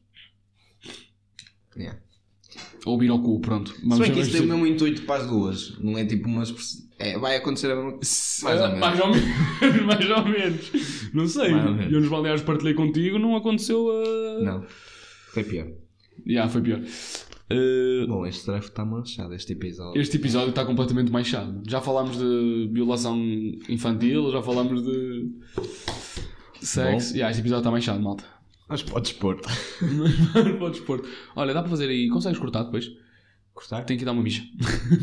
Yeah. 1.76 1.99
Ou 2.86 2.97
vira 2.97 3.14
o 3.14 3.22
cu, 3.22 3.39
pronto. 3.41 3.72
Se 3.72 3.82
Vamos 3.82 3.99
bem 3.99 4.12
que 4.14 4.20
isso 4.22 4.32
se- 4.32 4.38
tem 4.38 4.45
o 4.45 4.49
mesmo 4.49 4.66
intuito 4.66 5.01
para 5.03 5.22
as 5.22 5.28
duas, 5.28 5.78
não 5.80 5.97
é 5.97 6.05
tipo 6.05 6.28
umas... 6.28 6.53
É, 6.97 7.18
vai 7.20 7.36
acontecer. 7.36 7.76
Mais 7.76 8.62
ou 8.62 8.68
menos. 8.72 8.80
Mais 8.80 8.99
ou 8.99 9.08
menos. 9.10 9.86
mais 9.86 10.10
ou 10.10 10.26
menos. 10.26 11.14
Não 11.14 11.28
sei. 11.28 11.53
Menos. 11.53 11.91
Eu 11.91 11.99
nos 11.99 12.10
balneários 12.10 12.43
partilhei 12.43 12.74
contigo, 12.74 13.20
não 13.20 13.36
aconteceu 13.36 13.88
a. 13.91 14.41
Não, 14.43 14.66
foi 15.34 15.43
pior. 15.43 15.68
Já, 16.26 16.47
foi 16.47 16.62
pior. 16.62 16.82
Eh, 17.50 18.06
Bom, 18.08 18.26
este 18.26 18.45
draft 18.45 18.70
está 18.70 18.84
manchado, 18.84 19.34
este 19.34 19.54
episódio. 19.54 20.00
Este 20.02 20.18
episódio 20.18 20.50
está 20.50 20.66
completamente 20.66 21.12
manchado. 21.12 21.62
Já 21.66 21.80
falámos 21.80 22.18
de 22.18 22.70
violação 22.74 23.18
infantil, 23.70 24.32
já 24.32 24.41
falámos 24.41 24.84
de 24.84 25.32
sexo. 26.62 27.14
Yeah, 27.14 27.32
este 27.32 27.39
episódio 27.41 27.62
está 27.62 27.72
manchado, 27.72 28.02
malta. 28.02 28.26
Mas 28.68 28.84
podes 28.84 29.14
pôr. 29.14 29.39
Podes 30.60 30.82
pôr. 30.82 31.08
Olha, 31.38 31.54
dá 31.54 31.62
para 31.62 31.70
fazer 31.70 31.88
aí. 31.88 32.10
Consegues 32.10 32.38
cortar 32.38 32.64
depois? 32.64 32.91
Cortar? 33.54 33.86
Tenho 33.86 33.98
que 33.98 34.04
dar 34.04 34.12
uma 34.12 34.22
mija. 34.22 34.43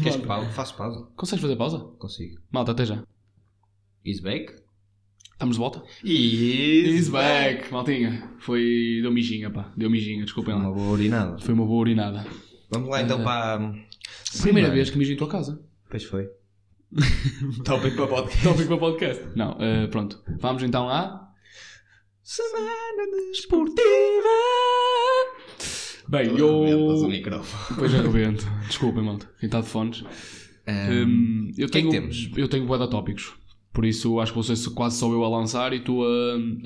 Queres 0.03 0.17
pausa? 0.19 0.49
Faço 0.53 0.77
pausa. 0.77 1.09
Consegues 1.17 1.41
fazer 1.41 1.57
pausa? 1.57 1.79
Consigo. 1.99 2.39
Malta, 2.53 2.73
até 2.73 2.85
já. 2.85 3.03
Is 4.05 4.21
back? 4.21 4.55
Estamos 5.35 5.57
de 5.57 5.61
volta? 5.61 5.83
Is, 6.05 7.01
He's 7.01 7.09
back, 7.09 7.71
maltinha. 7.73 8.31
Foi. 8.39 9.01
Deu 9.03 9.11
mijinha, 9.11 9.51
pá. 9.51 9.73
Deu 9.77 9.91
mijinha, 9.91 10.25
desculpem 10.25 10.55
Uma 10.55 10.69
lá. 10.69 10.75
boa 10.75 10.91
urinada. 10.93 11.39
Foi 11.39 11.53
uma 11.55 11.67
boa 11.67 11.81
urinada. 11.81 12.25
Vamos 12.71 12.89
lá 12.89 13.03
então 13.03 13.23
para... 13.23 13.55
a 13.55 13.59
Primeira 13.59 13.89
semana. 14.33 14.71
vez 14.71 14.91
que 14.91 14.99
mijo 14.99 15.13
em 15.13 15.17
tua 15.17 15.29
casa. 15.29 15.61
Pois 15.91 16.05
foi. 16.05 16.29
Tópico 17.65 17.97
para 17.97 18.07
podcast. 18.07 18.43
Tópico 18.45 18.69
para 18.69 18.79
podcast. 18.79 19.25
Não, 19.35 19.57
eh, 19.61 19.87
pronto. 19.89 20.23
Vamos 20.39 20.63
então 20.63 20.89
à. 20.89 21.29
Semana 22.23 23.33
Esportiva! 23.33 23.83
Bem, 26.09 26.29
o 26.33 26.39
eu. 26.39 27.09
microfone. 27.09 27.79
Pois 27.79 27.95
arrebento. 27.95 28.47
Desculpem, 28.67 29.03
malta. 29.05 29.29
Quem 29.41 29.47
está 29.49 29.61
de 29.61 29.67
fones. 29.69 30.03
Um, 30.03 31.05
Hum, 31.05 31.53
eu 31.59 31.67
o 31.67 31.71
que 31.71 31.79
é 31.79 31.81
tenho, 31.83 31.91
que 31.91 31.99
temos? 32.01 32.31
Eu 32.37 32.49
tenho 32.49 32.65
bué 32.67 32.79
de 32.79 32.89
tópicos. 32.89 33.35
Por 33.75 33.85
isso 33.85 34.21
acho 34.21 34.33
que 34.33 34.37
vou 34.37 34.43
ser 34.45 34.71
quase 34.71 34.97
só 34.99 35.11
eu 35.11 35.25
a 35.25 35.29
lançar 35.29 35.73
e 35.73 35.81
tu 35.81 36.05
a, 36.05 36.07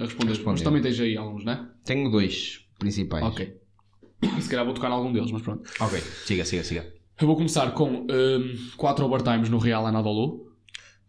a 0.03 0.05
responder. 0.05 0.29
Responder. 0.29 0.53
Mas 0.53 0.63
também 0.63 0.83
tens 0.83 1.01
aí 1.01 1.17
alguns, 1.17 1.43
né? 1.43 1.67
tenho 1.83 2.11
dois 2.11 2.61
principais. 2.79 3.25
Ok. 3.25 3.57
Se 4.41 4.49
calhar 4.49 4.65
vou 4.65 4.75
tocar 4.75 4.91
em 4.91 4.93
algum 4.93 5.11
deles, 5.11 5.31
mas 5.31 5.41
pronto. 5.41 5.69
Ok. 5.81 5.99
Siga, 6.27 6.45
siga, 6.45 6.63
siga. 6.63 6.93
Eu 7.19 7.27
vou 7.27 7.35
começar 7.35 7.73
com 7.73 8.07
4 8.77 9.05
overtimes 9.07 9.49
no 9.49 9.59
Real 9.59 9.87
Anadolu. 9.87 10.53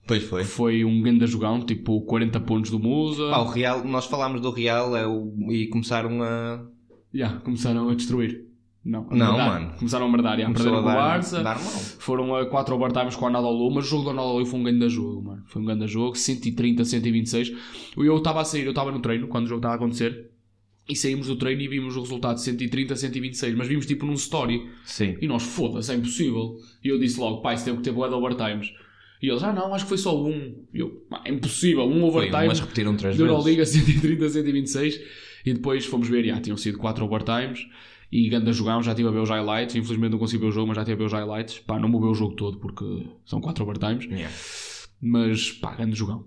Pois 0.08 0.24
foi. 0.24 0.44
Foi 0.44 0.86
um 0.86 1.02
grande 1.02 1.28
jogão, 1.28 1.60
tipo 1.64 2.02
40 2.06 2.40
pontos 2.40 2.72
do 2.72 2.80
Musa. 2.80 3.30
Pá, 3.30 3.40
o 3.40 3.50
Real, 3.50 3.84
nós 3.84 4.06
falámos 4.06 4.42
do 4.42 4.50
Real 4.50 4.96
é 4.96 5.06
o, 5.06 5.36
e 5.52 5.68
começaram 5.68 6.24
a. 6.24 6.66
Yeah, 7.14 7.40
começaram 7.42 7.90
a 7.90 7.94
destruir. 7.94 8.49
Não, 8.84 9.06
Não, 9.12 9.38
mano. 9.38 9.74
Começaram 9.78 10.06
a 10.06 10.10
merdar, 10.10 10.40
yeah, 10.40 10.46
Começou 10.54 10.72
perderam 10.72 10.80
a 10.90 10.94
com 10.94 11.00
o 11.00 11.04
Barça. 11.10 11.44
dar. 11.44 11.58
Foram 11.60 12.36
a 12.36 12.46
4 12.46 12.76
overtimes 12.76 13.16
com 13.16 13.26
o 13.26 13.28
Anadolu, 13.28 13.70
mas 13.72 13.86
o 13.86 13.90
jogo 13.90 14.04
do 14.06 14.10
Anadolu 14.12 14.46
foi 14.46 14.60
um 14.60 14.64
grande 14.64 14.90
jogo, 14.90 15.22
mano. 15.22 15.44
Foi 15.48 15.62
um 15.62 15.66
grande 15.66 15.86
jogo, 15.88 16.16
130, 16.18 16.86
126. 16.86 17.52
Eu 17.98 18.18
estava 18.18 18.42
a 18.42 18.46
sair, 18.46 18.64
eu 18.64 18.70
estava 18.70 18.92
no 18.92 19.00
treino 19.00 19.28
quando 19.28 19.46
o 19.46 19.48
jogo 19.50 19.60
estava 19.60 19.74
a 19.74 19.78
acontecer. 19.78 20.32
E 20.88 20.96
saímos 20.96 21.28
do 21.28 21.36
treino 21.36 21.62
e 21.62 21.68
vimos 21.68 21.96
o 21.98 22.02
resultado 22.02 22.40
130, 22.40 22.96
126. 22.96 23.54
Mas 23.56 23.68
vimos 23.68 23.86
tipo 23.86 24.06
num 24.06 24.14
story. 24.14 24.68
Sim. 24.86 25.18
E 25.22 25.28
nós, 25.28 25.44
foda-se, 25.44 25.92
é 25.92 25.96
impossível. 25.96 26.56
E 26.84 26.88
eu 26.88 26.98
disse 26.98 27.20
logo, 27.20 27.42
pai, 27.42 27.56
isso 27.56 27.66
teve 27.66 27.78
que 27.78 27.84
ter 27.84 27.92
boa 27.92 28.08
de 28.08 28.16
overtimes. 28.16 28.74
E 29.22 29.28
eles, 29.30 29.44
ah 29.44 29.52
não, 29.54 29.74
acho 29.76 29.84
que 29.84 29.90
foi 29.90 29.98
só 29.98 30.18
um. 30.18 30.64
E 30.74 30.80
eu, 30.80 31.06
"Ah, 31.12 31.22
é 31.26 31.32
impossível, 31.32 31.84
um 31.84 32.00
Foi, 32.10 32.28
overtime. 32.30 32.48
mas 32.48 32.60
repetiram 32.62 32.96
três 32.96 33.16
vezes. 33.18 33.30
Euroliga 33.30 33.66
130, 33.66 34.30
126. 34.30 35.00
E 35.46 35.54
depois 35.54 35.86
fomos 35.86 36.08
ver, 36.08 36.26
já 36.26 36.40
tinham 36.40 36.56
sido 36.58 36.78
4 36.78 37.04
overtimes. 37.06 37.68
E 38.12 38.28
ganda 38.30 38.52
jogão, 38.52 38.82
já 38.82 38.92
estive 38.92 39.08
a 39.08 39.12
ver 39.12 39.20
os 39.20 39.30
highlights. 39.30 39.76
Infelizmente 39.76 40.12
não 40.12 40.20
consegui 40.20 40.42
ver 40.42 40.48
o 40.50 40.52
jogo, 40.52 40.68
mas 40.68 40.76
já 40.78 40.82
estive 40.82 40.96
a 40.96 40.98
ver 40.98 41.06
os 41.06 41.14
highlights. 41.14 41.60
Pá, 41.60 41.80
não 41.80 41.92
vou 41.92 42.02
ver 42.02 42.08
o 42.08 42.14
jogo 42.16 42.34
todo 42.36 42.58
porque 42.58 43.06
são 43.26 43.40
4 43.40 43.64
overtimes. 43.64 44.06
Yeah. 44.06 44.34
Mas 45.02 45.52
pá, 45.52 45.76
grande 45.76 45.96
jogão. 45.96 46.26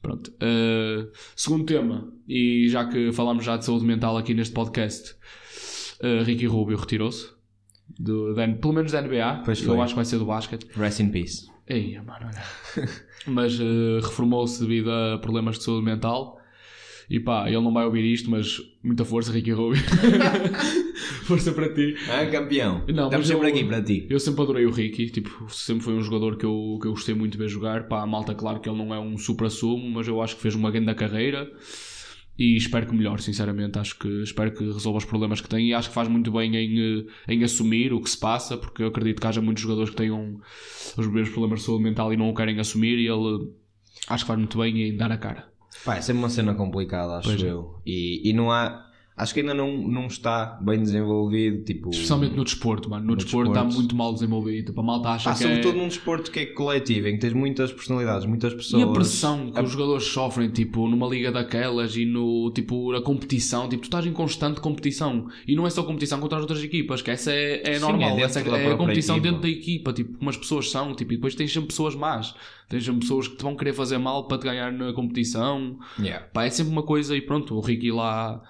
Pronto. 0.00 0.28
Uh, 0.42 1.10
segundo 1.36 1.64
tema, 1.64 2.10
e 2.26 2.66
já 2.70 2.86
que 2.86 3.12
falámos 3.12 3.44
já 3.44 3.58
de 3.58 3.66
saúde 3.66 3.84
mental 3.84 4.16
aqui 4.16 4.32
neste 4.32 4.54
podcast, 4.54 5.14
uh, 6.02 6.24
Ricky 6.24 6.46
Rubio 6.46 6.78
retirou-se. 6.78 7.28
Do, 7.98 8.32
da- 8.34 8.48
pelo 8.48 8.72
menos 8.72 8.92
da 8.92 9.02
NBA. 9.02 9.42
Pois 9.44 9.60
Eu 9.60 9.66
foi. 9.74 9.78
acho 9.80 9.92
que 9.92 9.96
vai 9.96 10.04
ser 10.06 10.18
do 10.18 10.24
basquete. 10.24 10.66
Rest 10.74 11.00
in 11.00 11.10
peace. 11.10 11.48
Ei, 11.66 11.98
mano, 12.00 12.26
olha. 12.28 12.42
mas 13.26 13.60
uh, 13.60 14.00
reformou-se 14.02 14.58
devido 14.60 14.90
a 14.90 15.18
problemas 15.18 15.58
de 15.58 15.64
saúde 15.64 15.84
mental. 15.84 16.38
E 17.10 17.20
pá, 17.20 17.46
ele 17.48 17.60
não 17.60 17.72
vai 17.72 17.84
ouvir 17.84 18.04
isto, 18.04 18.30
mas 18.30 18.56
muita 18.82 19.04
força, 19.04 19.30
Ricky 19.32 19.50
Rubio. 19.52 19.82
força 21.30 21.52
para 21.52 21.72
ti. 21.72 21.94
Ah, 22.08 22.26
campeão. 22.26 22.84
Não, 22.88 23.04
Estamos 23.04 23.26
sempre 23.26 23.48
eu- 23.48 23.54
aqui 23.54 23.64
para 23.64 23.82
ti. 23.82 24.06
Eu 24.10 24.20
sempre 24.20 24.42
adorei 24.42 24.66
o 24.66 24.70
Ricky, 24.70 25.10
tipo, 25.10 25.48
sempre 25.52 25.84
foi 25.84 25.94
um 25.94 26.02
jogador 26.02 26.36
que 26.36 26.44
eu, 26.44 26.78
que 26.80 26.86
eu 26.86 26.92
gostei 26.92 27.14
muito 27.14 27.32
de 27.32 27.38
ver 27.38 27.48
jogar. 27.48 27.88
Pá, 27.88 28.02
a 28.02 28.06
malta, 28.06 28.34
claro 28.34 28.60
que 28.60 28.68
ele 28.68 28.78
não 28.78 28.94
é 28.94 28.98
um 29.00 29.16
supra-sumo, 29.16 29.88
mas 29.90 30.06
eu 30.08 30.20
acho 30.22 30.36
que 30.36 30.42
fez 30.42 30.54
uma 30.54 30.70
grande 30.70 30.94
carreira 30.94 31.50
e 32.38 32.56
espero 32.56 32.86
que 32.86 32.94
melhore, 32.94 33.22
sinceramente. 33.22 33.78
Acho 33.78 33.98
que 33.98 34.08
espero 34.22 34.52
que 34.52 34.64
resolva 34.64 34.98
os 34.98 35.04
problemas 35.04 35.40
que 35.40 35.48
tem 35.48 35.68
e 35.68 35.74
acho 35.74 35.88
que 35.88 35.94
faz 35.94 36.08
muito 36.08 36.30
bem 36.32 36.54
em, 36.56 37.00
eh, 37.00 37.04
em 37.34 37.44
assumir 37.44 37.92
o 37.92 38.00
que 38.00 38.08
se 38.10 38.18
passa, 38.18 38.56
porque 38.56 38.82
eu 38.82 38.88
acredito 38.88 39.20
que 39.20 39.26
haja 39.26 39.40
muitos 39.42 39.62
jogadores 39.62 39.90
que 39.90 39.96
tenham 39.96 40.40
os 40.96 41.06
mesmos 41.06 41.30
problemas 41.30 41.60
de 41.60 41.66
saúde 41.66 41.84
mental 41.84 42.12
e 42.12 42.16
não 42.16 42.30
o 42.30 42.34
querem 42.34 42.58
assumir 42.58 42.98
e 42.98 43.06
ele 43.08 43.50
acho 44.08 44.24
que 44.24 44.28
faz 44.28 44.38
muito 44.38 44.58
bem 44.58 44.88
em 44.88 44.96
dar 44.96 45.12
a 45.12 45.18
cara. 45.18 45.48
Pá, 45.84 45.96
é 45.96 46.00
sempre 46.00 46.18
uma 46.22 46.28
cena 46.28 46.54
complicada, 46.54 47.18
acho 47.18 47.28
Pois 47.28 47.42
é. 47.42 47.46
eu. 47.50 47.76
E, 47.86 48.28
e 48.28 48.32
não 48.32 48.50
há. 48.50 48.89
Acho 49.22 49.34
que 49.34 49.40
ainda 49.40 49.54
não, 49.54 49.76
não 49.76 50.06
está 50.06 50.58
bem 50.62 50.80
desenvolvido. 50.80 51.62
Tipo, 51.64 51.90
Especialmente 51.90 52.34
no 52.34 52.44
desporto, 52.44 52.88
mano. 52.88 53.04
No, 53.04 53.10
No 53.12 53.16
desporto 53.16 53.50
está 53.50 53.62
desporto. 53.62 53.80
muito 53.80 53.96
mal 53.96 54.12
desenvolvido. 54.12 54.66
Tipo, 54.66 54.80
a 54.80 54.84
malta 54.84 55.08
acha 55.10 55.32
que 55.32 55.38
sobretudo 55.38 55.76
é... 55.76 55.80
num 55.80 55.88
desporto 55.88 56.30
que 56.30 56.40
é 56.40 56.46
coletivo, 56.46 57.08
em 57.08 57.14
que 57.14 57.18
tens 57.20 57.32
muitas 57.32 57.72
personalidades, 57.72 58.26
muitas 58.26 58.54
pessoas. 58.54 58.82
E 58.82 58.84
a 58.84 58.92
pressão 58.92 59.50
que 59.52 59.60
os 59.60 59.70
jogadores 59.70 60.04
sofrem, 60.04 60.50
tipo, 60.50 60.88
numa 60.88 61.06
liga 61.06 61.30
daquelas 61.30 61.96
e 61.96 62.04
no, 62.04 62.50
tipo, 62.54 62.92
na 62.92 63.00
competição, 63.02 63.68
tipo, 63.68 63.82
tu 63.82 63.86
estás 63.86 64.06
em 64.06 64.12
constante 64.12 64.60
competição. 64.60 65.28
E 65.46 65.54
não 65.54 65.66
é 65.66 65.70
só 65.70 65.82
competição 65.82 66.18
contra 66.20 66.38
as 66.38 66.42
outras 66.42 66.62
equipas, 66.62 67.02
que 67.02 67.10
essa 67.10 67.30
é, 67.32 67.62
é 67.64 67.74
Sim, 67.74 67.80
normal. 67.80 68.18
é 68.18 68.22
essa 68.22 68.40
é 68.40 68.72
a 68.72 68.76
competição 68.76 69.16
equipa. 69.16 69.28
dentro 69.32 69.42
da 69.42 69.48
equipa, 69.48 69.92
tipo, 69.92 70.16
como 70.18 70.30
as 70.30 70.36
pessoas 70.36 70.70
são, 70.70 70.94
tipo, 70.94 71.12
e 71.12 71.16
depois 71.16 71.34
tens 71.34 71.52
sempre 71.52 71.68
pessoas 71.68 71.94
más. 71.94 72.34
Tens 72.68 72.84
sempre 72.84 73.00
pessoas 73.00 73.26
que 73.26 73.36
te 73.36 73.42
vão 73.42 73.56
querer 73.56 73.72
fazer 73.72 73.98
mal 73.98 74.28
para 74.28 74.38
te 74.38 74.44
ganhar 74.44 74.72
na 74.72 74.92
competição. 74.92 75.76
Yeah. 75.98 76.24
Pá, 76.32 76.44
é 76.44 76.50
sempre 76.50 76.72
uma 76.72 76.84
coisa 76.84 77.16
e 77.16 77.20
pronto, 77.20 77.56
o 77.56 77.60
Ricky 77.60 77.90
lá, 77.90 78.40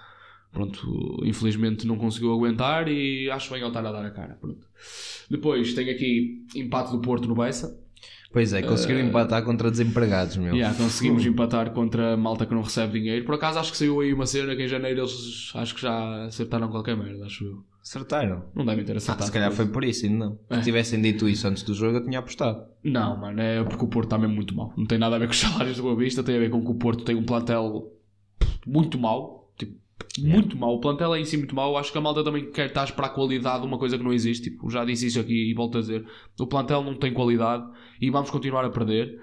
pronto, 0.51 1.19
infelizmente 1.23 1.85
não 1.87 1.97
conseguiu 1.97 2.33
aguentar 2.33 2.87
e 2.87 3.29
acho 3.31 3.49
bem 3.51 3.59
ele 3.59 3.67
estar 3.67 3.85
a 3.85 3.91
dar 3.91 4.05
a 4.05 4.11
cara, 4.11 4.37
pronto. 4.39 4.65
Depois 5.29 5.73
tem 5.73 5.89
aqui 5.89 6.45
empate 6.55 6.91
do 6.91 6.99
Porto 6.99 7.27
no 7.27 7.35
Bessa. 7.35 7.79
Pois 8.33 8.53
é, 8.53 8.61
conseguiram 8.61 9.01
empatar 9.01 9.43
contra 9.43 9.69
desempregados, 9.69 10.37
meu. 10.37 10.55
Yeah, 10.55 10.75
conseguimos 10.77 11.25
empatar 11.25 11.71
contra 11.71 12.13
a 12.13 12.17
malta 12.17 12.45
que 12.45 12.53
não 12.53 12.61
recebe 12.61 12.99
dinheiro. 12.99 13.25
Por 13.25 13.35
acaso 13.35 13.59
acho 13.59 13.71
que 13.71 13.77
saiu 13.77 13.99
aí 13.99 14.13
uma 14.13 14.25
cena 14.25 14.55
que 14.55 14.63
em 14.63 14.69
janeiro 14.69 15.01
eles 15.01 15.51
acho 15.53 15.75
que 15.75 15.81
já 15.81 16.23
acertaram 16.25 16.69
qualquer 16.69 16.95
merda, 16.95 17.25
acho 17.25 17.43
eu. 17.43 17.63
Acertaram. 17.81 18.45
Não 18.55 18.63
devem 18.63 18.85
ter 18.85 18.93
Ah, 18.93 18.97
acertado. 18.97 19.25
se 19.25 19.31
calhar 19.33 19.51
foi 19.51 19.65
por 19.67 19.83
isso, 19.83 20.05
ainda 20.05 20.25
não. 20.27 20.39
É. 20.49 20.57
Se 20.59 20.63
tivessem 20.63 21.01
dito 21.01 21.27
isso 21.27 21.45
antes 21.45 21.61
do 21.63 21.73
jogo, 21.73 21.97
eu 21.97 22.03
tinha 22.05 22.19
apostado. 22.19 22.63
Não, 22.83 23.17
mano, 23.19 23.41
é 23.41 23.63
porque 23.65 23.83
o 23.83 23.87
Porto 23.87 24.05
está 24.07 24.17
mesmo 24.17 24.35
muito 24.35 24.55
mal. 24.55 24.71
Não 24.77 24.85
tem 24.85 24.97
nada 24.97 25.15
a 25.17 25.19
ver 25.19 25.25
com 25.25 25.31
os 25.33 25.39
salários 25.39 25.75
do 25.75 25.83
Boa 25.83 25.95
Vista, 25.97 26.23
tem 26.23 26.37
a 26.37 26.39
ver 26.39 26.49
com 26.51 26.63
que 26.63 26.71
o 26.71 26.75
Porto 26.75 27.03
tem 27.03 27.15
um 27.15 27.23
plantel 27.23 27.91
muito 28.65 28.97
mau. 28.97 29.40
Muito 30.19 30.57
mau. 30.57 30.75
O 30.75 30.79
plantel 30.79 31.15
é 31.15 31.19
em 31.19 31.25
si 31.25 31.37
muito 31.37 31.55
mau. 31.55 31.77
Acho 31.77 31.91
que 31.91 31.97
a 31.97 32.01
malta 32.01 32.23
também 32.23 32.51
quer 32.51 32.67
estar 32.67 32.81
a 32.81 32.85
esperar 32.85 33.09
qualidade, 33.09 33.65
uma 33.65 33.77
coisa 33.77 33.97
que 33.97 34.03
não 34.03 34.11
existe. 34.11 34.49
Tipo, 34.49 34.69
já 34.69 34.83
disse 34.83 35.07
isso 35.07 35.19
aqui 35.19 35.49
e 35.49 35.53
volto 35.53 35.77
a 35.77 35.81
dizer. 35.81 36.05
O 36.39 36.47
plantel 36.47 36.83
não 36.83 36.95
tem 36.95 37.13
qualidade 37.13 37.63
e 38.01 38.09
vamos 38.09 38.29
continuar 38.29 38.65
a 38.65 38.69
perder. 38.69 39.21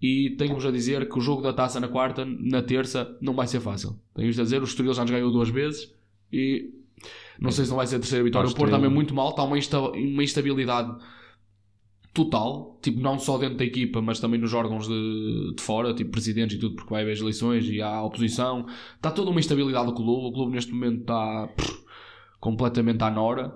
E 0.00 0.30
tenho-vos 0.38 0.64
a 0.64 0.70
dizer 0.70 1.08
que 1.08 1.18
o 1.18 1.20
jogo 1.20 1.42
da 1.42 1.52
taça 1.52 1.78
na 1.78 1.88
quarta, 1.88 2.24
na 2.24 2.62
terça, 2.62 3.16
não 3.20 3.34
vai 3.34 3.46
ser 3.46 3.60
fácil. 3.60 3.98
Tenho-vos 4.14 4.38
a 4.38 4.42
dizer, 4.44 4.60
o 4.60 4.64
Estoril 4.64 4.94
já 4.94 5.02
nos 5.02 5.10
ganhou 5.10 5.30
duas 5.30 5.50
vezes 5.50 5.92
e 6.32 6.70
não 7.38 7.50
sei 7.50 7.64
se 7.64 7.70
não 7.70 7.76
vai 7.76 7.86
ser 7.86 7.96
a 7.96 7.98
terceira 7.98 8.24
vitória. 8.24 8.48
O 8.48 8.54
Porto 8.54 8.68
Estoril. 8.68 8.80
mesmo 8.82 8.94
muito 8.94 9.14
mal, 9.14 9.30
está 9.30 9.42
uma, 9.42 9.58
insta 9.58 9.78
uma 9.78 10.22
instabilidade 10.22 10.96
total, 12.12 12.78
tipo, 12.82 13.00
não 13.00 13.18
só 13.18 13.38
dentro 13.38 13.56
da 13.56 13.64
equipa, 13.64 14.02
mas 14.02 14.18
também 14.18 14.40
nos 14.40 14.52
órgãos 14.52 14.88
de, 14.88 15.54
de 15.56 15.62
fora, 15.62 15.94
tipo 15.94 16.10
presidentes 16.10 16.56
e 16.56 16.60
tudo, 16.60 16.76
porque 16.76 16.90
vai 16.90 17.02
haver 17.02 17.12
as 17.12 17.20
eleições 17.20 17.68
e 17.68 17.80
há 17.80 18.02
oposição. 18.02 18.66
Está 18.96 19.10
toda 19.10 19.30
uma 19.30 19.40
instabilidade 19.40 19.86
do 19.86 19.94
clube. 19.94 20.26
O 20.26 20.32
clube 20.32 20.52
neste 20.52 20.72
momento 20.72 21.00
está 21.02 21.48
pff, 21.56 21.84
completamente 22.40 23.02
à 23.02 23.10
nora 23.10 23.54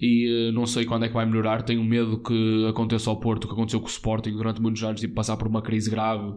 e 0.00 0.48
eh, 0.48 0.52
não 0.52 0.64
sei 0.66 0.84
quando 0.84 1.04
é 1.04 1.08
que 1.08 1.14
vai 1.14 1.26
melhorar. 1.26 1.62
Tenho 1.62 1.82
medo 1.82 2.18
que 2.20 2.66
aconteça 2.68 3.10
ao 3.10 3.18
Porto 3.18 3.46
que 3.46 3.52
aconteceu 3.52 3.80
com 3.80 3.86
o 3.86 3.90
Sporting 3.90 4.32
durante 4.32 4.60
muitos 4.60 4.82
anos, 4.82 5.00
tipo, 5.00 5.14
passar 5.14 5.36
por 5.36 5.48
uma 5.48 5.60
crise 5.60 5.90
grave 5.90 6.34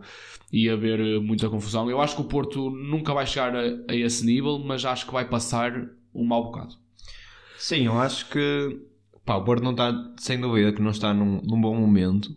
e 0.52 0.70
haver 0.70 1.00
eh, 1.00 1.20
muita 1.20 1.50
confusão. 1.50 1.90
Eu 1.90 2.02
acho 2.02 2.16
que 2.16 2.22
o 2.22 2.26
Porto 2.26 2.70
nunca 2.70 3.14
vai 3.14 3.26
chegar 3.28 3.56
a, 3.56 3.62
a 3.90 3.96
esse 3.96 4.26
nível, 4.26 4.60
mas 4.60 4.84
acho 4.84 5.06
que 5.06 5.14
vai 5.14 5.28
passar 5.28 5.90
um 6.14 6.26
mau 6.26 6.46
bocado. 6.46 6.76
Sim, 7.58 7.86
eu 7.86 8.00
acho 8.00 8.28
que 8.30 8.80
pá, 9.26 9.36
o 9.36 9.44
Porto 9.44 9.64
não 9.64 9.72
está, 9.72 9.94
sem 10.18 10.40
dúvida, 10.40 10.72
que 10.74 10.82
não 10.82 10.92
está 10.92 11.14
num, 11.14 11.42
num 11.44 11.60
bom 11.62 11.76
momento. 11.76 12.30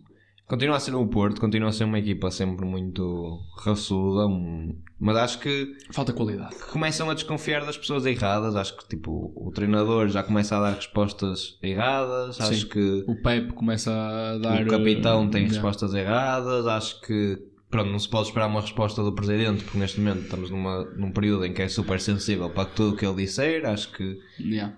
Continua 0.47 0.76
a 0.76 0.80
ser 0.80 0.95
o 0.95 1.07
Porto, 1.07 1.41
continua 1.41 1.70
a 1.70 1.72
ser 1.72 1.85
uma 1.85 1.99
equipa 1.99 2.30
sempre 2.30 2.66
muito 2.66 3.39
raçuda, 3.64 4.26
um- 4.26 4.78
mas 5.01 5.16
acho 5.16 5.39
que 5.41 5.74
Falta 5.91 6.12
qualidade. 6.12 6.55
começam 6.70 7.09
a 7.09 7.14
desconfiar 7.14 7.64
das 7.64 7.78
pessoas 7.78 8.05
erradas. 8.05 8.55
Acho 8.55 8.76
que 8.76 8.87
tipo, 8.87 9.32
o 9.35 9.51
treinador 9.53 10.09
já 10.09 10.22
começa 10.22 10.55
a 10.57 10.61
dar 10.61 10.74
respostas 10.74 11.59
erradas. 11.62 12.39
Acho 12.43 12.61
Sim. 12.61 12.68
que 12.68 13.05
O 13.09 13.16
Pep 13.22 13.55
começa 13.55 13.91
a 13.91 14.37
dar. 14.39 14.62
o 14.62 14.66
capitão 14.68 15.24
eh, 15.24 15.28
tem 15.28 15.41
yeah. 15.45 15.55
respostas 15.55 15.95
erradas. 15.95 16.66
Acho 16.66 17.01
que 17.01 17.39
pronto, 17.75 17.91
não 17.91 17.99
se 17.99 18.09
pode 18.09 18.29
esperar 18.29 18.47
uma 18.47 18.61
resposta 18.61 19.03
do 19.03 19.12
presidente, 19.12 19.64
porque 19.64 19.79
neste 19.79 19.99
momento 20.01 20.22
estamos 20.22 20.51
numa, 20.51 20.85
num 20.97 21.11
período 21.11 21.45
em 21.45 21.53
que 21.53 21.61
é 21.62 21.68
super 21.68 22.01
sensível 22.01 22.49
para 22.51 22.66
tudo 22.68 22.95
o 22.95 22.97
que 22.97 23.05
ele 23.05 23.16
disser. 23.16 23.66
Acho 23.66 23.91
que 23.93 24.18
Yeah. 24.41 24.77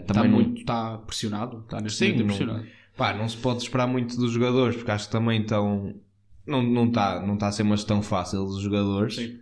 Está 0.00 0.14
também 0.14 0.30
não- 0.30 0.38
muito 0.40 0.60
está 0.60 0.96
pressionado. 0.98 1.58
Está 1.60 1.80
neste 1.80 1.98
Sim, 1.98 2.12
momento 2.12 2.20
não- 2.20 2.26
pressionado. 2.36 2.66
Pá, 2.96 3.12
não 3.14 3.28
se 3.28 3.36
pode 3.36 3.62
esperar 3.62 3.86
muito 3.86 4.16
dos 4.16 4.32
jogadores, 4.32 4.76
porque 4.76 4.90
acho 4.90 5.06
que 5.06 5.12
também 5.12 5.42
estão. 5.42 5.94
Não 6.46 6.60
está 6.62 6.72
não 6.72 6.90
tá, 6.90 7.26
não 7.26 7.36
tá 7.36 7.48
a 7.48 7.52
ser 7.52 7.62
uma 7.64 7.76
gestão 7.76 8.00
fácil 8.02 8.44
dos 8.46 8.60
jogadores. 8.62 9.16
Sim. 9.16 9.38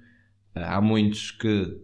Há 0.54 0.80
muitos 0.80 1.30
que 1.30 1.78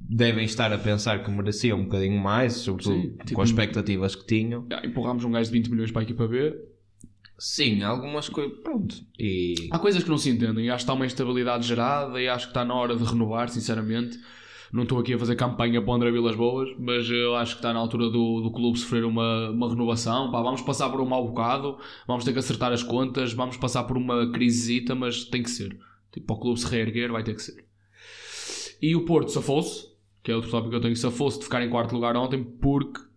devem 0.00 0.44
estar 0.44 0.72
a 0.72 0.78
pensar 0.78 1.22
que 1.24 1.30
mereciam 1.30 1.80
um 1.80 1.84
bocadinho 1.84 2.18
mais, 2.20 2.52
sobretudo 2.54 2.94
Sim, 3.02 3.10
tipo- 3.24 3.34
com 3.34 3.42
as 3.42 3.48
expectativas 3.48 4.14
que 4.14 4.26
tinham. 4.26 4.64
Yeah, 4.70 4.86
empurramos 4.86 5.24
um 5.24 5.30
gajo 5.32 5.50
de 5.50 5.58
20 5.58 5.70
milhões 5.70 5.90
para 5.90 6.02
a 6.02 6.04
equipa 6.04 6.26
B. 6.28 6.54
Sim, 7.38 7.82
algumas 7.82 8.28
coisas. 8.28 8.58
Pronto. 8.58 8.96
E. 9.18 9.68
Há 9.70 9.78
coisas 9.78 10.02
que 10.02 10.10
não 10.10 10.18
se 10.18 10.28
entendem. 10.28 10.68
Acho 10.68 10.78
que 10.78 10.82
está 10.82 10.92
uma 10.94 11.06
instabilidade 11.06 11.66
gerada 11.66 12.20
e 12.20 12.28
acho 12.28 12.46
que 12.46 12.50
está 12.50 12.64
na 12.64 12.74
hora 12.74 12.96
de 12.96 13.04
renovar, 13.04 13.48
sinceramente. 13.48 14.18
Não 14.72 14.82
estou 14.82 14.98
aqui 14.98 15.14
a 15.14 15.18
fazer 15.18 15.36
campanha 15.36 15.80
para 15.80 15.90
o 15.90 15.94
André 15.94 16.10
Vilas 16.10 16.36
Boas, 16.36 16.68
mas 16.78 17.08
eu 17.08 17.34
acho 17.36 17.52
que 17.52 17.58
está 17.60 17.72
na 17.72 17.78
altura 17.78 18.10
do, 18.10 18.42
do 18.42 18.50
clube 18.50 18.78
sofrer 18.78 19.04
uma, 19.04 19.50
uma 19.50 19.68
renovação. 19.70 20.30
Pá, 20.30 20.42
vamos 20.42 20.60
passar 20.60 20.90
por 20.90 21.00
um 21.00 21.06
mau 21.06 21.26
bocado, 21.26 21.78
vamos 22.06 22.24
ter 22.24 22.32
que 22.32 22.38
acertar 22.38 22.72
as 22.72 22.82
contas, 22.82 23.32
vamos 23.32 23.56
passar 23.56 23.84
por 23.84 23.96
uma 23.96 24.30
crisezita, 24.30 24.94
mas 24.94 25.24
tem 25.24 25.42
que 25.42 25.50
ser. 25.50 25.78
Tipo, 26.12 26.26
para 26.26 26.36
o 26.36 26.40
clube 26.40 26.60
se 26.60 26.66
reerguer, 26.66 27.10
vai 27.10 27.22
ter 27.22 27.34
que 27.34 27.42
ser. 27.42 27.64
E 28.82 28.94
o 28.94 29.04
Porto 29.06 29.30
safou-se, 29.30 29.86
que 30.22 30.30
é 30.30 30.36
outro 30.36 30.50
tópico 30.50 30.70
que 30.70 30.76
eu 30.76 30.80
tenho, 30.80 30.96
safou-se 30.96 31.38
de 31.38 31.44
ficar 31.44 31.62
em 31.62 31.70
quarto 31.70 31.94
lugar 31.94 32.14
ontem 32.16 32.44
porque 32.44 33.07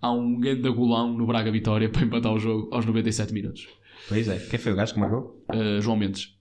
há 0.00 0.12
um 0.12 0.38
grande 0.38 0.68
golão 0.70 1.12
no 1.12 1.26
Braga 1.26 1.50
Vitória 1.50 1.88
para 1.88 2.02
empatar 2.02 2.32
o 2.32 2.38
jogo 2.38 2.68
aos 2.72 2.86
97 2.86 3.32
minutos. 3.32 3.68
Pois 4.08 4.28
é. 4.28 4.38
Quem 4.38 4.58
foi 4.58 4.72
o 4.72 4.76
gajo 4.76 4.94
que 4.94 5.00
marcou? 5.00 5.44
Uh, 5.52 5.80
João 5.80 5.96
Mendes. 5.96 6.34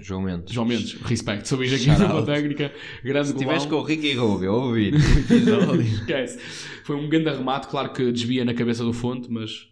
João 0.00 0.22
Mendes. 0.22 0.54
João 0.54 0.66
Mendes, 0.66 0.94
respect. 1.02 1.46
Soubis 1.46 1.72
aqui 1.74 1.90
out. 2.02 2.24
técnica, 2.24 2.72
grande 3.04 3.28
Se 3.28 3.36
tivesse 3.36 3.68
com 3.68 3.76
o 3.76 3.82
Ricky 3.82 4.14
Rubio 4.14 4.50
a 4.50 4.56
ouvir 4.56 4.94
o 4.94 5.18
episódio. 5.18 5.82
Esquece. 5.82 6.38
Foi 6.84 6.96
um 6.96 7.08
grande 7.08 7.30
remate, 7.30 7.68
claro 7.68 7.92
que 7.92 8.10
desvia 8.10 8.44
na 8.44 8.54
cabeça 8.54 8.82
do 8.84 8.92
fonte, 8.92 9.30
mas 9.30 9.68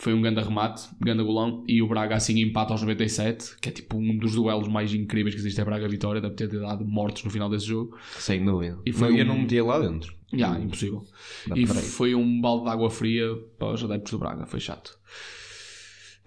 foi 0.00 0.14
um 0.14 0.22
grande 0.22 0.40
remate, 0.40 0.88
grande 1.00 1.22
golão. 1.24 1.64
E 1.66 1.82
o 1.82 1.88
Braga 1.88 2.14
assim 2.14 2.40
empata 2.40 2.72
aos 2.72 2.80
97, 2.82 3.56
que 3.60 3.68
é 3.68 3.72
tipo 3.72 3.96
um 3.98 4.16
dos 4.16 4.34
duelos 4.34 4.68
mais 4.68 4.94
incríveis 4.94 5.34
que 5.34 5.40
existe 5.40 5.60
é 5.60 5.64
Braga-Vitória, 5.64 6.20
deve 6.20 6.34
ter 6.34 6.48
dado 6.48 6.84
mortos 6.84 7.24
no 7.24 7.30
final 7.30 7.50
desse 7.50 7.66
jogo. 7.66 7.98
Sem 8.16 8.44
dúvida. 8.44 8.78
E 8.86 8.92
foi 8.92 9.10
Não, 9.10 9.16
Eu 9.18 9.24
um- 9.24 9.28
não 9.28 9.38
metia 9.40 9.64
lá 9.64 9.78
dentro. 9.80 10.14
Já, 10.32 10.58
impossível. 10.58 11.04
Dá 11.46 11.56
E 11.56 11.66
foi 11.66 12.14
um 12.14 12.40
balde 12.40 12.64
de 12.64 12.70
água 12.70 12.90
fria 12.90 13.26
para 13.58 13.72
os 13.72 13.82
adeptos 13.82 14.12
do 14.12 14.18
Braga, 14.18 14.46
foi 14.46 14.60
chato. 14.60 14.96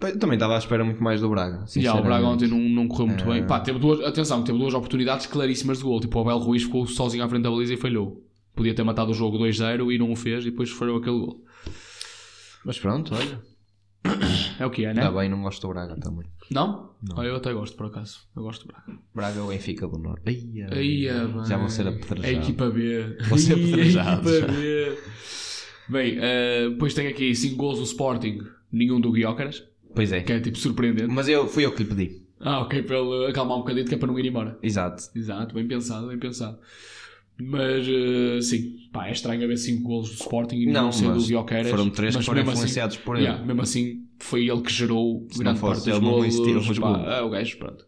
Eu 0.00 0.18
também 0.18 0.34
estava 0.34 0.56
à 0.56 0.58
espera 0.58 0.84
muito 0.84 1.00
mais 1.02 1.20
do 1.20 1.30
Braga. 1.30 1.64
Já, 1.76 1.94
o 1.94 2.02
Braga 2.02 2.26
ontem 2.26 2.48
não, 2.48 2.58
não 2.58 2.88
correu 2.88 3.06
muito 3.06 3.24
bem. 3.24 3.46
Pá, 3.46 3.60
teve 3.60 3.78
duas, 3.78 4.00
atenção, 4.00 4.42
teve 4.42 4.58
duas 4.58 4.74
oportunidades 4.74 5.26
claríssimas 5.26 5.78
de 5.78 5.84
gol. 5.84 6.00
Tipo, 6.00 6.18
o 6.18 6.22
Abel 6.22 6.38
Ruiz 6.38 6.64
ficou 6.64 6.84
sozinho 6.86 7.22
à 7.24 7.28
frente 7.28 7.42
da 7.44 7.50
baliza 7.50 7.72
e 7.74 7.76
falhou. 7.76 8.22
Podia 8.54 8.74
ter 8.74 8.82
matado 8.82 9.12
o 9.12 9.14
jogo 9.14 9.38
2-0 9.38 9.92
e 9.94 9.98
não 9.98 10.10
o 10.10 10.16
fez 10.16 10.44
e 10.44 10.50
depois 10.50 10.70
falhou 10.70 10.98
aquele 10.98 11.18
gol. 11.20 11.44
Mas 12.64 12.78
pronto, 12.80 13.14
olha. 13.14 13.40
É 14.58 14.66
o 14.66 14.70
que 14.70 14.84
é, 14.84 14.92
né? 14.94 15.00
Está 15.02 15.10
bem, 15.12 15.28
não 15.28 15.42
gosto 15.42 15.62
do 15.66 15.72
Braga 15.72 15.96
também. 15.96 16.26
Não? 16.50 16.90
Ah, 17.16 17.24
eu 17.24 17.36
até 17.36 17.52
gosto, 17.52 17.76
por 17.76 17.86
acaso. 17.86 18.20
Eu 18.36 18.42
gosto 18.42 18.66
do 18.66 18.72
Braga. 18.72 19.00
Braga 19.14 19.42
ou 19.42 19.48
Benfica 19.48 19.86
do 19.88 19.98
Norte. 19.98 20.22
Ai. 20.26 20.68
bem. 20.70 21.44
Já 21.46 21.56
vão 21.56 21.68
ser 21.68 21.86
A 21.86 21.90
apedrejados. 21.90 22.48
equipa 22.48 22.70
B. 22.70 23.16
Vão 23.28 23.38
ser 23.38 23.52
apedrejados. 23.54 24.26
A 24.32 24.36
equipa 24.38 24.52
B. 24.52 24.98
Bem, 25.88 26.16
eh, 26.20 26.68
depois 26.70 26.94
tem 26.94 27.06
aqui 27.08 27.34
5 27.34 27.56
gols 27.56 27.78
do 27.78 27.84
Sporting, 27.84 28.38
nenhum 28.70 29.00
do 29.00 29.10
Guiócaras, 29.12 29.64
Pois 29.94 30.12
é. 30.12 30.20
que 30.22 30.32
é 30.32 30.40
tipo 30.40 30.56
surpreendente. 30.58 31.08
Mas 31.12 31.28
eu, 31.28 31.46
fui 31.48 31.64
eu 31.66 31.72
que 31.74 31.82
lhe 31.82 31.88
pedi. 31.88 32.22
Ah, 32.40 32.60
ok, 32.60 32.82
para 32.82 32.98
ele 32.98 33.26
acalmar 33.30 33.56
um 33.56 33.60
bocadinho, 33.60 33.86
que 33.86 33.94
é 33.94 33.98
para 33.98 34.08
não 34.08 34.18
ir 34.18 34.26
embora. 34.26 34.58
Exato. 34.62 35.02
Exato, 35.14 35.54
bem 35.54 35.66
pensado, 35.66 36.06
bem 36.08 36.18
pensado. 36.18 36.58
Mas 37.44 37.86
eh, 37.88 38.40
sim, 38.40 38.76
pá, 38.92 39.08
é 39.08 39.12
estranho 39.12 39.42
haver 39.44 39.56
5 39.56 39.82
golos 39.82 40.08
do 40.10 40.14
Sporting 40.14 40.56
e 40.56 40.66
não, 40.66 40.84
Não, 40.84 40.92
ser 40.92 41.04
do 41.08 41.14
mas 41.14 41.26
Guioqueras. 41.28 41.68
foram 41.70 41.90
três 41.90 42.12
que 42.14 42.18
mas 42.18 42.26
foram 42.26 42.42
assim- 42.42 42.52
influenciados 42.52 42.96
por 42.98 43.16
ele. 43.16 43.24
Yeah, 43.26 43.44
mesmo 43.44 43.62
assim, 43.62 44.04
foi 44.18 44.48
ele 44.48 44.60
que 44.62 44.72
gerou 44.72 45.26
Se 45.30 45.38
grande 45.40 45.60
não 45.60 45.68
parte 45.68 45.84
dos 45.90 46.00
não 46.00 46.10
golos. 46.10 46.68
os 46.68 46.78
pá. 46.78 46.98
É 47.18 47.20
o 47.22 47.30
gajo, 47.30 47.56
pronto. 47.58 47.84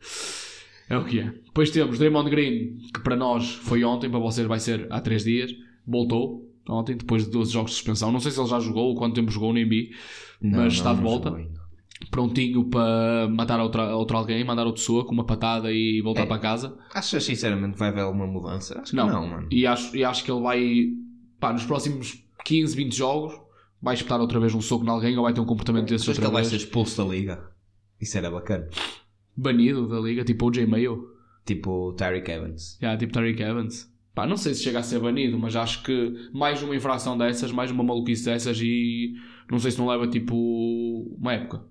É 0.89 0.97
o 0.99 1.05
que 1.05 1.21
é. 1.21 1.33
Depois 1.47 1.71
temos 1.71 1.99
Draymond 1.99 2.29
Green, 2.31 2.77
que 2.93 3.01
para 3.01 3.17
nós 3.17 3.51
foi 3.55 3.85
ontem, 3.85 4.11
para 4.11 4.19
vocês 4.19 4.47
vai 4.47 4.61
ser 4.61 4.87
há 4.91 5.01
3 5.01 5.25
dias. 5.25 5.55
Voltou 5.87 6.51
ontem, 6.69 6.97
depois 6.97 7.25
de 7.25 7.31
12 7.31 7.53
jogos 7.53 7.71
de 7.73 7.77
suspensão. 7.77 8.11
Não 8.13 8.21
sei 8.21 8.31
se 8.31 8.41
ele 8.41 8.49
já 8.49 8.59
jogou 8.61 8.89
ou 8.89 8.95
quanto 8.95 9.15
tempo 9.15 9.31
jogou, 9.31 9.53
nem 9.53 9.69
vi. 9.69 9.91
Não, 10.43 10.51
mas 10.51 10.59
não, 10.61 10.67
está 10.69 10.91
de 10.93 11.01
não 11.01 11.09
volta. 11.09 11.31
Prontinho 12.11 12.65
para 12.65 13.29
matar 13.29 13.61
outra, 13.61 13.95
outro 13.97 14.17
alguém, 14.17 14.45
mandar 14.45 14.67
outro 14.67 14.81
pessoa 14.81 15.05
com 15.05 15.13
uma 15.13 15.25
patada 15.25 15.73
e 15.73 16.01
voltar 16.03 16.23
É. 16.23 16.27
para 16.27 16.39
casa. 16.39 16.77
Achas 16.95 17.25
sinceramente 17.25 17.73
que 17.75 17.79
vai 17.79 17.89
haver 17.89 18.01
alguma 18.03 18.27
mudança? 18.27 18.81
Acho 18.81 18.91
que 18.91 18.97
Não, 18.97 19.09
não, 19.09 19.27
mano. 19.27 19.49
E 19.51 19.67
acho, 19.67 19.97
e 19.97 20.05
acho 20.05 20.25
que 20.25 20.31
ele 20.31 20.41
vai, 20.41 20.89
pá, 21.41 21.53
nos 21.53 21.65
próximos 21.65 22.23
15, 22.45 22.77
20 22.77 22.95
jogos, 22.97 23.35
vai 23.83 23.95
espetar 23.95 24.21
outra 24.21 24.39
vez 24.41 24.55
um 24.55 24.61
soco 24.61 24.85
em 24.85 24.89
alguém 24.89 25.17
ou 25.17 25.25
vai 25.25 25.33
ter 25.33 25.41
um 25.41 25.47
comportamento 25.47 25.89
desses 25.89 26.09
Achas 26.09 26.19
que 26.19 26.25
outra 26.25 26.39
ele 26.39 26.43
vai 26.43 26.51
vez. 26.51 26.63
ser 26.63 26.67
expulso 26.69 27.03
da 27.03 27.09
liga? 27.11 27.51
Isso 28.01 28.17
era 28.19 28.31
bacana. 28.31 28.69
Banido 29.37 29.89
da 29.89 29.99
liga, 30.01 30.25
tipo 30.25 30.47
o 30.47 30.51
J. 30.51 30.67
Mayo. 30.67 31.09
Tipo 31.45 31.89
o 31.89 31.93
Tyreek 31.93 32.31
Evans. 32.31 32.79
Yeah, 32.81 32.99
tipo 32.99 33.13
Tariq 33.13 33.43
Evans. 33.43 33.93
Pá, 34.15 34.27
não 34.27 34.37
sei 34.37 34.55
se 34.55 34.63
chega 34.63 34.79
a 34.79 34.83
ser 34.83 35.01
banido, 35.01 35.39
mas 35.39 35.57
acho 35.57 35.83
que 35.83 36.15
mais 36.33 36.63
uma 36.63 36.75
infração 36.75 37.19
dessas, 37.19 37.51
mais 37.53 37.71
uma 37.71 37.83
maluquice 37.83 38.25
dessas 38.25 38.59
e 38.63 39.13
não 39.51 39.59
sei 39.59 39.73
se 39.73 39.79
não 39.79 39.89
leva 39.89 40.07
tipo 40.07 40.35
uma 41.19 41.33
época. 41.35 41.65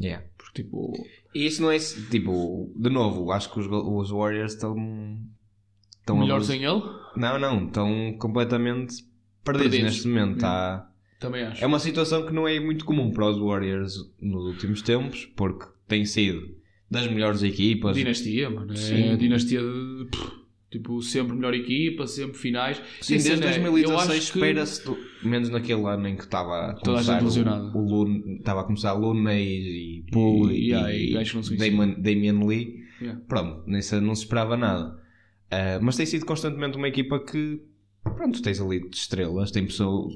Yeah. 0.00 0.24
Porque 0.36 0.62
tipo. 0.62 0.92
E 1.34 1.46
isso 1.46 1.62
não 1.62 1.70
é 1.70 1.78
tipo, 1.78 2.72
de 2.74 2.90
novo, 2.90 3.30
acho 3.30 3.52
que 3.52 3.60
os, 3.60 3.66
os 3.66 4.10
Warriors 4.10 4.54
estão. 4.54 4.74
estão 6.00 6.18
melhor 6.18 6.42
sem 6.42 6.64
ele? 6.64 6.82
Não, 7.16 7.38
não, 7.38 7.66
estão 7.66 8.16
completamente 8.18 9.04
perdidos, 9.44 9.70
Perdidos. 9.70 9.80
neste 9.80 10.08
momento. 10.08 10.40
Tá... 10.40 10.90
Também 11.18 11.42
acho. 11.44 11.62
É 11.62 11.66
uma 11.66 11.78
situação 11.78 12.26
que 12.26 12.32
não 12.32 12.48
é 12.48 12.58
muito 12.58 12.84
comum 12.84 13.12
para 13.12 13.28
os 13.28 13.38
Warriors 13.38 13.94
nos 14.20 14.44
últimos 14.46 14.80
tempos, 14.80 15.26
porque 15.36 15.66
tem 15.86 16.04
sido 16.06 16.56
das 16.90 17.06
melhores 17.06 17.42
equipas. 17.42 17.94
Dinastia, 17.94 18.48
mano. 18.48 18.72
É 18.72 18.76
Sim. 18.76 19.16
dinastia 19.16 19.60
de. 19.60 20.08
Tipo, 20.70 21.02
sempre 21.02 21.34
melhor 21.34 21.52
equipa, 21.52 22.06
sempre 22.06 22.38
finais. 22.38 22.80
Sim, 23.00 23.14
E 23.14 23.16
desde 23.16 23.28
cena 23.38 23.46
é, 23.46 23.58
eu 23.58 23.62
2016 23.72 24.10
acho 24.10 24.32
que- 24.32 24.38
espera-se, 24.38 24.84
do- 24.84 24.98
menos 25.24 25.50
naquele 25.50 25.84
ano 25.84 26.06
em 26.06 26.16
que 26.16 26.22
estava 26.22 26.70
a 26.70 26.74
começar 26.74 27.20
o, 27.22 27.76
o 27.78 27.80
Lune, 27.90 28.36
estava 28.36 28.60
a 28.60 28.64
começar 28.64 28.92
Looney 28.92 29.98
e 29.98 30.04
Poole 30.12 30.54
E- 30.54 30.72
e, 30.72 31.16
e 31.16 31.56
Damon, 31.56 31.94
Damian 32.00 32.46
Lee. 32.46 32.84
Yeah. 33.02 33.20
Pronto, 33.26 33.64
nessa 33.68 34.00
não 34.00 34.14
se 34.14 34.22
esperava 34.22 34.56
nada. 34.56 34.96
Ah, 35.50 35.80
mas 35.82 35.96
tem 35.96 36.06
sido 36.06 36.24
constantemente 36.24 36.76
uma 36.76 36.86
equipa 36.86 37.18
que, 37.18 37.60
pronto, 38.04 38.40
tens 38.40 38.60
ali 38.60 38.88
de 38.88 38.94
estrelas, 38.96 39.50
tem 39.50 39.66
pessoas 39.66 40.14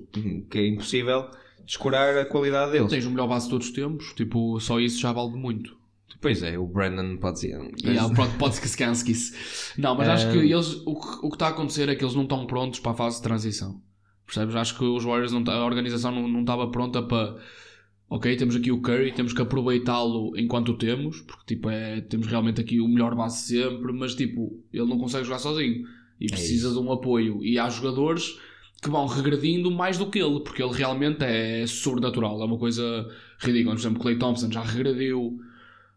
que 0.49 0.59
é 0.59 0.69
impossível 0.69 1.31
descurar 1.67 2.17
a 2.17 2.25
qualidade 2.27 2.71
deles. 2.73 2.91
Tens 2.91 3.07
o 3.07 3.11
melhor 3.11 3.27
base 3.27 3.47
de 3.47 3.51
todos 3.51 3.67
os 3.67 3.73
tempos, 3.73 4.13
tipo, 4.15 4.61
só 4.61 4.79
isso 4.79 5.01
já 5.01 5.11
vale 5.11 5.33
muito. 5.33 5.77
Pois 6.21 6.43
é, 6.43 6.59
o 6.59 6.67
Brandon 6.67 7.19
pode 7.19 7.41
ser. 7.41 7.59
Pronto, 8.15 8.39
pode 8.39 8.61
que 8.61 8.69
se 8.69 8.77
canse 8.77 9.33
Não, 9.77 9.95
mas 9.95 10.09
acho 10.09 10.33
que 10.33 10.39
eles, 10.39 10.75
o, 10.87 10.95
que, 10.95 11.27
o 11.27 11.29
que 11.29 11.37
está 11.37 11.49
a 11.49 11.51
acontecer 11.51 11.89
é 11.89 11.95
que 11.95 12.03
eles 12.03 12.15
não 12.15 12.23
estão 12.23 12.47
prontos 12.47 12.81
para 12.81 12.93
a 12.93 12.95
fase 12.95 13.17
de 13.17 13.23
transição. 13.23 13.83
Percebes? 14.27 14.57
Acho 14.57 14.79
que 14.79 14.85
os 14.85 15.05
Warriors, 15.05 15.33
não, 15.33 15.45
a 15.53 15.65
organização 15.65 16.11
não, 16.11 16.27
não 16.27 16.41
estava 16.41 16.71
pronta 16.71 17.03
para. 17.03 17.37
Ok, 18.09 18.37
temos 18.37 18.55
aqui 18.55 18.71
o 18.71 18.81
Curry, 18.81 19.13
temos 19.13 19.33
que 19.33 19.43
aproveitá-lo 19.43 20.33
enquanto 20.39 20.71
o 20.71 20.79
temos, 20.79 21.21
porque 21.23 21.55
tipo, 21.55 21.69
é, 21.69 22.01
temos 22.03 22.27
realmente 22.27 22.61
aqui 22.61 22.81
o 22.81 22.87
melhor 22.87 23.15
base 23.15 23.47
sempre, 23.47 23.93
mas 23.93 24.15
tipo, 24.15 24.63
ele 24.73 24.87
não 24.87 24.99
consegue 24.99 25.25
jogar 25.25 25.39
sozinho 25.39 25.85
e 26.21 26.27
precisa 26.27 26.69
isso. 26.69 26.81
de 26.81 26.87
um 26.87 26.93
apoio. 26.93 27.43
E 27.43 27.59
há 27.59 27.69
jogadores 27.69 28.39
que 28.83 28.91
vão 28.91 29.07
regredindo 29.07 29.71
mais 29.71 29.99
do 29.99 30.07
que 30.07 30.19
ele, 30.19 30.41
porque 30.41 30.63
ele 30.63 30.73
realmente 30.73 31.25
é 31.25 31.67
sobrenatural, 31.67 32.41
é 32.41 32.45
uma 32.45 32.59
coisa 32.59 33.07
ridícula. 33.39 33.75
Por 33.75 33.81
exemplo, 33.81 34.01
Clay 34.01 34.19
Thompson 34.19 34.51
já 34.53 34.63
regrediu, 34.63 35.39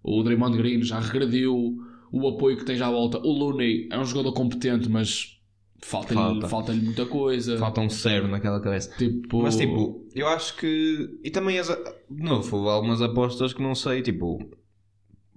o 0.07 0.23
Draymond 0.23 0.55
Green 0.57 0.81
já 0.81 0.99
regrediu, 0.99 1.77
o 2.11 2.27
apoio 2.27 2.57
que 2.57 2.65
tens 2.65 2.81
à 2.81 2.89
volta. 2.89 3.17
O 3.19 3.31
Looney 3.31 3.89
é 3.91 3.99
um 3.99 4.05
jogador 4.05 4.31
competente, 4.33 4.89
mas 4.89 5.37
falta-lhe 5.81 6.19
Falta. 6.19 6.47
falta 6.47 6.73
muita 6.73 7.05
coisa. 7.05 7.57
Falta 7.57 7.81
um 7.81 7.89
zero 7.89 8.27
naquela 8.27 8.59
cabeça. 8.61 8.95
Tipo, 8.97 9.43
Mas 9.43 9.57
tipo, 9.57 10.05
eu 10.15 10.27
acho 10.27 10.55
que. 10.55 11.19
E 11.23 11.29
também, 11.29 11.59
as, 11.59 11.67
de 11.67 12.23
novo, 12.23 12.55
houve 12.57 12.69
algumas 12.69 13.01
apostas 13.01 13.53
que 13.53 13.61
não 13.61 13.75
sei, 13.75 14.01
tipo. 14.01 14.39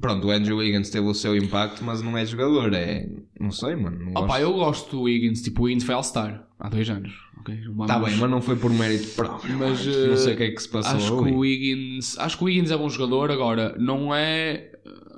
Pronto, 0.00 0.26
o 0.28 0.30
Andrew 0.30 0.56
Wiggins 0.58 0.88
teve 0.90 1.06
o 1.06 1.14
seu 1.14 1.36
impacto, 1.36 1.84
mas 1.84 2.00
não 2.02 2.16
é 2.16 2.24
jogador, 2.24 2.72
é. 2.72 3.06
Não 3.38 3.50
sei, 3.50 3.76
mano. 3.76 3.98
Não 3.98 4.10
Opa, 4.12 4.26
gosto. 4.26 4.40
eu 4.40 4.52
gosto 4.54 4.90
do 4.96 5.02
Wiggins, 5.02 5.42
tipo, 5.42 5.62
o 5.62 5.64
Wiggins 5.66 5.84
foi 5.84 5.94
All-Star 5.94 6.46
há 6.58 6.68
dois 6.68 6.88
anos. 6.88 7.12
ok? 7.40 7.54
Não 7.74 7.86
Tá 7.86 7.94
vamos- 7.98 8.10
bem, 8.10 8.18
mas 8.18 8.30
não 8.30 8.40
foi 8.40 8.56
por 8.56 8.70
mérito 8.72 9.08
próprio. 9.14 9.58
Mas, 9.58 9.84
não 9.86 10.16
sei 10.16 10.32
eh, 10.32 10.34
o 10.34 10.36
que 10.38 10.42
é 10.44 10.50
que 10.52 10.62
se 10.62 10.68
passou 10.68 10.96
acho 10.96 11.14
ali. 11.18 11.24
que 11.30 11.36
o 11.36 11.38
Wiggins 11.38 12.18
acho 12.18 12.36
que 12.38 12.42
o 12.44 12.46
Wiggins 12.46 12.70
é 12.70 12.76
bom 12.76 12.88
jogador 12.88 13.30
agora 13.30 13.76
não 13.78 14.14
é 14.14 14.70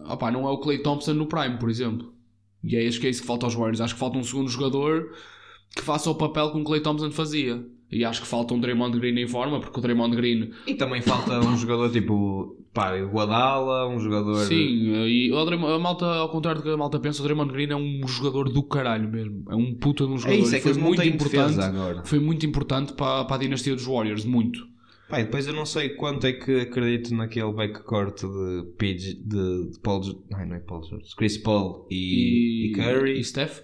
opa, 0.07 0.31
não 0.31 0.47
é 0.47 0.51
o 0.51 0.59
Clay 0.59 0.79
Thompson 0.79 1.15
no 1.15 1.27
Prime 1.27 1.59
por 1.59 1.69
exemplo 1.71 2.13
e 2.63 2.77
é 2.77 2.87
acho 2.87 3.01
que 3.01 3.07
é 3.07 3.11
isso 3.11 3.21
que 3.23 3.27
falta 3.27 3.47
aos 3.47 3.55
Warriors 3.55 3.81
acho 3.81 3.95
que 3.95 4.01
falta 4.01 4.19
um 4.19 4.23
segundo 4.25 4.49
jogador 4.51 5.11
que 5.75 5.83
faça 5.83 6.11
o 6.11 6.15
papel 6.15 6.51
que 6.53 6.59
o 6.59 6.65
Clay 6.65 6.81
Thompson 6.81 7.11
fazia 7.11 7.65
e 7.93 8.05
acho 8.05 8.23
que 8.23 8.27
falta 8.27 8.55
um 8.55 8.61
Draymond 8.61 8.99
Green 8.99 9.19
em 9.21 9.27
forma 9.29 9.61
porque 9.61 9.79
o 9.79 9.83
Draymond 9.83 10.17
Green 10.17 10.51
E 10.67 10.75
também 10.75 11.01
falta 11.03 11.39
um 11.41 11.57
jogador 11.57 11.91
tipo. 11.91 12.57
Pá, 12.73 12.97
Guadala, 12.97 13.87
um 13.87 14.01
jogador. 14.01 14.37
sim 14.47 14.55
e 15.07 15.31
o 15.31 15.45
Draymond, 15.45 15.75
a 15.75 15.79
malta 15.79 16.07
ao 16.07 16.31
contrário 16.31 16.61
do 16.63 16.65
que 16.65 16.71
a 16.71 16.77
malta 16.77 16.99
pensa 16.99 17.21
o 17.21 17.25
Draymond 17.25 17.53
Green 17.53 17.69
é 17.71 17.77
um 17.77 18.07
jogador 18.09 18.49
do 18.49 18.63
caralho 18.63 19.11
mesmo 19.11 19.45
é 19.51 19.55
um 19.55 19.75
puta 19.75 20.05
de 20.07 20.11
um 20.11 20.15
É 20.15 20.19
jogador 20.19 20.39
isso, 20.39 20.55
é 20.55 20.59
E 20.59 20.61
que 20.63 20.73
foi 20.73 20.83
muito 20.83 21.03
importante 21.03 21.61
agora. 21.61 22.03
foi 22.05 22.19
muito 22.19 22.47
importante 22.47 22.95
para, 22.95 23.25
para 23.27 23.37
a 23.37 23.39
dinastia 23.39 23.75
dos 23.75 23.85
Warriors 23.85 24.25
muito 24.25 24.67
Pá, 25.09 25.21
e 25.21 25.25
depois 25.25 25.47
eu 25.47 25.53
não 25.53 25.67
sei 25.67 25.91
quanto 25.91 26.27
é 26.27 26.33
que 26.33 26.61
acredito 26.61 27.15
naquele 27.15 27.53
backcourt 27.53 28.23
de, 28.23 28.63
PG, 28.79 29.15
de, 29.23 29.71
de 29.73 29.79
Paul. 29.83 30.01
Ai, 30.33 30.47
não 30.47 30.57
é 30.57 30.61
Paul 30.61 30.83
George. 30.85 31.15
Chris 31.15 31.37
Paul 31.37 31.87
e, 31.91 32.69
e 32.71 32.73
Curry. 32.73 33.21
e 33.21 33.23
Steph 33.23 33.61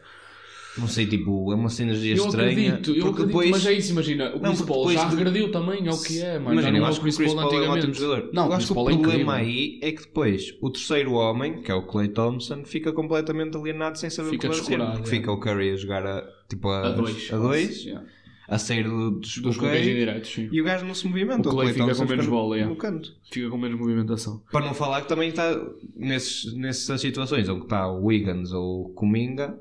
Não 0.79 0.87
sei, 0.89 1.07
tipo, 1.07 1.53
é 1.53 1.55
uma 1.55 1.69
sinergia 1.69 2.15
Eu 2.17 2.27
estranha. 2.27 2.51
acredito, 2.51 2.91
eu 2.93 3.07
acredito, 3.09 3.27
depois, 3.27 3.51
mas 3.51 3.67
é 3.67 3.73
isso, 3.73 3.93
imagina, 3.93 4.35
o 4.35 4.39
Não, 4.41 4.51
Chris 4.53 4.63
Paul 4.63 4.93
já 4.93 5.05
de- 5.05 5.17
regrediu 5.17 5.51
também, 5.51 5.87
é 5.87 5.91
o 5.91 6.01
que 6.03 6.21
é, 6.21 6.39
mano. 6.39 6.53
Imagina, 6.53 6.73
não 6.73 6.79
eu 6.79 6.85
é 6.85 6.89
acho 6.89 6.99
o 6.99 7.03
que 7.03 7.09
o 7.09 7.13
Chris, 7.13 7.17
Chris 7.17 7.35
Paul 7.35 7.43
é 7.43 7.47
um 7.47 7.49
ótimo 7.57 7.73
antigamente. 7.73 7.99
jogador. 8.01 8.31
Não, 8.33 8.45
eu 8.45 8.51
o 8.51 8.53
acho 8.55 8.67
que 8.67 8.73
o 8.73 8.89
é 8.91 8.97
problema 8.97 9.35
aí 9.35 9.79
é 9.83 9.93
que 9.93 10.03
depois 10.03 10.55
o 10.61 10.71
terceiro 10.71 11.13
homem, 11.13 11.63
que 11.63 11.71
é 11.71 11.75
o 11.75 11.83
Clay 11.87 12.09
Thompson, 12.09 12.65
fica 12.65 12.93
completamente 12.93 13.57
alienado 13.57 13.99
sem 13.99 14.09
saber 14.11 14.31
Fica 14.31 14.49
o 14.49 14.51
que 14.51 14.57
fazer. 14.59 14.79
Porque 14.79 15.03
é. 15.09 15.11
fica 15.11 15.33
o 15.33 15.39
Curry 15.41 15.71
a 15.73 15.77
jogar 15.77 16.07
a, 16.07 16.25
tipo, 16.49 16.69
a, 16.69 16.87
A 16.87 16.91
dois. 16.93 17.29
a 17.33 17.37
dois, 17.39 17.85
Yeah. 17.85 18.07
a 18.49 18.57
sair 18.59 18.85
do, 18.85 19.11
dos, 19.11 19.39
Dos 19.39 19.57
do 19.57 19.61
bloqueios 19.61 19.87
indiretos, 19.87 20.31
sim. 20.33 20.49
e 20.51 20.61
o 20.61 20.65
gajo 20.65 20.87
não 20.87 20.95
se 20.95 21.07
movimenta. 21.07 21.49
O 21.49 21.53
Clay 21.53 21.69
fica 21.73 21.85
Thompson 21.85 22.03
com 22.05 22.09
menos 22.09 22.25
fica 22.25 22.35
no- 22.37 22.43
bola, 22.43 22.57
yeah. 22.57 22.73
no 22.75 22.79
canto. 22.81 23.13
Fica 23.31 23.51
com 23.51 23.59
menos 23.59 23.79
movimentação. 23.79 24.43
Para 24.51 24.65
não 24.65 24.73
falar 24.75 25.03
que 25.03 25.09
também 25.09 25.29
está 25.29 25.55
nesses, 25.97 26.55
nessas 26.55 27.01
situações 27.01 27.47
onde 27.49 27.65
está 27.65 27.87
o 27.91 28.05
Wiggins 28.07 28.53
ou 28.53 28.87
o 28.87 28.89
Kuminga, 28.95 29.59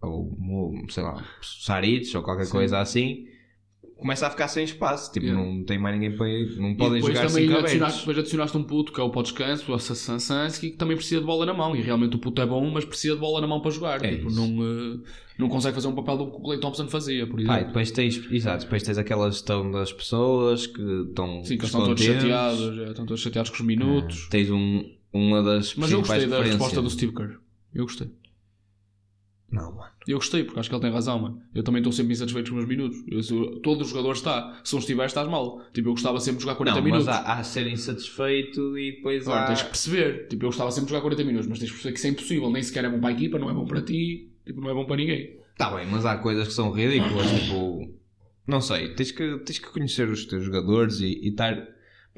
ou 0.00 0.36
sei 0.88 1.02
lá, 1.02 1.24
Saric 1.42 2.16
ou 2.16 2.22
qualquer 2.22 2.46
Sim. 2.46 2.52
coisa 2.52 2.78
assim, 2.78 3.26
começa 3.96 4.26
a 4.26 4.30
ficar 4.30 4.48
sem 4.48 4.64
espaço. 4.64 5.12
Tipo, 5.12 5.26
Yeah. 5.26 5.44
não 5.44 5.64
tem 5.64 5.78
mais 5.78 5.94
ninguém 5.98 6.16
para 6.16 6.28
ir, 6.28 6.56
não 6.56 6.70
E 6.70 6.76
podem 6.76 7.02
jogar 7.02 7.28
cinco 7.28 7.56
adicionaste, 7.58 7.98
depois 8.00 8.18
adicionaste 8.18 8.56
um 8.56 8.62
puto 8.62 8.92
que 8.92 9.00
é 9.00 9.02
o 9.02 9.10
pós 9.10 9.24
descanso, 9.28 9.72
o 9.72 9.78
Sassansky, 9.78 10.70
que 10.70 10.76
também 10.76 10.96
precisa 10.96 11.20
de 11.20 11.26
bola 11.26 11.44
na 11.44 11.52
mão. 11.52 11.74
E 11.74 11.82
realmente 11.82 12.16
o 12.16 12.18
puto 12.18 12.40
é 12.40 12.46
bom, 12.46 12.70
mas 12.70 12.84
precisa 12.84 13.14
de 13.14 13.20
bola 13.20 13.40
na 13.40 13.46
mão 13.46 13.60
para 13.60 13.70
jogar. 13.72 14.04
É 14.04 14.14
tipo, 14.16 14.28
isso. 14.28 14.36
não, 14.40 14.64
eh, 14.64 14.98
não 15.38 15.48
consegue 15.48 15.74
fazer 15.74 15.88
um 15.88 15.94
papel 15.94 16.16
do 16.18 16.30
que 16.30 16.36
o 16.36 16.40
Clay 16.40 16.60
Thompson 16.60 16.88
fazia, 16.88 17.26
por 17.26 17.40
exemplo. 17.40 17.66
depois 17.66 17.90
tens, 17.90 18.30
exato, 18.30 18.64
depois 18.64 18.82
tens 18.82 18.98
aquela 18.98 19.30
gestão 19.30 19.70
das 19.70 19.92
pessoas 19.92 20.66
que 20.66 20.82
estão 21.08 21.44
Sim, 21.44 21.58
que 21.58 21.64
estão 21.64 21.84
todos 21.84 22.02
chateados, 22.04 22.78
é, 22.78 22.90
estão 22.90 23.04
todos 23.04 23.20
chateados 23.22 23.50
com 23.50 23.56
os 23.56 23.62
minutos. 23.62 24.24
Ah, 24.26 24.30
Tens 24.30 24.50
um, 24.50 24.84
uma 25.12 25.42
das 25.42 25.74
mas 25.74 25.90
eu 25.90 25.98
gostei 26.00 26.26
da 26.26 26.40
resposta 26.42 26.80
do 26.80 26.88
Steve 26.88 27.12
Kerr. 27.12 27.38
Eu 27.74 27.84
gostei. 27.84 28.08
Não, 29.50 29.74
mano. 29.74 29.90
Eu 30.06 30.18
gostei, 30.18 30.44
porque 30.44 30.60
acho 30.60 30.68
que 30.68 30.74
ele 30.74 30.82
tem 30.82 30.92
razão, 30.92 31.18
mano. 31.18 31.40
Eu 31.54 31.62
também 31.62 31.80
estou 31.80 31.90
sempre 31.92 32.12
insatisfeito 32.12 32.50
com 32.50 32.58
os 32.58 32.66
meus 32.66 32.68
minutos. 32.78 33.02
Eu, 33.08 33.22
sou- 33.22 33.60
todo 33.60 33.80
o 33.80 33.84
jogador 33.84 34.12
está. 34.12 34.60
Se 34.62 34.74
não 34.74 34.80
estiver, 34.80 35.06
estás 35.06 35.26
mal. 35.28 35.62
Tipo, 35.72 35.88
eu 35.88 35.92
gostava 35.92 36.20
sempre 36.20 36.36
de 36.38 36.42
jogar 36.44 36.56
40 36.56 36.76
Não, 36.76 36.84
minutos. 36.84 37.06
mas 37.06 37.16
há, 37.16 37.32
há 37.34 37.42
ser 37.42 37.66
insatisfeito 37.66 38.78
e 38.78 38.92
depois 38.96 39.26
Agora, 39.26 39.42
há... 39.42 39.46
tens 39.46 39.62
que 39.62 39.68
perceber. 39.68 40.28
Tipo, 40.28 40.44
eu 40.44 40.48
gostava 40.48 40.70
sempre 40.70 40.86
de 40.86 40.90
jogar 40.90 41.02
40 41.02 41.24
minutos, 41.24 41.46
mas 41.48 41.58
tens 41.58 41.68
que 41.68 41.74
perceber 41.74 41.92
que 41.92 41.98
isso 41.98 42.06
é 42.06 42.10
impossível. 42.10 42.50
Nem 42.50 42.62
sequer 42.62 42.84
é 42.84 42.90
bom 42.90 43.00
para 43.00 43.08
a 43.08 43.12
equipa, 43.12 43.38
não 43.38 43.50
é 43.50 43.54
bom 43.54 43.64
para 43.66 43.80
ti. 43.82 44.30
Tipo, 44.44 44.60
não 44.60 44.70
é 44.70 44.74
bom 44.74 44.84
para 44.84 44.96
ninguém. 44.96 45.38
Tá 45.56 45.74
bem, 45.74 45.86
mas 45.90 46.04
há 46.06 46.16
coisas 46.18 46.46
que 46.48 46.54
são 46.54 46.70
ridículas, 46.70 47.26
tipo... 47.30 47.92
Não 48.46 48.60
sei, 48.60 48.94
tens 48.94 49.10
que, 49.12 49.38
tens 49.40 49.58
que 49.58 49.70
conhecer 49.70 50.08
os 50.08 50.24
teus 50.24 50.44
jogadores 50.44 51.00
e 51.00 51.26
estar... 51.28 51.66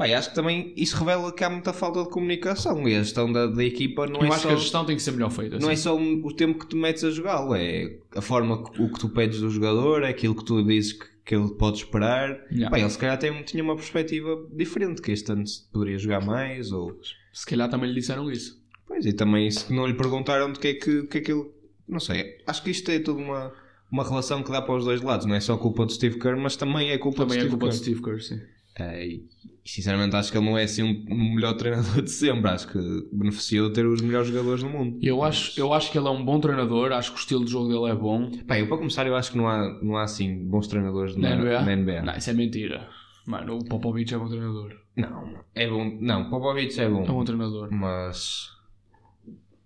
Pá, 0.01 0.09
e 0.09 0.15
acho 0.15 0.31
que 0.31 0.35
também 0.35 0.73
isso 0.77 0.97
revela 0.97 1.31
que 1.31 1.45
há 1.45 1.51
muita 1.51 1.75
falta 1.75 2.03
de 2.03 2.09
comunicação 2.09 2.89
e 2.89 2.97
a 2.97 3.03
gestão 3.03 3.31
da, 3.31 3.47
da 3.47 3.63
equipa 3.63 4.07
não 4.07 4.21
eu 4.21 4.27
é 4.27 4.29
acho 4.29 4.41
só... 4.41 4.49
que 4.49 4.55
a 4.55 4.57
gestão 4.57 4.85
tem 4.87 4.97
que 4.97 5.03
ser 5.03 5.11
melhor 5.13 5.31
feita. 5.31 5.59
Não 5.59 5.71
é 5.71 5.77
só 5.77 5.95
um- 5.95 6.23
o 6.25 6.33
tempo 6.33 6.59
que 6.59 6.67
tu 6.67 6.77
metes 6.77 7.05
a 7.05 7.11
jogá-lo, 7.11 7.55
é 7.55 7.99
a 8.17 8.23
forma 8.23 8.65
que, 8.65 8.81
o 8.83 8.91
que 8.91 8.99
tu 8.99 9.11
pedes 9.11 9.41
do 9.41 9.51
jogador, 9.51 10.03
é 10.03 10.09
aquilo 10.09 10.35
que 10.35 10.45
tu 10.45 10.63
dizes 10.65 10.95
que, 10.95 11.05
que 11.27 11.35
ele 11.35 11.51
pode 11.55 11.77
esperar. 11.77 12.31
Yeah. 12.51 12.71
Pá, 12.71 12.79
ele 12.81 12.89
se 12.89 12.97
calhar 12.97 13.19
tem, 13.19 13.43
tinha 13.43 13.63
uma 13.63 13.75
perspectiva 13.77 14.37
diferente, 14.55 15.03
que 15.03 15.13
este 15.13 15.31
ano 15.33 15.45
poderia 15.71 15.99
jogar 15.99 16.25
mais, 16.25 16.73
ou... 16.73 16.99
Se 17.33 17.45
calhar 17.45 17.69
também 17.69 17.91
lhe 17.91 18.01
disseram 18.01 18.31
isso. 18.33 18.59
Pois, 18.87 19.05
e 19.05 19.13
também 19.13 19.51
se 19.51 19.71
não 19.71 19.87
lhe 19.87 19.95
perguntaram 19.95 20.51
do 20.51 20.59
que 20.59 20.69
é 20.69 20.75
que, 20.75 21.03
do 21.03 21.09
que, 21.09 21.19
é 21.19 21.21
que 21.21 21.31
ele... 21.33 21.45
Não 21.87 22.01
sei, 22.01 22.39
acho 22.47 22.63
que 22.63 22.71
isto 22.71 22.91
é 22.91 22.99
tudo 23.01 23.19
uma, 23.19 23.53
uma 23.93 24.03
relação 24.03 24.43
que 24.43 24.51
dá 24.51 24.63
para 24.63 24.77
os 24.77 24.85
dois 24.87 25.03
lados. 25.03 25.27
Não 25.27 25.35
é 25.35 25.41
só 25.41 25.59
culpa 25.59 25.85
do 25.85 25.93
Steve 25.93 26.19
Kerr, 26.19 26.39
mas 26.41 26.57
também 26.57 26.91
é 26.91 26.97
culpa 26.97 27.19
Também 27.27 27.37
do 27.39 27.45
é 27.45 27.47
Steve 27.47 27.51
culpa 27.51 27.67
Kerr. 27.67 27.77
de 27.77 27.83
Steve 27.85 28.03
Kerr, 28.03 28.21
sim. 28.23 28.41
E 28.81 29.25
sinceramente 29.65 30.17
acho 30.17 30.33
que 30.33 30.39
ele 30.39 30.47
não 30.47 30.57
é 30.59 30.65
assim 30.65 30.83
um, 30.83 31.05
um 31.15 31.35
melhor 31.35 31.55
treinador 31.55 32.01
de 32.03 32.11
sempre. 32.11 32.51
Acho 32.51 32.69
que 32.69 32.79
beneficiou 33.13 33.69
de 33.69 33.75
ter 33.75 33.87
os 33.87 34.01
melhores 34.01 34.29
jogadores 34.29 34.63
do 34.63 34.69
mundo. 34.69 34.99
Eu 35.03 35.23
acho, 35.23 35.59
eu 35.61 35.73
acho 35.73 35.91
que 35.93 35.99
ele 35.99 36.09
é 36.09 36.11
um 36.11 36.25
bom 36.25 36.41
treinador. 36.41 36.93
Acho 36.93 37.13
que 37.13 37.19
o 37.19 37.21
estilo 37.21 37.45
de 37.45 37.51
jogo 37.51 37.69
dele 37.69 37.93
é 37.93 37.95
bom. 37.95 38.31
Pá, 38.47 38.59
eu 38.59 38.67
para 38.69 38.79
começar 38.79 39.07
eu 39.07 39.15
acho 39.17 39.33
que 39.33 39.39
não 39.39 39.49
há, 39.49 39.79
não 39.83 39.97
há 39.97 40.03
assim 40.05 40.45
bons 40.47 40.67
treinadores 40.67 41.17
Na 41.17 41.31
na, 41.31 41.37
NBA? 41.37 41.61
na 41.63 41.77
NBA. 41.77 42.03
Não, 42.03 42.17
isso 42.17 42.31
é 42.31 42.33
mentira. 42.33 42.89
Mano, 43.27 43.59
o 43.59 43.65
Popovich 43.65 44.13
é 44.15 44.19
bom 44.19 44.29
treinador. 44.29 44.75
Não, 44.97 45.35
é 45.55 45.69
bom. 45.69 45.99
Não, 46.01 46.29
Popovich 46.31 46.81
é 46.81 46.89
bom, 46.89 47.05
É 47.05 47.07
bom 47.07 47.23
treinador. 47.25 47.69
mas 47.73 48.49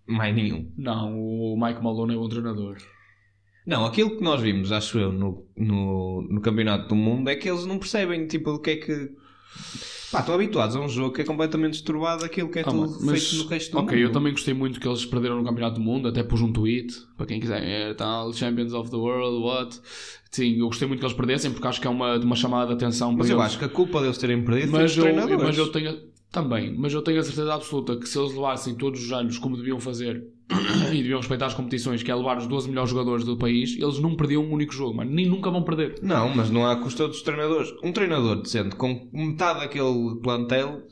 mais 0.06 0.34
nenhum. 0.34 0.70
Não, 0.76 1.16
o 1.18 1.56
Mike 1.58 1.82
Malone 1.82 2.14
é 2.14 2.16
bom 2.18 2.28
treinador. 2.28 2.76
Não, 3.66 3.86
aquilo 3.86 4.16
que 4.16 4.22
nós 4.22 4.40
vimos, 4.40 4.70
acho 4.72 4.98
eu, 4.98 5.10
no, 5.12 5.46
no, 5.56 6.22
no 6.28 6.40
Campeonato 6.40 6.88
do 6.88 6.94
Mundo 6.94 7.28
é 7.30 7.34
que 7.36 7.48
eles 7.48 7.64
não 7.64 7.78
percebem 7.78 8.26
tipo 8.26 8.50
o 8.50 8.58
que 8.58 8.70
é 8.70 8.76
que. 8.76 9.10
Pá, 10.12 10.20
estão 10.20 10.34
habituados 10.34 10.76
a 10.76 10.80
um 10.80 10.88
jogo 10.88 11.12
que 11.14 11.22
é 11.22 11.24
completamente 11.24 11.72
destorbado 11.72 12.22
daquilo 12.22 12.48
que 12.48 12.58
é 12.60 12.62
Ah, 12.62 12.70
tudo 12.70 12.98
mas- 13.04 13.30
feito 13.30 13.42
no 13.44 13.48
resto 13.50 13.72
do 13.72 13.78
Ok, 13.78 13.96
mundo. 13.96 14.06
eu 14.06 14.12
também 14.12 14.32
gostei 14.32 14.54
muito 14.54 14.78
que 14.78 14.86
eles 14.86 15.04
perderam 15.06 15.36
no 15.38 15.44
Campeonato 15.44 15.76
do 15.76 15.80
Mundo, 15.80 16.06
até 16.08 16.22
pus 16.22 16.40
um 16.40 16.52
tweet, 16.52 16.94
para 17.16 17.26
quem 17.26 17.40
quiser, 17.40 17.62
é 17.62 17.94
tal, 17.94 18.32
Champions 18.32 18.72
of 18.74 18.90
the 18.90 18.96
World, 18.96 19.38
what? 19.44 19.80
Sim, 20.30 20.58
eu 20.58 20.66
gostei 20.66 20.86
muito 20.86 21.00
que 21.00 21.06
eles 21.06 21.16
perdessem, 21.16 21.50
porque 21.52 21.66
acho 21.66 21.80
que 21.80 21.86
é 21.86 21.90
uma, 21.90 22.16
uma 22.18 22.36
chamada 22.36 22.68
de 22.68 22.74
atenção 22.74 23.10
para 23.10 23.18
Mas 23.18 23.30
eu 23.30 23.36
eles. 23.36 23.46
acho 23.46 23.58
que 23.58 23.64
a 23.64 23.68
culpa 23.68 24.00
deles 24.02 24.18
terem 24.18 24.44
perdido 24.44 24.70
foi 24.70 24.80
mas 24.80 24.94
dos 24.94 25.04
eu, 25.04 25.38
mas 25.38 25.58
eu 25.58 25.72
tenho 25.72 26.00
também, 26.30 26.76
mas 26.76 26.92
eu 26.92 27.02
tenho 27.02 27.18
a 27.20 27.22
certeza 27.22 27.54
absoluta 27.54 27.96
que 27.96 28.08
se 28.08 28.18
eles 28.18 28.34
levassem 28.34 28.74
todos 28.76 29.02
os 29.04 29.12
anos 29.12 29.38
como 29.38 29.56
deviam 29.56 29.80
fazer 29.80 30.24
e 30.92 30.96
deviam 30.96 31.18
respeitar 31.18 31.46
as 31.46 31.54
competições, 31.54 32.02
que 32.02 32.10
é 32.10 32.14
levar 32.14 32.38
os 32.38 32.46
12 32.46 32.68
melhores 32.68 32.90
jogadores 32.90 33.24
do 33.24 33.36
país, 33.36 33.76
eles 33.78 33.98
não 33.98 34.14
perdiam 34.14 34.42
um 34.42 34.52
único 34.52 34.72
jogo, 34.72 34.96
mano, 34.96 35.10
nem 35.10 35.26
nunca 35.26 35.50
vão 35.50 35.62
perder. 35.62 35.98
Não, 36.02 36.34
mas 36.34 36.50
não 36.50 36.66
há 36.66 36.76
custa 36.76 37.08
dos 37.08 37.22
treinadores. 37.22 37.72
Um 37.82 37.92
treinador 37.92 38.42
decente 38.42 38.76
com 38.76 39.08
metade 39.12 39.60
daquele 39.60 40.16
plantel 40.22 40.82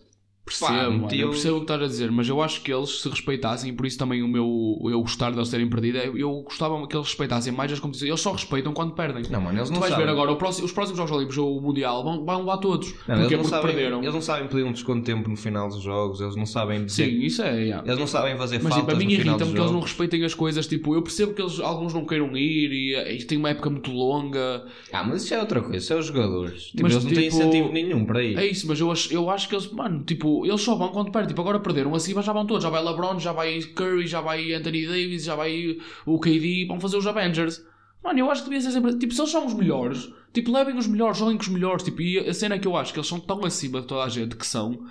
Percebo, 0.44 0.74
Pá, 0.74 0.90
meteu- 0.90 1.18
eu 1.20 1.28
percebo 1.30 1.54
o 1.54 1.58
que 1.60 1.64
estás 1.64 1.82
a 1.82 1.86
dizer, 1.86 2.10
mas 2.10 2.28
eu 2.28 2.42
acho 2.42 2.62
que 2.62 2.72
eles 2.72 3.00
se 3.00 3.08
respeitassem, 3.08 3.70
e 3.70 3.72
por 3.72 3.86
isso 3.86 3.96
também 3.96 4.22
o 4.22 4.28
meu 4.28 4.76
eu 4.90 5.00
gostar 5.00 5.30
deles 5.30 5.48
terem 5.48 5.68
perdido, 5.68 5.98
é- 5.98 6.10
eu 6.14 6.42
gostava 6.42 6.84
que 6.86 6.96
eles 6.96 7.06
respeitassem 7.06 7.52
mais 7.52 7.72
as 7.72 7.78
competições. 7.78 8.08
Eles 8.08 8.20
só 8.20 8.32
respeitam 8.32 8.72
quando 8.72 8.92
perdem. 8.92 9.22
Não, 9.30 9.40
mano, 9.40 9.56
eles 9.58 9.68
tu 9.68 9.72
não 9.74 9.80
vais 9.80 9.92
sabem. 9.92 10.04
ver 10.06 10.12
agora 10.12 10.32
o 10.32 10.36
próximo- 10.36 10.66
os 10.66 10.72
próximos 10.72 10.98
Jogos 10.98 11.12
Olímpicos 11.12 11.38
ou 11.38 11.56
o 11.56 11.60
Mundial 11.62 12.02
vão, 12.02 12.24
vão 12.24 12.44
lá 12.44 12.56
todos. 12.58 12.88
Não, 12.88 12.94
porque 12.94 13.12
eles, 13.14 13.30
não 13.30 13.38
porque 13.38 13.48
sabem, 13.50 13.74
perderam. 13.74 14.02
eles 14.02 14.14
não 14.14 14.20
sabem 14.20 14.48
pedir 14.48 14.64
um 14.64 14.72
desconto 14.72 14.98
de 14.98 15.04
tempo 15.06 15.30
no 15.30 15.36
final 15.36 15.68
dos 15.68 15.80
jogos, 15.80 16.20
eles 16.20 16.34
não 16.34 16.44
sabem 16.46 16.84
dizer- 16.86 17.04
Sim, 17.08 17.20
isso 17.20 17.42
é. 17.42 17.62
yeah. 17.62 17.86
Eles 17.86 17.98
não 17.98 18.06
sabem 18.08 18.36
fazer 18.36 18.56
Mas 18.56 18.74
tipo, 18.74 18.86
faltas 18.86 18.94
a 18.94 18.98
mim 18.98 19.04
no 19.04 19.10
final 19.10 19.26
irrita-me 19.36 19.52
que 19.54 19.60
eles 19.60 19.70
não 19.72 19.80
respeitem 19.80 20.24
as 20.24 20.34
coisas. 20.34 20.66
Tipo, 20.66 20.94
eu 20.96 21.02
percebo 21.02 21.34
que 21.34 21.40
eles, 21.42 21.60
alguns 21.60 21.94
não 21.94 22.04
queiram 22.04 22.36
ir 22.36 22.72
e, 22.72 23.16
e 23.20 23.24
tem 23.24 23.38
uma 23.38 23.50
época 23.50 23.70
muito 23.70 23.92
longa. 23.92 24.64
Ah, 24.92 25.04
mas 25.04 25.22
isso 25.22 25.34
é 25.34 25.38
outra 25.40 25.60
coisa, 25.60 25.76
isso 25.76 25.92
é 25.92 25.96
os 25.96 26.06
jogadores. 26.06 26.64
Tipo, 26.64 26.82
Mas, 26.82 26.92
eles 26.94 27.04
não 27.04 27.12
têm 27.12 27.22
tipo, 27.30 27.36
incentivo 27.36 27.72
nenhum 27.72 28.04
para 28.04 28.22
ir. 28.24 28.36
É 28.36 28.44
isso, 28.44 28.66
mas 28.66 28.80
eu 28.80 28.90
acho, 28.90 29.12
eu 29.14 29.30
acho 29.30 29.48
que 29.48 29.54
eles, 29.54 29.70
mano, 29.70 30.02
tipo, 30.02 30.31
eles 30.44 30.60
só 30.60 30.74
vão 30.74 30.88
quando 30.88 31.10
perdem. 31.12 31.28
Tipo, 31.28 31.40
agora 31.40 31.60
perderam 31.60 31.90
mas 31.90 32.04
já 32.06 32.32
vão 32.32 32.46
todos. 32.46 32.62
Já 32.62 32.70
vai 32.70 32.82
LeBron, 32.82 33.18
já 33.18 33.32
vai 33.32 33.60
Curry, 33.60 34.06
já 34.06 34.20
vai 34.20 34.52
Anthony 34.52 34.86
Davis, 34.86 35.24
já 35.24 35.34
vai 35.34 35.78
o 36.06 36.18
KD. 36.18 36.66
Vão 36.66 36.80
fazer 36.80 36.96
os 36.96 37.06
Avengers. 37.06 37.64
Mano, 38.02 38.18
eu 38.18 38.30
acho 38.30 38.42
que 38.42 38.50
devia 38.50 38.60
ser 38.60 38.72
sempre. 38.72 38.98
Tipo, 38.98 39.14
se 39.14 39.20
eles 39.20 39.30
são 39.30 39.46
os 39.46 39.54
melhores, 39.54 40.12
tipo, 40.32 40.52
levem 40.52 40.76
os 40.76 40.86
melhores, 40.86 41.18
joguem 41.18 41.36
com 41.36 41.42
os 41.42 41.48
melhores. 41.48 41.84
Tipo, 41.84 42.02
e 42.02 42.18
a 42.18 42.34
cena 42.34 42.56
é 42.56 42.58
que 42.58 42.66
eu 42.66 42.76
acho 42.76 42.92
que 42.92 42.98
eles 42.98 43.08
são 43.08 43.20
tão 43.20 43.44
acima 43.44 43.80
de 43.80 43.86
toda 43.86 44.02
a 44.02 44.08
gente 44.08 44.36
que 44.36 44.46
são. 44.46 44.86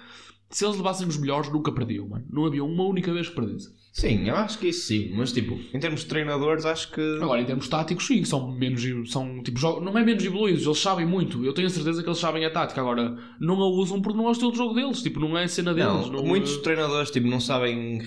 Se 0.49 0.65
eles 0.65 0.77
levassem 0.77 1.07
os 1.07 1.17
melhores, 1.17 1.51
nunca 1.51 1.71
perdiam, 1.71 2.07
mano. 2.07 2.25
Não 2.29 2.45
havia 2.45 2.63
uma 2.63 2.83
única 2.83 3.13
vez 3.13 3.29
que 3.29 3.35
perdesse. 3.35 3.69
Sim, 3.91 4.25
eu 4.29 4.35
acho 4.37 4.57
que 4.57 4.69
isso 4.69 4.87
sim, 4.87 5.11
mas 5.13 5.33
tipo, 5.33 5.59
em 5.73 5.79
termos 5.79 6.01
de 6.01 6.05
treinadores, 6.05 6.65
acho 6.65 6.89
que. 6.93 7.01
Agora, 7.21 7.41
em 7.41 7.45
termos 7.45 7.67
táticos, 7.67 8.07
sim, 8.07 8.23
são 8.23 8.49
menos. 8.49 8.81
São, 9.11 9.43
tipo, 9.43 9.59
não 9.81 9.97
é 9.97 10.03
menos 10.03 10.23
evoluídos, 10.23 10.65
eles 10.65 10.79
sabem 10.79 11.05
muito. 11.05 11.43
Eu 11.43 11.53
tenho 11.53 11.67
a 11.67 11.69
certeza 11.69 12.01
que 12.01 12.07
eles 12.07 12.17
sabem 12.17 12.45
a 12.45 12.49
tática. 12.49 12.79
Agora, 12.79 13.17
não 13.37 13.61
a 13.61 13.67
usam 13.67 14.01
porque 14.01 14.17
não 14.17 14.25
é 14.25 14.29
o 14.29 14.31
estilo 14.31 14.51
de 14.53 14.57
jogo 14.57 14.73
deles. 14.73 15.01
Tipo, 15.01 15.19
não 15.19 15.37
é 15.37 15.43
a 15.43 15.47
cena 15.47 15.73
deles. 15.73 16.07
Não, 16.07 16.13
Não, 16.13 16.23
muitos 16.23 16.55
eh, 16.55 16.61
treinadores 16.61 17.11
tipo, 17.11 17.27
não 17.27 17.41
sabem. 17.41 18.01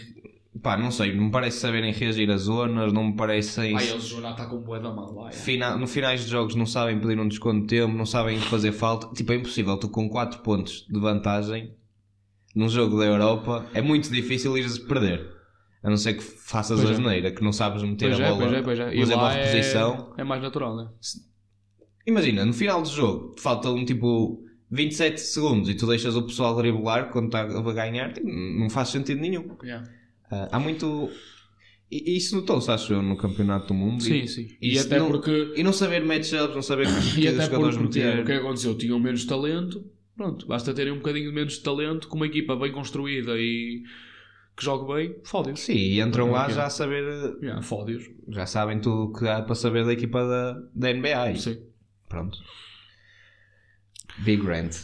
Pá, 0.62 0.78
não 0.78 0.90
sei, 0.90 1.14
não 1.14 1.24
me 1.24 1.30
parece 1.30 1.58
saberem 1.58 1.92
reagir 1.92 2.30
a 2.30 2.36
zonas, 2.38 2.90
não 2.90 3.08
me 3.08 3.16
parecem. 3.16 3.76
Ai, 3.76 3.90
eles 3.90 4.08
já 4.08 4.30
está 4.30 4.46
com 4.46 4.62
bué 4.62 4.80
da 4.80 4.90
mal 4.90 5.12
lá. 5.12 5.28
é. 5.28 5.32
Fina... 5.32 5.76
No 5.76 5.86
finais 5.86 6.24
de 6.24 6.30
jogos 6.30 6.54
não 6.54 6.64
sabem 6.64 6.98
pedir 6.98 7.20
um 7.20 7.28
desconto 7.28 7.60
de 7.62 7.66
tempo, 7.66 7.94
não 7.94 8.06
sabem 8.06 8.38
fazer 8.38 8.72
falta. 8.72 9.08
Tipo, 9.14 9.32
é 9.32 9.36
impossível, 9.36 9.76
tu 9.76 9.88
com 9.90 10.08
4 10.08 10.38
pontos 10.40 10.86
de 10.88 10.98
vantagem 10.98 11.74
num 12.54 12.68
jogo 12.70 12.98
da 12.98 13.04
Europa, 13.04 13.66
é 13.74 13.82
muito 13.82 14.10
difícil 14.10 14.56
ires 14.56 14.78
perder. 14.78 15.34
A 15.84 15.90
não 15.90 15.96
ser 15.98 16.14
que 16.14 16.22
faças 16.22 16.80
Pois 16.80 16.90
a 16.90 16.94
é. 16.94 16.96
geneira, 16.96 17.30
que 17.30 17.44
não 17.44 17.52
sabes 17.52 17.82
meter 17.82 18.08
Pois 18.08 18.20
a 18.20 18.24
é, 18.24 18.28
bola, 18.30 18.40
pois 18.42 18.52
é, 18.54 18.62
pois 18.62 18.80
é. 18.80 18.94
E 18.96 19.00
fazer 19.00 19.14
uma 19.14 19.22
lá 19.24 19.34
é, 19.36 19.44
reposição. 19.44 20.14
é 20.16 20.24
mais 20.24 20.42
natural, 20.42 20.76
né? 20.76 20.88
Imagina, 22.06 22.44
no 22.44 22.52
final 22.52 22.82
do 22.82 22.88
jogo, 22.88 23.34
faltam 23.38 23.84
tipo 23.84 24.42
27 24.70 25.20
segundos 25.20 25.68
e 25.68 25.74
tu 25.74 25.86
deixas 25.86 26.16
o 26.16 26.22
pessoal 26.22 26.54
driblar 26.56 27.10
quando 27.10 27.26
está 27.26 27.42
a 27.42 27.72
ganhar, 27.72 28.12
tipo, 28.12 28.26
não 28.28 28.68
faz 28.68 28.88
sentido 28.88 29.20
nenhum. 29.20 29.56
Yeah. 29.62 29.86
Ah, 30.30 30.48
há 30.52 30.58
muito. 30.60 31.10
E 31.90 32.16
isso 32.16 32.34
notou-se, 32.36 32.70
acho 32.70 32.92
eu, 32.92 33.02
no 33.02 33.16
Campeonato 33.16 33.68
do 33.68 33.74
Mundo. 33.74 34.02
Sim, 34.02 34.22
E, 34.22 34.28
sim. 34.28 34.48
E 34.60 34.78
até 34.78 34.98
não- 34.98 35.08
porque. 35.08 35.52
e 35.56 35.62
não 35.62 35.72
saber 35.72 36.04
matchups, 36.04 36.54
não 36.54 36.62
saber 36.62 36.86
que, 37.14 37.20
E 37.20 37.28
até 37.28 37.44
jogadores 37.44 37.76
porque 37.76 38.00
meter. 38.00 38.22
o 38.22 38.24
que 38.24 38.32
aconteceu? 38.32 38.76
Tinham 38.76 38.98
menos 38.98 39.24
talento. 39.24 39.84
Pronto, 40.16 40.46
basta 40.46 40.72
terem 40.74 40.92
um 40.92 40.96
bocadinho 40.96 41.32
menos 41.32 41.54
de 41.54 41.60
talento, 41.62 42.08
com 42.08 42.16
uma 42.16 42.26
equipa 42.26 42.54
bem 42.56 42.70
construída 42.72 43.32
e 43.36 43.82
que 44.56 44.64
jogue 44.64 44.92
bem, 44.94 45.16
fode-os. 45.24 45.60
Sim, 45.60 45.74
e 45.74 46.00
entram 46.00 46.30
lá 46.30 46.48
já 46.48 46.66
a 46.66 46.70
saber. 46.70 47.36
Yeah, 47.42 47.60
fode-os. 47.62 48.08
Já 48.28 48.46
sabem 48.46 48.80
tudo 48.80 49.10
o 49.10 49.12
que 49.12 49.26
há 49.26 49.42
para 49.42 49.54
saber 49.54 49.84
da 49.84 49.92
equipa 49.92 50.20
da, 50.26 50.62
da 50.74 50.92
NBA. 50.92 51.36
Sim. 51.36 51.58
Pronto. 52.08 52.38
Big 54.18 54.44
Rant. 54.46 54.76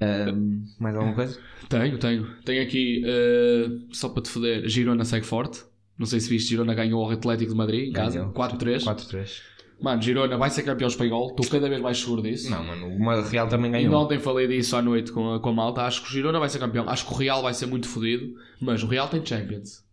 Ahm, 0.00 0.64
mais 0.78 0.94
alguma 0.94 1.14
coisa? 1.14 1.38
Tenho, 1.68 1.98
tenho. 1.98 2.26
Tenho 2.44 2.62
aqui, 2.62 3.02
eh, 3.04 3.68
só 3.92 4.08
para 4.08 4.22
te 4.22 4.30
foder, 4.30 4.66
Girona 4.68 5.04
segue 5.04 5.26
forte. 5.26 5.62
Não 5.98 6.06
sei 6.06 6.20
se 6.20 6.30
viste, 6.30 6.50
Girona 6.50 6.74
ganhou 6.74 7.04
ao 7.04 7.10
Atlético 7.10 7.50
de 7.50 7.56
Madrid 7.56 7.88
em 7.88 7.92
casa, 7.92 8.20
Ganhou. 8.20 8.32
4-3. 8.32 8.84
4-3. 8.84 9.42
Mano, 9.80 10.02
Girona 10.02 10.36
vai 10.36 10.50
ser 10.50 10.64
campeão 10.64 10.88
espanhol, 10.88 11.28
estou 11.28 11.46
cada 11.48 11.68
vez 11.68 11.80
mais 11.80 12.00
seguro 12.00 12.20
disso. 12.20 12.50
Não, 12.50 12.64
mano, 12.64 12.88
o 12.88 13.22
Real 13.22 13.48
também 13.48 13.70
ganhou. 13.70 13.94
ontem 13.94 14.18
falei 14.18 14.48
disso 14.48 14.74
à 14.76 14.82
noite 14.82 15.12
com 15.12 15.34
a, 15.34 15.40
com 15.40 15.50
a 15.50 15.52
malta. 15.52 15.82
Acho 15.82 16.02
que 16.02 16.08
o 16.08 16.10
Girona 16.10 16.40
vai 16.40 16.48
ser 16.48 16.58
campeão. 16.58 16.88
Acho 16.88 17.06
que 17.06 17.14
o 17.14 17.16
Real 17.16 17.42
vai 17.42 17.54
ser 17.54 17.66
muito 17.66 17.88
fodido. 17.88 18.34
Mas 18.60 18.82
o 18.82 18.88
Real 18.88 19.08
tem 19.08 19.24
Champions. 19.24 19.84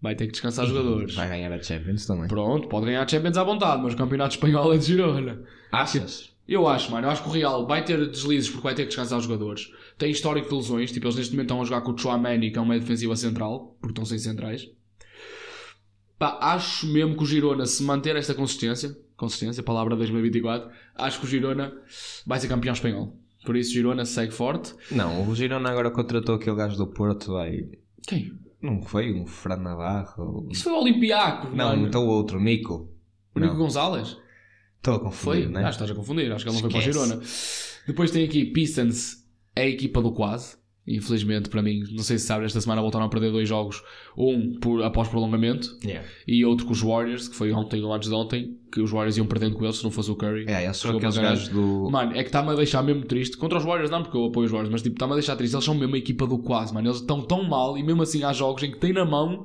Vai 0.00 0.14
ter 0.14 0.26
que 0.26 0.32
descansar 0.32 0.66
jogadores. 0.66 1.14
Vai 1.14 1.28
ganhar 1.28 1.52
a 1.52 1.62
Champions 1.62 2.06
também. 2.06 2.28
Pronto, 2.28 2.68
pode 2.68 2.86
ganhar 2.86 3.08
Champions 3.08 3.36
à 3.36 3.44
vontade, 3.44 3.82
mas 3.82 3.92
o 3.92 3.96
campeonato 3.96 4.34
espanhol 4.34 4.72
é 4.72 4.78
de 4.78 4.86
Girona. 4.86 5.42
Achas? 5.70 6.34
Eu 6.48 6.66
acho, 6.66 6.90
mano. 6.90 7.06
Eu 7.06 7.10
acho 7.10 7.22
que 7.22 7.28
o 7.28 7.32
Real 7.32 7.66
vai 7.66 7.84
ter 7.84 8.08
deslizes 8.08 8.48
porque 8.48 8.62
vai 8.62 8.74
ter 8.74 8.82
que 8.82 8.88
descansar 8.88 9.18
os 9.18 9.24
jogadores. 9.24 9.70
Tem 9.98 10.10
histórico 10.10 10.48
de 10.48 10.54
lesões. 10.54 10.92
Tipo, 10.92 11.06
eles 11.06 11.16
neste 11.16 11.32
momento 11.32 11.46
estão 11.46 11.60
a 11.60 11.64
jogar 11.64 11.80
com 11.82 11.92
o 11.92 11.98
Chouameni, 11.98 12.50
que 12.50 12.58
é 12.58 12.62
uma 12.62 12.78
defensiva 12.78 13.16
central, 13.16 13.76
porque 13.80 13.92
estão 13.92 14.04
sem 14.04 14.18
centrais. 14.18 14.70
Pá, 16.18 16.38
acho 16.40 16.86
mesmo 16.86 17.16
que 17.16 17.22
o 17.22 17.26
Girona, 17.26 17.66
se 17.66 17.82
manter 17.82 18.16
esta 18.16 18.32
consistência, 18.32 18.96
consistência, 19.16 19.62
palavra 19.62 19.96
2024, 19.96 20.68
acho 20.94 21.18
que 21.20 21.26
o 21.26 21.28
Girona 21.28 21.72
vai 22.26 22.38
ser 22.40 22.48
campeão 22.48 22.72
espanhol. 22.74 23.16
Por 23.44 23.56
isso, 23.56 23.72
Girona 23.72 24.04
segue 24.04 24.32
forte. 24.32 24.74
Não, 24.90 25.28
o 25.28 25.34
Girona 25.34 25.70
agora 25.70 25.90
contratou 25.90 26.34
aquele 26.34 26.56
gajo 26.56 26.76
do 26.76 26.86
Porto, 26.88 27.32
vai. 27.32 27.68
Quem? 28.06 28.32
Não 28.60 28.82
foi 28.82 29.12
um 29.12 29.26
Fran 29.26 29.56
Navarro? 29.58 30.48
Isso 30.50 30.64
foi 30.64 30.72
o 30.72 30.80
Olympiacos, 30.80 31.50
Não, 31.54 31.68
mano. 31.70 31.86
então 31.86 32.04
o 32.04 32.08
outro, 32.08 32.40
Nico. 32.40 32.90
O 33.34 33.38
Nico 33.38 33.52
Não, 33.54 33.60
Gonzalez? 33.60 34.16
estou 34.78 34.94
a 34.94 34.98
Foi? 34.98 35.42
confundir, 35.42 35.48
né? 35.50 35.64
Ah, 35.64 35.70
estás 35.70 35.90
a 35.90 35.94
confundir. 35.94 36.32
Acho 36.32 36.44
que 36.44 36.50
ele 36.50 36.54
não 36.54 36.60
foi 36.62 36.70
para 36.70 36.78
o 36.78 36.80
Esquece. 36.80 37.06
Girona. 37.06 37.22
Depois 37.86 38.10
tem 38.10 38.24
aqui 38.24 38.44
Pistons, 38.46 39.24
é 39.54 39.62
a 39.62 39.68
equipa 39.68 40.02
do 40.02 40.10
quase. 40.12 40.56
Infelizmente, 40.88 41.48
para 41.48 41.60
mim, 41.62 41.82
não 41.90 42.04
sei 42.04 42.16
se 42.18 42.26
sabes, 42.26 42.46
esta 42.46 42.60
semana 42.60 42.80
voltaram 42.80 43.06
a 43.06 43.08
perder 43.08 43.32
dois 43.32 43.48
jogos. 43.48 43.82
Um 44.16 44.58
por, 44.60 44.82
após 44.84 45.08
prolongamento 45.08 45.76
Yeah. 45.82 46.06
e 46.28 46.44
outro 46.44 46.64
com 46.64 46.72
os 46.72 46.80
Warriors, 46.80 47.26
que 47.28 47.34
foi 47.34 47.52
ontem 47.52 47.82
ou 47.82 47.92
antes 47.92 48.08
de 48.08 48.14
ontem, 48.14 48.56
que 48.72 48.80
os 48.80 48.90
Warriors 48.92 49.16
iam 49.16 49.26
perdendo 49.26 49.56
com 49.56 49.64
eles 49.64 49.78
se 49.78 49.84
não 49.84 49.90
fosse 49.90 50.10
o 50.10 50.14
Curry. 50.16 50.44
É, 50.46 50.64
eles 50.64 50.76
são 50.76 50.96
aqueles 50.96 51.18
gajos 51.18 51.48
do. 51.48 51.90
Mano, 51.90 52.12
é 52.12 52.22
que 52.22 52.28
está-me 52.28 52.50
a 52.50 52.54
deixar 52.54 52.82
mesmo 52.82 53.04
triste. 53.04 53.36
Contra 53.36 53.58
os 53.58 53.64
Warriors, 53.64 53.90
não 53.90 54.02
porque 54.02 54.16
eu 54.16 54.26
apoio 54.26 54.46
os 54.46 54.52
Warriors, 54.52 54.70
mas 54.70 54.82
tipo, 54.82 54.94
está-me 54.94 55.12
a 55.12 55.16
deixar 55.16 55.34
triste. 55.34 55.54
Eles 55.54 55.64
são 55.64 55.74
mesmo 55.74 55.94
a 55.94 55.98
equipa 55.98 56.26
do 56.26 56.38
quase, 56.38 56.72
mano. 56.72 56.86
Eles 56.86 57.00
estão 57.00 57.20
tão 57.20 57.42
mal 57.42 57.76
e 57.76 57.82
mesmo 57.82 58.02
assim 58.02 58.22
há 58.22 58.32
jogos 58.32 58.62
em 58.62 58.70
que 58.70 58.78
têm 58.78 58.92
na 58.92 59.04
mão 59.04 59.44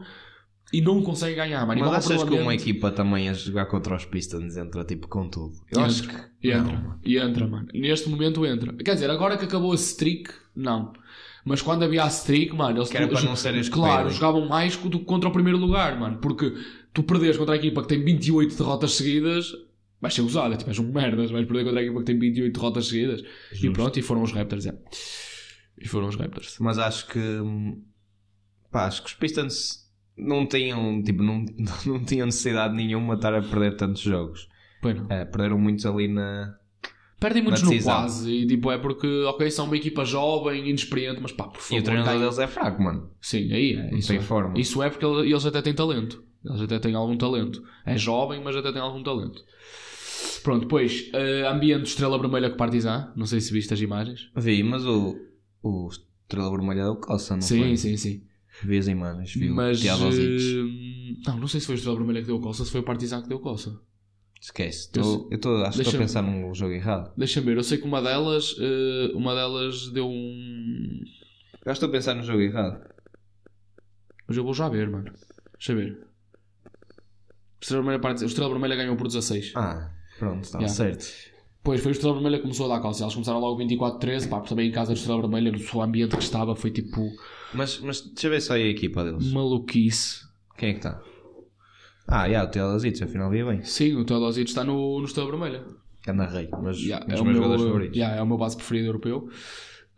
e 0.71 0.79
não 0.79 1.01
conseguem 1.01 1.35
ganhar, 1.35 1.65
mano. 1.65 1.81
Mas 1.81 2.05
achas 2.07 2.23
que 2.23 2.33
uma 2.35 2.53
equipa 2.53 2.91
também 2.91 3.27
a 3.29 3.33
jogar 3.33 3.65
contra 3.65 3.95
os 3.95 4.05
Pistons 4.05 4.55
entra 4.57 4.83
tipo 4.85 5.07
com 5.07 5.27
tudo? 5.27 5.53
Eu 5.71 5.81
Entra. 5.81 5.85
acho 5.85 6.07
que. 6.07 6.15
E 6.43 6.53
não, 6.53 6.59
entra, 6.59 6.73
mano. 6.77 6.99
e 7.03 7.17
entra, 7.17 7.47
mano. 7.47 7.67
Neste 7.73 8.09
momento 8.09 8.45
entra. 8.45 8.73
Quer 8.73 8.93
dizer, 8.93 9.09
agora 9.09 9.37
que 9.37 9.45
acabou 9.45 9.71
a 9.71 9.75
streak, 9.75 10.29
não. 10.55 10.93
Mas 11.43 11.61
quando 11.61 11.83
havia 11.83 12.03
a 12.03 12.07
streak, 12.07 12.53
mano, 12.55 12.77
eles 12.77 12.89
Que 12.89 12.97
era 12.97 13.07
tu- 13.07 13.13
para 13.13 13.23
não 13.23 13.35
serem 13.35 13.63
claro, 13.69 14.09
jogavam 14.11 14.47
mais 14.47 14.75
do 14.77 14.99
que 14.99 15.05
contra 15.05 15.27
o 15.29 15.31
primeiro 15.31 15.57
lugar, 15.57 15.99
mano. 15.99 16.17
Porque 16.19 16.53
tu 16.93 17.01
perdes 17.03 17.37
contra 17.37 17.55
a 17.55 17.57
equipa 17.57 17.81
que 17.81 17.87
tem 17.87 18.03
28 18.03 18.55
derrotas 18.57 18.93
seguidas, 18.93 19.51
vais 19.99 20.13
ser 20.13 20.21
usada, 20.21 20.55
tipo, 20.55 20.69
és 20.69 20.77
um 20.79 20.91
merdas, 20.91 21.31
vais 21.31 21.45
perder 21.47 21.63
contra 21.63 21.79
a 21.79 21.83
equipa 21.83 21.99
que 21.99 22.05
tem 22.05 22.19
28 22.19 22.53
derrotas 22.53 22.87
seguidas. 22.87 23.21
E 23.51 23.55
Justo. 23.55 23.71
pronto, 23.73 23.97
e 23.99 24.01
foram 24.01 24.21
os 24.21 24.31
Raptors, 24.31 24.65
é. 24.67 24.77
E 25.79 25.87
foram 25.87 26.07
os 26.07 26.15
Raptors. 26.15 26.57
Mas 26.59 26.77
acho 26.77 27.07
que. 27.07 27.19
Pá, 28.71 28.85
acho 28.85 29.01
que 29.03 29.07
os 29.09 29.13
Pistons 29.15 29.89
não 30.17 30.45
tinham, 30.47 31.01
tipo, 31.03 31.23
não, 31.23 31.43
não 31.85 32.03
tinham 32.03 32.25
necessidade 32.27 32.75
nenhuma 32.75 33.15
de 33.15 33.19
estar 33.19 33.33
a 33.33 33.41
perder 33.41 33.75
tantos 33.75 34.01
jogos. 34.01 34.47
Não. 34.83 35.07
É, 35.09 35.25
perderam 35.25 35.57
muitos 35.59 35.85
ali 35.85 36.07
na. 36.07 36.55
Perdem 37.21 37.41
muitos 37.43 37.61
no 37.61 37.81
quase. 37.83 38.29
E 38.29 38.45
tipo, 38.47 38.69
é 38.71 38.77
porque, 38.77 39.07
ok, 39.27 39.49
são 39.51 39.65
uma 39.65 39.77
equipa 39.77 40.03
jovem, 40.03 40.67
inexperiente, 40.67 41.21
mas 41.21 41.31
pá, 41.31 41.45
por 41.45 41.57
E 41.57 41.59
o 41.59 41.61
favor, 41.61 41.83
treinador 41.83 42.19
deles 42.19 42.39
é 42.39 42.47
fraco, 42.47 42.81
mano. 42.83 43.09
Sim, 43.21 43.53
aí 43.53 43.73
é. 43.75 43.95
Isso 43.95 44.09
tem 44.09 44.17
é. 44.17 44.21
forma. 44.21 44.59
Isso 44.59 44.81
é 44.83 44.89
porque 44.89 45.05
ele- 45.05 45.29
eles 45.31 45.45
até 45.45 45.61
têm 45.61 45.73
talento. 45.73 46.23
Eles 46.43 46.59
até 46.61 46.79
têm 46.79 46.95
algum 46.95 47.15
talento. 47.15 47.61
É 47.85 47.95
jovem, 47.95 48.41
mas 48.43 48.55
até 48.55 48.71
tem 48.73 48.81
algum 48.81 49.03
talento. 49.03 49.39
Pronto, 50.43 50.61
depois, 50.61 51.09
eh, 51.13 51.47
ambiente 51.47 51.85
Estrela 51.85 52.17
Vermelha 52.19 52.49
com 52.49 52.57
Partizan. 52.57 53.13
Não 53.15 53.27
sei 53.27 53.39
se 53.39 53.53
viste 53.53 53.71
as 53.73 53.79
imagens. 53.79 54.31
Vi, 54.35 54.63
mas 54.63 54.83
o. 54.85 55.15
O 55.61 55.87
Estrela 55.89 56.49
Vermelha 56.49 56.83
deu 56.85 56.95
coça, 56.95 57.35
não 57.35 57.41
sim, 57.41 57.59
foi? 57.59 57.77
sim, 57.77 57.95
sim. 57.95 58.23
Vi 58.63 58.77
as 58.79 58.87
imagens, 58.87 59.33
vi 59.35 59.49
Mas. 59.49 59.79
o 59.79 59.83
Teodosic. 59.83 61.21
eh, 61.23 61.29
não, 61.29 61.37
não 61.37 61.47
sei 61.47 61.59
se 61.59 61.67
foi 61.67 61.75
o 61.75 61.77
Estrela 61.77 61.97
Vermelha 61.97 62.21
que 62.21 62.27
deu 62.27 62.39
coça, 62.39 62.65
se 62.65 62.71
foi 62.71 62.81
o 62.81 62.83
Partizan 62.83 63.21
que 63.21 63.29
deu 63.29 63.39
coça. 63.39 63.79
Esquece. 64.41 64.91
Tô, 64.91 65.27
eu 65.31 65.39
tô, 65.39 65.55
acho 65.63 65.77
que 65.77 65.83
estou 65.83 65.99
a 65.99 66.01
pensar 66.01 66.21
num 66.23 66.51
jogo 66.55 66.73
errado. 66.73 67.13
Deixa-me 67.15 67.45
ver, 67.45 67.57
eu 67.57 67.63
sei 67.63 67.77
que 67.77 67.85
uma 67.85 68.01
delas, 68.01 68.55
eh, 68.59 69.11
uma 69.13 69.35
delas 69.35 69.89
deu 69.91 70.07
um. 70.09 70.99
Já 71.63 71.73
estou 71.73 71.87
a 71.89 71.91
pensar 71.91 72.15
no 72.15 72.23
jogo 72.23 72.41
errado. 72.41 72.83
Mas 74.27 74.35
eu 74.37 74.43
vou 74.43 74.53
já 74.53 74.67
ver, 74.67 74.89
mano. 74.89 75.11
Deixa 75.53 75.73
eu 75.73 75.77
ver. 75.77 75.91
O 75.93 77.61
Estrela 77.61 77.83
Vermelha, 77.83 77.99
parte- 78.01 78.23
o 78.23 78.25
Estrela 78.25 78.49
Vermelha 78.49 78.75
ganhou 78.75 78.95
por 78.95 79.05
16. 79.07 79.53
Ah, 79.55 79.91
pronto, 80.17 80.43
estava 80.43 80.63
Yeah. 80.63 80.75
certo. 80.75 81.05
Pois 81.63 81.79
foi 81.79 81.91
o 81.91 81.93
Estrela 81.93 82.15
Vermelha 82.15 82.37
que 82.37 82.41
começou 82.43 82.65
a 82.65 82.75
dar 82.75 82.81
calça. 82.81 83.03
Eles 83.03 83.13
começaram 83.13 83.39
logo 83.39 83.59
24-13. 83.61 84.27
Pá, 84.27 84.37
porque 84.37 84.49
também 84.49 84.69
em 84.69 84.71
casa 84.71 84.91
do 84.91 84.97
Estrela 84.97 85.21
Vermelha, 85.21 85.53
o 85.71 85.81
ambiente 85.83 86.17
que 86.17 86.23
estava 86.23 86.55
foi 86.55 86.71
tipo 86.71 86.99
Mas, 87.53 87.79
mas 87.79 88.01
deixa 88.01 88.25
eu 88.25 88.31
ver 88.31 88.41
só 88.41 88.53
aí 88.55 88.63
a 88.63 88.67
equipa 88.71 89.03
deles. 89.03 89.31
maluquice. 89.31 90.21
Quem 90.57 90.69
é 90.69 90.73
que 90.73 90.79
está? 90.79 90.99
Ah, 92.11 92.29
já, 92.29 92.43
o 92.43 92.47
Telasitos, 92.47 93.01
afinal 93.01 93.29
via 93.31 93.45
bem. 93.45 93.63
Sim, 93.63 93.95
o 93.95 94.03
Teodosito 94.05 94.49
está 94.49 94.63
no, 94.63 94.99
no 94.99 95.05
Estrela 95.05 95.29
Vermelha. 95.31 95.63
Anda 96.07 96.25
rei, 96.25 96.49
mas 96.61 96.77
Yeah, 96.79 97.05
um 97.07 97.11
é, 97.11 97.21
o 97.21 97.23
meu, 97.25 97.33
jogadores 97.35 97.63
favoritos. 97.63 97.97
yeah, 97.97 98.17
é 98.17 98.21
o 98.21 98.25
meu 98.27 98.37
base 98.37 98.55
preferido 98.57 98.87
europeu. 98.87 99.29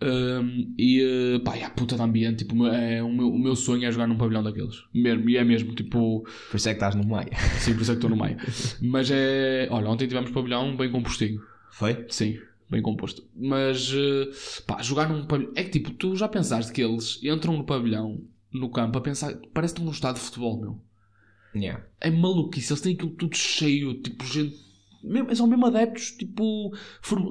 Um, 0.01 0.75
e 0.77 1.01
uh, 1.37 1.39
pá, 1.43 1.53
yeah, 1.55 1.73
puta 1.73 1.95
de 1.95 2.01
ambiente. 2.01 2.39
Tipo, 2.43 2.53
o 2.55 2.57
meu- 2.57 2.73
é, 2.73 3.01
o, 3.01 3.11
meu, 3.11 3.29
o 3.29 3.39
meu 3.39 3.55
sonho 3.55 3.85
é 3.85 3.91
jogar 3.91 4.05
num 4.07 4.17
pavilhão 4.17 4.43
daqueles. 4.43 4.75
Mesmo, 4.93 5.29
e 5.29 5.37
é 5.37 5.43
mesmo. 5.43 5.73
Tipo, 5.73 6.23
Por 6.51 6.57
isso 6.57 6.67
é 6.69 6.73
que 6.73 6.75
estás 6.77 6.93
no 6.95 7.05
meio. 7.05 7.29
sim, 7.59 7.73
por 7.73 7.81
isso 7.81 7.91
é 7.91 7.95
que 7.95 8.05
estou 8.05 8.09
no 8.09 8.17
meio. 8.21 8.37
Mas 8.81 9.09
é. 9.09 9.67
Olha, 9.71 9.87
ontem 9.89 10.05
tivemos 10.07 10.29
pavilhão 10.31 10.75
bem 10.75 10.91
compostinho. 10.91 11.41
Foi? 11.71 12.05
Sim, 12.09 12.37
bem 12.69 12.81
composto. 12.81 13.23
Mas, 13.35 13.93
eh, 13.95 14.29
pá, 14.67 14.81
jogar 14.83 15.07
num 15.09 15.25
pavilhão. 15.25 15.53
É 15.55 15.63
que 15.63 15.69
tipo, 15.71 15.91
tu 15.91 16.15
já 16.17 16.27
pensaste 16.27 16.71
que 16.73 16.81
eles 16.83 17.19
entram 17.23 17.55
no 17.57 17.63
pavilhão, 17.65 18.19
no 18.51 18.69
campo, 18.69 18.97
a 18.97 19.01
pensar. 19.01 19.33
Parece 19.53 19.73
que 19.73 19.79
estão 19.79 19.85
num 19.85 19.91
estádio 19.91 20.19
de 20.21 20.25
futebol, 20.27 20.59
meu. 20.59 20.81
Yeah. 21.55 21.83
É 22.01 22.09
maluquice, 22.09 22.71
eles 22.73 22.81
têm 22.81 22.93
aquilo 22.95 23.11
tudo 23.11 23.35
cheio, 23.35 23.93
tipo, 24.01 24.25
gente. 24.25 24.55
mesmo- 25.03 25.35
São 25.35 25.47
mesmo 25.47 25.65
adeptos, 25.65 26.11
tipo, 26.11 26.71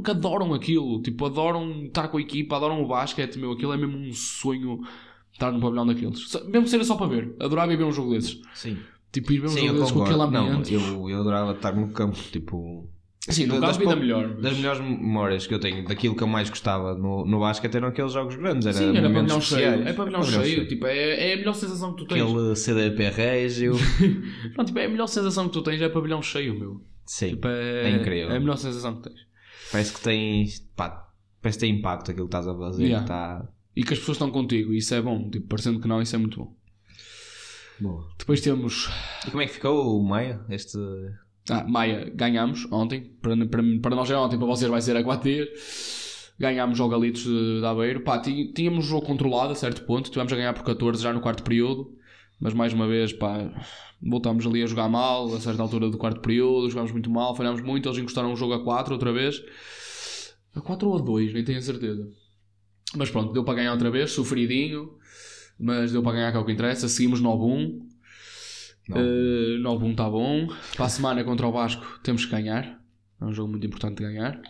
que 0.05 0.11
adoram 0.11 0.53
aquilo, 0.55 1.01
tipo, 1.03 1.25
adoram 1.27 1.85
estar 1.87 2.09
com 2.09 2.19
a 2.19 2.21
equipa, 2.21 2.57
adoram 2.57 2.83
o 2.83 2.87
basquete, 2.87 3.37
meu, 3.39 3.53
aquilo 3.53 3.73
é 3.73 3.77
mesmo 3.77 3.97
um 3.99 4.13
sonho 4.13 4.81
estar 5.33 5.51
num 5.51 5.59
pavilhão 5.61 5.87
daqueles. 5.87 6.21
Mesmo 6.47 6.69
seja 6.69 6.85
só 6.85 6.95
para 6.97 7.07
ver, 7.07 7.35
adorava 7.41 7.73
ir 7.73 7.77
ver 7.77 7.85
um 7.85 7.93
jogo 7.93 8.11
desses. 8.13 8.41
Sim. 8.55 8.77
Tipo, 9.11 9.33
ir 9.33 9.39
ver 9.41 9.47
um 9.47 9.51
Sim, 9.51 9.67
jogo 9.67 9.79
desses 9.81 9.93
com 9.93 10.03
aquele 10.03 10.19
concordo. 10.19 10.33
Não, 10.33 10.49
ambiente. 10.49 10.75
eu, 10.75 11.09
eu 11.11 11.21
adorava 11.21 11.53
estar 11.53 11.75
no 11.75 11.89
campo, 11.93 12.17
tipo... 12.31 12.89
Sim, 13.29 13.47
das 13.47 13.79
pou- 13.79 13.95
melhor. 13.97 14.29
mas- 14.31 14.41
Das 14.43 14.57
melhores 14.57 14.81
memórias 14.81 15.47
que 15.47 15.55
eu 15.55 15.61
tenho, 15.61 15.85
daquilo 15.85 16.17
que 16.17 16.23
eu 16.23 16.27
mais 16.27 16.51
gostava 16.51 16.95
no, 16.97 17.25
no 17.25 17.39
basquete 17.39 17.77
eram 17.77 17.89
aqueles 17.89 18.13
jogos 18.13 18.35
grandes, 18.35 18.67
era 18.67 18.77
Sim, 18.77 18.97
era 18.97 19.09
pavilhão 19.13 19.41
cheio. 19.41 19.89
É 19.89 19.93
pavilhão 19.93 20.23
cheio, 20.25 20.67
tipo, 20.67 20.87
é, 20.87 21.31
é 21.31 21.35
a 21.35 21.37
melhor 21.37 21.53
sensação 21.55 21.93
que 21.95 22.03
tu 22.03 22.09
tens. 22.09 22.21
Aquele 22.23 22.57
CDP 22.57 23.09
Régio. 23.11 23.75
Não, 24.59 24.65
tipo, 24.65 24.79
é 24.79 24.87
a 24.87 24.89
melhor 24.89 25.07
sensação 25.07 25.47
que 25.47 25.53
tu 25.53 25.63
tens 25.63 25.81
é 25.81 25.89
pavilhão 25.89 26.21
cheio, 26.21 26.59
meu. 26.59 26.81
Sim, 27.07 27.31
Tipo, 27.31 27.47
é, 27.49 27.91
É 27.91 27.91
incrível. 27.91 28.31
É 28.33 28.37
a 28.37 28.41
melhor 28.41 28.57
sensação 28.57 28.97
que 28.97 29.09
tens. 29.09 29.21
parece 29.71 29.93
que 29.95 30.01
tens, 30.01 30.59
pá, 30.77 31.09
parece 31.41 31.59
que 31.59 31.65
tem 31.67 31.77
impacto 31.79 32.11
aquilo 32.11 32.27
que 32.29 32.37
estás 32.37 32.49
a 32.49 32.59
fazer. 32.59 32.85
Yeah. 32.87 33.07
Tá... 33.07 33.49
E 33.77 33.85
que 33.85 33.93
as 33.95 34.01
pessoas 34.01 34.17
estão 34.17 34.31
contigo, 34.33 34.73
isso 34.75 34.93
é 34.95 35.01
bom. 35.01 35.31
Tipo, 35.31 35.47
parecendo 35.47 35.79
que 35.81 35.87
não, 35.87 36.03
isso 36.03 36.15
é 36.17 36.19
muito 36.19 36.39
bom. 36.41 36.57
Boa. 37.81 38.09
Depois 38.19 38.41
temos. 38.41 38.91
E 39.27 39.31
como 39.31 39.43
é 39.43 39.47
que 39.47 39.53
ficou 39.55 39.99
o 39.99 40.05
Maia? 40.05 40.41
Este... 40.49 40.77
Ah, 41.51 41.65
Maia, 41.65 42.11
ganhámos 42.15 42.67
ontem. 42.71 43.13
Para, 43.21 43.37
para, 43.47 43.63
para 43.83 43.97
nós 43.97 44.11
é 44.11 44.17
ontem, 44.17 44.39
para 44.39 44.47
vocês 44.47 44.71
vai 44.71 44.81
ser 44.81 44.97
a 44.97 45.03
4 45.03 45.29
dias. 45.31 46.33
Ganhámos 46.39 46.81
ao 46.81 46.89
Galitos 46.89 47.23
de, 47.25 47.61
de 47.61 47.67
Aveiro. 47.67 48.01
Pá, 48.03 48.19
tí- 48.19 48.53
tínhamos 48.53 48.87
o 48.87 48.89
jogo 48.89 49.07
controlado 49.07 49.53
a 49.53 49.55
certo 49.55 49.85
ponto. 49.85 50.11
Tivemos 50.11 50.33
a 50.33 50.37
ganhar 50.37 50.53
por 50.55 50.63
14 50.65 51.03
já 51.03 51.13
no 51.13 51.21
quarto 51.21 51.43
período. 51.43 51.97
Mas 52.41 52.55
mais 52.55 52.73
uma 52.73 52.89
vez, 52.89 53.13
pá, 53.13 53.51
voltámos 54.01 54.45
ali 54.47 54.63
a 54.63 54.67
jogar 54.67 54.89
mal. 54.89 55.33
A 55.35 55.41
certa 55.41 55.63
altura 55.63 55.91
do 55.91 55.99
quarto 55.99 56.21
período, 56.21 56.69
jogámos 56.71 56.93
muito 56.93 57.11
mal, 57.11 57.35
falhámos 57.37 57.61
muito. 57.61 57.89
Eles 57.89 57.99
encostaram 57.99 58.33
o 58.33 58.37
jogo 58.37 58.55
a 58.55 58.65
4 58.65 58.95
outra 58.95 59.13
vez. 59.13 59.43
A 60.55 60.61
4 60.61 60.89
ou 60.89 60.99
a 60.99 61.01
2, 61.01 61.33
nem 61.33 61.45
tenho 61.45 61.59
a 61.59 61.63
certeza. 61.63 62.09
Mas 62.97 63.11
pronto, 63.11 63.33
deu 63.33 63.45
para 63.45 63.55
ganhar 63.55 63.73
outra 63.73 63.91
vez, 63.91 64.13
sofridinho. 64.13 64.97
Mas 65.59 65.93
deu 65.93 66.03
para 66.03 66.13
ganhar, 66.13 66.31
que 66.33 66.37
é 66.39 66.41
o 66.41 66.45
que 66.45 66.53
interessa. 66.53 66.89
Seguimos 66.89 67.21
9-1. 67.23 67.81
Uh, 68.91 69.59
9-1 69.63 69.91
está 69.91 70.11
bom. 70.11 70.49
Para 70.77 70.87
a 70.87 70.89
semana 70.89 71.25
contra 71.25 71.47
o 71.47 71.53
Vasco 71.53 72.01
temos 72.03 72.25
que 72.25 72.31
ganhar. 72.31 72.81
É 73.21 73.25
um 73.25 73.33
jogo 73.33 73.51
muito 73.51 73.67
importante 73.67 73.99
de 73.99 74.05
ganhar. 74.05 74.41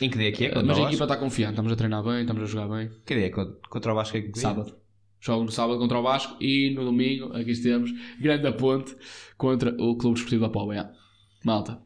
Em 0.00 0.10
que 0.10 0.18
dia 0.18 0.28
é 0.28 0.32
que 0.32 0.44
é? 0.46 0.48
Contra 0.48 0.64
mas 0.64 0.78
a 0.78 0.82
equipa 0.82 1.04
está 1.04 1.16
confiante. 1.16 1.52
Estamos 1.52 1.72
a 1.72 1.76
treinar 1.76 2.02
bem, 2.02 2.22
estamos 2.22 2.42
a 2.42 2.46
jogar 2.46 2.68
bem. 2.76 2.90
Que 3.06 3.14
dia 3.14 3.26
é? 3.26 3.30
Contra 3.30 3.92
o 3.92 3.94
Vasco 3.94 4.16
é 4.16 4.22
que 4.22 4.32
dia? 4.32 4.42
Sábado. 4.42 4.74
Jogo 5.20 5.44
no 5.44 5.52
sábado 5.52 5.78
contra 5.78 6.00
o 6.00 6.02
Vasco 6.02 6.36
e 6.42 6.74
no 6.74 6.84
domingo, 6.84 7.32
aqui 7.32 7.52
estamos, 7.52 7.92
grande 8.20 8.50
ponte 8.54 8.96
contra 9.38 9.70
o 9.80 9.96
Clube 9.96 10.14
Desportivo 10.14 10.42
da 10.42 10.48
Póvoa. 10.48 10.74
Yeah. 10.74 10.92
Malta. 11.44 11.80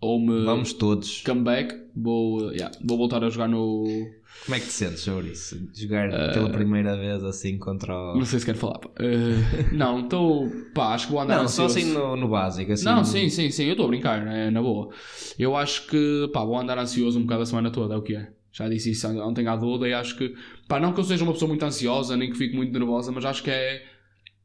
Ou 0.00 0.20
me 0.20 0.44
Vamos 0.44 0.72
todos. 0.72 1.22
comeback, 1.22 1.74
vou, 1.96 2.52
yeah, 2.52 2.70
vou 2.84 2.96
voltar 2.96 3.24
a 3.24 3.28
jogar 3.28 3.48
no. 3.48 3.84
Como 4.44 4.56
é 4.56 4.60
que 4.60 4.66
te 4.66 4.72
sentes 4.72 5.00
sobre 5.00 5.28
isso? 5.28 5.60
Jogar 5.74 6.10
pela 6.32 6.48
primeira 6.50 6.96
vez 6.96 7.22
assim 7.24 7.58
contra 7.58 7.94
o... 7.94 8.16
Não 8.16 8.24
sei 8.24 8.38
se 8.38 8.46
quero 8.46 8.58
falar. 8.58 8.78
Uh, 8.86 9.42
não, 9.76 10.00
estou. 10.00 10.48
Pá, 10.74 10.94
acho 10.94 11.06
que 11.06 11.12
vou 11.12 11.20
andar 11.20 11.38
Não, 11.38 11.48
só 11.48 11.64
ansioso. 11.64 11.78
assim 11.78 11.98
no, 11.98 12.16
no 12.16 12.28
básico. 12.28 12.72
Assim, 12.72 12.84
Não, 12.84 13.04
sim, 13.04 13.28
sim, 13.28 13.50
sim, 13.50 13.64
eu 13.64 13.72
estou 13.72 13.86
a 13.86 13.88
brincar, 13.88 14.26
é 14.26 14.50
na 14.50 14.62
boa. 14.62 14.88
Eu 15.38 15.56
acho 15.56 15.86
que, 15.86 16.30
pá, 16.32 16.44
vou 16.44 16.58
andar 16.58 16.78
ansioso 16.78 17.18
um 17.18 17.22
bocado 17.22 17.42
a 17.42 17.46
semana 17.46 17.70
toda, 17.70 17.94
é 17.94 17.96
o 17.98 18.02
que 18.02 18.16
é. 18.16 18.30
Já 18.50 18.68
disse 18.68 18.90
isso 18.90 19.06
ontem 19.20 19.46
à 19.46 19.54
Duda 19.56 19.86
e 19.86 19.92
acho 19.92 20.16
que, 20.16 20.34
pá, 20.66 20.80
não 20.80 20.92
que 20.92 21.00
eu 21.00 21.04
seja 21.04 21.22
uma 21.24 21.32
pessoa 21.32 21.48
muito 21.48 21.64
ansiosa, 21.64 22.16
nem 22.16 22.30
que 22.30 22.36
fique 22.36 22.56
muito 22.56 22.72
nervosa, 22.72 23.12
mas 23.12 23.24
acho 23.24 23.42
que 23.42 23.50
é, 23.50 23.82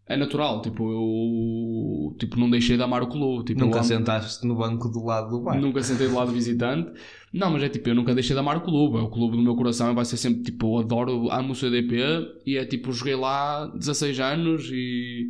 é 0.08 0.18
natural. 0.18 0.62
Tipo, 0.62 0.92
eu, 0.92 2.16
tipo, 2.18 2.38
não 2.40 2.50
deixei 2.50 2.76
de 2.78 2.84
amar 2.84 3.02
o 3.04 3.08
clube. 3.08 3.46
Tipo, 3.46 3.62
Nunca 3.62 3.78
amo- 3.80 3.88
sentaste 3.88 4.46
no 4.46 4.56
banco 4.56 4.90
do 4.90 5.04
lado 5.06 5.30
do 5.30 5.42
bar. 5.42 5.60
Nunca 5.60 5.82
sentei 5.82 6.08
do 6.08 6.16
lado 6.16 6.28
do 6.28 6.34
visitante. 6.34 6.92
Não, 7.34 7.50
mas 7.52 7.64
é 7.64 7.70
tipo, 7.70 7.90
eu 7.90 7.96
nunca 7.96 8.14
deixei 8.14 8.36
de 8.36 8.40
amar 8.40 8.58
o 8.58 8.62
clube. 8.62 8.98
É 8.98 9.02
o 9.02 9.10
clube 9.10 9.38
do 9.38 9.42
meu 9.44 9.56
coração 9.56 9.94
vai 9.96 10.06
ser 10.06 10.18
sempre 10.18 10.44
tipo, 10.44 10.76
eu 10.78 10.80
adoro, 10.84 11.30
amo 11.32 11.54
o 11.54 11.56
CDP 11.56 11.98
e 12.46 12.58
é 12.58 12.66
tipo, 12.66 12.92
joguei 12.92 13.16
lá 13.16 13.66
16 13.68 14.20
anos 14.20 14.70
e. 14.72 15.30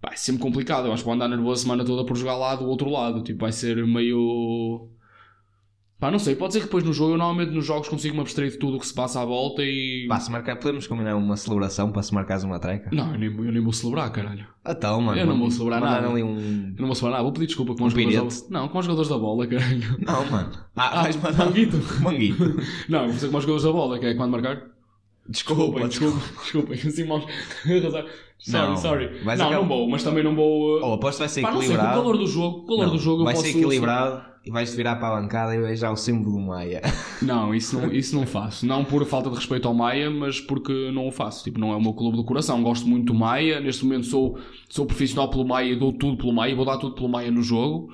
Pá, 0.00 0.10
é 0.12 0.16
sempre 0.16 0.42
complicado. 0.42 0.86
Eu 0.86 0.92
acho 0.92 1.02
que 1.02 1.06
vou 1.06 1.14
andar 1.14 1.28
nervoso 1.28 1.60
a 1.60 1.62
semana 1.64 1.84
toda 1.84 2.04
por 2.06 2.16
jogar 2.16 2.36
lá 2.36 2.54
do 2.56 2.64
outro 2.66 2.88
lado. 2.90 3.22
Tipo, 3.22 3.40
vai 3.40 3.52
ser 3.52 3.84
meio. 3.86 4.88
Pá, 6.00 6.10
não 6.10 6.18
sei. 6.18 6.34
Pode 6.34 6.54
ser 6.54 6.60
que 6.60 6.64
depois 6.64 6.82
no 6.82 6.94
jogo, 6.94 7.12
eu 7.12 7.18
normalmente 7.18 7.52
nos 7.52 7.66
jogos 7.66 7.86
consigo 7.86 8.14
me 8.14 8.22
abstrair 8.22 8.50
de 8.50 8.56
tudo 8.56 8.78
o 8.78 8.80
que 8.80 8.86
se 8.86 8.94
passa 8.94 9.20
à 9.20 9.24
volta 9.24 9.62
e. 9.62 10.06
Pá, 10.08 10.18
se 10.18 10.30
marcar, 10.30 10.56
podemos 10.56 10.86
combinar 10.86 11.14
uma 11.14 11.36
celebração 11.36 11.92
para 11.92 12.02
se 12.02 12.14
marcares 12.14 12.42
uma 12.42 12.58
treca? 12.58 12.88
Não, 12.90 13.12
eu 13.12 13.18
nem, 13.18 13.28
eu 13.28 13.52
nem 13.52 13.62
vou 13.62 13.72
celebrar, 13.72 14.10
caralho. 14.10 14.46
Então, 14.66 15.00
mano. 15.02 15.18
Eu 15.20 15.26
não 15.26 15.38
vou 15.38 15.50
celebrar 15.50 15.80
nada. 15.80 16.08
um... 16.08 16.14
Eu 16.16 16.74
não 16.80 16.86
vou 16.86 16.94
celebrar 16.94 17.18
nada. 17.18 17.22
Vou 17.24 17.32
pedir 17.32 17.46
desculpa 17.46 17.74
com 17.74 17.84
Um 17.84 17.86
os 17.88 17.92
jogadores. 17.92 18.42
Da... 18.48 18.58
Não, 18.60 18.68
com 18.68 18.78
os 18.78 18.84
jogadores 18.86 19.10
da 19.10 19.18
bola, 19.18 19.46
caralho. 19.46 19.96
Não, 20.06 20.30
mano. 20.30 20.50
Ah, 20.74 21.00
Ah, 21.00 21.02
vais 21.02 21.16
mandar 21.16 21.44
manguito. 21.46 21.76
Manguito. 22.00 22.56
Não, 22.88 23.04
vou 23.04 23.12
fazer 23.12 23.28
com 23.28 23.36
os 23.36 23.42
jogadores 23.44 23.62
da 23.64 23.72
bola, 23.72 23.98
que 23.98 24.06
é 24.06 24.14
quando 24.14 24.30
marcar. 24.32 24.62
Desculpa, 25.28 25.86
Desculpem, 25.86 25.88
desculpem, 25.88 26.38
desculpem. 26.42 26.78
Assim, 26.90 27.04
mãos. 27.04 27.24
sorry, 28.38 28.68
Não, 28.68 28.76
sorry. 28.76 29.06
vais 29.22 29.38
não, 29.38 29.46
acabar- 29.48 29.60
não 29.62 29.68
vou, 29.68 29.88
mas 29.88 30.02
também 30.02 30.24
não 30.24 30.34
vou. 30.34 30.78
uh, 30.78 30.84
Oh, 30.84 30.92
aposto 30.94 31.18
que 31.18 31.22
vai 31.22 31.28
ser 31.28 31.42
Pá, 31.42 31.50
não 31.52 31.58
sei, 31.60 31.68
o 31.68 31.72
equilibrado. 31.72 31.98
calor 32.00 32.16
do 32.18 32.26
jogo, 32.26 32.58
o 32.58 32.66
calor 32.66 32.86
Não, 32.86 32.92
do 32.92 32.98
jogo 32.98 33.24
vai 33.24 33.34
eu 33.34 33.36
ser 33.36 33.46
posso. 33.52 33.58
equilibrado 33.58 34.30
e 34.44 34.50
vais-te 34.50 34.74
virar 34.76 34.96
para 34.96 35.16
a 35.16 35.20
bancada 35.20 35.54
e 35.54 35.60
beijar 35.60 35.92
o 35.92 35.96
símbolo 35.96 36.32
do 36.32 36.40
Maia. 36.40 36.80
Não, 37.22 37.54
isso 37.54 37.78
não, 37.78 37.92
isso 37.92 38.16
não 38.16 38.26
faço. 38.26 38.64
Não 38.66 38.82
por 38.82 39.04
falta 39.04 39.28
de 39.28 39.36
respeito 39.36 39.68
ao 39.68 39.74
Maia, 39.74 40.10
mas 40.10 40.40
porque 40.40 40.90
não 40.90 41.06
o 41.06 41.12
faço. 41.12 41.44
Tipo, 41.44 41.60
não 41.60 41.70
é 41.72 41.76
o 41.76 41.80
meu 41.80 41.92
clube 41.92 42.16
do 42.16 42.24
coração. 42.24 42.62
Gosto 42.62 42.88
muito 42.88 43.12
do 43.12 43.14
Maia. 43.14 43.60
Neste 43.60 43.84
momento 43.84 44.06
sou, 44.06 44.38
sou 44.70 44.86
profissional 44.86 45.28
pelo 45.28 45.46
Maia 45.46 45.72
e 45.72 45.76
dou 45.78 45.92
tudo 45.92 46.16
pelo 46.16 46.32
Maia. 46.32 46.56
Vou 46.56 46.64
dar 46.64 46.78
tudo 46.78 46.94
pelo 46.94 47.10
Maia 47.10 47.30
no 47.30 47.42
jogo. 47.42 47.92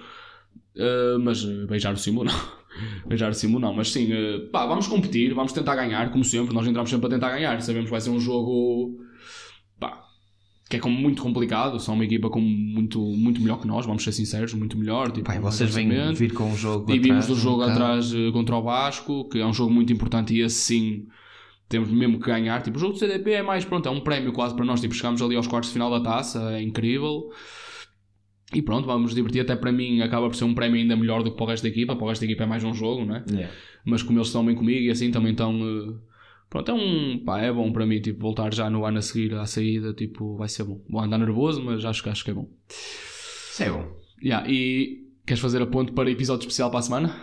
Uh, 0.76 1.18
mas 1.20 1.42
beijar 1.44 1.92
o 1.92 1.96
símbolo 1.96 2.30
não. 2.30 2.55
Beijar 3.06 3.30
o 3.30 3.34
símbolo 3.34 3.60
não. 3.60 3.74
Mas 3.74 3.92
sim, 3.92 4.12
uh, 4.12 4.50
pá, 4.50 4.66
vamos 4.66 4.86
competir, 4.86 5.34
vamos 5.34 5.52
tentar 5.52 5.74
ganhar, 5.76 6.10
como 6.10 6.24
sempre. 6.24 6.54
Nós 6.54 6.66
entramos 6.66 6.90
sempre 6.90 7.06
a 7.06 7.10
tentar 7.10 7.30
ganhar. 7.30 7.60
Sabemos 7.60 7.86
que 7.86 7.90
vai 7.90 8.00
ser 8.00 8.10
um 8.10 8.20
jogo. 8.20 8.98
Pá, 9.78 10.02
que 10.68 10.76
é 10.76 10.78
como 10.78 10.96
muito 10.96 11.22
complicado. 11.22 11.78
São 11.78 11.94
uma 11.94 12.04
equipa 12.04 12.28
com 12.28 12.40
muito, 12.40 13.00
muito 13.00 13.40
melhor 13.40 13.60
que 13.60 13.66
nós, 13.66 13.86
vamos 13.86 14.02
ser 14.02 14.12
sinceros, 14.12 14.52
muito 14.54 14.76
melhor. 14.76 15.10
Tipo, 15.10 15.26
Pai, 15.26 15.38
vocês 15.38 15.74
vêm 15.74 16.12
vir 16.12 16.32
com 16.32 16.50
um 16.50 16.56
jogo 16.56 16.92
E 16.92 16.98
vimos 16.98 17.24
atrás, 17.24 17.26
do 17.26 17.34
jogo 17.36 17.58
bocado. 17.58 17.72
atrás 17.72 18.12
eh, 18.12 18.30
contra 18.32 18.56
o 18.56 18.62
Vasco, 18.62 19.28
que 19.28 19.38
é 19.38 19.46
um 19.46 19.52
jogo 19.52 19.72
muito 19.72 19.92
importante 19.92 20.34
e 20.34 20.40
esse 20.40 20.56
sim 20.56 21.06
temos 21.68 21.90
mesmo 21.90 22.18
que 22.18 22.26
ganhar. 22.26 22.62
Tipo, 22.62 22.76
o 22.76 22.80
jogo 22.80 22.92
do 22.94 22.98
CDP 22.98 23.32
é 23.32 23.42
mais, 23.42 23.64
pronto, 23.64 23.88
é 23.88 23.90
um 23.90 24.00
prémio 24.00 24.32
quase 24.32 24.54
para 24.54 24.64
nós. 24.64 24.80
Tipo, 24.80 24.94
chegamos 24.94 25.20
ali 25.22 25.36
aos 25.36 25.46
quartos 25.46 25.70
de 25.70 25.74
final 25.74 25.90
da 25.90 26.00
taça, 26.00 26.52
é 26.52 26.62
incrível. 26.62 27.30
E 28.54 28.62
pronto, 28.62 28.86
vamos 28.86 29.02
nos 29.02 29.14
divertir. 29.14 29.40
Até 29.42 29.56
para 29.56 29.72
mim 29.72 30.00
acaba 30.02 30.28
por 30.28 30.36
ser 30.36 30.44
um 30.44 30.54
prémio 30.54 30.80
ainda 30.80 30.96
melhor 30.96 31.22
do 31.22 31.30
que 31.32 31.36
para 31.36 31.44
o 31.44 31.48
resto 31.48 31.64
da 31.64 31.68
equipa. 31.68 31.96
Para 31.96 32.04
o 32.04 32.08
resto 32.08 32.20
da 32.20 32.26
equipa 32.26 32.44
é 32.44 32.46
mais 32.46 32.62
um 32.64 32.72
jogo, 32.72 33.04
não 33.04 33.16
é? 33.16 33.24
Yeah. 33.28 33.52
Mas 33.84 34.02
como 34.02 34.18
eles 34.18 34.28
estão 34.28 34.44
bem 34.44 34.54
comigo 34.54 34.80
e 34.80 34.90
assim 34.90 35.10
também 35.10 35.32
estão. 35.32 35.52
eh, 35.52 35.94
Pronto, 36.48 36.70
é 36.70 36.74
um. 36.74 37.22
Pá, 37.24 37.40
é 37.40 37.52
bom 37.52 37.72
para 37.72 37.84
mim, 37.84 38.00
tipo, 38.00 38.20
voltar 38.20 38.54
já 38.54 38.70
no 38.70 38.84
ano 38.84 38.98
a 38.98 39.02
seguir 39.02 39.34
à 39.34 39.44
saída, 39.46 39.92
tipo, 39.92 40.36
vai 40.36 40.48
ser 40.48 40.62
bom. 40.62 40.80
Vou 40.88 41.00
andar 41.00 41.18
nervoso, 41.18 41.60
mas 41.62 41.84
acho 41.84 42.02
que, 42.04 42.08
acho 42.08 42.24
que 42.24 42.30
é 42.30 42.34
bom. 42.34 42.48
Isso 42.70 43.62
é 43.64 43.70
bom. 43.70 43.84
Yeah, 44.22 44.48
e 44.48 45.08
queres 45.26 45.40
fazer 45.42 45.60
a 45.60 45.66
ponte 45.66 45.90
para 45.92 46.08
episódio 46.08 46.42
especial 46.42 46.70
para 46.70 46.78
a 46.78 46.82
semana? 46.82 47.16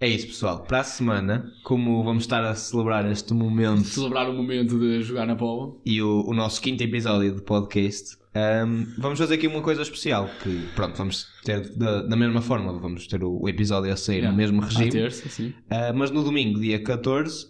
É 0.00 0.08
isso, 0.08 0.28
pessoal. 0.28 0.62
Para 0.62 0.78
a 0.80 0.84
semana, 0.84 1.52
como 1.64 2.04
vamos 2.04 2.22
estar 2.22 2.44
a 2.44 2.54
celebrar 2.54 3.10
este 3.10 3.34
momento 3.34 3.82
celebrar 3.84 4.30
o 4.30 4.32
momento 4.32 4.78
de 4.78 5.02
jogar 5.02 5.26
na 5.26 5.34
bola. 5.34 5.74
e 5.84 6.00
o, 6.00 6.24
o 6.24 6.32
nosso 6.32 6.62
quinto 6.62 6.84
episódio 6.84 7.34
de 7.34 7.42
podcast, 7.42 8.16
ahm, 8.38 8.84
vamos 8.98 9.18
fazer 9.18 9.34
aqui 9.34 9.46
uma 9.46 9.62
coisa 9.62 9.82
especial. 9.82 10.28
Que, 10.42 10.68
pronto, 10.74 10.96
vamos 10.96 11.26
ter 11.44 11.68
da, 11.76 12.02
da 12.02 12.16
mesma 12.16 12.40
forma, 12.40 12.72
vamos 12.78 13.06
ter 13.06 13.22
o, 13.22 13.42
o 13.42 13.48
episódio 13.48 13.92
a 13.92 13.96
sair 13.96 14.22
no 14.22 14.32
mesmo 14.32 14.60
regime. 14.60 14.90
terça, 14.90 15.28
sim. 15.28 15.52
Ah, 15.70 15.92
mas 15.94 16.10
no 16.10 16.22
domingo, 16.22 16.60
dia 16.60 16.82
14, 16.82 17.46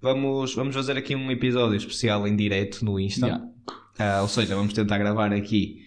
vamos, 0.00 0.54
vamos 0.54 0.74
fazer 0.74 0.96
aqui 0.96 1.14
um 1.14 1.30
episódio 1.30 1.76
especial 1.76 2.26
em 2.26 2.36
direto 2.36 2.84
no 2.84 2.98
Insta. 2.98 3.26
Yeah. 3.26 3.48
Ah, 3.98 4.22
ou 4.22 4.28
seja, 4.28 4.54
vamos 4.56 4.72
tentar 4.72 4.98
gravar 4.98 5.32
aqui 5.32 5.82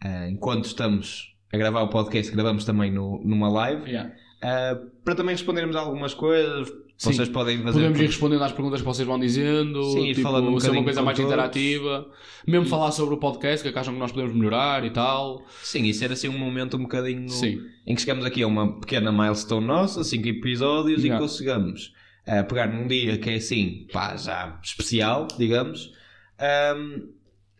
ah, 0.00 0.28
enquanto 0.28 0.66
estamos 0.66 1.34
a 1.52 1.56
gravar 1.56 1.82
o 1.82 1.88
podcast, 1.88 2.32
gravamos 2.32 2.64
também 2.64 2.92
no, 2.92 3.22
numa 3.24 3.48
live. 3.48 3.88
Yeah. 3.88 4.12
Ah, 4.42 4.78
para 5.04 5.14
também 5.14 5.34
respondermos 5.34 5.74
algumas 5.74 6.14
coisas, 6.14 6.68
Sim. 6.98 7.12
vocês 7.12 7.28
podem 7.28 7.58
fazer. 7.58 7.78
Podemos 7.78 8.00
ir 8.00 8.06
respondendo 8.06 8.42
às 8.42 8.52
perguntas 8.52 8.80
que 8.80 8.86
vocês 8.86 9.06
vão 9.06 9.18
dizendo, 9.18 9.82
Sim, 9.92 10.06
tipo, 10.12 10.22
falando 10.22 10.48
um 10.48 10.58
ser 10.58 10.70
uma 10.70 10.82
coisa 10.84 11.02
mais 11.02 11.16
todos. 11.16 11.30
interativa, 11.30 12.10
mesmo 12.46 12.66
falar 12.66 12.90
sobre 12.92 13.14
o 13.14 13.18
podcast, 13.18 13.62
que 13.62 13.68
é 13.68 13.72
que 13.72 13.78
acham 13.78 13.92
que 13.92 14.00
nós 14.00 14.12
podemos 14.12 14.34
melhorar 14.34 14.84
e 14.84 14.90
tal. 14.90 15.42
Sim, 15.62 15.84
isso 15.84 16.02
era 16.02 16.14
assim 16.14 16.28
um 16.28 16.38
momento 16.38 16.76
um 16.76 16.82
bocadinho 16.82 17.28
Sim. 17.28 17.60
em 17.86 17.94
que 17.94 18.00
chegamos 18.00 18.24
aqui 18.24 18.42
a 18.42 18.46
uma 18.46 18.80
pequena 18.80 19.12
milestone 19.12 19.66
nossa, 19.66 20.02
5 20.02 20.26
episódios, 20.26 21.02
e 21.02 21.08
Yeah. 21.08 21.20
consigamos 21.22 21.92
ah, 22.26 22.42
pegar 22.42 22.66
num 22.66 22.86
dia 22.88 23.18
que 23.18 23.30
é 23.30 23.34
assim, 23.34 23.86
pá, 23.92 24.16
já 24.16 24.58
especial, 24.64 25.28
digamos, 25.38 25.92
ahm, 26.38 27.08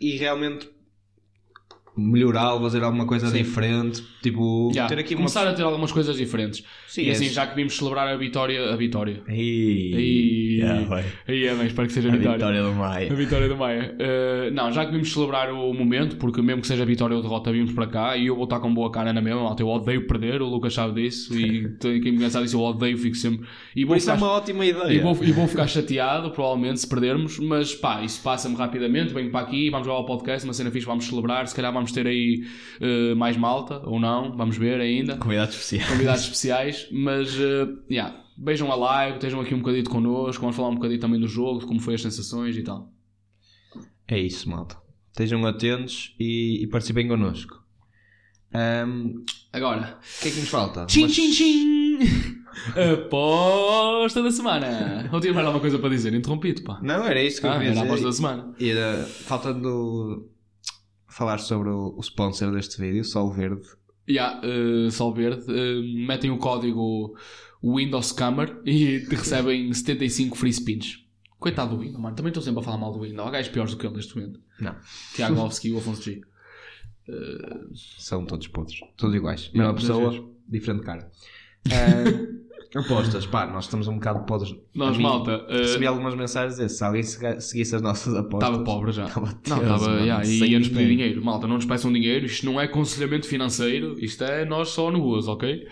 e 0.01 0.17
realmente 0.17 0.69
melhorá-lo, 1.97 2.61
fazer 2.61 2.83
alguma 2.83 3.07
coisa 3.07 3.31
diferente, 3.31 4.03
tipo, 4.23 4.71
Yeah. 4.73 4.95
ter 4.95 5.01
aqui 5.01 5.15
uma. 5.15 5.23
Começar 5.23 5.47
a 5.47 5.53
ter 5.55 5.63
algumas 5.63 5.93
coisas 5.93 6.17
diferentes. 6.17 6.63
Sim, 6.89 7.03
e 7.05 7.11
assim, 7.11 7.27
é- 7.27 7.31
já 7.31 7.47
que 7.47 7.55
vimos 7.57 7.77
celebrar 7.77 8.09
a 8.09 8.17
vitória, 8.17 8.73
a 8.73 8.77
vitória. 8.77 9.23
Ei, 9.29 10.61
Aí, 11.27 11.47
é 11.47 11.55
bem, 11.55 11.67
espero 11.67 11.87
que 11.89 11.95
seja 11.95 12.09
a 12.09 12.13
A 12.13 12.17
vitória. 12.17 12.37
vitória 12.39 12.63
do 12.63 12.69
A 12.69 12.73
Maia. 12.73 13.15
vitória 13.15 13.49
do 13.49 13.57
Maia. 13.57 13.95
Uh, 13.95 14.51
não, 14.55 14.73
já 14.73 14.85
que 14.87 14.93
vimos 14.93 15.13
celebrar 15.13 15.53
o 15.53 15.73
momento, 15.73 16.17
porque 16.17 16.41
mesmo 16.43 16.63
que 16.63 16.67
seja 16.69 16.85
vitória 16.85 17.17
ou 17.17 17.23
derrota, 17.23 17.53
vimos 17.53 17.73
para 17.73 17.87
cá 17.87 18.17
e 18.17 18.27
eu 18.27 18.35
vou 18.35 18.45
estar 18.45 18.61
com 18.61 18.73
boa 18.73 18.91
cara 18.91 19.13
na 19.13 19.21
mesma. 19.21 19.55
Eu 19.59 19.69
odeio 19.69 20.07
perder, 20.07 20.41
o 20.43 20.47
Lucas 20.47 20.75
sabe 20.75 21.03
disso 21.03 21.39
e 21.39 21.69
quem 22.01 22.13
me 22.13 22.31
sabe 22.31 22.45
disso, 22.45 22.57
eu 22.57 22.63
odeio, 22.63 22.97
fico 22.99 23.17
sempre. 23.17 23.47
E 23.75 23.85
vou 23.85 23.97
isso 23.97 24.11
é 24.11 24.15
ficar- 24.15 24.27
uma 24.27 24.35
ótima 24.35 24.65
ideia. 24.65 24.93
E 24.93 24.99
vou, 25.01 25.17
e 25.23 25.33
vou 25.33 25.47
ficar 25.47 25.67
chateado, 25.67 26.31
provavelmente, 26.31 26.81
se 26.81 26.89
perdermos, 26.89 27.39
mas 27.39 27.75
pá, 27.75 28.03
isso 28.03 28.23
passa-me 28.23 28.55
rapidamente. 28.57 29.13
Venho 29.13 29.31
para 29.31 29.41
aqui, 29.41 29.71
vamos 29.71 29.87
jogar 29.87 29.99
ao 29.99 30.07
podcast, 30.07 30.47
uma 30.47 30.55
cena 30.55 30.71
fixe, 30.71 30.87
vamos 30.87 31.05
celebrar. 31.07 31.47
Se 31.47 31.55
calhar 31.55 31.73
vamos 31.73 31.86
ter 31.93 32.07
aí 32.07 32.45
eh, 32.81 33.15
mais 33.15 33.37
malta, 33.37 33.81
ou 33.87 33.99
não, 34.01 34.37
vamos 34.37 34.57
ver 34.57 34.81
ainda. 34.81 35.17
Convidado 35.17 35.51
especial. 35.51 35.89
Convidados 35.89 36.23
especiais, 36.23 36.89
mas 36.93 37.35
eh, 37.39 37.67
yeah, 37.91 38.17
vejam 38.39 38.71
a 38.71 38.75
live, 38.77 39.15
estejam 39.17 39.41
aqui 39.41 39.55
um 39.55 39.59
bocadinho 39.59 39.85
connosco, 39.85 40.41
vamos 40.41 40.57
falar 40.57 40.69
um 40.69 40.75
bocadinho 40.75 41.01
também 41.01 41.21
do 41.21 41.29
jogo, 41.29 41.61
de 41.61 41.67
como 41.67 41.81
foi 41.81 41.95
as 41.95 42.03
sensações 42.03 42.57
e 42.57 42.63
tal. 42.63 42.93
É 44.09 44.19
isso, 44.19 44.49
malta. 44.49 44.77
Estejam 45.11 45.45
atentos 45.47 46.15
e, 46.21 46.63
e 46.63 46.67
participem 46.69 47.09
connosco. 47.09 47.63
Ahm, 48.53 49.25
Agora, 49.53 49.99
o 50.19 50.23
que 50.23 50.29
é 50.29 50.31
que 50.31 50.39
nos 50.41 50.49
falta? 50.49 50.87
tchim 50.87 51.07
tchim 51.09 51.31
tchim! 51.31 51.99
Aposta 53.05 54.23
da 54.23 54.31
semana! 54.31 55.09
Ou 55.13 55.21
tinha 55.21 55.33
mais 55.33 55.45
alguma 55.47 55.61
coisa 55.61 55.79
para 55.79 55.89
dizer? 55.91 56.15
Interrompido, 56.15 56.63
pá. 56.63 56.79
Não, 56.83 57.05
era 57.05 57.23
isso 57.23 57.41
que 57.41 57.47
eu 57.47 57.51
Ah, 57.51 57.55
queria 57.55 57.71
era 57.71 57.81
a 57.81 57.83
dizer. 57.83 57.87
aposta 57.89 58.07
da 58.07 58.13
semana. 58.13 58.55
Era, 58.61 59.05
faltando 59.05 60.29
falar 61.17 61.39
sobre 61.39 61.71
o, 61.71 61.95
o 61.97 62.01
sponsor 62.01 62.53
deste 62.53 62.79
vídeo, 62.79 63.03
Sol 63.03 63.33
Verde. 63.33 63.67
Yeah, 64.09 64.41
uh, 64.47 64.91
Sol 64.91 65.15
Verde, 65.15 65.51
uh, 65.51 66.07
metem 66.07 66.31
o 66.31 66.37
código 66.37 67.17
Windows 67.65 68.09
Scammer 68.09 68.61
e 68.67 68.99
recebem 69.09 69.73
75 69.73 70.37
free 70.37 70.51
spins. 70.51 71.07
Coitado 71.39 71.75
do 71.75 71.81
Windows, 71.81 72.01
mano. 72.01 72.15
Também 72.15 72.31
estou 72.31 72.43
sempre 72.43 72.61
a 72.61 72.63
falar 72.63 72.77
mal 72.77 72.93
do 72.93 73.01
Windows. 73.01 73.27
Há 73.27 73.31
gajos 73.31 73.51
piores 73.51 73.73
do 73.73 73.79
que 73.79 73.87
ele 73.87 73.97
neste 73.97 74.15
momento. 74.15 74.41
Não. 74.61 74.77
Tiago 75.15 75.41
Alves 75.41 75.65
e 75.65 75.73
o 75.73 75.79
Afonso 75.79 76.03
G. 76.03 76.21
São 77.99 78.25
todos 78.27 78.49
podres. 78.49 78.81
Todos 78.97 79.15
iguais. 79.15 79.51
Mesma 79.55 79.75
pessoa, 79.75 80.31
diferente 80.49 80.85
cara. 80.85 81.11
Ah, 81.67 82.37
apostas, 82.75 83.27
pá, 83.27 83.47
nós 83.47 83.65
estamos 83.65 83.87
um 83.89 83.95
bocado 83.95 84.25
podres. 84.27 84.55
Nós, 84.75 84.95
A 84.95 84.99
mim, 84.99 85.03
malta, 85.05 85.45
eh, 85.49 85.59
Recebi 85.59 85.87
algumas 85.87 86.15
mensagens 86.15 86.57
desses. 86.59 86.79
Se 86.79 86.85
alguém 86.85 87.03
seguisse 87.03 87.75
as 87.77 87.83
nossas 87.83 88.15
apostas. 88.15 88.49
Estava 88.49 88.65
pobre 88.65 88.93
já. 88.93 89.07
Estava 89.07 89.27
Não, 89.49 89.63
estava. 89.63 89.91
yeah, 90.01 90.27
e 90.27 90.51
ia-nos 90.51 90.69
pedir 90.69 90.89
dinheiro. 90.89 91.25
Malta, 91.25 91.47
não 91.47 91.57
nos 91.57 91.65
peçam 91.67 91.93
dinheiro. 91.93 92.27
Isto 92.27 92.47
não 92.47 92.61
é 92.61 92.65
aconselhamento 92.65 93.27
financeiro. 93.27 93.97
Isto 94.03 94.25
é 94.25 94.45
nós 94.45 94.69
só 94.71 94.91
no 94.91 95.01
gozo, 95.01 95.31
ok? 95.33 95.67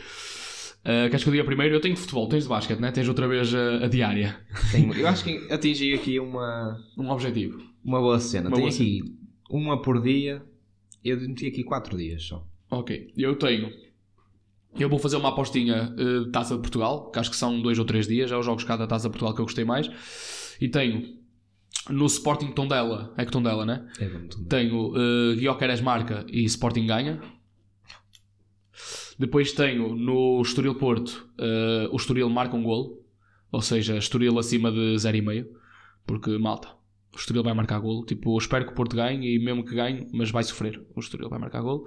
Uh, 0.84 1.08
queres 1.08 1.22
que 1.22 1.28
eu 1.30 1.32
diga 1.32 1.44
primeiro? 1.44 1.74
Eu 1.74 1.80
tenho 1.80 1.94
de 1.94 2.00
futebol, 2.00 2.28
tens 2.28 2.42
de 2.42 2.48
basquete, 2.48 2.78
né? 2.78 2.92
Tens 2.92 3.08
outra 3.08 3.26
vez 3.26 3.54
a, 3.54 3.84
a 3.84 3.88
diária. 3.88 4.36
Tenho- 4.70 4.92
Eu 4.92 5.08
acho 5.08 5.24
que 5.24 5.50
atingi 5.50 5.94
aqui 5.94 6.20
uma, 6.20 6.78
Um 6.98 7.08
objetivo. 7.08 7.58
uma 7.82 8.00
boa 8.00 8.20
cena. 8.20 8.48
Uma 8.48 8.56
Tenho 8.56 8.68
boa 8.68 8.74
aqui 8.74 9.02
uma 9.50 9.80
por 9.80 10.02
dia. 10.02 10.42
Eu 11.02 11.18
meti 11.20 11.46
aqui 11.46 11.64
4 11.64 11.96
dias 11.96 12.22
só. 12.24 12.46
Ok, 12.70 13.12
eu 13.16 13.34
tenho. 13.36 13.70
Eu 14.78 14.88
vou 14.88 14.98
fazer 14.98 15.16
uma 15.16 15.28
apostinha 15.28 15.94
eh, 15.96 16.24
de 16.24 16.30
Taça 16.30 16.54
de 16.54 16.60
Portugal, 16.60 17.10
que 17.10 17.18
acho 17.18 17.30
que 17.30 17.36
são 17.36 17.60
dois 17.60 17.78
ou 17.78 17.84
três 17.84 18.06
dias, 18.06 18.32
é 18.32 18.36
os 18.36 18.44
jogos 18.44 18.64
cada 18.64 18.86
Taça 18.86 19.08
de 19.08 19.12
Portugal 19.12 19.34
que 19.34 19.40
eu 19.40 19.44
gostei 19.44 19.64
mais. 19.64 19.88
E 20.60 20.68
tenho 20.68 21.16
no 21.90 22.06
Sporting 22.06 22.52
Tondela, 22.52 23.12
é 23.16 23.24
que 23.24 23.30
Tondela, 23.30 23.64
né? 23.64 23.86
É 24.00 24.08
muito 24.08 24.44
Tenho 24.46 24.92
uh, 24.92 25.36
Guioqueres 25.36 25.80
marca 25.80 26.24
e 26.28 26.44
Sporting 26.44 26.86
ganha. 26.86 27.20
Depois 29.18 29.52
tenho 29.52 29.94
no 29.94 30.42
Estoril 30.42 30.74
Porto 30.74 31.28
eh, 31.38 31.88
o 31.92 31.96
Estoril 31.96 32.28
marca 32.28 32.56
um 32.56 32.64
golo, 32.64 33.00
ou 33.52 33.62
seja, 33.62 33.96
Estoril 33.96 34.36
acima 34.40 34.72
de 34.72 34.96
0,5, 34.96 35.46
porque 36.04 36.36
malta, 36.36 36.68
o 37.14 37.18
Estoril 37.18 37.42
vai 37.42 37.54
marcar 37.54 37.78
golo. 37.78 38.04
Tipo, 38.04 38.34
eu 38.34 38.38
espero 38.38 38.66
que 38.66 38.72
o 38.72 38.74
Porto 38.74 38.96
ganhe 38.96 39.36
e 39.36 39.38
mesmo 39.38 39.64
que 39.64 39.74
ganhe, 39.74 40.06
mas 40.12 40.30
vai 40.30 40.42
sofrer. 40.42 40.82
O 40.94 41.00
Estoril 41.00 41.28
vai 41.28 41.38
marcar 41.38 41.62
golo. 41.62 41.86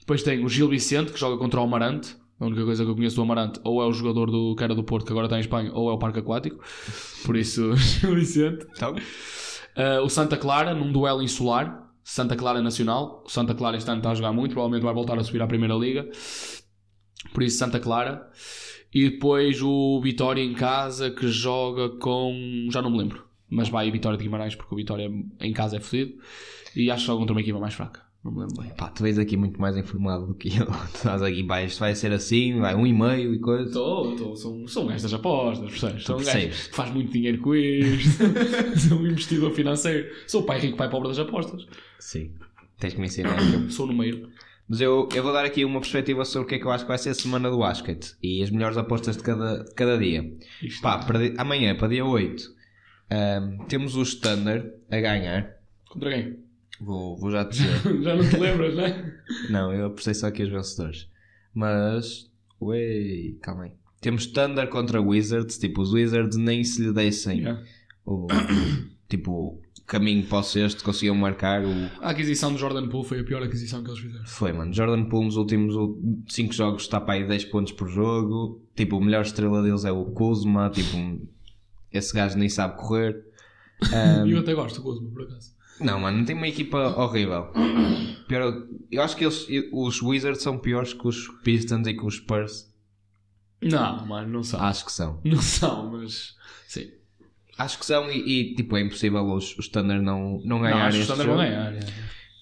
Depois 0.00 0.22
tenho 0.22 0.44
o 0.44 0.48
Gil 0.48 0.68
Vicente 0.68 1.12
que 1.12 1.18
joga 1.18 1.36
contra 1.38 1.60
o 1.60 1.64
Amarante. 1.64 2.16
A 2.38 2.46
única 2.46 2.64
coisa 2.64 2.84
que 2.84 2.90
eu 2.90 2.94
conheço 2.94 3.16
do 3.16 3.22
Amarante 3.22 3.58
ou 3.64 3.82
é 3.82 3.86
o 3.86 3.92
jogador 3.92 4.30
do, 4.30 4.54
que 4.54 4.62
era 4.62 4.74
do 4.74 4.84
Porto 4.84 5.06
que 5.06 5.12
agora 5.12 5.26
está 5.26 5.36
em 5.36 5.40
Espanha, 5.40 5.72
ou 5.72 5.90
é 5.90 5.92
o 5.92 5.98
Parque 5.98 6.18
Aquático. 6.18 6.62
Por 7.24 7.36
isso, 7.36 7.74
Gil 7.76 8.14
Vicente. 8.14 8.66
Então, 8.74 8.94
Uh, 9.76 10.00
o 10.02 10.08
Santa 10.08 10.38
Clara, 10.38 10.74
num 10.74 10.90
duelo 10.90 11.22
insular, 11.22 11.92
Santa 12.02 12.34
Clara 12.34 12.62
Nacional. 12.62 13.22
O 13.26 13.28
Santa 13.28 13.54
Clara 13.54 13.76
este 13.76 13.88
ano 13.90 13.98
está 13.98 14.10
a 14.10 14.14
jogar 14.14 14.32
muito, 14.32 14.52
provavelmente 14.52 14.82
vai 14.82 14.94
voltar 14.94 15.18
a 15.18 15.22
subir 15.22 15.42
à 15.42 15.46
Primeira 15.46 15.74
Liga. 15.74 16.08
Por 17.34 17.42
isso, 17.42 17.58
Santa 17.58 17.78
Clara. 17.78 18.26
E 18.94 19.10
depois 19.10 19.60
o 19.60 20.00
Vitória 20.00 20.40
em 20.40 20.54
casa, 20.54 21.10
que 21.10 21.28
joga 21.28 21.90
com. 21.98 22.68
Já 22.70 22.80
não 22.80 22.90
me 22.90 22.96
lembro. 22.96 23.25
Mas 23.48 23.68
vai 23.68 23.90
Vitória 23.90 24.18
de 24.18 24.24
Guimarães, 24.24 24.54
porque 24.54 24.74
o 24.74 24.76
Vitória 24.76 25.10
em 25.40 25.52
casa 25.52 25.76
é 25.76 25.80
fodido. 25.80 26.14
E 26.74 26.90
acho 26.90 27.02
que 27.02 27.06
joga 27.06 27.20
contra 27.20 27.34
uma 27.34 27.40
equipa 27.40 27.58
mais 27.58 27.74
fraca. 27.74 28.06
Não 28.26 28.32
me 28.32 28.40
lembro 28.40 28.60
bem. 28.60 28.72
pá, 28.76 28.88
tu 28.88 29.04
vês 29.04 29.18
aqui 29.20 29.36
muito 29.36 29.60
mais 29.60 29.76
informado 29.76 30.26
do 30.26 30.34
que 30.34 30.48
eu. 30.48 30.66
Tu 30.92 30.96
estás 30.96 31.22
aqui, 31.22 31.44
vai, 31.44 31.66
isto 31.66 31.78
vai 31.78 31.94
ser 31.94 32.12
assim, 32.12 32.58
vai 32.58 32.74
um 32.74 32.84
e 32.84 32.92
meio 32.92 33.32
e 33.32 33.38
coisa. 33.38 33.66
Estou, 33.66 34.12
estou. 34.12 34.36
Sou, 34.36 34.68
sou 34.68 34.84
um 34.84 34.88
gajo 34.88 35.02
das 35.04 35.14
apostas, 35.14 35.70
percebes? 35.70 36.02
Sou 36.02 36.20
um 36.20 36.24
gajo 36.24 36.48
que 36.48 36.74
faz 36.74 36.92
muito 36.92 37.12
dinheiro 37.12 37.38
com 37.38 37.54
isto. 37.54 38.24
sou 38.88 38.98
um 38.98 39.06
investidor 39.06 39.52
financeiro. 39.52 40.12
Sou 40.26 40.42
o 40.42 40.44
pai 40.44 40.58
rico, 40.58 40.76
pai 40.76 40.90
pobre 40.90 41.08
das 41.08 41.18
apostas. 41.20 41.66
Sim. 42.00 42.32
Tens 42.80 42.94
que 42.94 43.00
me 43.00 43.06
ensinar. 43.06 43.38
Sou 43.70 43.86
no 43.86 43.94
meio. 43.94 44.28
Mas 44.68 44.80
eu, 44.80 45.08
eu 45.14 45.22
vou 45.22 45.32
dar 45.32 45.44
aqui 45.44 45.64
uma 45.64 45.78
perspectiva 45.80 46.24
sobre 46.24 46.46
o 46.46 46.48
que 46.48 46.56
é 46.56 46.58
que 46.58 46.66
eu 46.66 46.72
acho 46.72 46.84
que 46.84 46.88
vai 46.88 46.98
ser 46.98 47.10
a 47.10 47.14
semana 47.14 47.48
do 47.48 47.58
basquete 47.58 48.16
e 48.20 48.42
as 48.42 48.50
melhores 48.50 48.76
apostas 48.76 49.16
de 49.16 49.22
cada, 49.22 49.62
de 49.62 49.72
cada 49.74 49.96
dia. 49.96 50.28
Isto. 50.60 50.82
Pá, 50.82 50.98
para 50.98 51.20
amanhã, 51.38 51.76
para 51.76 51.88
dia 51.88 52.04
8, 52.04 52.55
ahm, 53.10 53.58
temos 53.68 53.96
o 53.96 54.02
Standard 54.02 54.70
a 54.90 55.00
ganhar. 55.00 55.56
Contra 55.88 56.10
quem? 56.10 56.38
Vou, 56.80 57.16
vou 57.16 57.30
já 57.30 57.44
dizer. 57.44 57.70
Já 58.02 58.14
não 58.14 58.28
te 58.28 58.36
lembras, 58.36 58.74
né? 58.76 59.14
Não, 59.50 59.72
eu 59.72 59.86
apostei 59.86 60.12
só 60.14 60.26
aqui 60.26 60.42
os 60.42 60.50
vencedores. 60.50 61.08
Mas, 61.54 62.30
uei, 62.60 63.38
calma 63.42 63.64
aí. 63.64 63.72
Temos 64.00 64.26
Thunder 64.26 64.68
contra 64.68 65.00
Wizards. 65.00 65.56
Tipo, 65.58 65.80
os 65.80 65.92
Wizards 65.94 66.36
nem 66.36 66.62
se 66.64 66.82
lhe 66.82 66.92
dessem 66.92 67.38
Yeah. 67.40 67.62
o 68.04 68.26
tipo, 69.08 69.58
caminho 69.86 70.26
para 70.26 70.38
o 70.38 70.42
sexto, 70.42 70.84
conseguiam 70.84 71.14
marcar 71.14 71.64
o. 71.64 71.70
A 72.02 72.10
aquisição 72.10 72.52
do 72.52 72.58
Jordan 72.58 72.88
Poole 72.88 73.08
foi 73.08 73.20
a 73.20 73.24
pior 73.24 73.42
aquisição 73.42 73.82
que 73.82 73.88
eles 73.90 74.00
fizeram. 74.00 74.26
Foi, 74.26 74.52
mano. 74.52 74.72
Jordan 74.74 75.04
Poole 75.08 75.26
nos 75.26 75.36
últimos 75.36 75.74
5 76.28 76.52
jogos 76.52 76.82
está 76.82 77.00
para 77.00 77.14
aí 77.14 77.26
10 77.26 77.46
pontos 77.46 77.72
por 77.72 77.88
jogo. 77.88 78.62
Tipo, 78.74 78.98
o 78.98 79.00
melhor 79.02 79.22
estrela 79.22 79.62
deles 79.62 79.84
é 79.86 79.92
o 79.92 80.04
Kuzma. 80.06 80.68
Tipo, 80.68 81.26
esse 81.92 82.14
gajo 82.14 82.36
nem 82.38 82.48
sabe 82.48 82.76
correr. 82.76 83.24
E 84.26 84.30
eu 84.32 84.38
até 84.40 84.54
gosto 84.54 84.76
do 84.76 84.82
Kuzma, 84.82 85.10
por 85.10 85.22
acaso. 85.22 85.54
Não, 85.80 86.00
mano, 86.00 86.24
tem 86.24 86.34
uma 86.34 86.48
equipa 86.48 86.78
horrível. 86.98 87.48
Pior, 88.28 88.66
eu 88.90 89.02
acho 89.02 89.14
que 89.16 89.24
eles, 89.24 89.46
os 89.72 90.00
Wizards 90.02 90.42
são 90.42 90.58
piores 90.58 90.94
que 90.94 91.06
os 91.06 91.28
Pistons 91.44 91.86
e 91.86 91.94
que 91.94 92.04
os 92.04 92.16
Spurs. 92.16 92.72
Não, 93.62 94.06
mano, 94.06 94.28
não 94.28 94.42
são. 94.42 94.60
Acho 94.60 94.84
que 94.86 94.92
são. 94.92 95.20
Não 95.24 95.40
são, 95.40 95.90
mas. 95.92 96.34
Sim. 96.66 96.90
Acho 97.58 97.78
que 97.78 97.86
são 97.86 98.10
e, 98.10 98.18
e, 98.50 98.54
tipo, 98.54 98.76
é 98.76 98.82
impossível 98.82 99.24
os, 99.24 99.56
os 99.56 99.68
Thunder 99.68 100.00
não, 100.02 100.40
não 100.44 100.58
Não, 100.58 100.60
ganhar 100.60 100.86
acho 100.88 100.98
que 100.98 100.98
o 100.98 101.00
este 101.02 101.12
Thunder 101.12 101.26
vão 101.26 101.36
ganhar. 101.38 101.74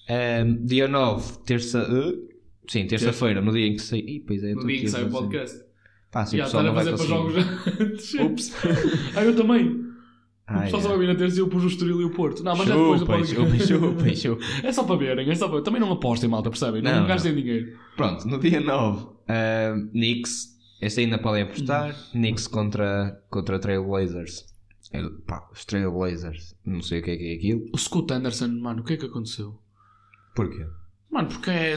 é. 0.07 0.41
Ahm, 0.41 0.65
dia 0.65 0.87
9, 0.89 1.37
terça... 1.45 1.89
uh, 1.89 2.29
sim, 2.69 2.85
terça-feira, 2.85 3.41
no 3.41 3.53
dia 3.53 3.65
em 3.65 3.73
que 3.75 3.81
sai... 3.81 3.99
Ih, 3.99 4.19
pois 4.27 4.43
é, 4.43 4.53
No 4.53 4.67
dia 4.67 4.77
em 4.77 4.81
que 4.81 4.89
sai 4.89 5.03
o 5.05 5.09
podcast. 5.09 5.64
Pá, 6.15 6.25
sim, 6.25 6.37
o 6.37 6.39
Já 6.39 6.43
pessoal 6.45 6.63
a 6.63 6.67
não 6.67 6.73
vai 6.73 6.85
fazer 6.85 6.95
para 6.97 7.05
jogos 7.07 7.35
antes. 7.81 8.13
Ups. 8.13 8.53
Ah, 9.17 9.23
eu 9.25 9.35
também. 9.35 9.67
O 9.67 9.85
Ah, 10.47 10.61
pessoal 10.61 10.81
só 10.81 10.87
é. 10.87 10.91
vai 10.91 10.99
vir 10.99 11.07
na 11.13 11.19
terça 11.19 11.35
e 11.35 11.39
eu 11.41 11.49
pus 11.49 11.61
o 11.65 11.67
Estoril 11.67 11.99
e 11.99 12.05
o 12.05 12.11
Porto. 12.11 12.41
Não, 12.41 12.55
mas 12.55 12.69
já 12.69 12.73
depois 12.73 12.99
do 13.01 13.05
podcast. 13.05 13.67
chupem. 13.67 14.39
É 14.63 14.71
só 14.71 14.85
para 14.85 14.95
verem, 14.95 15.29
é 15.29 15.35
só 15.35 15.49
para... 15.49 15.61
Também 15.61 15.81
não 15.81 15.91
apostem, 15.91 16.29
malta, 16.29 16.49
percebem? 16.49 16.81
Não, 16.81 17.01
Não, 17.01 17.05
gastem 17.07 17.35
dinheiro. 17.35 17.77
Pronto, 17.97 18.25
no 18.29 18.39
dia 18.39 18.61
9, 18.61 19.07
ahm, 19.27 19.89
Knicks, 19.89 20.55
este 20.81 21.01
ainda 21.01 21.17
podem 21.17 21.43
apostar, 21.43 21.93
Knicks 22.13 22.47
contra, 22.47 23.21
contra 23.29 23.59
Trailblazers. 23.59 24.45
É, 24.93 25.01
pá, 25.27 25.49
os 25.51 25.65
Trailblazers, 25.65 26.55
não 26.65 26.81
sei 26.81 27.01
o 27.01 27.03
que 27.03 27.11
é 27.11 27.17
que 27.17 27.25
é 27.25 27.35
aquilo. 27.35 27.65
O 27.73 27.77
Scoot 27.77 28.13
Anderson, 28.13 28.47
mano, 28.47 28.83
o 28.83 28.85
que 28.85 28.93
é 28.93 28.97
que 28.97 29.05
aconteceu? 29.07 29.59
Porquê? 30.33 30.65
Mano, 31.15 31.29
porque 31.29 31.49
é 31.49 31.73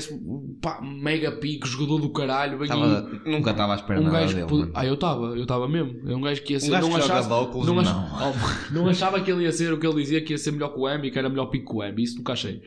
pá, 0.60 0.80
mega 0.82 1.30
pico, 1.30 1.64
jogador 1.64 2.00
do 2.00 2.10
caralho. 2.12 2.66
Tava- 2.66 3.08
nunca 3.24 3.52
estava 3.52 3.72
à 3.72 3.76
espera 3.76 4.00
um 4.00 4.04
nada 4.04 4.18
gajo 4.20 4.34
dele. 4.46 4.70
Ah, 4.74 4.84
eu 4.84 4.94
estava, 4.94 5.26
eu 5.26 5.42
estava 5.42 5.68
mesmo. 5.68 6.10
É 6.10 6.16
um 6.16 6.20
gajo 6.20 6.42
que 6.42 6.54
ia 6.54 6.58
ser. 6.60 6.72
gajo 6.72 6.88
não, 6.88 6.98
que 6.98 7.06
de 7.06 7.32
óculos, 7.32 7.66
não, 7.68 7.78
ach- 7.78 7.86
não. 7.86 8.08
Oh, 8.28 8.74
não 8.74 8.88
achava 8.88 9.20
que 9.20 9.30
ele 9.30 9.44
ia 9.44 9.52
ser 9.52 9.72
o 9.72 9.78
que 9.78 9.86
ele 9.86 10.02
dizia 10.02 10.20
que 10.20 10.32
ia 10.32 10.38
ser 10.38 10.50
melhor 10.50 10.70
que 10.74 10.80
o 10.80 10.92
Embi, 10.92 11.12
que 11.12 11.18
era 11.20 11.28
melhor 11.28 11.46
pico 11.46 11.70
que 11.72 11.78
o 11.78 11.84
Embi. 11.88 12.02
Isso 12.02 12.16
nunca 12.18 12.32
achei. 12.32 12.60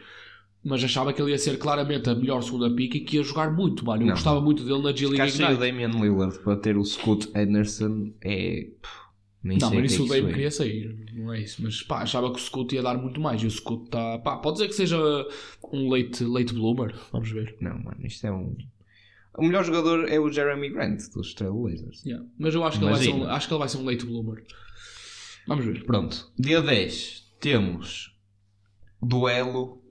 Mas 0.63 0.81
achava 0.81 1.11
que 1.11 1.21
ele 1.21 1.31
ia 1.31 1.37
ser 1.37 1.57
claramente 1.57 2.09
a 2.09 2.15
melhor 2.15 2.41
segunda 2.41 2.73
pick 2.73 2.95
e 2.95 2.99
que 3.01 3.17
ia 3.17 3.23
jogar 3.23 3.51
muito, 3.51 3.83
mano. 3.83 4.03
Eu 4.03 4.07
Não. 4.07 4.13
gostava 4.13 4.39
muito 4.39 4.63
dele 4.63 4.81
na 4.81 4.95
G 4.95 5.07
League 5.07 5.29
Ficar 5.31 5.47
sem 5.49 5.55
o. 5.55 5.59
Damian 5.59 5.89
Lillard 5.89 6.39
para 6.39 6.55
ter 6.55 6.77
o 6.77 6.85
Scoot 6.85 7.29
Anderson 7.35 8.11
é. 8.23 8.67
Nem 9.43 9.57
Não, 9.57 9.69
sei 9.69 9.81
mas 9.81 9.91
o 9.91 9.95
isso 9.95 10.03
o 10.03 10.13
é 10.13 10.19
isso 10.19 10.27
queria 10.27 10.51
sair, 10.51 11.05
não 11.13 11.33
é 11.33 11.41
isso. 11.41 11.63
Mas 11.63 11.81
pá, 11.81 12.01
achava 12.01 12.31
que 12.31 12.37
o 12.37 12.41
Scoot 12.41 12.75
ia 12.75 12.83
dar 12.83 12.97
muito 12.97 13.19
mais. 13.19 13.41
E 13.41 13.47
o 13.47 13.51
Scoot 13.51 13.85
está. 13.85 14.19
Pá, 14.19 14.37
pode 14.37 14.57
dizer 14.57 14.67
que 14.67 14.75
seja 14.75 14.97
um 15.73 15.89
late, 15.89 16.23
late 16.23 16.53
bloomer. 16.53 16.95
Vamos 17.11 17.31
ver. 17.31 17.57
é. 17.59 17.63
Não, 17.63 17.79
mano, 17.79 18.05
isto 18.05 18.27
é 18.27 18.31
um. 18.31 18.55
O 19.37 19.43
melhor 19.43 19.63
jogador 19.63 20.07
é 20.07 20.19
o 20.19 20.31
Jeremy 20.31 20.69
Grant 20.69 21.01
dos 21.13 21.33
Trailblazers. 21.33 22.05
Yeah. 22.05 22.25
Mas 22.37 22.53
eu 22.53 22.63
acho 22.63 22.77
que, 22.77 22.85
ele 22.85 22.93
vai 22.93 23.03
ser 23.03 23.13
um, 23.13 23.23
acho 23.23 23.47
que 23.47 23.53
ele 23.53 23.59
vai 23.59 23.69
ser 23.69 23.77
um 23.77 23.85
late 23.85 24.05
bloomer. 24.05 24.43
Vamos 25.47 25.65
ver. 25.65 25.85
Pronto, 25.85 26.31
dia 26.37 26.61
10 26.61 27.33
temos 27.39 28.15
duelo 29.01 29.81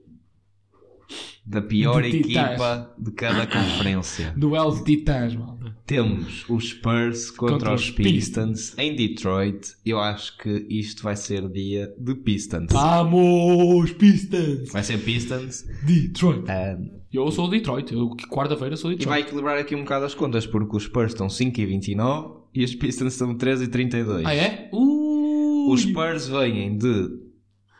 da 1.45 1.61
pior 1.61 2.01
De 2.03 2.19
equipa 2.19 2.95
de 2.97 3.11
cada 3.11 3.45
conferência. 3.45 4.33
Duelo 4.37 4.75
de 4.77 4.83
titãs, 4.85 5.35
malta. 5.35 5.60
Temos 5.85 6.45
os 6.49 6.69
Spurs 6.69 7.31
contra, 7.31 7.55
Contra 7.55 7.73
os 7.73 7.81
os 7.83 7.91
Pistons 7.91 8.77
em 8.77 8.95
Detroit. 8.95 9.73
Eu 9.85 9.99
acho 9.99 10.37
que 10.37 10.65
isto 10.69 11.03
vai 11.03 11.15
ser 11.15 11.49
dia 11.49 11.93
de 11.97 12.15
Pistons. 12.15 12.67
Vamos, 12.71 13.91
Pistons! 13.93 14.71
Vai 14.71 14.83
ser 14.83 14.97
Pistons. 15.03 15.63
Detroit. 15.85 16.43
Um, 16.49 17.01
Eu 17.11 17.29
sou 17.31 17.45
o 17.45 17.49
Detroit. 17.49 17.91
Eu 17.93 18.09
quarta-feira 18.29 18.77
sou 18.77 18.91
e 18.91 18.95
Detroit. 18.95 19.09
vai 19.09 19.21
equilibrar 19.21 19.57
aqui 19.57 19.75
um 19.75 19.79
bocado 19.81 20.05
as 20.05 20.13
contas, 20.13 20.47
porque 20.47 20.77
os 20.77 20.83
Spurs 20.83 21.11
estão 21.11 21.29
5 21.29 21.59
e 21.59 21.65
29 21.65 22.35
e 22.53 22.63
os 22.63 22.73
Pistons 22.75 23.13
estão 23.13 23.35
13 23.35 23.65
e 23.65 23.67
32. 23.67 24.25
Ah, 24.25 24.33
é? 24.33 24.69
Uh, 24.71 25.71
Os 25.71 25.81
Spurs 25.81 26.27
vêm 26.27 26.77
de 26.77 27.09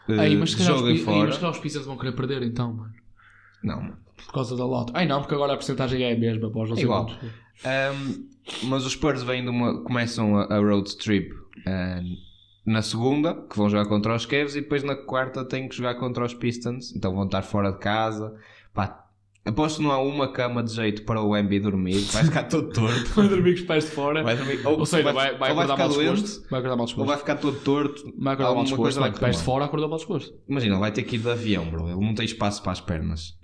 eh, 0.09 0.19
Aí, 0.19 0.35
mas 0.35 0.49
jogo 0.51 0.79
os, 0.79 0.85
Pi- 0.85 0.89
aí, 0.91 0.97
fora. 0.99 1.27
mas 1.27 1.37
calhar 1.37 1.51
os 1.51 1.59
Pistons 1.59 1.85
vão 1.85 1.97
querer 1.97 2.11
perder 2.13 2.43
então, 2.43 2.73
mano. 2.73 2.91
Não, 3.63 3.93
Por 4.25 4.33
causa 4.33 4.55
da 4.57 4.65
lote. 4.65 4.91
Ai 4.95 5.05
não, 5.07 5.19
porque 5.21 5.33
agora 5.35 5.53
a 5.53 5.55
porcentagem 5.55 6.01
é 6.03 6.13
a 6.13 6.17
mesma. 6.19 6.47
Após 6.47 6.67
não 6.69 6.75
sei 6.75 6.83
Igual. 6.85 7.05
quantos. 7.05 7.29
Um, 7.65 8.27
mas 8.63 8.85
os 8.85 8.93
Spurs 8.93 9.23
vêm 9.23 9.43
de 9.43 9.49
uma, 9.49 9.83
começam 9.83 10.37
a, 10.37 10.45
a 10.45 10.59
road 10.59 10.95
trip 10.97 11.31
um, 11.67 12.17
na 12.65 12.81
segunda, 12.81 13.33
que 13.33 13.57
vão 13.57 13.69
jogar 13.69 13.85
contra 13.85 14.15
os 14.15 14.25
Cavs, 14.25 14.55
e 14.55 14.61
depois 14.61 14.83
na 14.83 14.95
quarta 14.95 15.43
têm 15.43 15.67
que 15.67 15.75
jogar 15.75 15.95
contra 15.95 16.25
os 16.25 16.33
Pistons, 16.33 16.95
então 16.95 17.13
vão 17.13 17.25
estar 17.25 17.41
fora 17.41 17.71
de 17.71 17.79
casa. 17.79 18.35
Pá, 18.73 19.05
aposto 19.43 19.77
que 19.77 19.83
não 19.83 19.91
há 19.91 20.01
uma 20.01 20.31
cama 20.31 20.63
de 20.63 20.73
jeito 20.73 21.03
para 21.03 21.21
o 21.21 21.35
Embi 21.35 21.59
dormir, 21.59 21.99
vai 22.11 22.23
ficar 22.23 22.43
todo 22.43 22.71
torto. 22.71 23.09
Vai 23.15 23.27
dormir 23.27 23.53
com 23.55 23.61
os 23.61 23.67
pés 23.67 23.85
de 23.85 23.91
fora. 23.91 24.23
Vai 24.23 24.37
dormir, 24.37 24.65
Ou 24.65 24.85
seja, 24.85 25.03
vai, 25.03 25.13
vai, 25.13 25.31
ou 25.31 25.39
vai 25.39 25.51
acordar 25.51 25.73
ficar 25.75 25.89
mal 25.89 26.15
disposto. 26.15 26.49
Vai 26.49 26.59
acordar 26.59 26.75
mal 26.75 26.79
ou 26.79 26.85
disposto. 26.85 27.07
vai 27.07 27.17
ficar 27.17 27.35
todo 27.35 27.59
torto. 27.59 28.13
Vai 28.17 28.33
acordar 28.33 28.55
mal 28.55 28.63
disposto. 28.63 28.99
vai 28.99 29.11
Vai, 29.11 29.19
pés 29.19 29.37
de 29.37 29.43
fora, 29.43 29.65
acordar 29.65 29.87
mal 29.87 29.97
disposto. 29.97 30.33
Imagina, 30.47 30.77
vai 30.77 30.91
ter 30.91 31.03
que 31.03 31.15
ir 31.15 31.19
de 31.19 31.29
avião, 31.29 31.65
bro. 31.69 31.89
Ele 31.89 31.99
não 31.99 32.13
tem 32.13 32.25
espaço 32.25 32.61
para 32.61 32.71
as 32.71 32.81
pernas. 32.81 33.37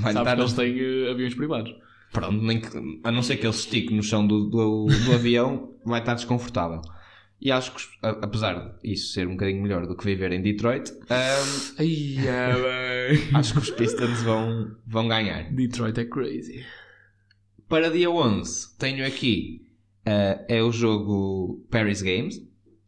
Vai 0.00 0.12
Sabe 0.12 0.30
estar 0.30 0.36
que 0.36 0.42
eles 0.42 0.52
têm 0.52 0.78
eh, 0.78 1.10
aviões 1.10 1.34
privados. 1.34 1.74
Pronto, 2.12 2.42
nem 2.42 2.60
que- 2.60 3.00
a 3.04 3.10
não 3.10 3.22
ser 3.22 3.36
que 3.36 3.46
ele 3.46 3.52
se 3.52 3.60
estique 3.60 3.94
no 3.94 4.02
chão 4.02 4.26
do, 4.26 4.48
do, 4.48 4.86
do 4.86 5.12
avião, 5.12 5.74
vai 5.84 6.00
estar 6.00 6.14
desconfortável. 6.14 6.80
E 7.40 7.50
acho 7.50 7.74
que, 7.74 7.82
apesar 8.02 8.76
disso 8.82 9.14
ser 9.14 9.26
um 9.26 9.30
bocadinho 9.32 9.62
melhor 9.62 9.86
do 9.86 9.96
que 9.96 10.04
viver 10.04 10.30
em 10.32 10.42
Detroit, 10.42 10.92
bem. 12.58 13.32
acho 13.34 13.54
que 13.54 13.58
os 13.60 13.70
Pistons 13.70 14.22
vão, 14.22 14.76
vão 14.86 15.08
ganhar. 15.08 15.50
Detroit 15.50 15.98
é 15.98 16.04
crazy. 16.04 16.64
Para 17.66 17.90
dia 17.90 18.10
11, 18.10 18.76
tenho 18.76 19.06
aqui 19.06 19.64
ah, 20.04 20.44
é 20.48 20.62
o 20.62 20.72
jogo 20.72 21.64
Paris 21.70 22.02
Games. 22.02 22.42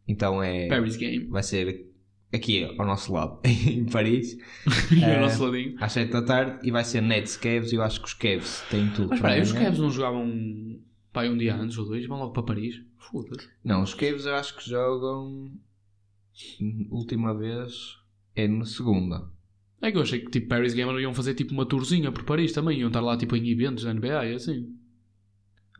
Então 0.06 0.42
é, 0.42 0.68
Paris 0.68 0.96
Game. 0.96 1.26
vai 1.26 1.42
ser 1.42 1.91
aqui 2.32 2.64
ao 2.78 2.86
nosso 2.86 3.12
lado, 3.12 3.40
em 3.44 3.84
Paris, 3.84 4.36
E 4.90 5.02
É. 5.04 5.18
o 5.18 5.20
nosso 5.22 5.44
ladinho. 5.44 5.76
às 5.80 5.92
7 5.92 6.10
da 6.12 6.22
tarde. 6.22 6.66
E 6.66 6.70
vai 6.70 6.84
ser 6.84 7.00
Nets 7.00 7.36
Cavs. 7.36 7.72
E 7.72 7.76
eu 7.76 7.82
acho 7.82 8.00
que 8.00 8.06
os 8.06 8.14
Cavs 8.14 8.62
têm 8.70 8.88
tudo 8.90 9.08
Mas 9.10 9.20
para 9.20 9.30
espera 9.30 9.34
aí, 9.34 9.40
os. 9.42 9.52
Cavs 9.52 9.78
não 9.78 9.90
jogavam 9.90 10.80
pai 11.12 11.28
um 11.28 11.36
dia 11.36 11.54
antes 11.54 11.76
ou 11.78 11.84
dois? 11.86 12.06
Vão 12.06 12.18
logo 12.18 12.32
para 12.32 12.42
Paris? 12.42 12.76
Foda-se. 12.98 13.48
Não, 13.64 13.82
os 13.82 13.94
Cavs 13.94 14.24
eu 14.26 14.34
acho 14.34 14.56
que 14.56 14.68
jogam. 14.68 15.50
Última 16.90 17.36
vez 17.36 17.98
é 18.34 18.48
na 18.48 18.64
segunda. 18.64 19.30
É 19.82 19.90
que 19.90 19.98
eu 19.98 20.02
achei 20.02 20.20
que 20.20 20.30
tipo 20.30 20.48
Paris 20.48 20.72
Game 20.74 20.90
iam 21.00 21.12
fazer 21.12 21.34
tipo 21.34 21.52
uma 21.52 21.66
tourzinha 21.66 22.10
por 22.12 22.24
Paris 22.24 22.52
também. 22.52 22.78
Iam 22.78 22.88
estar 22.88 23.00
lá 23.00 23.16
tipo 23.16 23.36
em 23.36 23.48
eventos 23.50 23.84
da 23.84 23.92
NBA 23.92 24.26
e 24.26 24.34
assim. 24.34 24.74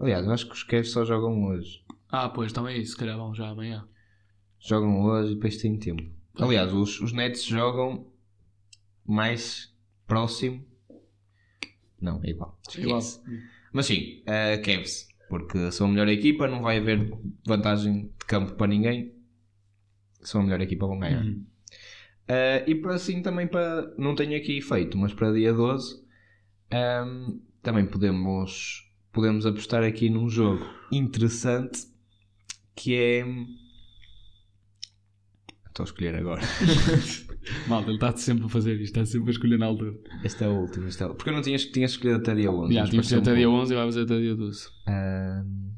Aliás, 0.00 0.26
eu 0.26 0.32
acho 0.32 0.46
que 0.46 0.52
os 0.54 0.64
Cavs 0.64 0.90
só 0.90 1.04
jogam 1.04 1.44
hoje. 1.44 1.82
Ah, 2.08 2.28
pois 2.28 2.52
também 2.52 2.74
é 2.76 2.78
isso. 2.78 2.92
Se 2.92 2.96
calhar 2.98 3.16
vão 3.16 3.34
já 3.34 3.48
amanhã. 3.48 3.86
Jogam 4.58 5.02
hoje 5.04 5.32
e 5.32 5.34
depois 5.36 5.56
têm 5.56 5.78
tempo. 5.78 6.02
Aliás, 6.38 6.72
os, 6.72 7.00
os 7.00 7.12
Nets 7.12 7.44
jogam 7.44 8.06
mais 9.06 9.74
próximo. 10.06 10.64
Não, 12.00 12.20
é 12.24 12.30
igual. 12.30 12.58
Igual. 12.76 12.98
Esquece. 12.98 13.20
Mas 13.72 13.86
sim, 13.86 14.22
eh, 14.26 14.58
Cavs. 14.58 15.08
Porque 15.28 15.70
são 15.72 15.86
a 15.86 15.90
melhor 15.90 16.08
equipa, 16.08 16.46
não 16.46 16.60
vai 16.60 16.78
haver 16.78 17.10
vantagem 17.46 18.12
de 18.18 18.26
campo 18.26 18.52
para 18.54 18.66
ninguém. 18.66 19.14
São 20.20 20.40
a 20.40 20.44
melhor 20.44 20.60
equipa, 20.60 20.86
vão 20.86 20.98
ganhar. 20.98 21.24
Uhum. 21.24 21.46
Uh, 22.28 22.70
e 22.70 22.74
para 22.74 22.94
assim 22.94 23.22
também 23.22 23.46
para. 23.46 23.94
Não 23.98 24.14
tenho 24.14 24.36
aqui 24.36 24.60
feito, 24.60 24.96
mas 24.96 25.12
para 25.12 25.32
dia 25.32 25.52
12 25.52 26.02
um, 26.72 27.40
também 27.62 27.86
podemos, 27.86 28.88
podemos 29.12 29.44
apostar 29.44 29.82
aqui 29.82 30.08
num 30.08 30.28
jogo 30.28 30.64
interessante 30.90 31.86
que 32.74 32.94
é. 32.94 33.24
Estou 35.72 35.84
a 35.84 35.86
escolher 35.86 36.14
agora. 36.16 36.42
Malta, 37.66 37.88
ele 37.88 37.96
está 37.96 38.14
sempre 38.14 38.44
a 38.44 38.48
fazer 38.48 38.74
isto. 38.74 38.98
Está 38.98 39.06
sempre 39.06 39.28
a 39.28 39.30
escolher 39.30 39.58
na 39.58 39.64
altura. 39.66 39.94
Este 40.22 40.44
é 40.44 40.48
o 40.48 40.52
último. 40.52 40.86
Este 40.86 41.02
é 41.02 41.06
o... 41.06 41.14
Porque 41.14 41.30
eu 41.30 41.34
não 41.34 41.40
tinha, 41.40 41.56
tinha 41.56 41.86
escolhido 41.86 42.20
até 42.20 42.34
dia 42.34 42.50
11. 42.52 42.74
Já, 42.74 42.84
tínhamos 42.84 43.12
até 43.12 43.32
um 43.32 43.34
dia 43.34 43.46
pouco. 43.46 43.62
11 43.62 43.72
e 43.72 43.76
vai 43.76 43.84
fazer 43.86 44.02
até 44.02 44.18
dia 44.20 44.34
12. 44.36 44.68
Um, 44.86 45.72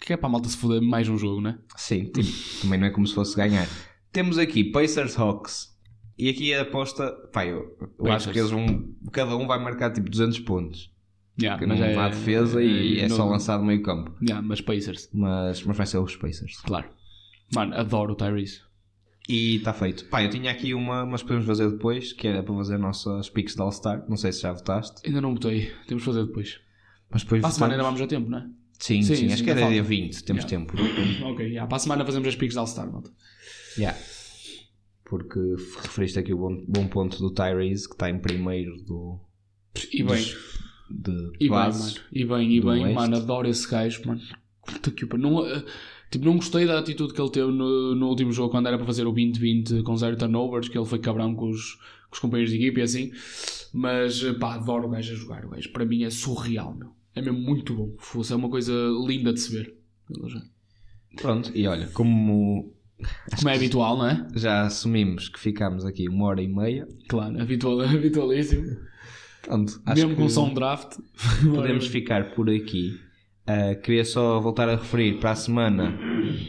Que 0.00 0.12
é 0.12 0.16
para 0.16 0.28
a 0.28 0.32
malta 0.32 0.48
se 0.48 0.56
foder 0.56 0.80
mais 0.80 1.08
um 1.08 1.18
jogo, 1.18 1.40
né? 1.40 1.58
sim, 1.76 2.04
tipo, 2.04 2.28
também 2.62 2.78
não 2.78 2.86
é 2.86 2.90
como 2.90 3.04
se 3.08 3.12
fosse 3.14 3.36
ganhar. 3.36 3.66
Temos 4.12 4.38
aqui 4.38 4.62
Pacers 4.62 5.18
Hawks. 5.18 5.76
E 6.16 6.28
aqui 6.28 6.54
a 6.54 6.62
aposta. 6.62 7.10
Pá, 7.32 7.44
eu, 7.44 7.76
eu 7.98 8.12
acho 8.12 8.30
que 8.30 8.38
eles 8.38 8.50
vão. 8.52 8.94
Cada 9.10 9.36
um 9.36 9.48
vai 9.48 9.58
marcar 9.58 9.90
tipo 9.92 10.08
200 10.08 10.38
pontos. 10.40 10.92
Yeah, 11.40 11.58
Porque 11.58 11.66
não 11.66 12.00
há 12.00 12.08
defesa 12.08 12.62
e 12.62 13.00
é, 13.00 13.08
só 13.08 13.26
lançado 13.26 13.64
meio 13.64 13.82
campo. 13.82 14.14
Yeah, 14.22 14.46
mas 14.46 14.60
Pacers, 14.60 15.08
Mas, 15.12 15.62
mas 15.64 15.76
vai 15.76 15.86
ser 15.86 15.98
os 15.98 16.14
Pacers. 16.14 16.60
claro. 16.60 16.88
Mano, 17.52 17.74
adoro 17.74 18.12
o 18.12 18.14
Tyrese. 18.14 18.60
E 19.30 19.56
está 19.56 19.72
feito. 19.72 20.04
Pá, 20.06 20.22
eu 20.24 20.30
tinha 20.30 20.50
aqui 20.50 20.74
uma, 20.74 21.06
mas 21.06 21.22
podemos 21.22 21.46
fazer 21.46 21.70
depois, 21.70 22.12
que 22.12 22.26
era 22.26 22.42
para 22.42 22.54
fazer 22.54 22.78
nossas 22.78 23.28
picks 23.30 23.54
de 23.54 23.62
All-Star. 23.62 24.04
Não 24.08 24.16
sei 24.16 24.32
se 24.32 24.42
já 24.42 24.52
votaste. 24.52 25.06
Ainda 25.06 25.20
não 25.20 25.34
botei. 25.34 25.70
Temos 25.86 26.02
de 26.02 26.06
fazer 26.10 26.26
depois. 26.26 26.60
Mas 27.10 27.22
depois 27.22 27.40
Para 27.40 27.50
a 27.50 27.52
semana 27.52 27.74
ainda 27.74 27.84
vamos 27.84 28.00
a 28.00 28.06
tempo, 28.06 28.28
não 28.28 28.38
é? 28.38 28.42
Sim, 28.78 29.02
Sim, 29.02 29.14
sim, 29.14 29.26
sim, 29.28 29.32
acho 29.32 29.44
que 29.44 29.50
era 29.50 29.60
dia 29.60 29.84
falta. 29.84 29.88
20, 29.88 30.24
temos 30.24 30.44
Yeah. 30.44 30.66
tempo. 30.66 30.74
Ok, 31.30 31.46
yeah. 31.46 31.66
para 31.68 31.76
a 31.76 31.78
semana 31.80 32.04
fazemos 32.04 32.26
as 32.28 32.34
picks 32.36 32.54
de 32.54 32.58
All-Star, 32.58 32.90
malta. 32.90 33.10
Yeah. 33.76 33.98
Porque 35.04 35.38
referiste 35.82 36.18
aqui 36.18 36.32
o 36.32 36.38
bom, 36.38 36.64
bom 36.66 36.86
ponto 36.88 37.18
do 37.18 37.30
Tyrese, 37.32 37.88
que 37.88 37.94
está 37.94 38.08
em 38.08 38.18
primeiro 38.18 38.76
do, 38.84 39.20
E 39.92 40.02
bem, 40.02 40.24
de 40.88 41.32
e 41.40 41.48
bem, 41.48 41.50
mano. 41.50 41.94
E 42.12 42.24
bem, 42.24 42.52
e 42.56 42.60
bem, 42.60 42.82
Oeste. 42.84 42.94
mano. 42.94 43.16
Adoro 43.16 43.48
esse 43.48 43.68
gajo, 43.68 44.02
mano. 44.06 44.20
Puta 44.64 44.90
que. 44.90 45.04
Não, 45.16 45.44
eh, 45.46 45.64
tipo, 46.10 46.24
não 46.24 46.36
gostei 46.36 46.66
da 46.66 46.78
atitude 46.78 47.12
que 47.14 47.20
ele 47.20 47.30
teve 47.30 47.50
no, 47.52 47.94
no 47.94 48.08
último 48.08 48.32
jogo, 48.32 48.50
quando 48.50 48.66
era 48.66 48.76
para 48.76 48.86
fazer 48.86 49.06
o 49.06 49.12
20-20 49.14 49.82
com 49.82 49.96
zero 49.96 50.16
turnovers, 50.16 50.68
que 50.68 50.76
ele 50.78 50.86
foi 50.86 50.98
cabrão 50.98 51.34
com 51.34 51.48
os, 51.50 51.74
com 51.74 52.12
os 52.14 52.18
companheiros 52.18 52.52
de 52.52 52.58
equipe 52.58 52.80
e 52.80 52.82
assim. 52.82 53.12
Mas, 53.72 54.22
pá, 54.38 54.54
adoro 54.54 54.86
o 54.88 54.90
gajo 54.90 55.12
a 55.12 55.16
jogar. 55.16 55.44
O 55.44 55.50
gajo, 55.50 55.70
para 55.72 55.84
mim, 55.84 56.02
é 56.04 56.10
surreal, 56.10 56.74
meu. 56.74 56.90
É 57.14 57.20
mesmo 57.22 57.38
muito 57.40 57.74
bom. 57.74 57.94
Fosse, 57.98 58.32
é 58.32 58.36
uma 58.36 58.48
coisa 58.48 58.72
linda 59.06 59.32
de 59.32 59.40
se 59.40 59.52
ver. 59.52 59.74
Pronto, 61.16 61.50
e 61.54 61.66
olha, 61.66 61.88
como 61.88 62.72
Como 63.36 63.48
é 63.48 63.54
habitual, 63.56 63.96
não 63.98 64.06
é? 64.08 64.26
já 64.34 64.62
assumimos 64.62 65.28
que 65.28 65.38
ficámos 65.40 65.84
aqui 65.84 66.08
uma 66.08 66.26
hora 66.26 66.42
e 66.42 66.48
meia, 66.48 66.86
Claro, 67.08 67.40
habitual, 67.40 67.80
habitualíssimo. 67.82 68.76
pronto, 69.42 69.80
acho 69.86 69.96
Mesmo 70.02 70.16
que 70.16 70.22
com 70.22 70.28
som 70.28 70.52
draft. 70.54 70.98
podemos 71.54 71.86
ficar 71.86 72.34
por 72.34 72.48
aqui. 72.50 72.98
Ah, 73.50 73.74
queria 73.74 74.04
só 74.04 74.38
voltar 74.38 74.68
a 74.68 74.76
referir 74.76 75.18
para 75.18 75.32
a 75.32 75.34
semana 75.34 75.98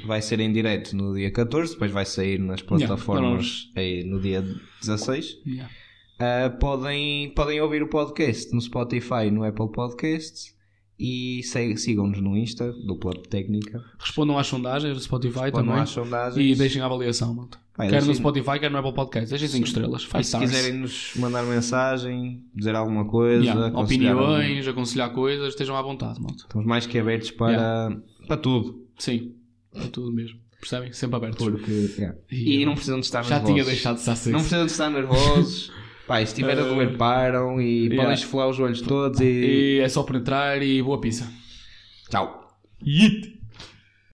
vai 0.05 0.21
ser 0.21 0.39
em 0.39 0.51
direto 0.51 0.95
no 0.95 1.15
dia 1.15 1.31
14, 1.31 1.73
depois 1.73 1.89
vai 1.89 2.05
sair 2.05 2.37
nas 2.37 2.61
plataformas 2.61 3.71
aí 3.75 4.03
no 4.03 4.19
dia 4.21 4.45
16. 4.81 5.39
Yeah. 5.47 5.71
Ah, 6.19 6.49
podem, 6.51 7.31
podem 7.33 7.59
ouvir 7.59 7.81
o 7.81 7.87
podcast 7.87 8.53
no 8.53 8.61
Spotify 8.61 9.25
e 9.25 9.31
no 9.31 9.43
Apple 9.43 9.71
Podcasts 9.71 10.55
E 11.03 11.41
sigam-nos 11.43 12.21
no 12.21 12.37
Insta, 12.37 12.71
dupla 12.85 13.11
técnica. 13.27 13.83
Respondam 13.97 14.37
às 14.37 14.45
sondagens 14.45 14.93
do 14.95 15.01
Spotify 15.01 15.49
Quando 15.51 15.65
também. 15.67 15.81
às 15.81 15.89
sondagens. 15.89 16.37
E 16.37 16.55
deixem 16.55 16.79
a 16.81 16.85
avaliação, 16.85 17.33
malta. 17.33 17.57
Vai, 17.75 17.89
quer 17.89 18.03
no 18.05 18.13
Spotify, 18.13 18.59
quer 18.59 18.69
no 18.69 18.77
Apple 18.77 18.93
Podcast. 18.93 19.29
Deixem 19.31 19.47
5 19.47 19.65
estrelas. 19.67 20.03
5 20.03 20.23
se 20.23 20.37
quiserem 20.37 20.73
nos 20.77 21.13
mandar 21.15 21.41
mensagem, 21.43 22.43
dizer 22.53 22.75
alguma 22.75 23.05
coisa, 23.05 23.43
Yeah, 23.43 23.67
aconselhar 23.67 24.15
algum- 24.15 24.33
Opiniões, 24.35 24.67
aconselhar 24.67 25.11
coisas, 25.11 25.47
estejam 25.49 25.75
à 25.75 25.81
vontade, 25.81 26.21
malta. 26.21 26.43
Estamos 26.43 26.67
mais 26.67 26.85
que 26.85 26.99
abertos 26.99 27.31
para, 27.31 27.97
para 28.27 28.37
tudo. 28.37 28.85
Sim, 28.99 29.33
é 29.73 29.87
tudo 29.87 30.11
mesmo. 30.11 30.37
Percebem? 30.59 30.93
Sempre 30.93 31.15
abertos. 31.15 31.43
Porque, 31.43 31.71
yeah. 31.97 32.15
E 32.31 32.61
E 32.61 32.65
não 32.65 32.73
precisam 32.75 32.99
de 32.99 33.05
estar 33.07 33.23
Já 33.23 33.37
nervosos. 33.39 33.53
tinha 33.55 33.65
deixado 33.65 33.93
de 33.95 33.99
estar 34.01 34.15
sexy. 34.15 34.29
Não 34.31 34.39
precisam 34.41 34.65
de 34.67 34.71
estar 34.71 34.89
nervosos. 34.91 35.71
Pá, 36.11 36.21
e 36.21 36.25
se 36.27 36.33
estiver 36.33 36.59
a 36.59 36.63
doer, 36.63 36.97
param 36.97 37.61
e 37.61 37.83
yeah. 37.85 37.95
podem 37.95 38.13
esfolar 38.15 38.49
os 38.49 38.59
olhos 38.59 38.81
todos 38.81 39.21
e. 39.21 39.23
E 39.23 39.79
é 39.79 39.87
só 39.87 40.03
penetrar 40.03 40.61
e 40.61 40.81
boa 40.81 40.99
pizza. 40.99 41.25
Tchau. 42.09 42.53
Yeet! 42.85 43.40